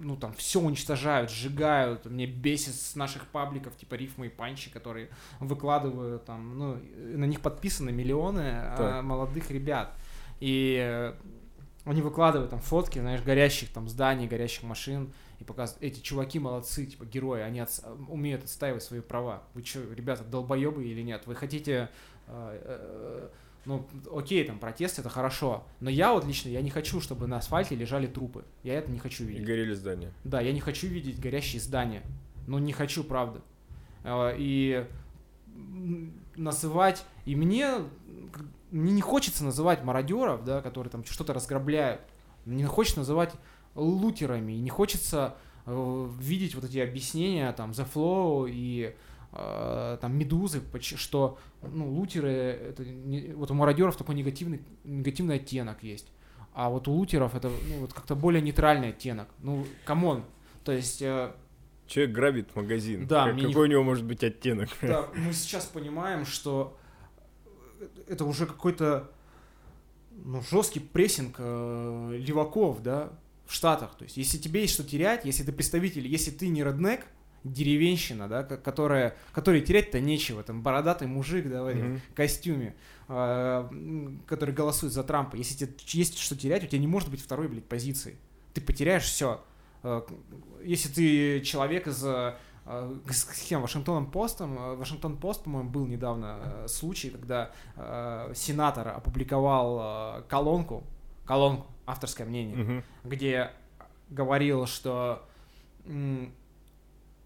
ну, 0.00 0.16
там, 0.16 0.34
все 0.34 0.60
уничтожают, 0.60 1.30
сжигают. 1.30 2.04
Мне 2.04 2.26
бесит 2.26 2.74
с 2.74 2.94
наших 2.94 3.26
пабликов, 3.28 3.74
типа 3.76 3.94
Рифмы 3.94 4.26
и 4.26 4.28
Панчи, 4.28 4.70
которые 4.70 5.08
выкладывают 5.40 6.26
там, 6.26 6.58
ну, 6.58 6.78
на 7.16 7.24
них 7.24 7.40
подписаны 7.40 7.90
миллионы 7.90 8.50
а, 8.54 8.76
Так. 8.76 9.04
молодых 9.04 9.50
ребят. 9.50 9.94
И 10.40 10.76
э, 10.78 11.14
они 11.84 12.02
выкладывают 12.02 12.50
там 12.50 12.60
фотки, 12.60 12.98
знаешь, 12.98 13.22
горящих 13.22 13.70
там 13.70 13.88
зданий, 13.88 14.26
горящих 14.26 14.64
машин, 14.64 15.10
и 15.44 15.46
показывают, 15.46 15.82
эти 15.84 16.00
чуваки 16.00 16.38
молодцы, 16.38 16.86
типа 16.86 17.04
герои, 17.04 17.42
они 17.42 17.60
отс- 17.60 17.84
умеют 18.08 18.44
отстаивать 18.44 18.82
свои 18.82 19.00
права. 19.00 19.42
Вы 19.54 19.62
что, 19.64 19.80
ребята, 19.94 20.24
долбоебы 20.24 20.84
или 20.84 21.02
нет? 21.02 21.22
Вы 21.26 21.34
хотите 21.34 21.90
э, 22.26 22.58
э, 22.64 23.28
Ну, 23.66 23.86
окей, 24.14 24.44
там, 24.44 24.58
протест 24.58 24.98
это 24.98 25.08
хорошо. 25.08 25.64
Но 25.80 25.88
я 25.90 26.12
вот 26.12 26.24
лично, 26.26 26.48
я 26.50 26.60
не 26.62 26.70
хочу, 26.70 27.00
чтобы 27.00 27.26
на 27.26 27.36
асфальте 27.38 27.74
лежали 27.74 28.06
трупы. 28.06 28.44
Я 28.62 28.74
это 28.74 28.90
не 28.90 28.98
хочу 28.98 29.24
И 29.24 29.26
видеть. 29.28 29.46
горели 29.46 29.74
здания. 29.74 30.12
Да, 30.24 30.40
я 30.40 30.52
не 30.52 30.60
хочу 30.60 30.86
видеть 30.86 31.20
горящие 31.20 31.60
здания. 31.60 32.02
Ну, 32.46 32.58
не 32.58 32.72
хочу, 32.72 33.04
правда. 33.04 33.40
Э, 34.04 34.34
И 34.36 34.86
называть... 36.36 37.04
И 37.24 37.36
мне, 37.36 37.76
мне 38.70 38.92
не 38.92 39.00
хочется 39.00 39.44
называть 39.44 39.82
мародеров, 39.82 40.44
да, 40.44 40.60
которые 40.60 40.90
там 40.90 41.04
что-то 41.04 41.32
разграбляют. 41.32 42.00
Мне 42.44 42.66
хочется 42.66 42.98
называть 43.00 43.32
лутерами. 43.74 44.52
И 44.52 44.60
не 44.60 44.70
хочется 44.70 45.36
э, 45.66 46.08
видеть 46.20 46.54
вот 46.54 46.64
эти 46.64 46.78
объяснения 46.78 47.52
там 47.52 47.70
The 47.72 47.86
Flow 47.92 48.48
и 48.50 48.94
э, 49.32 49.98
там 50.00 50.16
Медузы, 50.16 50.62
что 50.80 51.38
ну, 51.62 51.90
лутеры, 51.90 52.28
это 52.30 52.84
не- 52.84 53.32
вот 53.34 53.50
у 53.50 53.54
мародеров 53.54 53.96
такой 53.96 54.14
негативный, 54.14 54.62
негативный 54.84 55.36
оттенок 55.36 55.82
есть. 55.82 56.08
А 56.52 56.68
вот 56.70 56.86
у 56.86 56.92
лутеров 56.92 57.34
это 57.34 57.48
ну, 57.48 57.80
вот 57.80 57.92
как-то 57.92 58.14
более 58.14 58.40
нейтральный 58.42 58.90
оттенок. 58.90 59.28
Ну, 59.40 59.66
come 59.84 60.07
on. 60.07 60.24
То 60.64 60.72
есть, 60.72 61.02
э, 61.02 61.32
Человек 61.86 62.14
грабит 62.14 62.56
магазин. 62.56 63.06
Да, 63.06 63.24
Как- 63.26 63.34
мне 63.34 63.42
не- 63.44 63.48
какой 63.52 63.68
у 63.68 63.70
него 63.70 63.82
может 63.82 64.04
быть 64.04 64.22
оттенок? 64.24 64.68
да, 64.82 65.06
мы 65.14 65.32
сейчас 65.32 65.66
понимаем, 65.66 66.24
что 66.24 66.78
это 68.08 68.24
уже 68.24 68.46
какой-то 68.46 69.10
ну, 70.12 70.40
жесткий 70.42 70.80
прессинг 70.80 71.36
э, 71.38 72.16
леваков, 72.18 72.82
да, 72.82 73.12
в 73.46 73.52
Штатах. 73.52 73.94
То 73.96 74.04
есть, 74.04 74.16
если 74.16 74.38
тебе 74.38 74.62
есть 74.62 74.74
что 74.74 74.84
терять, 74.84 75.24
если 75.24 75.42
ты 75.44 75.52
представитель, 75.52 76.06
если 76.06 76.30
ты 76.30 76.48
не 76.48 76.62
роднек, 76.62 77.06
деревенщина, 77.44 78.26
да, 78.26 78.42
ко- 78.42 78.56
которая, 78.56 79.14
которой 79.32 79.60
терять-то 79.60 80.00
нечего, 80.00 80.42
там, 80.42 80.62
бородатый 80.62 81.06
мужик, 81.06 81.46
да, 81.50 81.62
в 81.62 81.66
этом 81.66 81.90
Мгм. 81.92 82.00
костюме, 82.14 82.74
э, 83.08 83.68
который 84.26 84.54
голосует 84.54 84.94
за 84.94 85.04
Трампа, 85.04 85.36
если 85.36 85.54
тебе 85.66 85.74
есть 85.88 86.16
что 86.18 86.36
терять, 86.36 86.64
у 86.64 86.66
тебя 86.66 86.78
не 86.78 86.86
может 86.86 87.10
быть 87.10 87.20
второй, 87.20 87.48
блядь, 87.48 87.66
позиции. 87.66 88.16
Ты 88.54 88.62
потеряешь 88.62 89.02
все. 89.04 89.42
Если 90.64 90.88
ты 90.88 91.40
человек 91.42 91.86
из 91.86 92.02
э, 92.02 92.34
с 93.10 93.24
кем? 93.46 93.60
Вашингтоном 93.60 94.10
Постом. 94.10 94.78
Вашингтон 94.78 95.18
Пост, 95.18 95.44
по-моему, 95.44 95.68
был 95.68 95.86
недавно 95.86 96.64
случай, 96.66 97.10
когда 97.10 97.50
сенатор 98.34 98.88
опубликовал 98.88 100.22
колонку, 100.28 100.84
колонку, 101.26 101.66
авторское 101.86 102.26
мнение, 102.26 102.56
Мгм. 102.56 102.84
где 103.04 103.50
говорил, 104.10 104.66
что 104.66 105.26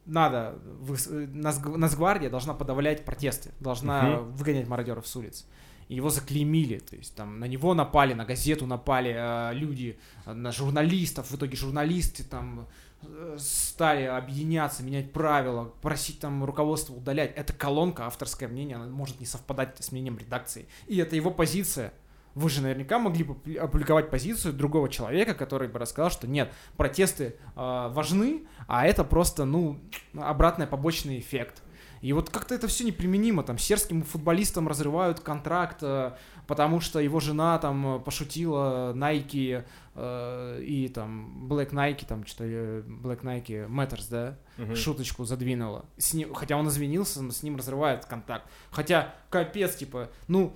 надо, 0.07 0.59
Нацг- 0.87 1.77
Нацгвардия 1.77 2.31
должна 2.31 2.55
подавлять 2.55 3.05
протесты, 3.05 3.51
должна 3.61 4.21
выгонять 4.21 4.67
мародеров 4.67 5.07
с 5.07 5.15
улиц. 5.17 5.47
И 5.89 5.95
его 5.95 6.11
заклеймили, 6.11 6.79
то 6.81 6.97
есть 6.97 7.15
там 7.15 7.41
на 7.41 7.47
него 7.47 7.73
напали, 7.75 8.13
на 8.13 8.27
газету 8.27 8.67
напали 8.67 9.15
э, 9.17 9.55
люди, 9.55 9.99
э, 10.27 10.35
на 10.35 10.53
журналистов, 10.53 11.31
в 11.31 11.37
итоге 11.37 11.57
журналисты 11.57 12.25
там 12.25 12.67
э, 13.03 13.37
стали 13.39 14.03
объединяться, 14.03 14.83
менять 14.83 15.13
правила, 15.13 15.73
просить 15.81 16.21
там 16.21 16.45
руководство 16.45 16.93
удалять. 16.95 17.33
Это 17.37 17.55
колонка, 17.55 18.07
авторское 18.07 18.51
мнение, 18.51 18.77
она 18.77 18.87
может 18.87 19.19
не 19.19 19.25
совпадать 19.25 19.83
с 19.83 19.91
мнением 19.91 20.19
редакции. 20.19 20.67
И 20.89 20.97
это 20.99 21.17
его 21.17 21.31
позиция. 21.31 21.95
Вы 22.39 22.51
же 22.51 22.61
наверняка 22.63 22.99
могли 22.99 23.25
бы 23.25 23.35
опу- 23.35 23.59
опубликовать 23.59 24.11
позицию 24.11 24.53
другого 24.55 24.89
человека, 24.89 25.35
который 25.35 25.67
бы 25.69 25.79
рассказал, 25.79 26.11
что 26.11 26.29
нет, 26.29 26.53
протесты 26.77 27.35
э, 27.57 27.89
важны, 27.91 28.47
а 28.69 28.87
это 28.87 29.03
просто, 29.05 29.45
ну, 29.45 29.81
обратный 30.15 30.67
побочный 30.67 31.19
эффект. 31.19 31.63
И 32.01 32.13
вот 32.13 32.31
как-то 32.31 32.55
это 32.55 32.69
все 32.69 32.85
неприменимо. 32.85 33.43
Там 33.43 33.59
сербским 33.59 34.05
футболистам 34.05 34.69
разрывают 34.69 35.19
контракт, 35.19 35.79
э, 35.83 36.13
потому 36.47 36.81
что 36.81 37.01
его 37.01 37.19
жена 37.19 37.59
там 37.59 37.97
э, 37.97 37.99
пошутила 37.99 38.93
Nike 38.95 39.65
э, 39.97 40.63
и 40.63 40.87
там 40.89 41.49
Black 41.51 41.71
Nike, 41.73 42.07
там 42.07 42.25
что-то 42.25 42.45
э, 42.47 42.83
Black 42.87 43.23
Nike 43.23 43.69
Matters, 43.69 44.07
да, 44.11 44.39
Мгм. 44.59 44.77
шуточку 44.77 45.25
задвинула. 45.25 45.87
С 45.97 46.15
ним, 46.15 46.35
хотя 46.35 46.57
он 46.57 46.69
извинился, 46.69 47.21
но 47.21 47.33
с 47.33 47.43
ним 47.43 47.57
разрывает 47.57 48.05
контакт. 48.05 48.49
Хотя, 48.71 49.13
капец, 49.31 49.75
типа, 49.75 50.11
ну, 50.29 50.55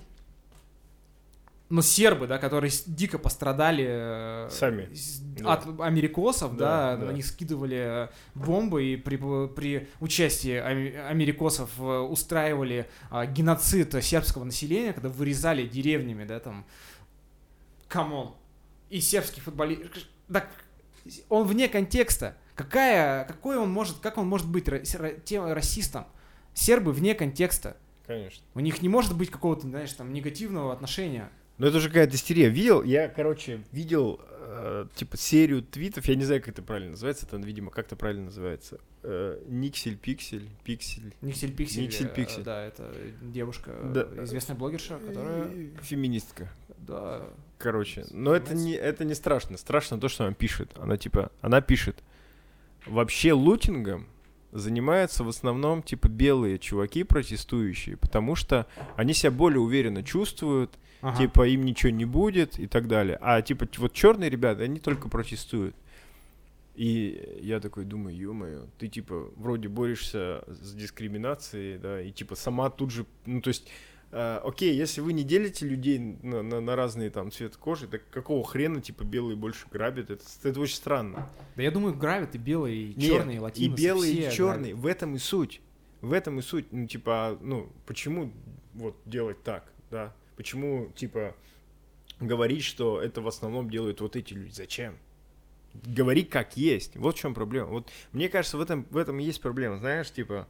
ну, 1.73 1.81
сербы, 1.81 2.27
да, 2.27 2.37
которые 2.39 2.71
дико 2.87 3.19
пострадали 3.19 3.87
э, 3.89 4.49
Сами. 4.51 4.93
с- 4.95 5.21
Да. 5.21 5.55
от 5.55 5.81
америкосов, 5.81 6.55
да, 6.57 6.93
Да, 6.93 6.97
да. 6.99 7.07
на 7.07 7.13
них 7.13 7.25
скидывали 7.25 8.11
бомбы 8.35 8.85
и 8.85 8.97
при, 8.97 9.17
при 9.49 9.89
участии 10.01 10.53
америкосов 10.57 11.71
э, 11.79 11.83
устраивали 12.01 12.87
а, 13.11 13.25
геноцид 13.25 13.95
сербского 14.05 14.45
населения, 14.45 14.93
когда 14.93 15.09
вырезали 15.09 15.67
деревнями, 15.67 16.25
да, 16.25 16.41
там, 16.41 16.67
come 17.89 18.15
on. 18.15 18.35
И 18.91 19.01
сербский 19.01 19.41
футболист, 19.41 19.83
да, 20.29 20.45
он 21.31 21.47
вне 21.47 21.69
контекста. 21.69 22.37
Какая, 22.55 23.25
какой 23.25 23.57
он 23.57 23.71
может, 23.71 23.97
как 24.01 24.19
он 24.19 24.27
может 24.29 24.47
быть 24.49 24.67
тем 25.25 25.51
расистом? 25.51 26.07
Сербы 26.53 26.93
вне 26.93 27.15
контекста. 27.15 27.79
Конечно. 28.07 28.45
У 28.55 28.61
них 28.61 28.83
не 28.83 28.91
может 28.91 29.17
быть 29.17 29.31
какого-то, 29.31 29.63
знаешь, 29.63 29.93
там, 29.95 30.13
негативного 30.13 30.71
отношения. 30.75 31.31
Ну 31.59 31.67
это 31.67 31.77
уже 31.79 31.89
какая-то 31.89 32.17
истерия. 32.17 32.49
Видел, 32.49 32.83
я, 32.83 33.09
короче, 33.09 33.63
видел, 33.73 34.21
э, 34.31 34.87
типа, 34.95 35.17
серию 35.17 35.63
твитов, 35.63 36.07
я 36.07 36.15
не 36.15 36.25
знаю, 36.25 36.41
как 36.41 36.51
это 36.51 36.63
правильно 36.63 36.91
называется, 36.93 37.27
это, 37.27 37.37
видимо, 37.37 37.71
как-то 37.71 37.95
правильно 37.97 38.27
называется. 38.27 38.81
Э, 39.03 39.41
Никсель, 39.49 39.97
пиксель, 39.97 40.49
пиксель. 40.65 41.13
Никсель 41.21 41.53
Пиксель. 41.53 41.83
Никсель 41.85 42.07
э, 42.07 42.15
Пиксель. 42.15 42.43
Да, 42.43 42.65
это 42.65 42.93
девушка, 43.21 43.73
Да. 43.93 44.25
известная 44.25 44.57
блогерша, 44.57 44.99
которая... 44.99 45.51
Феминистка. 45.83 46.51
Да, 46.79 47.23
Короче, 47.59 48.07
но 48.11 48.35
это 48.35 48.55
не, 48.55 48.73
это 48.73 49.05
не 49.05 49.15
страшно. 49.15 49.57
Страшно 49.57 50.01
то, 50.01 50.09
что 50.09 50.25
она 50.25 50.35
пишет. 50.35 50.73
Она, 50.77 50.97
типа, 50.97 51.31
она 51.41 51.61
пишет, 51.61 52.03
вообще 52.87 53.33
лутингом 53.33 54.09
занимаются 54.51 55.23
в 55.23 55.29
основном, 55.29 55.83
типа, 55.83 56.09
белые 56.09 56.59
чуваки 56.59 57.05
протестующие, 57.05 57.97
потому 57.97 58.35
что 58.35 58.67
они 58.97 59.15
себя 59.15 59.31
более 59.31 59.61
уверенно 59.61 60.03
чувствуют, 60.03 60.73
Ага. 61.03 61.19
типа 61.19 61.49
им 61.49 61.65
ничего 61.65 61.91
не 61.91 62.05
будет 62.05 62.59
и 62.59 62.67
так 62.67 62.87
далее. 62.89 63.19
А 63.21 63.43
типа 63.43 63.67
вот 63.79 63.93
черные 63.93 64.31
ребята, 64.31 64.63
они 64.63 64.79
только 64.79 65.09
протестуют. 65.09 65.75
И 66.75 67.39
я 67.43 67.61
такой 67.61 67.85
думаю, 67.85 68.17
ё-моё, 68.17 68.67
ты 68.79 68.89
типа 68.89 69.31
вроде 69.37 69.69
борешься 69.69 70.43
с 70.47 70.73
дискриминацией, 70.73 71.77
да, 71.77 72.01
и 72.01 72.11
типа 72.13 72.35
сама 72.35 72.71
тут 72.71 72.91
же, 72.91 73.05
ну 73.27 73.43
то 73.43 73.49
есть, 73.49 73.69
э, 74.11 74.41
окей, 74.43 74.75
если 74.75 75.03
вы 75.03 75.13
не 75.13 75.23
делите 75.23 75.67
людей 75.67 75.99
на, 75.99 76.43
на, 76.43 76.61
на 76.61 76.77
разные 76.77 77.11
там 77.11 77.31
цвет 77.31 77.57
кожи, 77.57 77.89
так 77.89 78.09
какого 78.11 78.43
хрена 78.43 78.81
типа 78.81 79.03
белые 79.05 79.37
больше 79.37 79.67
грабят? 79.71 80.09
Это, 80.11 80.25
это 80.45 80.61
очень 80.61 80.77
странно. 80.77 81.29
Да 81.57 81.63
я 81.63 81.71
думаю, 81.71 81.95
гравят 81.95 82.35
и 82.37 82.39
белые, 82.39 82.93
и 82.93 82.99
черные, 82.99 83.35
и 83.35 83.39
и 83.39 83.41
латиносы. 83.41 83.83
белые, 83.83 84.13
все 84.13 84.29
и 84.29 84.33
черные. 84.33 84.75
В 84.75 84.87
этом 84.87 85.15
и 85.17 85.19
суть. 85.19 85.61
В 86.01 86.13
этом 86.13 86.39
и 86.39 86.43
суть. 86.43 86.73
Ну, 86.73 86.87
типа, 86.87 87.39
ну, 87.43 87.71
почему 87.87 88.33
вот 88.73 88.97
делать 89.05 89.43
так, 89.43 89.71
да? 89.91 90.15
Почему, 90.43 90.91
типа, 90.97 91.37
говорить, 92.19 92.65
что 92.65 93.01
это 93.01 93.21
в 93.21 93.29
основном 93.29 93.71
делают 93.71 94.01
вот 94.01 94.17
эти 94.17 94.35
люди? 94.35 94.51
Зачем? 94.51 94.99
Говори 95.73 96.25
как 96.25 96.57
есть. 96.57 96.97
Вот 96.97 97.15
в 97.15 97.19
чем 97.21 97.33
проблема. 97.33 97.69
Вот 97.69 97.89
мне 98.11 98.29
кажется, 98.29 98.57
в 98.57 98.61
этом, 98.61 98.85
в 98.91 98.97
этом 98.97 99.19
есть 99.19 99.41
проблема. 99.41 99.79
Знаешь, 99.79 100.11
типа, 100.11 100.49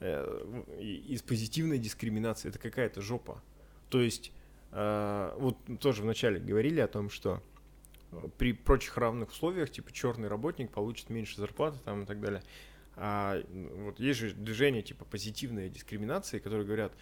э, 0.00 0.62
из 0.80 1.20
позитивной 1.20 1.76
дискриминации 1.76 2.48
это 2.48 2.58
какая-то 2.58 3.02
жопа. 3.02 3.42
То 3.90 4.00
есть, 4.00 4.32
э, 4.72 5.34
вот 5.36 5.58
тоже 5.80 6.00
вначале 6.00 6.40
говорили 6.40 6.80
о 6.80 6.88
том, 6.88 7.10
что 7.10 7.42
при 8.38 8.54
прочих 8.54 8.96
равных 8.96 9.28
условиях, 9.32 9.68
типа, 9.68 9.92
черный 9.92 10.28
работник 10.28 10.70
получит 10.70 11.10
меньше 11.10 11.36
зарплаты 11.36 11.78
там 11.84 12.04
и 12.04 12.06
так 12.06 12.22
далее. 12.22 12.42
А 12.96 13.42
вот 13.50 14.00
есть 14.00 14.18
же 14.18 14.30
движение 14.32 14.80
типа 14.80 15.04
позитивной 15.04 15.68
дискриминации, 15.68 16.38
которые 16.38 16.64
говорят, 16.64 16.94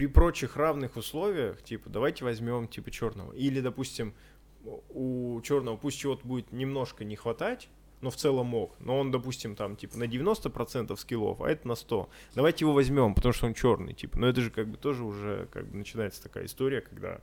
при 0.00 0.06
прочих 0.06 0.56
равных 0.56 0.96
условиях, 0.96 1.62
типа, 1.62 1.90
давайте 1.90 2.24
возьмем 2.24 2.68
типа 2.68 2.90
черного. 2.90 3.34
Или, 3.34 3.60
допустим, 3.60 4.14
у 4.64 5.38
черного 5.42 5.76
пусть 5.76 5.98
чего-то 5.98 6.26
будет 6.26 6.52
немножко 6.52 7.04
не 7.04 7.16
хватать, 7.16 7.68
но 8.00 8.08
в 8.08 8.16
целом 8.16 8.46
мог. 8.46 8.74
Но 8.80 8.98
он, 8.98 9.10
допустим, 9.10 9.54
там, 9.54 9.76
типа, 9.76 9.98
на 9.98 10.04
90% 10.04 10.96
скиллов, 10.96 11.42
а 11.42 11.50
это 11.50 11.68
на 11.68 11.74
100. 11.74 12.08
Давайте 12.34 12.64
его 12.64 12.72
возьмем, 12.72 13.12
потому 13.14 13.34
что 13.34 13.44
он 13.44 13.52
черный, 13.52 13.92
типа. 13.92 14.18
Но 14.18 14.28
это 14.28 14.40
же 14.40 14.50
как 14.50 14.68
бы 14.68 14.78
тоже 14.78 15.04
уже 15.04 15.48
как 15.52 15.68
бы 15.68 15.76
начинается 15.76 16.22
такая 16.22 16.46
история, 16.46 16.80
когда, 16.80 17.20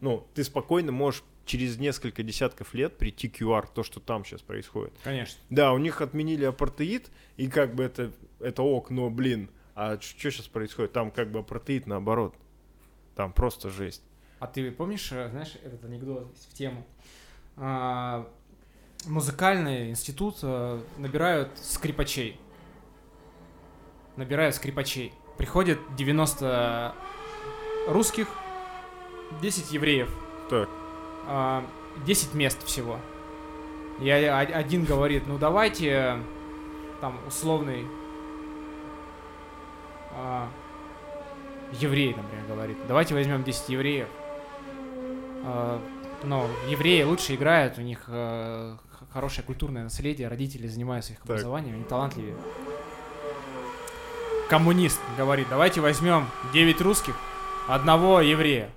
ну, 0.00 0.26
ты 0.34 0.42
спокойно 0.42 0.90
можешь 0.90 1.22
через 1.44 1.78
несколько 1.78 2.24
десятков 2.24 2.74
лет 2.74 2.98
прийти 2.98 3.28
к 3.28 3.40
QR, 3.40 3.68
то, 3.72 3.84
что 3.84 4.00
там 4.00 4.24
сейчас 4.24 4.42
происходит. 4.42 4.92
Конечно. 5.04 5.38
Да, 5.48 5.72
у 5.72 5.78
них 5.78 6.00
отменили 6.00 6.44
апартеид, 6.44 7.08
и 7.36 7.46
как 7.46 7.76
бы 7.76 7.84
это, 7.84 8.10
это 8.40 8.64
ок, 8.64 8.90
но, 8.90 9.10
блин, 9.10 9.48
а 9.76 10.00
что 10.00 10.30
сейчас 10.30 10.48
происходит? 10.48 10.92
Там 10.92 11.10
как 11.10 11.30
бы 11.30 11.40
апартеид 11.40 11.86
наоборот. 11.86 12.34
Там 13.14 13.32
просто 13.32 13.68
жесть. 13.68 14.02
А 14.38 14.46
ты 14.46 14.70
помнишь, 14.70 15.12
э, 15.12 15.28
знаешь, 15.28 15.54
этот 15.62 15.84
анекдот 15.84 16.34
в 16.48 16.54
тему? 16.54 16.86
А, 17.58 18.26
музыкальный 19.04 19.90
институт 19.90 20.38
э, 20.42 20.80
набирают 20.96 21.50
скрипачей. 21.58 22.40
Набирают 24.16 24.54
скрипачей. 24.54 25.12
Приходит 25.36 25.78
90 25.96 26.94
русских 27.88 28.28
10 29.42 29.72
евреев. 29.72 30.10
Так. 30.48 30.70
А, 31.26 31.66
10 32.06 32.32
мест 32.32 32.62
всего. 32.64 32.98
О- 34.00 34.40
один 34.40 34.84
говорит, 34.84 35.26
ну 35.26 35.36
давайте, 35.36 36.18
там, 37.02 37.20
условный 37.26 37.86
а, 40.16 40.48
еврей, 41.80 42.14
например, 42.14 42.44
говорит, 42.48 42.76
давайте 42.88 43.14
возьмем 43.14 43.44
10 43.44 43.68
евреев. 43.68 44.08
А, 45.44 45.80
но 46.24 46.48
евреи 46.68 47.02
лучше 47.02 47.34
играют, 47.34 47.78
у 47.78 47.82
них 47.82 48.00
х- 48.04 48.78
хорошее 49.12 49.44
культурное 49.46 49.84
наследие, 49.84 50.28
родители 50.28 50.66
занимаются 50.66 51.12
их 51.12 51.18
Так. 51.20 51.26
образованием, 51.30 51.74
они 51.76 51.84
талантливее. 51.84 52.34
Коммунист 54.48 55.00
говорит, 55.16 55.48
давайте 55.50 55.80
возьмем 55.80 56.28
9 56.52 56.80
русских, 56.80 57.16
одного 57.68 58.20
еврея. 58.20 58.70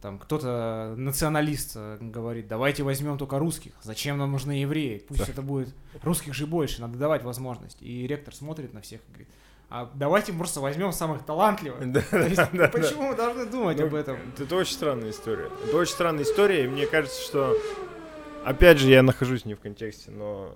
Там 0.00 0.18
кто-то 0.18 0.94
националист 0.96 1.72
э, 1.76 1.96
говорит, 2.00 2.46
давайте 2.46 2.82
возьмем 2.82 3.16
только 3.18 3.38
русских. 3.38 3.72
Зачем 3.82 4.18
нам 4.18 4.32
нужны 4.32 4.52
евреи? 4.52 4.98
Пусть 5.08 5.20
Так. 5.20 5.30
это 5.30 5.40
будет 5.42 5.74
русских 6.02 6.34
же 6.34 6.46
больше, 6.46 6.82
надо 6.82 6.98
давать 6.98 7.24
возможность. 7.24 7.78
И 7.80 8.06
ректор 8.06 8.34
смотрит 8.34 8.74
на 8.74 8.82
всех 8.82 9.00
и 9.00 9.08
говорит, 9.08 9.28
а 9.70 9.90
давайте 9.94 10.32
просто 10.32 10.60
возьмем 10.60 10.92
самых 10.92 11.24
талантливых. 11.24 11.92
Да, 11.92 12.00
То 12.10 12.18
есть, 12.20 12.36
да, 12.36 12.48
да. 12.52 12.68
почему 12.68 13.08
мы 13.08 13.16
должны 13.16 13.46
думать 13.46 13.78
Ну, 13.78 13.86
об 13.86 13.94
этом? 13.94 14.18
Это 14.38 14.54
очень 14.56 14.74
странная 14.74 15.10
история. 15.10 15.50
Это 15.66 15.76
очень 15.76 15.92
странная 15.92 16.24
история, 16.24 16.64
и 16.64 16.68
мне 16.68 16.86
кажется, 16.86 17.20
что... 17.22 17.56
Опять 18.44 18.78
же, 18.78 18.90
я 18.90 19.02
нахожусь 19.02 19.46
не 19.46 19.54
в 19.54 19.60
контексте, 19.60 20.10
но 20.10 20.54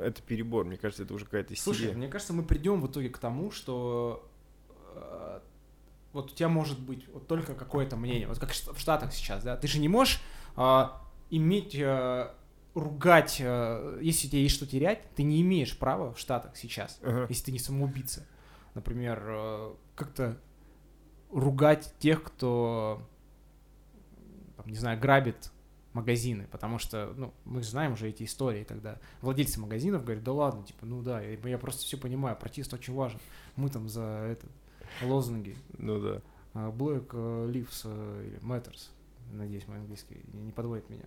это 0.00 0.22
перебор. 0.22 0.64
Мне 0.64 0.76
кажется, 0.76 1.02
это 1.02 1.12
уже 1.12 1.24
какая-то 1.24 1.56
Слушай, 1.56 1.78
истерия. 1.86 1.96
мне 1.96 2.08
кажется, 2.08 2.32
мы 2.32 2.44
придем 2.44 2.80
в 2.80 2.86
итоге 2.86 3.08
к 3.08 3.18
тому, 3.18 3.50
что 3.50 4.30
э, 4.94 5.40
вот 6.12 6.30
у 6.30 6.34
тебя 6.34 6.48
может 6.48 6.78
быть 6.78 7.04
вот 7.12 7.26
только 7.26 7.54
какое-то 7.54 7.96
мнение, 7.96 8.28
вот 8.28 8.38
как 8.38 8.52
в 8.52 8.78
Штатах 8.78 9.12
сейчас, 9.12 9.42
да, 9.42 9.56
ты 9.56 9.66
же 9.66 9.80
не 9.80 9.88
можешь 9.88 10.20
э, 10.56 10.84
иметь, 11.30 11.74
э, 11.74 12.30
ругать, 12.76 13.38
э, 13.40 13.98
если 14.02 14.28
тебе 14.28 14.42
есть 14.44 14.54
что 14.54 14.64
терять, 14.66 15.00
ты 15.16 15.24
не 15.24 15.40
имеешь 15.42 15.76
права 15.76 16.12
в 16.14 16.20
Штатах 16.20 16.56
сейчас, 16.56 17.00
Ага. 17.02 17.26
если 17.28 17.46
ты 17.46 17.52
не 17.52 17.58
самоубийца. 17.58 18.24
Например, 18.76 19.22
э, 19.26 19.74
как-то 19.94 20.36
ругать 21.30 21.94
тех, 21.98 22.22
кто, 22.22 23.02
там, 24.58 24.66
не 24.66 24.76
знаю, 24.76 25.00
грабит 25.00 25.50
магазины, 25.94 26.46
потому 26.50 26.78
что, 26.78 27.14
ну, 27.16 27.32
мы 27.46 27.62
знаем 27.62 27.94
уже 27.94 28.10
эти 28.10 28.24
истории, 28.24 28.64
когда 28.64 28.98
владельцы 29.22 29.58
магазинов 29.58 30.04
говорят, 30.04 30.22
да 30.22 30.32
ладно, 30.32 30.62
типа, 30.62 30.84
ну 30.84 31.00
да, 31.00 31.22
я, 31.22 31.38
я 31.42 31.56
просто 31.56 31.84
все 31.84 31.96
понимаю, 31.96 32.36
протест 32.36 32.74
очень 32.74 32.92
важен, 32.92 33.18
мы 33.56 33.70
там 33.70 33.88
за 33.88 34.02
это 34.02 34.46
лозунги 35.00 35.56
Ну 35.78 35.98
да. 35.98 36.22
а, 36.52 36.70
Black 36.70 37.08
э, 37.14 37.50
Lives 37.50 37.80
э, 37.84 38.26
или 38.26 38.38
Matters, 38.40 38.90
надеюсь, 39.32 39.66
мой 39.68 39.78
английский 39.78 40.20
не 40.34 40.52
подводит 40.52 40.90
меня. 40.90 41.04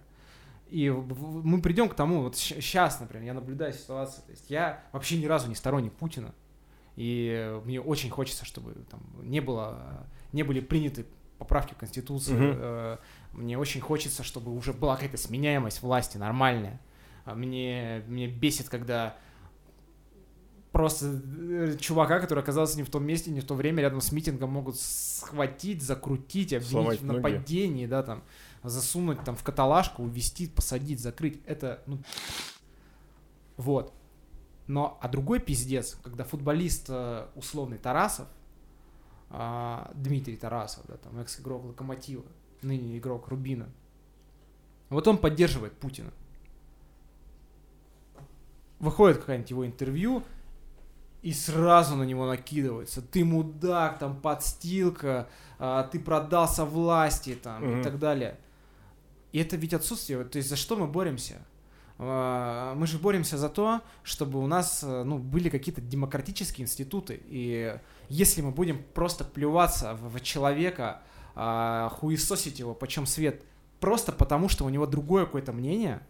И 0.69 0.89
мы 0.89 1.61
придем 1.61 1.87
к 1.87 1.93
тому, 1.93 2.23
вот 2.23 2.35
сейчас, 2.35 2.99
например, 2.99 3.27
я 3.27 3.33
наблюдаю 3.35 3.73
ситуацию, 3.73 4.23
то 4.25 4.31
есть 4.31 4.49
я 4.49 4.83
вообще 4.91 5.19
ни 5.21 5.27
разу 5.27 5.49
не 5.49 5.55
сторонник 5.55 5.93
Путина, 5.93 6.33
и 6.99 7.61
мне 7.63 7.79
очень 7.79 8.09
хочется, 8.09 8.43
чтобы 8.43 8.73
там 8.91 8.99
не 9.21 9.39
было, 9.39 10.05
не 10.33 10.43
были 10.43 10.59
приняты 10.59 11.05
поправки 11.37 11.73
в 11.73 11.77
Конституцию, 11.77 12.57
э, 12.59 12.97
мне 13.31 13.57
очень 13.57 13.79
хочется, 13.79 14.21
чтобы 14.21 14.53
уже 14.53 14.73
была 14.73 14.95
какая-то 14.95 15.15
сменяемость 15.15 15.81
власти 15.81 16.17
нормальная. 16.17 16.81
А 17.23 17.35
Мне, 17.35 18.03
мне 18.07 18.27
бесит, 18.27 18.67
когда 18.67 19.15
просто 20.73 21.21
э, 21.39 21.77
чувака, 21.79 22.19
который 22.19 22.43
оказался 22.43 22.75
не 22.75 22.83
в 22.83 22.89
том 22.89 23.05
месте, 23.05 23.31
не 23.31 23.39
в 23.39 23.45
то 23.45 23.55
время, 23.55 23.81
рядом 23.81 24.01
с 24.01 24.11
митингом 24.11 24.51
могут 24.51 24.77
схватить, 24.77 25.81
закрутить, 25.81 26.51
обвинить 26.51 26.69
Сломать 26.69 26.99
в 26.99 27.05
ноги. 27.05 27.15
нападении, 27.15 27.85
да, 27.85 28.03
там, 28.03 28.23
засунуть 28.61 29.23
там 29.23 29.37
в 29.37 29.43
каталажку, 29.43 30.03
увести, 30.03 30.47
посадить, 30.47 30.99
закрыть. 30.99 31.39
Это, 31.45 31.81
ну, 31.85 31.99
вот. 33.55 33.93
Но, 34.69 34.99
а 35.01 35.07
другой 35.07 35.39
пиздец, 35.39 35.97
когда 36.03 36.23
футболист 36.23 36.85
э, 36.89 37.25
условный 37.33 37.79
Тарасов, 37.79 38.27
а, 39.31 39.91
Дмитрий 39.95 40.37
Тарасов, 40.37 40.85
да, 40.87 40.97
там, 40.97 41.19
экс-игрок 41.19 41.65
Локомотива, 41.65 42.23
ныне 42.61 42.99
игрок 42.99 43.29
Рубина, 43.29 43.67
вот 44.89 45.07
он 45.07 45.17
поддерживает 45.17 45.73
Путина. 45.73 46.11
Выходит 48.77 49.17
какое-нибудь 49.17 49.49
его 49.49 49.65
интервью, 49.65 50.23
и 51.23 51.33
сразу 51.33 51.95
на 51.95 52.03
него 52.03 52.27
накидывается. 52.27 53.01
Ты 53.01 53.25
мудак, 53.25 53.97
там, 53.97 54.21
подстилка, 54.21 55.27
а, 55.57 55.81
ты 55.83 55.99
продался 55.99 56.63
власти, 56.63 57.33
там, 57.33 57.65
Мгм. 57.65 57.79
и 57.79 57.83
так 57.83 57.97
далее. 57.97 58.39
И 59.31 59.39
это 59.39 59.55
ведь 59.57 59.73
отсутствие. 59.73 60.23
То 60.25 60.37
есть 60.37 60.47
за 60.47 60.55
что 60.55 60.75
мы 60.75 60.85
боремся? 60.85 61.41
А, 61.99 62.73
Мы 62.75 62.87
же 62.87 62.97
боремся 62.97 63.37
за 63.37 63.49
то, 63.49 63.81
чтобы 64.03 64.39
у 64.39 64.47
нас 64.47 64.83
э, 64.83 65.03
ну, 65.03 65.17
были 65.17 65.49
какие-то 65.49 65.81
демократические 65.81 66.63
институты. 66.63 67.21
И 67.27 67.77
если 68.07 68.41
мы 68.41 68.51
будем 68.51 68.81
просто 68.93 69.25
плеваться 69.25 69.95
в, 69.95 70.19
человека, 70.21 71.01
а, 71.35 71.89
хуесосить 71.89 72.59
его, 72.59 72.73
почем 72.73 73.05
свет, 73.05 73.43
просто 73.81 74.13
потому, 74.13 74.47
что 74.47 74.65
у 74.65 74.69
него 74.69 74.85
другое 74.85 75.25
какое-то 75.25 75.51
мнение, 75.51 76.01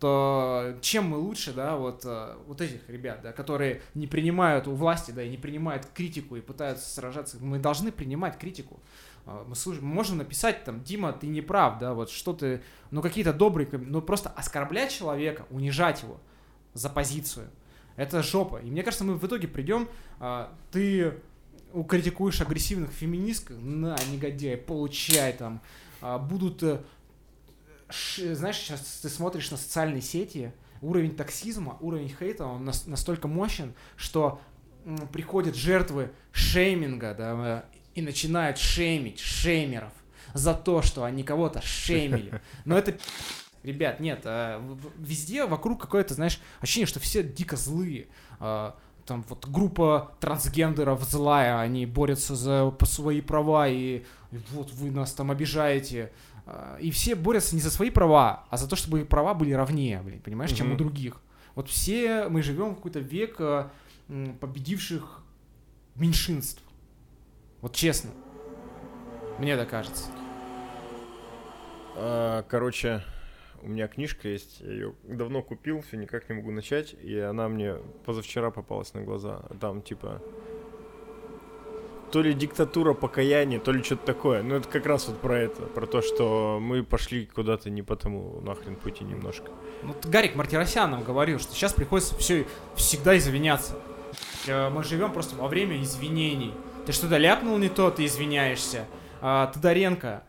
то 0.00 0.76
чем 0.80 1.10
мы 1.10 1.18
лучше, 1.18 1.52
да, 1.52 1.76
вот, 1.76 2.02
э, 2.04 2.34
вот 2.48 2.60
этих 2.60 2.88
ребят, 2.88 3.20
да, 3.22 3.30
которые 3.30 3.82
не 3.94 4.08
принимают 4.08 4.66
у 4.66 4.74
власти, 4.74 5.12
да, 5.12 5.22
и 5.22 5.30
не 5.30 5.36
принимают 5.36 5.86
критику 5.94 6.34
и 6.34 6.40
пытаются 6.40 6.92
сражаться. 6.92 7.36
Мы 7.38 7.60
должны 7.60 7.92
принимать 7.92 8.36
критику. 8.36 8.80
А, 9.26 9.44
Мы, 9.46 9.54
слуш- 9.54 9.80
мы 9.80 9.94
можем 9.94 10.18
написать 10.18 10.64
там, 10.64 10.82
Дима, 10.82 11.12
ты 11.12 11.26
не 11.28 11.40
прав, 11.40 11.78
да, 11.78 11.94
вот 11.94 12.10
что 12.10 12.32
ты, 12.32 12.62
ну 12.90 13.02
какие-то 13.02 13.32
добрые, 13.32 13.68
ну 13.72 14.02
просто 14.02 14.28
оскорблять 14.30 14.90
человека, 14.92 15.46
унижать 15.50 16.02
его 16.02 16.20
за 16.74 16.88
позицию, 16.88 17.48
это 17.96 18.22
жопа. 18.22 18.56
И 18.56 18.70
мне 18.70 18.82
кажется, 18.82 19.04
мы 19.04 19.14
в 19.14 19.24
итоге 19.26 19.46
придем, 19.48 19.88
а, 20.18 20.52
ты 20.70 21.14
критикуешь 21.88 22.40
агрессивных 22.40 22.90
феминисток, 22.90 23.56
на, 23.60 23.96
негодяй, 24.10 24.56
получай 24.56 25.32
там, 25.34 25.60
а, 26.00 26.18
будут 26.18 26.62
э, 26.62 26.80
ш- 27.90 28.34
знаешь, 28.34 28.56
сейчас 28.56 28.80
ты 29.02 29.08
смотришь 29.08 29.50
на 29.50 29.56
социальные 29.56 30.02
сети, 30.02 30.52
уровень 30.80 31.14
токсизма, 31.14 31.76
уровень 31.80 32.08
хейта, 32.08 32.44
он 32.44 32.64
нас- 32.64 32.86
настолько 32.86 33.28
мощен, 33.28 33.72
что 33.96 34.40
приходят 35.12 35.54
жертвы 35.54 36.10
шейминга, 36.32 37.14
да, 37.14 37.64
и 37.94 38.02
начинают 38.02 38.58
шеймить 38.58 39.20
шеймеров 39.20 39.92
за 40.34 40.54
то, 40.54 40.82
что 40.82 41.04
они 41.04 41.22
кого-то 41.24 41.60
шеймили. 41.62 42.40
Но 42.64 42.76
это 42.78 42.96
Ребят, 43.62 44.00
нет, 44.00 44.24
в- 44.24 44.90
везде 44.98 45.46
вокруг 45.46 45.80
какое-то, 45.80 46.14
знаешь, 46.14 46.40
ощущение, 46.60 46.86
что 46.88 46.98
все 46.98 47.22
дико 47.22 47.56
злые. 47.56 48.08
А, 48.40 48.74
Там 49.06 49.24
вот 49.28 49.46
группа 49.48 50.16
трансгендеров 50.18 51.04
злая, 51.04 51.60
они 51.60 51.86
борются 51.86 52.34
за 52.34 52.74
свои 52.84 53.20
права, 53.20 53.68
и, 53.68 54.02
и 54.32 54.38
вот 54.50 54.72
вы 54.72 54.90
нас 54.90 55.12
там 55.12 55.30
обижаете. 55.30 56.10
А, 56.44 56.76
И 56.80 56.90
все 56.90 57.14
борются 57.14 57.54
не 57.54 57.60
за 57.60 57.70
свои 57.70 57.90
права, 57.90 58.46
а 58.50 58.56
за 58.56 58.66
то, 58.68 58.74
чтобы 58.74 59.02
их 59.02 59.08
права 59.08 59.32
были 59.32 59.52
равнее, 59.52 60.02
блин, 60.02 60.18
понимаешь, 60.20 60.50
чем 60.50 60.72
у 60.72 60.76
других. 60.76 61.20
Вот 61.54 61.68
все 61.68 62.28
мы 62.28 62.42
живем 62.42 62.72
в 62.72 62.76
какой-то 62.76 62.98
век 62.98 63.40
победивших 64.40 65.22
меньшинств. 65.94 66.62
Вот 67.62 67.72
честно. 67.74 68.10
Мне 69.38 69.56
так 69.56 69.70
кажется. 69.70 70.04
А, 71.96 72.42
Короче, 72.48 73.02
у 73.62 73.68
меня 73.68 73.86
книжка 73.88 74.28
есть, 74.28 74.60
я 74.60 74.70
ее 74.72 74.94
давно 75.04 75.42
купил, 75.42 75.80
все 75.82 75.96
никак 75.96 76.28
не 76.28 76.34
могу 76.34 76.50
начать, 76.50 76.94
и 76.94 77.18
она 77.18 77.48
мне 77.48 77.76
позавчера 78.04 78.50
попалась 78.50 78.92
на 78.94 79.02
глаза. 79.02 79.42
Там 79.60 79.82
типа 79.82 80.20
то 82.10 82.20
ли 82.20 82.34
диктатура 82.34 82.92
покаяния, 82.92 83.58
то 83.58 83.72
ли 83.72 83.82
что-то 83.82 84.04
такое. 84.04 84.42
Ну, 84.42 84.56
это 84.56 84.68
как 84.68 84.84
раз 84.84 85.08
вот 85.08 85.18
про 85.18 85.38
это, 85.38 85.62
про 85.62 85.86
то, 85.86 86.02
что 86.02 86.58
мы 86.60 86.82
пошли 86.84 87.24
куда-то 87.24 87.70
не 87.70 87.80
по 87.82 87.96
тому 87.96 88.38
нахрен 88.42 88.76
пути 88.76 89.02
немножко. 89.02 89.50
Ну, 89.82 89.94
т- 89.94 90.10
Гарик 90.10 90.34
Мартиросян 90.34 90.90
нам 90.90 91.04
говорил, 91.04 91.38
что 91.38 91.54
сейчас 91.54 91.72
приходится 91.72 92.14
все 92.16 92.46
всегда 92.74 93.16
извиняться. 93.16 93.76
Э, 94.46 94.68
Мы 94.68 94.84
живем 94.84 95.10
просто 95.12 95.36
во 95.36 95.48
время 95.48 95.80
извинений. 95.80 96.52
Ты 96.86 96.92
что-то 96.92 97.16
ляпнул 97.16 97.58
не 97.58 97.68
то, 97.68 97.90
ты 97.90 98.04
извиняешься. 98.06 98.86
А, 99.20 99.46
Тодоренко 99.48 100.24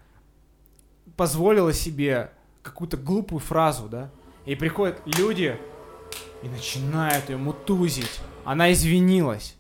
позволила 1.18 1.74
себе 1.74 2.32
какую-то 2.62 2.98
глупую 2.98 3.40
фразу, 3.40 3.90
да? 3.90 4.12
И 4.46 4.56
приходят 4.56 5.02
люди 5.06 5.58
и 6.44 6.48
начинают 6.48 7.30
ее 7.30 7.38
мутузить. 7.38 8.20
Она 8.46 8.72
извинилась. 8.72 9.56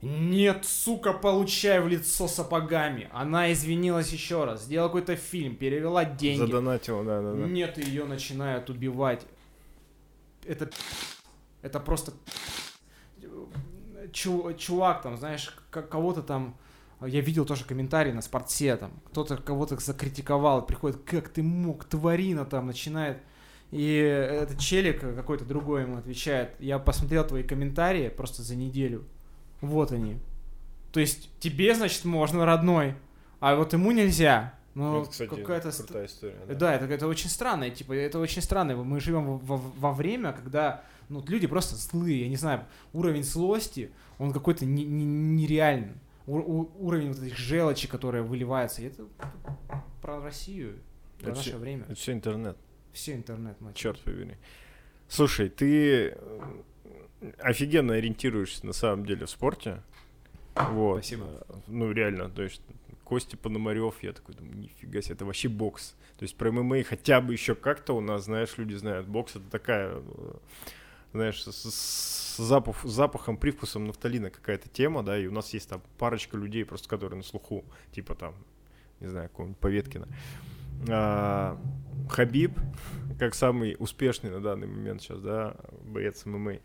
Нет, 0.00 0.64
сука, 0.64 1.12
получай 1.12 1.80
в 1.80 1.88
лицо 1.88 2.28
сапогами. 2.28 3.08
Она 3.12 3.52
извинилась 3.52 4.12
еще 4.12 4.44
раз, 4.44 4.62
сделала 4.62 4.88
какой-то 4.88 5.16
фильм, 5.16 5.56
перевела 5.56 6.04
деньги. 6.04 6.38
Задонатил, 6.38 7.02
да-да-да. 7.02 7.46
Нет, 7.46 7.78
ее 7.78 8.04
начинают 8.04 8.70
убивать. 8.70 9.26
Это, 10.46 10.70
это 11.62 11.80
просто 11.80 12.12
чу- 14.12 14.52
чувак 14.54 15.02
там, 15.02 15.16
знаешь, 15.16 15.56
кого-то 15.70 16.22
там 16.22 16.56
я 17.06 17.20
видел 17.20 17.44
тоже 17.44 17.64
комментарии 17.64 18.10
на 18.12 18.22
спорте, 18.22 18.76
там, 18.76 18.90
кто-то 19.10 19.36
кого-то 19.36 19.76
закритиковал, 19.76 20.66
приходит, 20.66 21.00
как 21.04 21.28
ты 21.28 21.42
мог, 21.42 21.84
тварина 21.84 22.44
там 22.44 22.66
начинает. 22.66 23.18
И 23.70 23.94
этот 23.94 24.58
челик 24.58 25.00
какой-то 25.00 25.44
другой 25.44 25.82
ему 25.82 25.98
отвечает, 25.98 26.50
я 26.58 26.78
посмотрел 26.78 27.24
твои 27.24 27.42
комментарии 27.42 28.08
просто 28.08 28.42
за 28.42 28.56
неделю. 28.56 29.04
Вот 29.60 29.92
они. 29.92 30.18
То 30.92 31.00
есть 31.00 31.30
тебе, 31.38 31.74
значит, 31.74 32.04
можно, 32.04 32.46
родной, 32.46 32.94
а 33.40 33.54
вот 33.54 33.72
ему 33.74 33.92
нельзя. 33.92 34.54
Ну, 34.74 35.02
это, 35.02 35.10
кстати, 35.10 35.28
какая-то... 35.28 35.70
крутая 35.70 36.06
история. 36.06 36.36
Да, 36.46 36.54
да 36.54 36.74
это, 36.74 36.84
это 36.86 37.06
очень 37.06 37.28
странно, 37.28 37.68
типа, 37.68 37.92
это 37.92 38.18
очень 38.18 38.42
странно. 38.42 38.76
Мы 38.76 39.00
живем 39.00 39.38
во, 39.38 39.56
во 39.56 39.92
время, 39.92 40.32
когда 40.32 40.82
ну, 41.08 41.24
люди 41.26 41.46
просто 41.46 41.76
злые, 41.76 42.22
я 42.22 42.28
не 42.28 42.36
знаю, 42.36 42.64
уровень 42.92 43.22
злости, 43.22 43.90
он 44.18 44.32
какой-то 44.32 44.64
не, 44.64 44.84
не, 44.84 45.04
нереальный. 45.04 45.94
У, 46.26 46.36
у, 46.36 46.86
уровень 46.86 47.12
вот 47.12 47.22
этих 47.22 47.36
желчи, 47.36 47.88
которые 47.88 48.22
выливаются, 48.22 48.82
это 48.82 49.06
про 50.02 50.20
Россию, 50.20 50.78
про 51.18 51.28
это 51.28 51.36
наше 51.36 51.50
все, 51.50 51.58
время. 51.58 51.84
Это 51.84 51.94
все 51.94 52.12
интернет. 52.12 52.56
Все 52.92 53.14
интернет, 53.14 53.60
мать. 53.60 53.74
Черт 53.74 54.00
побери. 54.00 54.36
Слушай, 55.08 55.48
ты 55.48 56.14
э, 56.16 57.32
офигенно 57.38 57.94
ориентируешься 57.94 58.66
на 58.66 58.72
самом 58.72 59.06
деле 59.06 59.26
в 59.26 59.30
спорте. 59.30 59.82
Вот. 60.54 60.98
Спасибо. 60.98 61.46
Ну, 61.66 61.92
реально, 61.92 62.28
то 62.28 62.42
есть 62.42 62.60
Костя 63.04 63.38
Пономарев, 63.38 64.02
я 64.02 64.12
такой 64.12 64.34
думаю, 64.34 64.58
нифига 64.58 65.00
себе, 65.00 65.14
это 65.14 65.24
вообще 65.24 65.48
бокс. 65.48 65.96
То 66.18 66.24
есть 66.24 66.36
про 66.36 66.52
ММА 66.52 66.82
хотя 66.82 67.20
бы 67.20 67.32
еще 67.32 67.54
как-то 67.54 67.94
у 67.94 68.00
нас, 68.00 68.24
знаешь, 68.24 68.58
люди 68.58 68.74
знают. 68.74 69.06
Бокс 69.06 69.36
это 69.36 69.48
такая, 69.50 69.94
э, 69.94 70.34
знаешь, 71.12 71.42
с, 71.42 71.70
с 71.70 72.36
запах, 72.36 72.82
запахом, 72.84 73.36
привкусом 73.36 73.86
нафталина 73.86 74.30
какая-то 74.30 74.68
тема, 74.68 75.02
да, 75.02 75.18
и 75.18 75.26
у 75.26 75.32
нас 75.32 75.52
есть 75.54 75.68
там 75.68 75.82
парочка 75.98 76.36
людей, 76.36 76.64
просто 76.64 76.88
которые 76.88 77.18
на 77.18 77.24
слуху, 77.24 77.64
типа 77.92 78.14
там, 78.14 78.34
не 79.00 79.08
знаю, 79.08 79.28
какого-нибудь 79.28 79.58
Поветкина. 79.58 80.08
А, 80.88 81.60
Хабиб, 82.08 82.58
как 83.18 83.34
самый 83.34 83.76
успешный 83.78 84.30
на 84.30 84.40
данный 84.40 84.66
момент 84.66 85.02
сейчас, 85.02 85.20
да, 85.20 85.56
боец 85.82 86.24
ММА. 86.24 86.58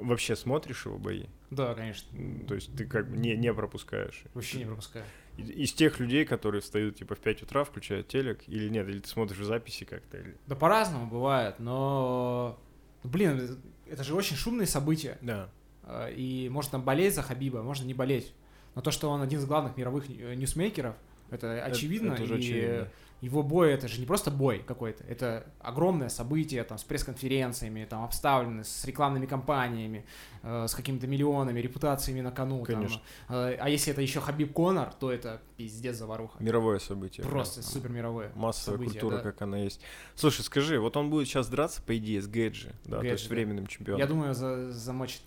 Вообще 0.00 0.36
смотришь 0.36 0.84
его 0.84 0.98
бои? 0.98 1.26
Да, 1.50 1.74
конечно. 1.74 2.08
То 2.46 2.54
есть 2.54 2.76
ты 2.76 2.86
как 2.86 3.08
бы 3.08 3.16
не, 3.16 3.34
не 3.36 3.52
пропускаешь? 3.54 4.24
Вообще 4.34 4.58
не 4.58 4.64
пропускаю. 4.66 5.04
Из 5.38 5.72
тех 5.72 6.00
людей, 6.00 6.24
которые 6.24 6.60
встают 6.60 6.96
типа 6.96 7.14
в 7.14 7.20
5 7.20 7.44
утра, 7.44 7.64
включают 7.64 8.08
телек, 8.08 8.42
или 8.46 8.68
нет, 8.68 8.88
или 8.88 9.00
ты 9.00 9.08
смотришь 9.08 9.44
записи 9.44 9.84
как-то? 9.84 10.18
Или... 10.18 10.36
Да 10.46 10.56
по-разному 10.56 11.06
бывает, 11.06 11.58
но... 11.58 12.58
Блин, 13.06 13.58
это 13.88 14.04
же 14.04 14.14
очень 14.14 14.36
шумные 14.36 14.66
события. 14.66 15.18
Да. 15.20 15.48
А, 15.82 16.08
и 16.08 16.48
можно 16.48 16.72
там 16.72 16.82
болеть 16.82 17.14
за 17.14 17.22
Хабиба, 17.22 17.62
можно 17.62 17.84
не 17.84 17.94
болеть. 17.94 18.32
Но 18.74 18.82
то, 18.82 18.90
что 18.90 19.10
он 19.10 19.22
один 19.22 19.38
из 19.38 19.46
главных 19.46 19.76
мировых 19.76 20.08
ньюсмейкеров, 20.08 20.94
это 21.30 21.64
очевидно. 21.64 22.12
Это, 22.12 22.24
это 22.24 22.34
и 22.34 22.38
очевидно 22.38 22.88
его 23.20 23.42
бой 23.42 23.72
это 23.72 23.88
же 23.88 23.98
не 23.98 24.06
просто 24.06 24.30
бой 24.30 24.62
какой-то, 24.66 25.02
это 25.04 25.46
огромное 25.60 26.08
событие 26.08 26.62
там 26.64 26.78
с 26.78 26.84
пресс-конференциями, 26.84 27.86
там 27.88 28.04
обставлены 28.04 28.62
с 28.62 28.84
рекламными 28.84 29.26
кампаниями, 29.26 30.04
э, 30.42 30.66
с 30.68 30.74
какими-то 30.74 31.06
миллионами, 31.06 31.60
репутациями 31.60 32.20
на 32.20 32.30
кону. 32.30 32.62
Конечно. 32.62 33.00
Там, 33.28 33.36
э, 33.36 33.56
а 33.58 33.68
если 33.68 33.92
это 33.92 34.02
еще 34.02 34.20
Хабиб 34.20 34.52
Конор, 34.52 34.92
то 34.92 35.10
это 35.10 35.40
пиздец 35.56 35.96
заваруха. 35.96 36.42
Мировое 36.42 36.78
событие. 36.78 37.26
Просто 37.26 37.60
прям, 37.60 37.72
супер 37.72 37.90
мировое. 37.90 38.32
Массовая 38.34 38.78
событие, 38.78 39.00
культура, 39.00 39.22
да. 39.22 39.30
как 39.30 39.42
она 39.42 39.58
есть. 39.58 39.80
Слушай, 40.14 40.42
скажи, 40.42 40.78
вот 40.78 40.96
он 40.96 41.08
будет 41.08 41.26
сейчас 41.26 41.48
драться, 41.48 41.80
по 41.82 41.96
идее, 41.96 42.20
с 42.20 42.28
Гэджи, 42.28 42.72
да, 42.84 42.96
то 42.96 43.02
Гэджи, 43.02 43.12
есть 43.12 43.28
да. 43.28 43.34
временным 43.34 43.66
чемпионом. 43.66 44.00
Я 44.00 44.06
думаю, 44.06 44.34
за, 44.34 44.72
замочит 44.72 45.22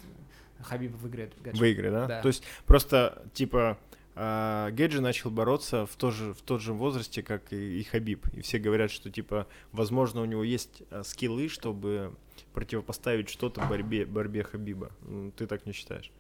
Хабиба 0.62 0.98
выиграет. 0.98 1.34
Гаджи. 1.42 1.60
В 1.60 1.72
игре, 1.72 1.92
да? 1.92 2.06
Да. 2.06 2.22
То 2.22 2.28
есть 2.28 2.44
просто, 2.66 3.24
типа, 3.34 3.78
а, 4.22 4.70
Геджи 4.72 5.00
начал 5.00 5.32
бороться 5.32 5.86
в, 5.86 5.96
то 5.96 6.12
же, 6.12 6.34
в 6.34 6.42
тот 6.42 6.62
же 6.62 6.74
возрасте, 6.74 7.24
как 7.24 7.54
и, 7.54 7.80
и 7.80 7.84
Хабиб. 7.84 8.28
И 8.34 8.42
все 8.42 8.60
говорят, 8.60 8.92
что, 8.92 9.10
типа, 9.10 9.48
возможно, 9.72 10.22
у 10.22 10.26
него 10.26 10.44
есть 10.44 10.84
а, 10.92 11.04
скиллы, 11.04 11.48
чтобы 11.48 12.14
противопоставить 12.54 13.30
что-то 13.30 13.62
борьбе, 13.62 14.06
борьбе 14.06 14.44
Хабиба. 14.44 14.92
М, 15.04 15.32
Ты 15.32 15.48
так 15.48 15.66
не 15.66 15.72
считаешь? 15.74 16.12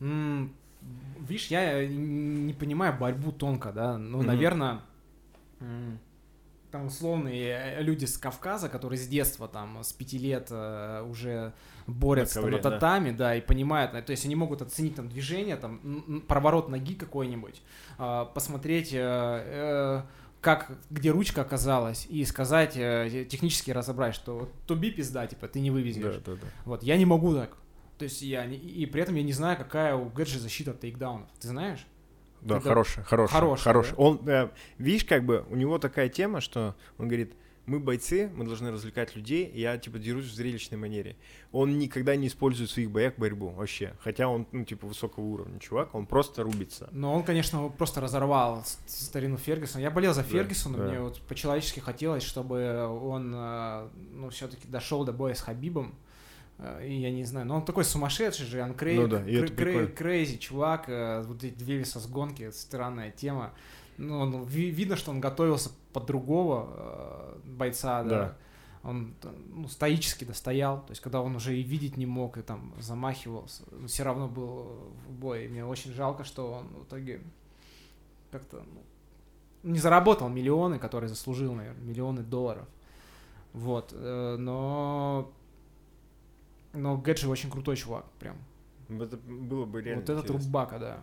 М, 0.00 0.54
Видишь, 1.28 1.48
я 1.48 1.86
не 1.86 2.54
понимаю 2.54 2.96
борьбу 2.98 3.32
тонко, 3.32 3.72
да. 3.72 3.98
Ну, 3.98 4.18
Мгм. 4.18 4.26
наверное, 4.28 4.80
м, 5.60 5.98
там 6.70 6.86
условные 6.86 7.80
люди 7.80 8.04
с 8.04 8.16
Кавказа, 8.18 8.68
которые 8.68 8.98
с 8.98 9.06
детства, 9.06 9.48
там, 9.48 9.82
с 9.82 9.92
пяти 9.92 10.18
лет 10.18 10.48
э, 10.50 11.04
уже 11.08 11.52
борются 11.86 12.40
На 12.40 12.42
там, 12.42 12.50
ковре, 12.50 12.56
на 12.56 12.62
да. 12.62 12.70
татами, 12.70 13.10
да. 13.10 13.34
и 13.36 13.40
понимают, 13.40 13.94
э, 13.94 14.02
то 14.02 14.10
есть 14.12 14.24
они 14.24 14.36
могут 14.36 14.62
оценить 14.62 14.94
там 14.94 15.08
движение, 15.08 15.56
там, 15.56 16.24
проворот 16.28 16.68
ноги 16.68 16.94
какой-нибудь, 16.94 17.62
посмотреть, 17.96 18.92
э, 18.92 18.98
э, 19.00 20.02
как, 20.40 20.72
где 20.90 21.10
ручка 21.10 21.42
оказалась, 21.42 22.06
и 22.08 22.24
сказать, 22.24 22.76
э, 22.76 23.26
технически 23.28 23.70
разобрать, 23.70 24.14
что 24.14 24.50
туби 24.66 24.90
пизда, 24.90 25.26
типа, 25.26 25.48
ты 25.48 25.60
не 25.60 25.70
вывезешь. 25.70 26.16
да, 26.24 26.32
да. 26.32 26.46
Вот, 26.64 26.82
я 26.82 26.96
не 26.96 27.04
могу 27.04 27.34
так. 27.34 27.56
То 27.98 28.04
есть 28.04 28.22
я 28.22 28.46
не, 28.46 28.56
и 28.56 28.86
при 28.86 29.02
этом 29.02 29.14
я 29.16 29.22
не 29.22 29.34
знаю, 29.34 29.58
какая 29.58 29.94
у 29.94 30.08
Гэджи 30.08 30.38
защита 30.38 30.70
от 30.70 30.80
тейкдаунов. 30.80 31.28
Ты 31.38 31.48
знаешь? 31.48 31.86
Да, 32.42 32.56
Это 32.58 32.68
хороший, 32.68 33.02
хороший, 33.04 33.32
хороший, 33.32 33.62
хороший. 33.62 33.90
да? 33.90 33.96
Он, 33.98 34.28
э, 34.28 34.50
видишь, 34.78 35.04
как 35.04 35.24
бы 35.24 35.44
у 35.50 35.56
него 35.56 35.78
такая 35.78 36.08
тема, 36.08 36.40
что 36.40 36.74
он 36.98 37.08
говорит, 37.08 37.34
мы 37.66 37.78
бойцы, 37.78 38.28
мы 38.34 38.44
должны 38.46 38.72
развлекать 38.72 39.14
людей, 39.14 39.44
и 39.44 39.60
я, 39.60 39.78
типа, 39.78 39.98
дерусь 39.98 40.24
в 40.24 40.34
зрелищной 40.34 40.76
манере. 40.76 41.14
Он 41.52 41.78
никогда 41.78 42.16
не 42.16 42.26
использует 42.26 42.68
в 42.70 42.72
своих 42.72 42.90
боях 42.90 43.14
борьбу 43.16 43.50
вообще. 43.50 43.94
Хотя 44.00 44.26
он, 44.28 44.46
ну, 44.50 44.64
типа, 44.64 44.88
высокого 44.88 45.22
уровня 45.24 45.60
чувак, 45.60 45.94
он 45.94 46.06
просто 46.06 46.42
рубится. 46.42 46.88
Но 46.90 47.14
он, 47.14 47.22
конечно, 47.22 47.68
просто 47.68 48.00
разорвал 48.00 48.64
старину 48.86 49.36
Фергюсона. 49.36 49.82
Я 49.82 49.90
болел 49.92 50.14
за 50.14 50.22
Да, 50.22 50.28
Фергюсона, 50.28 50.78
да. 50.78 50.84
мне 50.88 51.00
вот 51.00 51.20
по-человечески 51.22 51.78
хотелось, 51.78 52.24
чтобы 52.24 52.86
он, 52.88 53.32
э, 53.36 53.88
ну, 54.14 54.30
все-таки 54.30 54.66
дошел 54.66 55.04
до 55.04 55.12
боя 55.12 55.34
с 55.34 55.40
Хабибом. 55.40 55.94
Э, 56.62 56.86
И 56.86 56.94
я 57.00 57.10
не 57.10 57.24
знаю, 57.24 57.46
но 57.46 57.56
он 57.56 57.64
такой 57.64 57.84
сумасшедший 57.84 58.46
же, 58.46 58.62
он 58.62 58.74
крей, 58.74 58.96
Ну 58.98 59.08
да, 59.08 59.20
это 59.26 59.52
прикольно. 59.52 59.88
крейзи 59.88 60.38
чувак, 60.38 60.88
э, 60.88 61.22
вот 61.26 61.42
эти 61.42 61.54
две 61.54 61.78
весосгонки, 61.78 62.50
странная 62.50 63.10
тема. 63.10 63.52
Ну, 63.96 64.18
он- 64.20 64.44
ви- 64.44 64.70
видно, 64.70 64.96
что 64.96 65.10
он 65.10 65.20
готовился 65.20 65.70
под 65.92 66.06
другого 66.06 66.68
э, 66.72 67.38
бойца, 67.44 68.02
да. 68.04 68.08
Да. 68.08 68.36
Он 68.82 69.14
ну, 69.50 69.68
стоически 69.68 70.24
достоял, 70.24 70.80
то 70.80 70.92
есть 70.92 71.02
когда 71.02 71.20
он 71.20 71.36
уже 71.36 71.54
и 71.54 71.62
видеть 71.62 71.98
не 71.98 72.06
мог, 72.06 72.38
и 72.38 72.42
там 72.42 72.72
замахивался, 72.80 73.62
все 73.86 74.04
равно 74.04 74.26
был 74.26 74.94
в 75.06 75.12
бой. 75.12 75.44
И 75.44 75.48
мне 75.48 75.66
очень 75.66 75.92
жалко, 75.92 76.24
что 76.24 76.50
он 76.50 76.68
в 76.68 76.84
итоге 76.84 77.20
как-то 78.30 78.64
ну, 79.62 79.70
не 79.72 79.78
заработал 79.78 80.30
миллионы, 80.30 80.78
которые 80.78 81.08
заслужил, 81.08 81.52
наверное, 81.52 81.82
миллионы 81.82 82.22
долларов. 82.22 82.66
Вот, 83.52 83.92
но... 83.94 85.30
Но 86.72 86.96
Гэджи 86.96 87.28
очень 87.28 87.50
крутой 87.50 87.76
чувак, 87.76 88.06
прям. 88.18 88.36
Это 88.88 89.16
было 89.16 89.64
бы 89.66 89.82
реально 89.82 90.04
вот 90.06 90.10
интересно. 90.10 90.46
рубака, 90.46 90.78
да. 90.78 91.00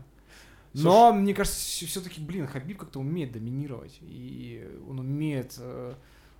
Но, 0.73 1.13
мне 1.13 1.33
кажется, 1.33 1.85
все-таки, 1.85 2.21
блин, 2.21 2.45
Хабиб 2.47 2.77
как-то 2.77 2.99
умеет 2.99 3.31
доминировать. 3.31 3.97
И 4.01 4.69
он 4.87 4.99
умеет 4.99 5.55
э, 5.57 5.95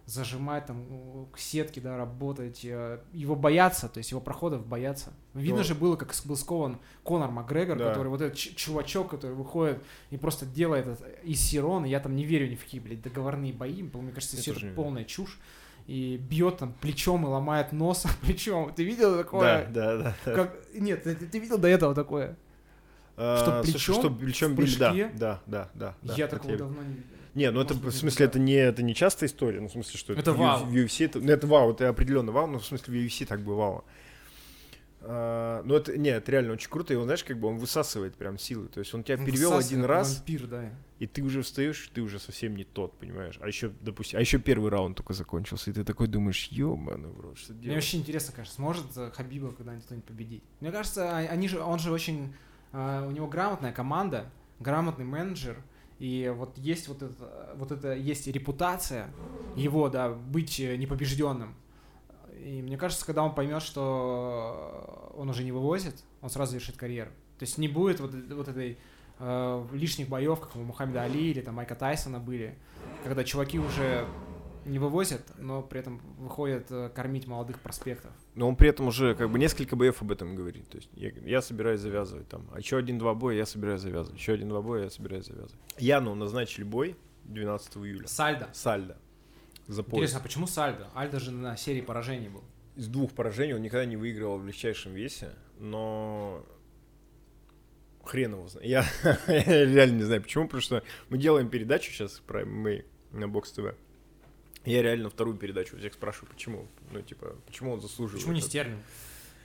зажимать 0.06 0.66
там 0.68 1.28
к 1.32 1.40
сетке, 1.40 1.82
да, 1.82 1.98
работать. 1.98 2.62
э, 2.64 2.99
его 3.14 3.36
боятся, 3.36 3.90
то 3.90 3.98
есть 3.98 4.12
его 4.12 4.22
проходов 4.22 4.66
боятся. 4.68 5.12
Видно 5.34 5.60
Ну, 5.60 5.64
же 5.64 5.74
было, 5.76 5.95
как 5.95 6.14
был 6.26 6.36
скован 6.36 6.78
Конор 7.04 7.32
Макгрегор, 7.32 7.78
Да. 7.78 7.90
который 7.90 8.10
вот 8.10 8.22
этот 8.22 8.38
чувачок, 8.38 9.10
который 9.10 9.36
выходит 9.36 9.82
и 10.12 10.18
просто 10.18 10.45
делает 10.45 10.86
это 10.88 11.04
из 11.24 11.40
Сирона. 11.41 11.86
Я 11.86 11.99
там 11.99 12.16
не 12.16 12.24
верю 12.26 12.48
ни 12.49 12.56
в 12.56 12.64
какие, 12.64 12.80
блядь, 12.82 13.02
договорные 13.02 13.54
бои. 13.54 13.82
Мне 13.82 14.12
кажется, 14.12 14.36
Я 14.36 14.41
все 14.44 14.52
это 14.52 14.62
верю. 14.62 14.76
полная 14.76 15.04
чушь. 15.06 15.40
И 15.88 16.18
бьет 16.18 16.58
там 16.58 16.74
плечом 16.82 17.26
и 17.26 17.28
ломает 17.28 17.72
нос 17.72 18.06
плечом. 18.22 18.74
Ты 18.74 18.84
видел 18.84 19.18
такое? 19.18 19.66
Да, 19.68 19.96
да, 19.96 19.98
да. 19.98 20.16
да. 20.26 20.34
Как... 20.34 20.56
Нет, 20.74 21.04
ты, 21.04 21.16
ты 21.16 21.40
видел 21.40 21.58
до 21.58 21.70
этого 21.70 21.96
такое? 21.96 22.36
А, 23.16 23.38
что 23.38 23.64
слушай, 23.64 23.72
плечом 23.74 23.96
что 23.96 24.10
плечом 24.12 24.56
били, 24.56 24.76
да, 24.76 24.92
да, 24.94 25.42
да, 25.48 25.70
да. 25.74 25.96
да, 26.04 26.14
я 26.16 26.26
это 26.26 26.36
такого 26.36 26.52
я- 26.52 26.58
давно 26.58 26.82
не 26.84 26.90
видел. 26.90 27.04
Не, 27.34 27.52
ну 27.52 27.62
это, 27.62 27.76
Может 27.76 27.84
в 27.84 27.86
быть, 27.86 27.96
смысле, 27.96 28.26
да. 28.26 28.30
это 28.32 28.40
не, 28.40 28.54
это 28.54 28.82
не 28.82 28.96
частая 28.96 29.30
история, 29.30 29.62
ну, 29.62 29.68
в 29.68 29.72
смысле, 29.72 30.00
что 30.00 30.14
это, 30.14 30.22
Это 30.22 30.34
вау. 30.34 30.66
в 30.66 30.74
UFC, 30.76 31.06
это, 31.06 31.20
ну, 31.20 31.32
это 31.32 31.46
вау, 31.46 31.72
это 31.72 31.88
определенно 31.88 32.32
вау, 32.32 32.48
но 32.48 32.58
в 32.58 32.66
смысле 32.66 32.94
в 32.94 32.98
UFC 33.06 33.26
так 33.28 33.42
бывало. 33.42 33.84
А, 35.10 35.62
ну, 35.64 35.76
это, 35.76 35.98
не, 35.98 36.10
это 36.10 36.30
реально 36.34 36.54
очень 36.54 36.70
круто, 36.70 36.94
и 36.94 36.98
он, 36.98 37.06
знаешь, 37.06 37.24
как 37.24 37.40
бы 37.40 37.48
он 37.48 37.58
высасывает 37.60 38.16
прям 38.16 38.38
силы, 38.38 38.68
то 38.68 38.80
есть 38.82 38.94
он 38.94 39.04
тебя 39.04 39.18
Он 39.18 39.26
перевел 39.26 39.54
один 39.58 39.86
раз, 39.86 40.18
Вампир, 40.18 40.48
да. 40.48 40.70
и 41.00 41.08
ты 41.08 41.22
уже 41.24 41.44
встаешь, 41.44 41.90
ты 41.94 42.02
уже 42.02 42.20
совсем 42.20 42.58
не 42.58 42.66
тот, 42.66 42.98
понимаешь, 43.00 43.38
а 43.42 43.48
еще, 43.48 43.72
допустим, 43.82 44.18
а 44.18 44.22
еще 44.22 44.38
первый 44.38 44.70
раунд 44.70 44.98
только 44.98 45.14
закончился, 45.14 45.70
и 45.70 45.74
ты 45.74 45.86
такой 45.86 46.08
думаешь, 46.08 46.50
ё-моё, 46.52 46.98
в 47.10 47.20
рот, 47.22 47.38
что 47.38 47.54
Мне 47.54 47.62
делать? 47.64 47.76
вообще 47.78 47.98
интересно, 48.00 48.34
конечно, 48.36 48.54
сможет 48.56 48.86
э, 48.98 49.12
Хабиба 49.16 49.52
когда-нибудь 49.54 49.86
кто-нибудь 49.86 50.06
победить. 50.08 50.44
Мне 50.60 50.72
кажется, 50.74 51.10
а- 51.10 51.20
они 51.20 51.48
же, 51.48 51.62
он 51.62 51.80
же 51.80 51.92
очень, 51.92 52.34
э, 52.74 53.06
у 53.08 53.12
него 53.12 53.28
грамотная 53.28 53.72
команда, 53.72 54.30
грамотный 54.60 55.06
менеджер, 55.06 55.56
и 56.00 56.32
вот 56.36 56.58
есть 56.58 56.90
вот 56.90 57.02
это, 57.02 57.54
вот 57.56 57.72
это 57.72 57.94
есть 57.94 58.28
репутация 58.28 59.10
его, 59.56 59.88
да, 59.88 60.10
быть 60.10 60.60
э, 60.60 60.76
непобежденным. 60.76 61.56
И 62.48 62.61
мне 62.61 62.78
кажется, 62.78 63.06
когда 63.06 63.24
он 63.24 63.36
поймет, 63.36 63.61
что 63.61 65.11
он 65.18 65.30
уже 65.30 65.44
не 65.44 65.52
вывозит, 65.52 65.95
он 66.22 66.30
сразу 66.30 66.56
решит 66.56 66.78
карьеру. 66.78 67.11
То 67.40 67.44
есть 67.44 67.57
не 67.57 67.68
будет 67.68 67.99
вот, 67.99 68.14
вот 68.14 68.48
этой 68.48 68.78
э, 69.19 69.65
лишних 69.74 70.07
боев, 70.07 70.40
как 70.40 70.56
у 70.56 70.60
Мухаммеда 70.60 71.02
Али 71.02 71.32
или 71.32 71.41
там 71.41 71.56
Майка 71.56 71.76
Тайсона 71.76 72.19
были, 72.19 72.57
когда 73.03 73.26
чуваки 73.26 73.60
уже 73.60 74.07
не 74.64 74.80
вывозят, 74.80 75.24
но 75.38 75.61
при 75.61 75.82
этом 75.82 75.99
выходят 76.19 76.68
э, 76.69 76.90
кормить 76.95 77.28
молодых 77.28 77.60
проспектов. 77.60 78.11
Но 78.34 78.48
он 78.48 78.56
при 78.56 78.69
этом 78.69 78.88
уже 78.88 79.14
как 79.15 79.30
бы 79.30 79.40
несколько 79.40 79.76
боев 79.76 80.02
об 80.02 80.14
этом 80.14 80.34
говорит. 80.34 80.69
То 80.69 80.78
есть 80.78 80.90
я, 80.94 81.10
я 81.26 81.41
собираюсь 81.41 81.82
завязывать 81.82 82.30
там. 82.30 82.48
А 82.53 82.60
еще 82.60 82.78
один-два 82.78 83.14
боя 83.14 83.36
я 83.36 83.45
собираюсь 83.45 83.82
завязывать. 83.82 84.18
Еще 84.19 84.32
один-два 84.32 84.61
боя 84.61 84.84
я 84.84 84.90
собираюсь 84.90 85.26
завязывать. 85.26 85.60
Яну 85.80 86.15
назначили 86.15 86.64
бой 86.64 86.95
12 87.26 87.76
июля. 87.78 88.07
Сальдо. 88.07 88.48
Сальдо. 88.53 88.98
За 89.68 89.84
пояс. 89.84 89.98
Интересно, 89.98 90.19
а 90.19 90.23
почему 90.23 90.48
Сальдо? 90.48 90.89
Альдо 90.95 91.19
же 91.19 91.31
на 91.31 91.57
серии 91.57 91.81
поражений 91.81 92.30
был. 92.30 92.44
Из 92.76 92.88
двух 92.88 93.11
поражений 93.14 93.53
он 93.53 93.61
никогда 93.61 93.85
не 93.85 93.98
выигрывал 93.98 94.38
в 94.38 94.45
легчайшем 94.45 94.94
весе, 94.94 95.34
но 95.60 96.45
хрен 98.03 98.34
его 98.34 98.48
знает. 98.48 98.68
Я, 98.68 98.85
я 99.27 99.65
реально 99.65 99.98
не 99.98 100.03
знаю 100.03 100.22
почему, 100.22 100.45
потому 100.45 100.61
что 100.61 100.84
мы 101.10 101.18
делаем 101.18 101.49
передачу 101.49 101.91
сейчас 101.91 102.19
про 102.19 102.45
ММА 102.45 102.84
на 103.11 103.27
Бокс 103.27 103.52
ТВ. 103.52 103.76
Я 104.65 104.81
реально 104.81 105.10
вторую 105.10 105.38
передачу 105.38 105.76
у 105.76 105.80
всех 105.80 105.94
спрашиваю, 105.94 106.30
почему. 106.30 106.68
Ну, 106.91 107.02
типа, 107.02 107.35
почему 107.45 107.73
он 107.73 107.81
заслуживает. 107.81 108.22
Почему 108.22 108.35
не. 108.35 108.41
Стерлинг? 108.41 108.80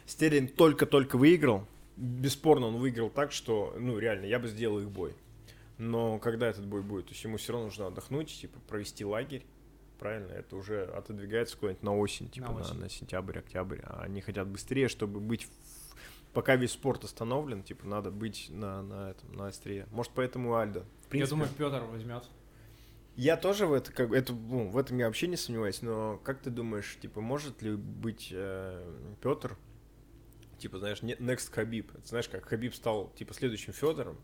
Стерлинг 0.07 0.53
только-только 0.55 1.17
выиграл. 1.17 1.67
Бесспорно, 1.97 2.67
он 2.67 2.77
выиграл 2.77 3.11
так, 3.11 3.33
что, 3.33 3.77
ну, 3.79 3.99
реально, 3.99 4.27
я 4.27 4.39
бы 4.39 4.49
сделал 4.49 4.81
их 4.81 4.91
бой. 4.91 5.15
Но 5.79 6.19
когда 6.19 6.49
этот 6.49 6.67
бой 6.67 6.83
будет? 6.83 7.07
То 7.07 7.13
есть 7.13 7.23
ему 7.25 7.37
все 7.37 7.53
равно 7.53 7.67
нужно 7.67 7.87
отдохнуть, 7.87 8.29
типа, 8.41 8.59
провести 8.69 9.05
лагерь. 9.05 9.45
Правильно, 9.99 10.33
это 10.33 10.57
уже 10.57 10.85
отодвигается 10.85 11.57
куда-нибудь 11.57 11.83
на 11.85 11.97
осень, 11.97 12.29
типа 12.29 12.49
На 12.49 12.53
на, 12.55 12.61
осень. 12.61 12.75
на 12.81 12.89
сентябрь, 12.89 13.39
октябрь. 13.39 13.81
А 13.85 14.03
они 14.03 14.21
хотят 14.21 14.49
быстрее, 14.49 14.89
чтобы 14.89 15.21
быть 15.21 15.47
Пока 16.33 16.57
весь 16.57 16.73
спорт 16.73 17.05
остановлен, 17.05 17.63
типа, 17.63 17.87
надо 17.87 18.11
быть 18.11 18.47
на, 18.49 18.83
на 18.83 19.11
этом, 19.11 19.33
на 19.35 19.49
острие. 19.49 19.87
Может, 19.91 20.13
поэтому 20.15 20.55
Альдо. 20.57 20.87
В 21.11 21.15
Я 21.15 21.27
думаю, 21.27 21.51
Петр 21.59 21.83
возьмет. 21.85 22.25
я 23.17 23.37
тоже 23.37 23.67
в 23.67 23.75
это, 23.75 23.93
как, 23.93 24.11
это, 24.13 24.33
ну, 24.33 24.71
в 24.71 24.79
этом 24.79 24.97
я 24.97 25.09
вообще 25.09 25.27
не 25.27 25.37
сомневаюсь, 25.37 25.83
но 25.83 26.19
как 26.25 26.41
ты 26.41 26.49
думаешь, 26.49 26.97
типа, 27.03 27.21
может 27.21 27.61
ли 27.61 27.77
быть 27.77 28.35
Петр, 29.21 29.59
типа, 30.57 30.79
знаешь, 30.79 31.03
не- 31.03 31.17
next 31.17 31.53
Хабиб? 31.53 31.95
Это 31.95 32.09
знаешь, 32.09 32.31
как 32.31 32.47
Хабиб 32.47 32.75
стал, 32.75 33.11
типа, 33.15 33.35
следующим 33.35 33.75
Федором, 33.75 34.17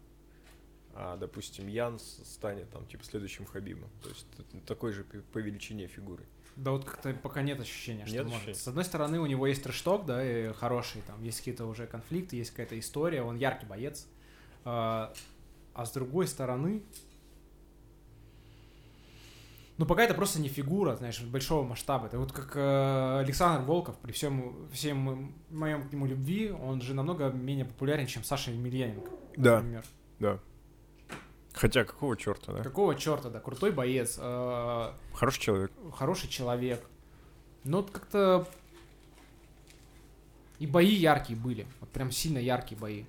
а, 1.01 1.17
допустим, 1.17 1.69
Ян 1.69 2.01
станет, 2.01 2.71
там, 2.71 2.85
типа, 2.87 3.05
следующим 3.05 3.47
Хабибом. 3.47 3.89
То 4.03 4.09
есть 4.09 4.27
такой 4.67 4.93
же 4.93 5.05
по- 5.05 5.19
по 5.33 5.39
величине 5.39 5.87
фигуры. 5.87 6.25
Да 6.57 6.73
вот 6.73 6.85
как-то 6.85 7.15
пока 7.15 7.43
нет 7.43 7.61
ощущения, 7.61 8.05
что 8.05 8.15
Нет 8.17 8.25
может. 8.25 8.39
ощущения? 8.39 8.59
С 8.59 8.67
одной 8.67 8.85
стороны, 8.85 9.21
у 9.21 9.27
него 9.27 9.47
есть 9.47 9.63
трешток, 9.63 10.07
да, 10.07 10.25
и 10.25 10.53
хороший, 10.55 11.03
там 11.03 11.23
есть 11.23 11.39
какие-то 11.39 11.67
уже 11.67 11.87
конфликты, 11.87 12.35
есть 12.35 12.51
какая-то 12.51 12.77
история, 12.81 13.23
он 13.23 13.37
яркий 13.37 13.65
боец. 13.67 14.09
А, 14.65 15.13
а 15.73 15.87
с 15.87 15.93
другой 15.93 16.27
стороны, 16.27 16.83
ну 19.77 19.87
пока 19.87 20.03
это 20.03 20.15
просто 20.15 20.41
не 20.41 20.49
фигура, 20.49 20.97
знаешь, 20.97 21.21
большого 21.23 21.63
масштаба. 21.63 22.09
Это 22.09 22.19
вот 22.19 22.33
как 22.33 22.57
э, 22.57 23.19
Александр 23.21 23.65
Волков, 23.65 23.97
при 23.99 24.11
всем, 24.11 24.69
всем 24.73 25.33
моем 25.51 25.89
к 25.89 25.93
нему 25.93 26.07
любви, 26.07 26.51
он 26.51 26.81
же 26.83 26.95
намного 26.95 27.31
менее 27.31 27.65
популярен, 27.67 28.09
чем 28.09 28.25
Саша 28.25 28.51
Емельяненко, 28.51 29.09
Да, 29.37 29.57
например. 29.59 29.85
да. 30.19 30.41
Хотя 31.61 31.85
какого 31.85 32.17
черта, 32.17 32.53
да? 32.53 32.63
Какого 32.63 32.95
черта, 32.95 33.31
да, 33.31 33.41
крутой 33.41 33.73
боец, 33.73 34.17
э, 34.21 34.93
Хороший 35.13 35.41
человек. 35.41 35.73
хороший 35.95 36.29
человек. 36.29 36.85
Но 37.65 37.79
вот 37.79 37.91
как-то 37.91 38.47
и 40.61 40.67
бои 40.67 40.95
яркие 40.95 41.39
были, 41.39 41.67
вот 41.81 41.91
прям 41.91 42.11
сильно 42.13 42.39
яркие 42.39 42.79
бои. 42.81 43.05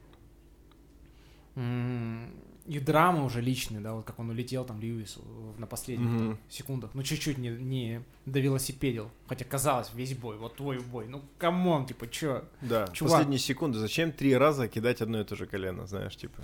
И 2.65 2.79
драмы 2.79 3.23
уже 3.25 3.41
личные, 3.41 3.81
да, 3.81 3.93
вот 3.93 4.05
как 4.05 4.19
он 4.19 4.29
улетел 4.29 4.63
там 4.63 4.79
Льюису 4.79 5.21
на 5.57 5.65
последних 5.65 6.07
Мгм. 6.09 6.37
секундах. 6.49 6.91
Ну, 6.93 7.01
чуть-чуть 7.01 7.39
не, 7.39 7.49
не 7.49 8.03
довелосипедил. 8.27 9.09
Хотя 9.27 9.43
казалось, 9.43 9.89
весь 9.95 10.15
бой, 10.15 10.37
вот 10.37 10.55
твой 10.55 10.77
бой. 10.79 11.07
Ну, 11.07 11.23
come 11.39 11.67
on, 11.67 11.87
типа, 11.87 12.07
чё? 12.07 12.43
Да, 12.61 12.87
Чувак. 12.89 13.13
последние 13.13 13.39
секунды. 13.39 13.79
Зачем 13.79 14.11
три 14.11 14.37
раза 14.37 14.67
кидать 14.67 15.01
одно 15.01 15.19
и 15.21 15.23
то 15.23 15.35
же 15.35 15.47
колено, 15.47 15.87
знаешь, 15.87 16.15
типа. 16.15 16.43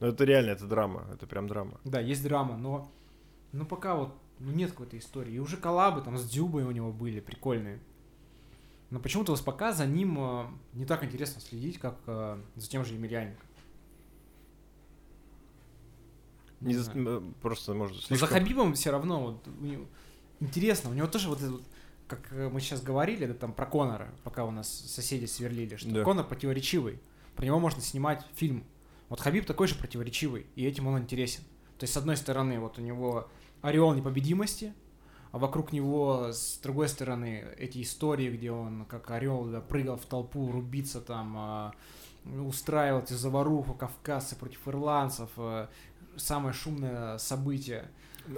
Ну 0.00 0.06
это 0.06 0.24
реально, 0.24 0.50
это 0.50 0.66
драма, 0.66 1.06
это 1.12 1.26
прям 1.26 1.46
драма. 1.46 1.78
Да, 1.84 2.00
есть 2.00 2.22
драма, 2.22 2.56
но 2.56 2.90
ну 3.52 3.64
пока 3.66 3.94
вот 3.94 4.14
ну, 4.38 4.50
нет 4.52 4.70
какой-то 4.70 4.96
истории. 4.98 5.34
И 5.34 5.38
уже 5.38 5.56
коллабы 5.58 6.00
там 6.00 6.16
с 6.16 6.28
Дюбой 6.28 6.64
у 6.64 6.70
него 6.70 6.90
были 6.92 7.20
прикольные. 7.20 7.78
Но 8.88 8.98
почему-то 8.98 9.32
вот 9.32 9.44
пока 9.44 9.72
за 9.72 9.86
ним 9.86 10.16
э, 10.18 10.46
не 10.72 10.84
так 10.86 11.04
интересно 11.04 11.40
следить, 11.40 11.78
как 11.78 11.96
э, 12.06 12.40
за 12.56 12.68
тем 12.68 12.84
же 12.84 12.94
Емельяненко. 12.94 13.44
Не 16.60 16.74
за- 16.74 16.84
знаю. 16.84 17.08
м, 17.18 17.34
просто 17.40 17.74
может 17.74 17.96
Но 17.96 18.00
за 18.00 18.06
слишком- 18.06 18.28
Хабибом 18.28 18.74
все 18.74 18.90
равно 18.90 19.20
вот, 19.22 19.48
у 19.60 19.64
него- 19.64 19.84
интересно. 20.40 20.90
У 20.90 20.94
него 20.94 21.06
тоже 21.06 21.28
вот 21.28 21.40
это 21.40 21.52
вот, 21.52 21.62
как 22.08 22.32
э, 22.32 22.48
мы 22.48 22.60
сейчас 22.60 22.82
говорили, 22.82 23.26
да, 23.26 23.34
там 23.34 23.52
про 23.52 23.66
Конора, 23.66 24.10
пока 24.24 24.44
у 24.44 24.50
нас 24.50 24.68
соседи 24.68 25.26
сверлили, 25.26 25.76
что 25.76 25.90
Да. 25.90 26.02
Конор 26.04 26.26
противоречивый. 26.26 26.98
Про 27.36 27.44
него 27.46 27.58
можно 27.60 27.80
снимать 27.80 28.26
фильм. 28.34 28.64
Вот 29.10 29.20
Хабиб 29.20 29.44
такой 29.44 29.66
же 29.66 29.74
противоречивый, 29.74 30.46
и 30.56 30.64
этим 30.64 30.86
он 30.86 31.00
интересен. 31.00 31.42
То 31.78 31.84
есть, 31.84 31.92
с 31.92 31.96
одной 31.98 32.16
стороны, 32.16 32.58
вот 32.60 32.78
у 32.78 32.80
него 32.80 33.28
ореол 33.60 33.92
непобедимости, 33.92 34.72
а 35.32 35.38
вокруг 35.38 35.72
него, 35.72 36.28
с 36.32 36.58
другой 36.62 36.88
стороны, 36.88 37.44
эти 37.58 37.82
истории, 37.82 38.30
где 38.30 38.50
он 38.52 38.84
как 38.86 39.10
орел 39.10 39.44
да, 39.44 39.60
прыгал 39.60 39.96
в 39.96 40.06
толпу, 40.06 40.50
рубиться 40.50 41.00
там, 41.00 41.34
а, 41.36 41.74
устраивал 42.46 43.00
эти 43.02 43.12
заваруху, 43.12 43.74
кавказцы 43.74 44.36
против 44.36 44.66
ирландцев, 44.68 45.28
а, 45.36 45.68
самое 46.16 46.52
шумное 46.54 47.18
событие. 47.18 47.90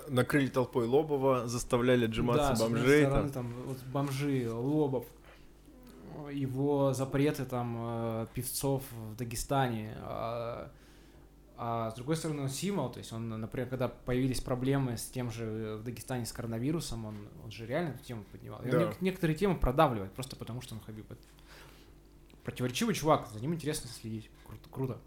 Накрыли 0.09 0.49
толпой 0.49 0.86
Лобова, 0.86 1.49
заставляли 1.49 2.07
отжиматься 2.07 2.49
Да, 2.51 2.57
с 2.57 2.61
одной 2.62 2.81
бомжей. 2.81 3.05
стороны, 3.05 3.31
там. 3.31 3.53
там, 3.53 3.62
вот 3.66 3.78
бомжи, 3.93 4.51
Лобов, 4.51 5.05
его 6.32 6.93
запреты 6.93 7.44
там 7.44 7.76
э, 7.78 8.26
певцов 8.34 8.82
в 8.93 9.16
Дагестане, 9.16 9.94
а, 10.01 10.70
а 11.56 11.90
с 11.90 11.94
другой 11.94 12.16
стороны, 12.16 12.48
Симол, 12.48 12.90
то 12.90 12.98
есть 12.98 13.12
он, 13.12 13.28
например, 13.28 13.68
когда 13.68 13.89
появились 13.89 14.40
проблемы 14.40 14.97
с 14.97 15.06
тем 15.06 15.30
же 15.30 15.76
в 15.80 15.84
Дагестане 15.84 16.26
с 16.26 16.32
коронавирусом, 16.32 17.05
он, 17.05 17.16
он 17.44 17.51
же 17.51 17.66
реально 17.66 17.90
эту 17.90 18.05
тему 18.05 18.24
поднимал. 18.32 18.60
И 18.62 18.64
он 18.64 18.70
Да. 18.70 18.82
нек- 18.82 18.97
некоторые 19.01 19.36
темы 19.36 19.56
продавливает, 19.56 20.12
просто 20.12 20.36
потому 20.36 20.60
что 20.62 20.74
он 20.74 20.80
Хабиб. 20.80 21.06
Противоречивый 22.44 22.94
чувак, 22.94 23.28
за 23.28 23.40
ним 23.40 23.55
интересно 23.55 23.89
следить. 23.89 24.28
Круто. 24.47 24.68
круто. 24.70 24.98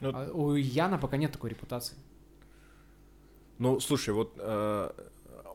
Ну, 0.00 0.12
А 0.14 0.30
у 0.32 0.54
Яна 0.54 0.98
пока 0.98 1.16
нет 1.16 1.32
такой 1.32 1.50
репутации. 1.50 1.96
Ну, 3.58 3.80
слушай, 3.80 4.14
вот 4.14 4.32
э, 4.38 4.90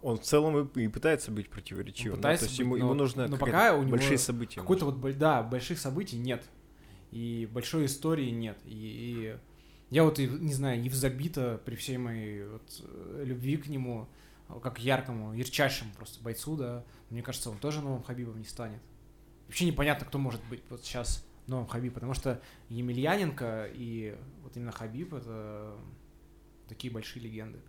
он 0.05 0.17
в 0.17 0.21
целом 0.21 0.67
и, 0.67 0.83
и 0.83 0.87
пытается 0.87 1.31
быть 1.31 1.49
противоречивым. 1.49 2.13
Он 2.13 2.17
пытается 2.19 2.45
то 2.45 2.49
есть 2.49 2.59
быть, 2.59 2.65
ему, 2.67 2.77
но- 2.77 2.85
ему 2.85 2.93
нужно 2.93 3.27
но 3.27 3.37
пока 3.37 3.75
у 3.75 3.81
него 3.81 3.91
большие 3.91 4.19
события. 4.19 4.59
Какой-то 4.59 4.85
вот, 4.85 5.17
да, 5.17 5.41
больших 5.41 5.79
событий 5.79 6.17
нет. 6.17 6.45
И 7.09 7.49
большой 7.51 7.85
истории 7.85 8.29
нет. 8.29 8.57
И, 8.65 8.69
и 8.69 9.37
я 9.89 10.03
вот, 10.03 10.19
не 10.19 10.53
знаю, 10.53 10.83
Евзабита 10.83 11.59
при 11.65 11.75
всей 11.75 11.97
моей 11.97 12.45
вот, 12.45 12.83
э, 12.83 13.23
любви 13.25 13.57
к 13.57 13.67
нему, 13.67 14.07
а, 14.47 14.59
как 14.59 14.79
яркому, 14.79 15.33
ярчайшему 15.33 15.91
просто 15.95 16.23
бойцу, 16.23 16.55
да, 16.55 16.85
мне 17.09 17.23
кажется, 17.23 17.49
он 17.49 17.57
тоже 17.57 17.81
новым 17.81 18.03
Хабибом 18.03 18.37
не 18.37 18.45
станет. 18.45 18.81
Вообще 19.47 19.65
непонятно, 19.65 20.05
кто 20.05 20.19
может 20.19 20.43
быть 20.49 20.61
вот 20.69 20.83
сейчас 20.83 21.25
новым 21.47 21.65
Хабиб, 21.65 21.95
потому 21.95 22.13
что 22.13 22.41
Емельяненко 22.69 23.71
и 23.73 24.15
вот 24.43 24.55
именно 24.55 24.71
Хабиб— 24.71 25.13
это 25.15 25.75
такие 26.67 26.93
большие 26.93 27.23
легенды. 27.23 27.59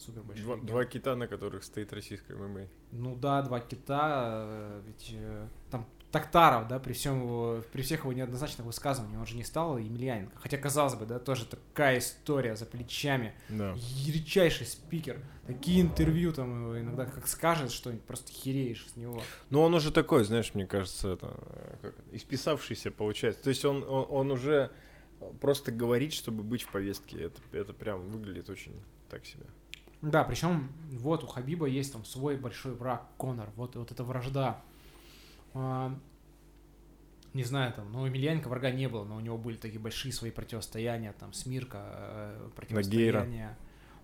Супер 0.00 0.22
большие 0.22 0.44
Два, 0.44 0.56
два 0.56 0.84
кита, 0.86 1.14
на 1.14 1.26
которых 1.26 1.62
стоит 1.62 1.92
российская 1.92 2.34
ММА. 2.34 2.66
Ну 2.92 3.16
да, 3.16 3.42
два 3.42 3.60
кита, 3.60 4.44
э, 4.46 4.82
ведь 4.86 5.10
э, 5.12 5.46
там 5.70 5.86
Токтаров, 6.10 6.68
да, 6.68 6.80
при 6.80 6.94
всем 6.94 7.20
его, 7.20 7.62
при 7.70 7.82
всех 7.82 8.00
его 8.00 8.12
неоднозначных 8.14 8.66
высказываниях, 8.66 9.20
он 9.20 9.26
же 9.26 9.36
не 9.36 9.44
стал 9.44 9.76
Емельяненко. 9.76 10.36
Хотя, 10.38 10.56
казалось 10.56 10.94
бы, 10.94 11.04
да, 11.04 11.18
тоже 11.18 11.44
такая 11.44 11.98
история 11.98 12.56
за 12.56 12.64
плечами. 12.64 13.34
Да. 13.50 13.74
Ярчайший 13.76 14.66
спикер. 14.66 15.20
Такие 15.46 15.82
интервью 15.82 16.32
там 16.32 16.76
иногда 16.78 17.04
как 17.04 17.28
скажет 17.28 17.70
что-нибудь, 17.70 18.04
просто 18.04 18.32
хереешь 18.32 18.86
с 18.88 18.96
него. 18.96 19.22
Ну, 19.50 19.60
он 19.60 19.74
уже 19.74 19.92
такой, 19.92 20.24
знаешь, 20.24 20.54
мне 20.54 20.66
кажется, 20.66 21.10
это, 21.10 21.36
э, 21.46 21.76
как 21.82 21.94
исписавшийся 22.12 22.90
получается. 22.90 23.42
То 23.44 23.50
есть 23.50 23.64
он, 23.66 23.84
он, 23.84 24.06
он 24.08 24.30
уже 24.32 24.70
просто 25.40 25.70
говорит, 25.70 26.14
чтобы 26.14 26.42
быть 26.42 26.62
в 26.62 26.72
повестке. 26.72 27.24
Это, 27.24 27.40
это 27.52 27.74
прям 27.74 28.08
выглядит 28.08 28.48
очень 28.48 28.74
так 29.10 29.26
себе. 29.26 29.44
Да, 30.02 30.24
причем 30.24 30.70
вот 30.92 31.24
у 31.24 31.26
Хабиба 31.26 31.66
есть 31.66 31.92
там 31.92 32.04
свой 32.04 32.36
большой 32.36 32.74
враг 32.74 33.06
Конор, 33.18 33.50
вот, 33.56 33.76
вот 33.76 33.92
эта 33.92 34.02
вражда. 34.02 34.62
А, 35.52 35.94
не 37.34 37.44
знаю, 37.44 37.72
там, 37.72 37.92
ну, 37.92 38.02
у 38.02 38.06
Емельяненко 38.06 38.48
врага 38.48 38.70
не 38.70 38.88
было, 38.88 39.04
но 39.04 39.16
у 39.16 39.20
него 39.20 39.36
были 39.36 39.56
такие 39.56 39.80
большие 39.80 40.12
свои 40.12 40.30
противостояния, 40.30 41.12
там, 41.12 41.32
Смирка, 41.32 41.78
э, 41.92 42.50
противостояние. 42.56 43.56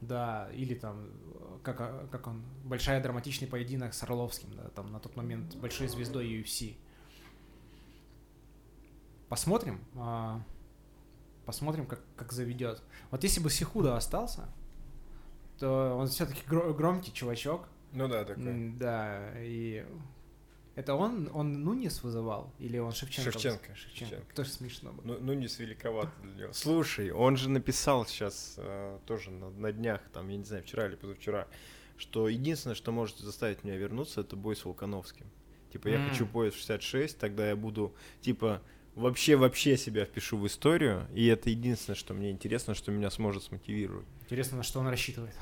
Да, 0.03 0.51
или 0.53 0.75
там, 0.75 1.07
э, 1.07 1.59
как, 1.63 1.81
а, 1.81 2.07
как 2.13 2.27
он, 2.27 2.43
большая 2.65 3.03
драматичный 3.03 3.49
поединок 3.49 3.95
с 3.95 4.03
Орловским, 4.03 4.55
да, 4.55 4.69
там, 4.69 4.93
на 4.93 5.01
тот 5.01 5.17
момент 5.17 5.57
большой 5.57 5.89
звездой 5.89 6.27
UFC. 6.27 6.77
Посмотрим. 9.29 9.81
А, 9.95 10.43
Посмотрим, 11.47 11.87
как, 11.87 12.01
как 12.17 12.33
заведет. 12.33 12.83
Вот 13.13 13.23
если 13.23 13.41
бы 13.41 13.51
Сихуда 13.51 13.97
остался, 13.97 14.49
то 15.59 15.97
он 15.97 16.09
все-таки 16.09 16.43
гро- 16.47 16.73
громкий 16.75 17.13
чувачок. 17.13 17.69
Ну 17.93 18.09
да, 18.09 18.25
такой. 18.25 18.73
Да, 18.79 19.33
и 19.39 19.87
это 20.77 20.95
он, 20.95 21.31
он 21.33 21.65
Нунис 21.65 22.03
вызывал? 22.03 22.53
Или 22.59 22.77
он 22.79 22.93
Шевченко? 22.93 23.33
Шевченко, 23.33 23.75
Шевченко. 23.75 24.11
Шевченко. 24.11 24.35
Тоже 24.35 24.51
смешно 24.51 24.93
было. 24.93 25.03
Ну, 25.05 25.19
ну 25.21 25.33
не 25.33 25.47
великовато 25.47 26.13
для 26.23 26.35
него. 26.35 26.53
Слушай, 26.53 27.11
он 27.11 27.39
же 27.39 27.49
написал 27.49 28.05
сейчас 28.05 28.57
э, 28.59 28.99
тоже 29.07 29.31
на, 29.31 29.49
на 29.49 29.73
днях, 29.73 30.03
там, 30.13 30.29
я 30.29 30.37
не 30.37 30.45
знаю, 30.45 30.63
вчера 30.63 30.87
или 30.87 30.97
позавчера, 30.97 31.49
что 31.97 32.29
единственное, 32.29 32.75
что 32.75 32.93
может 32.93 33.17
заставить 33.19 33.65
меня 33.65 33.77
вернуться, 33.77 34.21
это 34.21 34.37
бой 34.37 34.55
с 34.55 34.67
Волконовским. 34.67 35.27
Типа, 35.73 35.89
я 35.89 35.97
М. 35.97 36.11
хочу 36.11 36.27
пояс 36.27 36.53
66, 36.53 37.19
тогда 37.19 37.49
я 37.49 37.57
буду, 37.57 37.95
типа, 38.21 38.61
вообще-вообще 38.97 39.77
себя 39.77 40.05
впишу 40.05 40.39
в 40.39 40.47
историю, 40.47 41.07
и 41.15 41.27
это 41.27 41.51
единственное, 41.51 41.97
что 41.97 42.15
мне 42.15 42.31
интересно, 42.31 42.75
что 42.75 42.91
меня 42.91 43.11
сможет 43.11 43.45
смотивировать. 43.45 44.07
Интересно, 44.23 44.57
на 44.57 44.63
что 44.65 44.81
он 44.81 44.89
рассчитывает. 44.89 45.35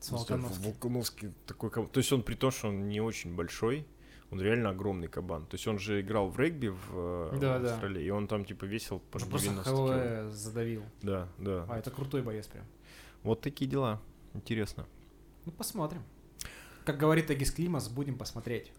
С 0.00 0.10
Волконовским. 0.10 0.62
Волконовский 0.62 1.32
такой 1.44 1.70
кабан. 1.70 1.90
То 1.90 1.98
есть 1.98 2.12
он 2.12 2.22
при 2.22 2.36
том, 2.36 2.52
что 2.52 2.68
он 2.68 2.88
не 2.88 3.00
очень 3.00 3.34
большой, 3.34 3.84
он 4.30 4.40
реально 4.40 4.70
огромный 4.70 5.08
кабан. 5.08 5.44
То 5.46 5.56
есть 5.56 5.66
он 5.66 5.78
же 5.80 6.00
играл 6.00 6.28
в 6.28 6.38
регби 6.38 6.68
в, 6.68 7.32
э, 7.32 7.38
Да, 7.40 7.58
в 7.58 7.62
да. 7.62 7.72
Австралии, 7.72 8.04
и 8.04 8.10
он 8.10 8.28
там 8.28 8.44
типа 8.44 8.64
весил 8.64 9.00
по 9.00 9.16
Он 9.16 9.24
же 9.24 9.26
просто 9.30 9.48
90 9.48 9.70
кило. 9.70 9.88
ХЛ 9.88 10.30
задавил. 10.30 10.84
Да, 11.02 11.28
да. 11.38 11.66
А, 11.68 11.78
это 11.78 11.90
крутой 11.90 12.22
боец 12.22 12.46
прям. 12.46 12.64
Вот 13.24 13.40
такие 13.40 13.68
дела. 13.68 14.00
Интересно. 14.34 14.86
Ну, 15.44 15.50
посмотрим. 15.52 16.02
Как 16.84 16.96
говорит 16.96 17.28
Агис 17.30 17.50
Климас, 17.50 17.88
будем 17.88 18.16
посмотреть. 18.16 18.70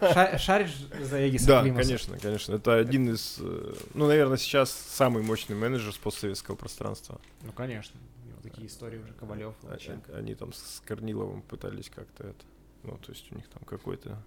Ша- 0.00 0.38
Шаришь 0.38 0.76
за 1.00 1.28
Эгиса 1.28 1.46
Да, 1.46 1.62
Климаса? 1.62 1.82
конечно, 1.82 2.18
конечно. 2.18 2.54
Это 2.54 2.76
один 2.76 3.08
из, 3.10 3.36
э, 3.40 3.74
ну, 3.94 4.06
наверное, 4.06 4.36
сейчас 4.36 4.70
самый 4.72 5.22
мощный 5.22 5.54
менеджер 5.56 5.92
с 5.92 5.96
постсоветского 5.98 6.56
пространства. 6.56 7.20
Ну, 7.42 7.52
конечно. 7.52 7.98
Него 8.26 8.38
такие 8.42 8.66
истории 8.66 8.98
уже, 8.98 9.12
Ковалев, 9.12 9.54
А- 9.62 9.72
Лученко. 9.72 10.12
а- 10.14 10.18
Они 10.18 10.34
там 10.34 10.52
с 10.52 10.82
Корниловым 10.84 11.42
пытались 11.42 11.90
как-то 11.90 12.24
это, 12.28 12.44
ну, 12.82 12.98
то 12.98 13.12
есть 13.12 13.30
у 13.30 13.36
них 13.36 13.48
там 13.48 13.62
какое-то 13.64 14.20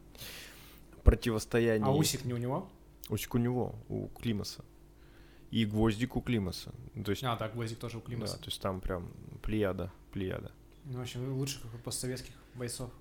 противостояние. 1.04 1.86
А 1.88 1.92
есть. 1.92 2.00
Усик 2.16 2.26
не 2.26 2.34
у 2.34 2.38
него? 2.38 2.70
Усик 3.10 3.36
у 3.36 3.38
него, 3.38 3.76
у 3.90 4.08
Климаса. 4.08 4.64
И 5.52 5.66
Гвоздик 5.66 6.16
у 6.16 6.22
Климаса. 6.22 6.72
То 7.06 7.12
есть, 7.12 7.24
А, 7.24 7.36
так, 7.36 7.54
Гвоздик 7.54 7.78
тоже 7.78 7.98
у 7.98 8.02
Климаса. 8.02 8.38
да, 8.38 8.40
то 8.44 8.46
есть 8.50 8.62
там 8.62 8.80
прям 8.82 9.12
плеяда, 9.44 9.92
плеяда. 10.14 10.52
Ну, 10.86 10.98
в 11.00 11.02
общем, 11.02 11.32
лучших 11.34 11.62
постсоветских 11.84 12.34
бойцов. 12.56 12.92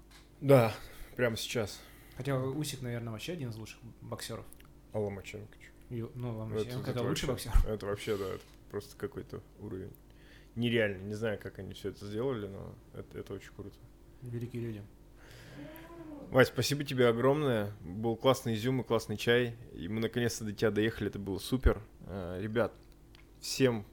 Да, 0.40 0.74
прямо 1.16 1.36
сейчас. 1.36 1.80
Хотя 2.16 2.38
Усик, 2.38 2.82
наверное, 2.82 3.12
вообще 3.12 3.32
один 3.32 3.50
из 3.50 3.56
лучших 3.56 3.78
боксеров. 4.00 4.44
А 4.92 4.98
Ломаченко 4.98 5.56
чё? 5.58 5.70
И, 5.94 6.04
Ну, 6.14 6.36
Ломаченко 6.38 6.90
это 6.90 7.00
это 7.00 7.02
лучший 7.02 7.28
вообще- 7.28 7.50
боксер. 7.50 7.70
Это 7.70 7.86
вообще, 7.86 8.16
да, 8.16 8.26
это 8.34 8.42
просто 8.70 8.96
какой-то 8.96 9.42
уровень. 9.60 9.92
Нереально. 10.54 11.02
Не 11.04 11.14
знаю, 11.14 11.38
как 11.38 11.58
они 11.58 11.72
все 11.74 11.88
это 11.90 12.04
сделали, 12.06 12.46
но 12.46 12.74
это, 12.94 13.18
это 13.18 13.34
очень 13.34 13.52
круто. 13.54 13.76
Великие 14.22 14.62
люди. 14.62 14.82
Вась, 16.30 16.48
спасибо 16.48 16.84
тебе 16.84 17.08
огромное. 17.08 17.72
Был 17.80 18.16
классный 18.16 18.54
изюм 18.54 18.80
и 18.80 18.84
классный 18.84 19.16
чай. 19.16 19.56
И 19.74 19.88
мы 19.88 20.00
наконец-то 20.00 20.44
до 20.44 20.52
тебя 20.52 20.70
доехали. 20.70 21.08
Это 21.08 21.18
было 21.18 21.38
супер. 21.38 21.80
Э, 22.06 22.38
Ребят, 22.40 22.72
всем 23.40 23.86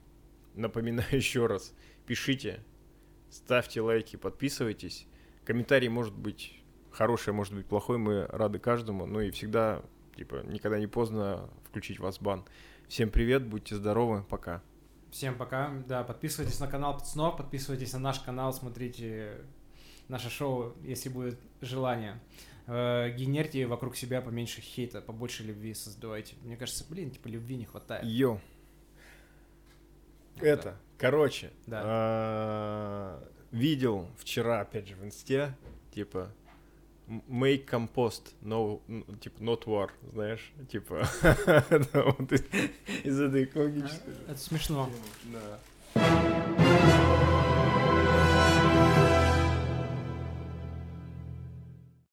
напоминаю 0.54 1.08
еще 1.16 1.46
раз. 1.46 1.74
Пишите, 2.06 2.60
ставьте 3.30 3.80
лайки, 3.80 4.16
подписывайтесь. 4.16 5.06
Комментарий 5.44 5.88
может 5.88 6.14
быть 6.14 6.60
хороший, 6.92 7.32
может 7.32 7.54
быть 7.54 7.66
плохой. 7.66 7.98
Мы 7.98 8.26
рады 8.26 8.58
каждому. 8.58 9.06
Ну 9.06 9.20
и 9.20 9.30
всегда, 9.30 9.82
типа, 10.16 10.42
никогда 10.44 10.78
не 10.78 10.86
поздно 10.86 11.48
включить 11.68 11.98
вас 11.98 12.18
в 12.18 12.22
бан. 12.22 12.44
Всем 12.88 13.10
привет, 13.10 13.46
будьте 13.46 13.74
здоровы, 13.76 14.22
пока. 14.28 14.62
Всем 15.10 15.36
пока. 15.36 15.70
Да, 15.88 16.04
подписывайтесь 16.04 16.60
на 16.60 16.68
канал 16.68 16.98
Пацанов, 16.98 17.36
подписывайтесь 17.36 17.92
на 17.92 17.98
наш 17.98 18.20
канал, 18.20 18.52
смотрите 18.52 19.42
наше 20.08 20.28
шоу, 20.28 20.74
если 20.82 21.08
будет 21.08 21.38
желание. 21.60 22.20
Э, 22.66 23.10
Генерьте 23.16 23.66
вокруг 23.66 23.96
себя 23.96 24.20
поменьше 24.20 24.60
хейта, 24.60 25.00
побольше 25.00 25.42
любви 25.42 25.74
создавайте. 25.74 26.36
Мне 26.42 26.56
кажется, 26.56 26.84
блин, 26.88 27.10
типа 27.10 27.28
любви 27.28 27.56
не 27.56 27.64
хватает. 27.64 28.04
Йо. 28.04 28.40
Это, 30.40 30.76
короче, 30.98 31.50
Да. 31.66 33.20
А, 33.52 33.56
видел 33.56 34.06
вчера, 34.18 34.60
опять 34.60 34.88
же, 34.88 34.94
в 34.96 35.04
инсте, 35.04 35.54
типа, 35.94 36.30
make 37.28 37.66
compost, 37.68 38.34
no, 38.42 38.80
типа, 39.20 39.42
not 39.42 39.64
war, 39.64 39.90
знаешь, 40.12 40.52
типа, 40.70 41.00
из 42.22 42.44
из 43.04 43.20
этой 43.20 43.44
экологической... 43.44 44.14
Это 44.28 44.38
смешно. 44.38 44.88
Да. 45.24 46.69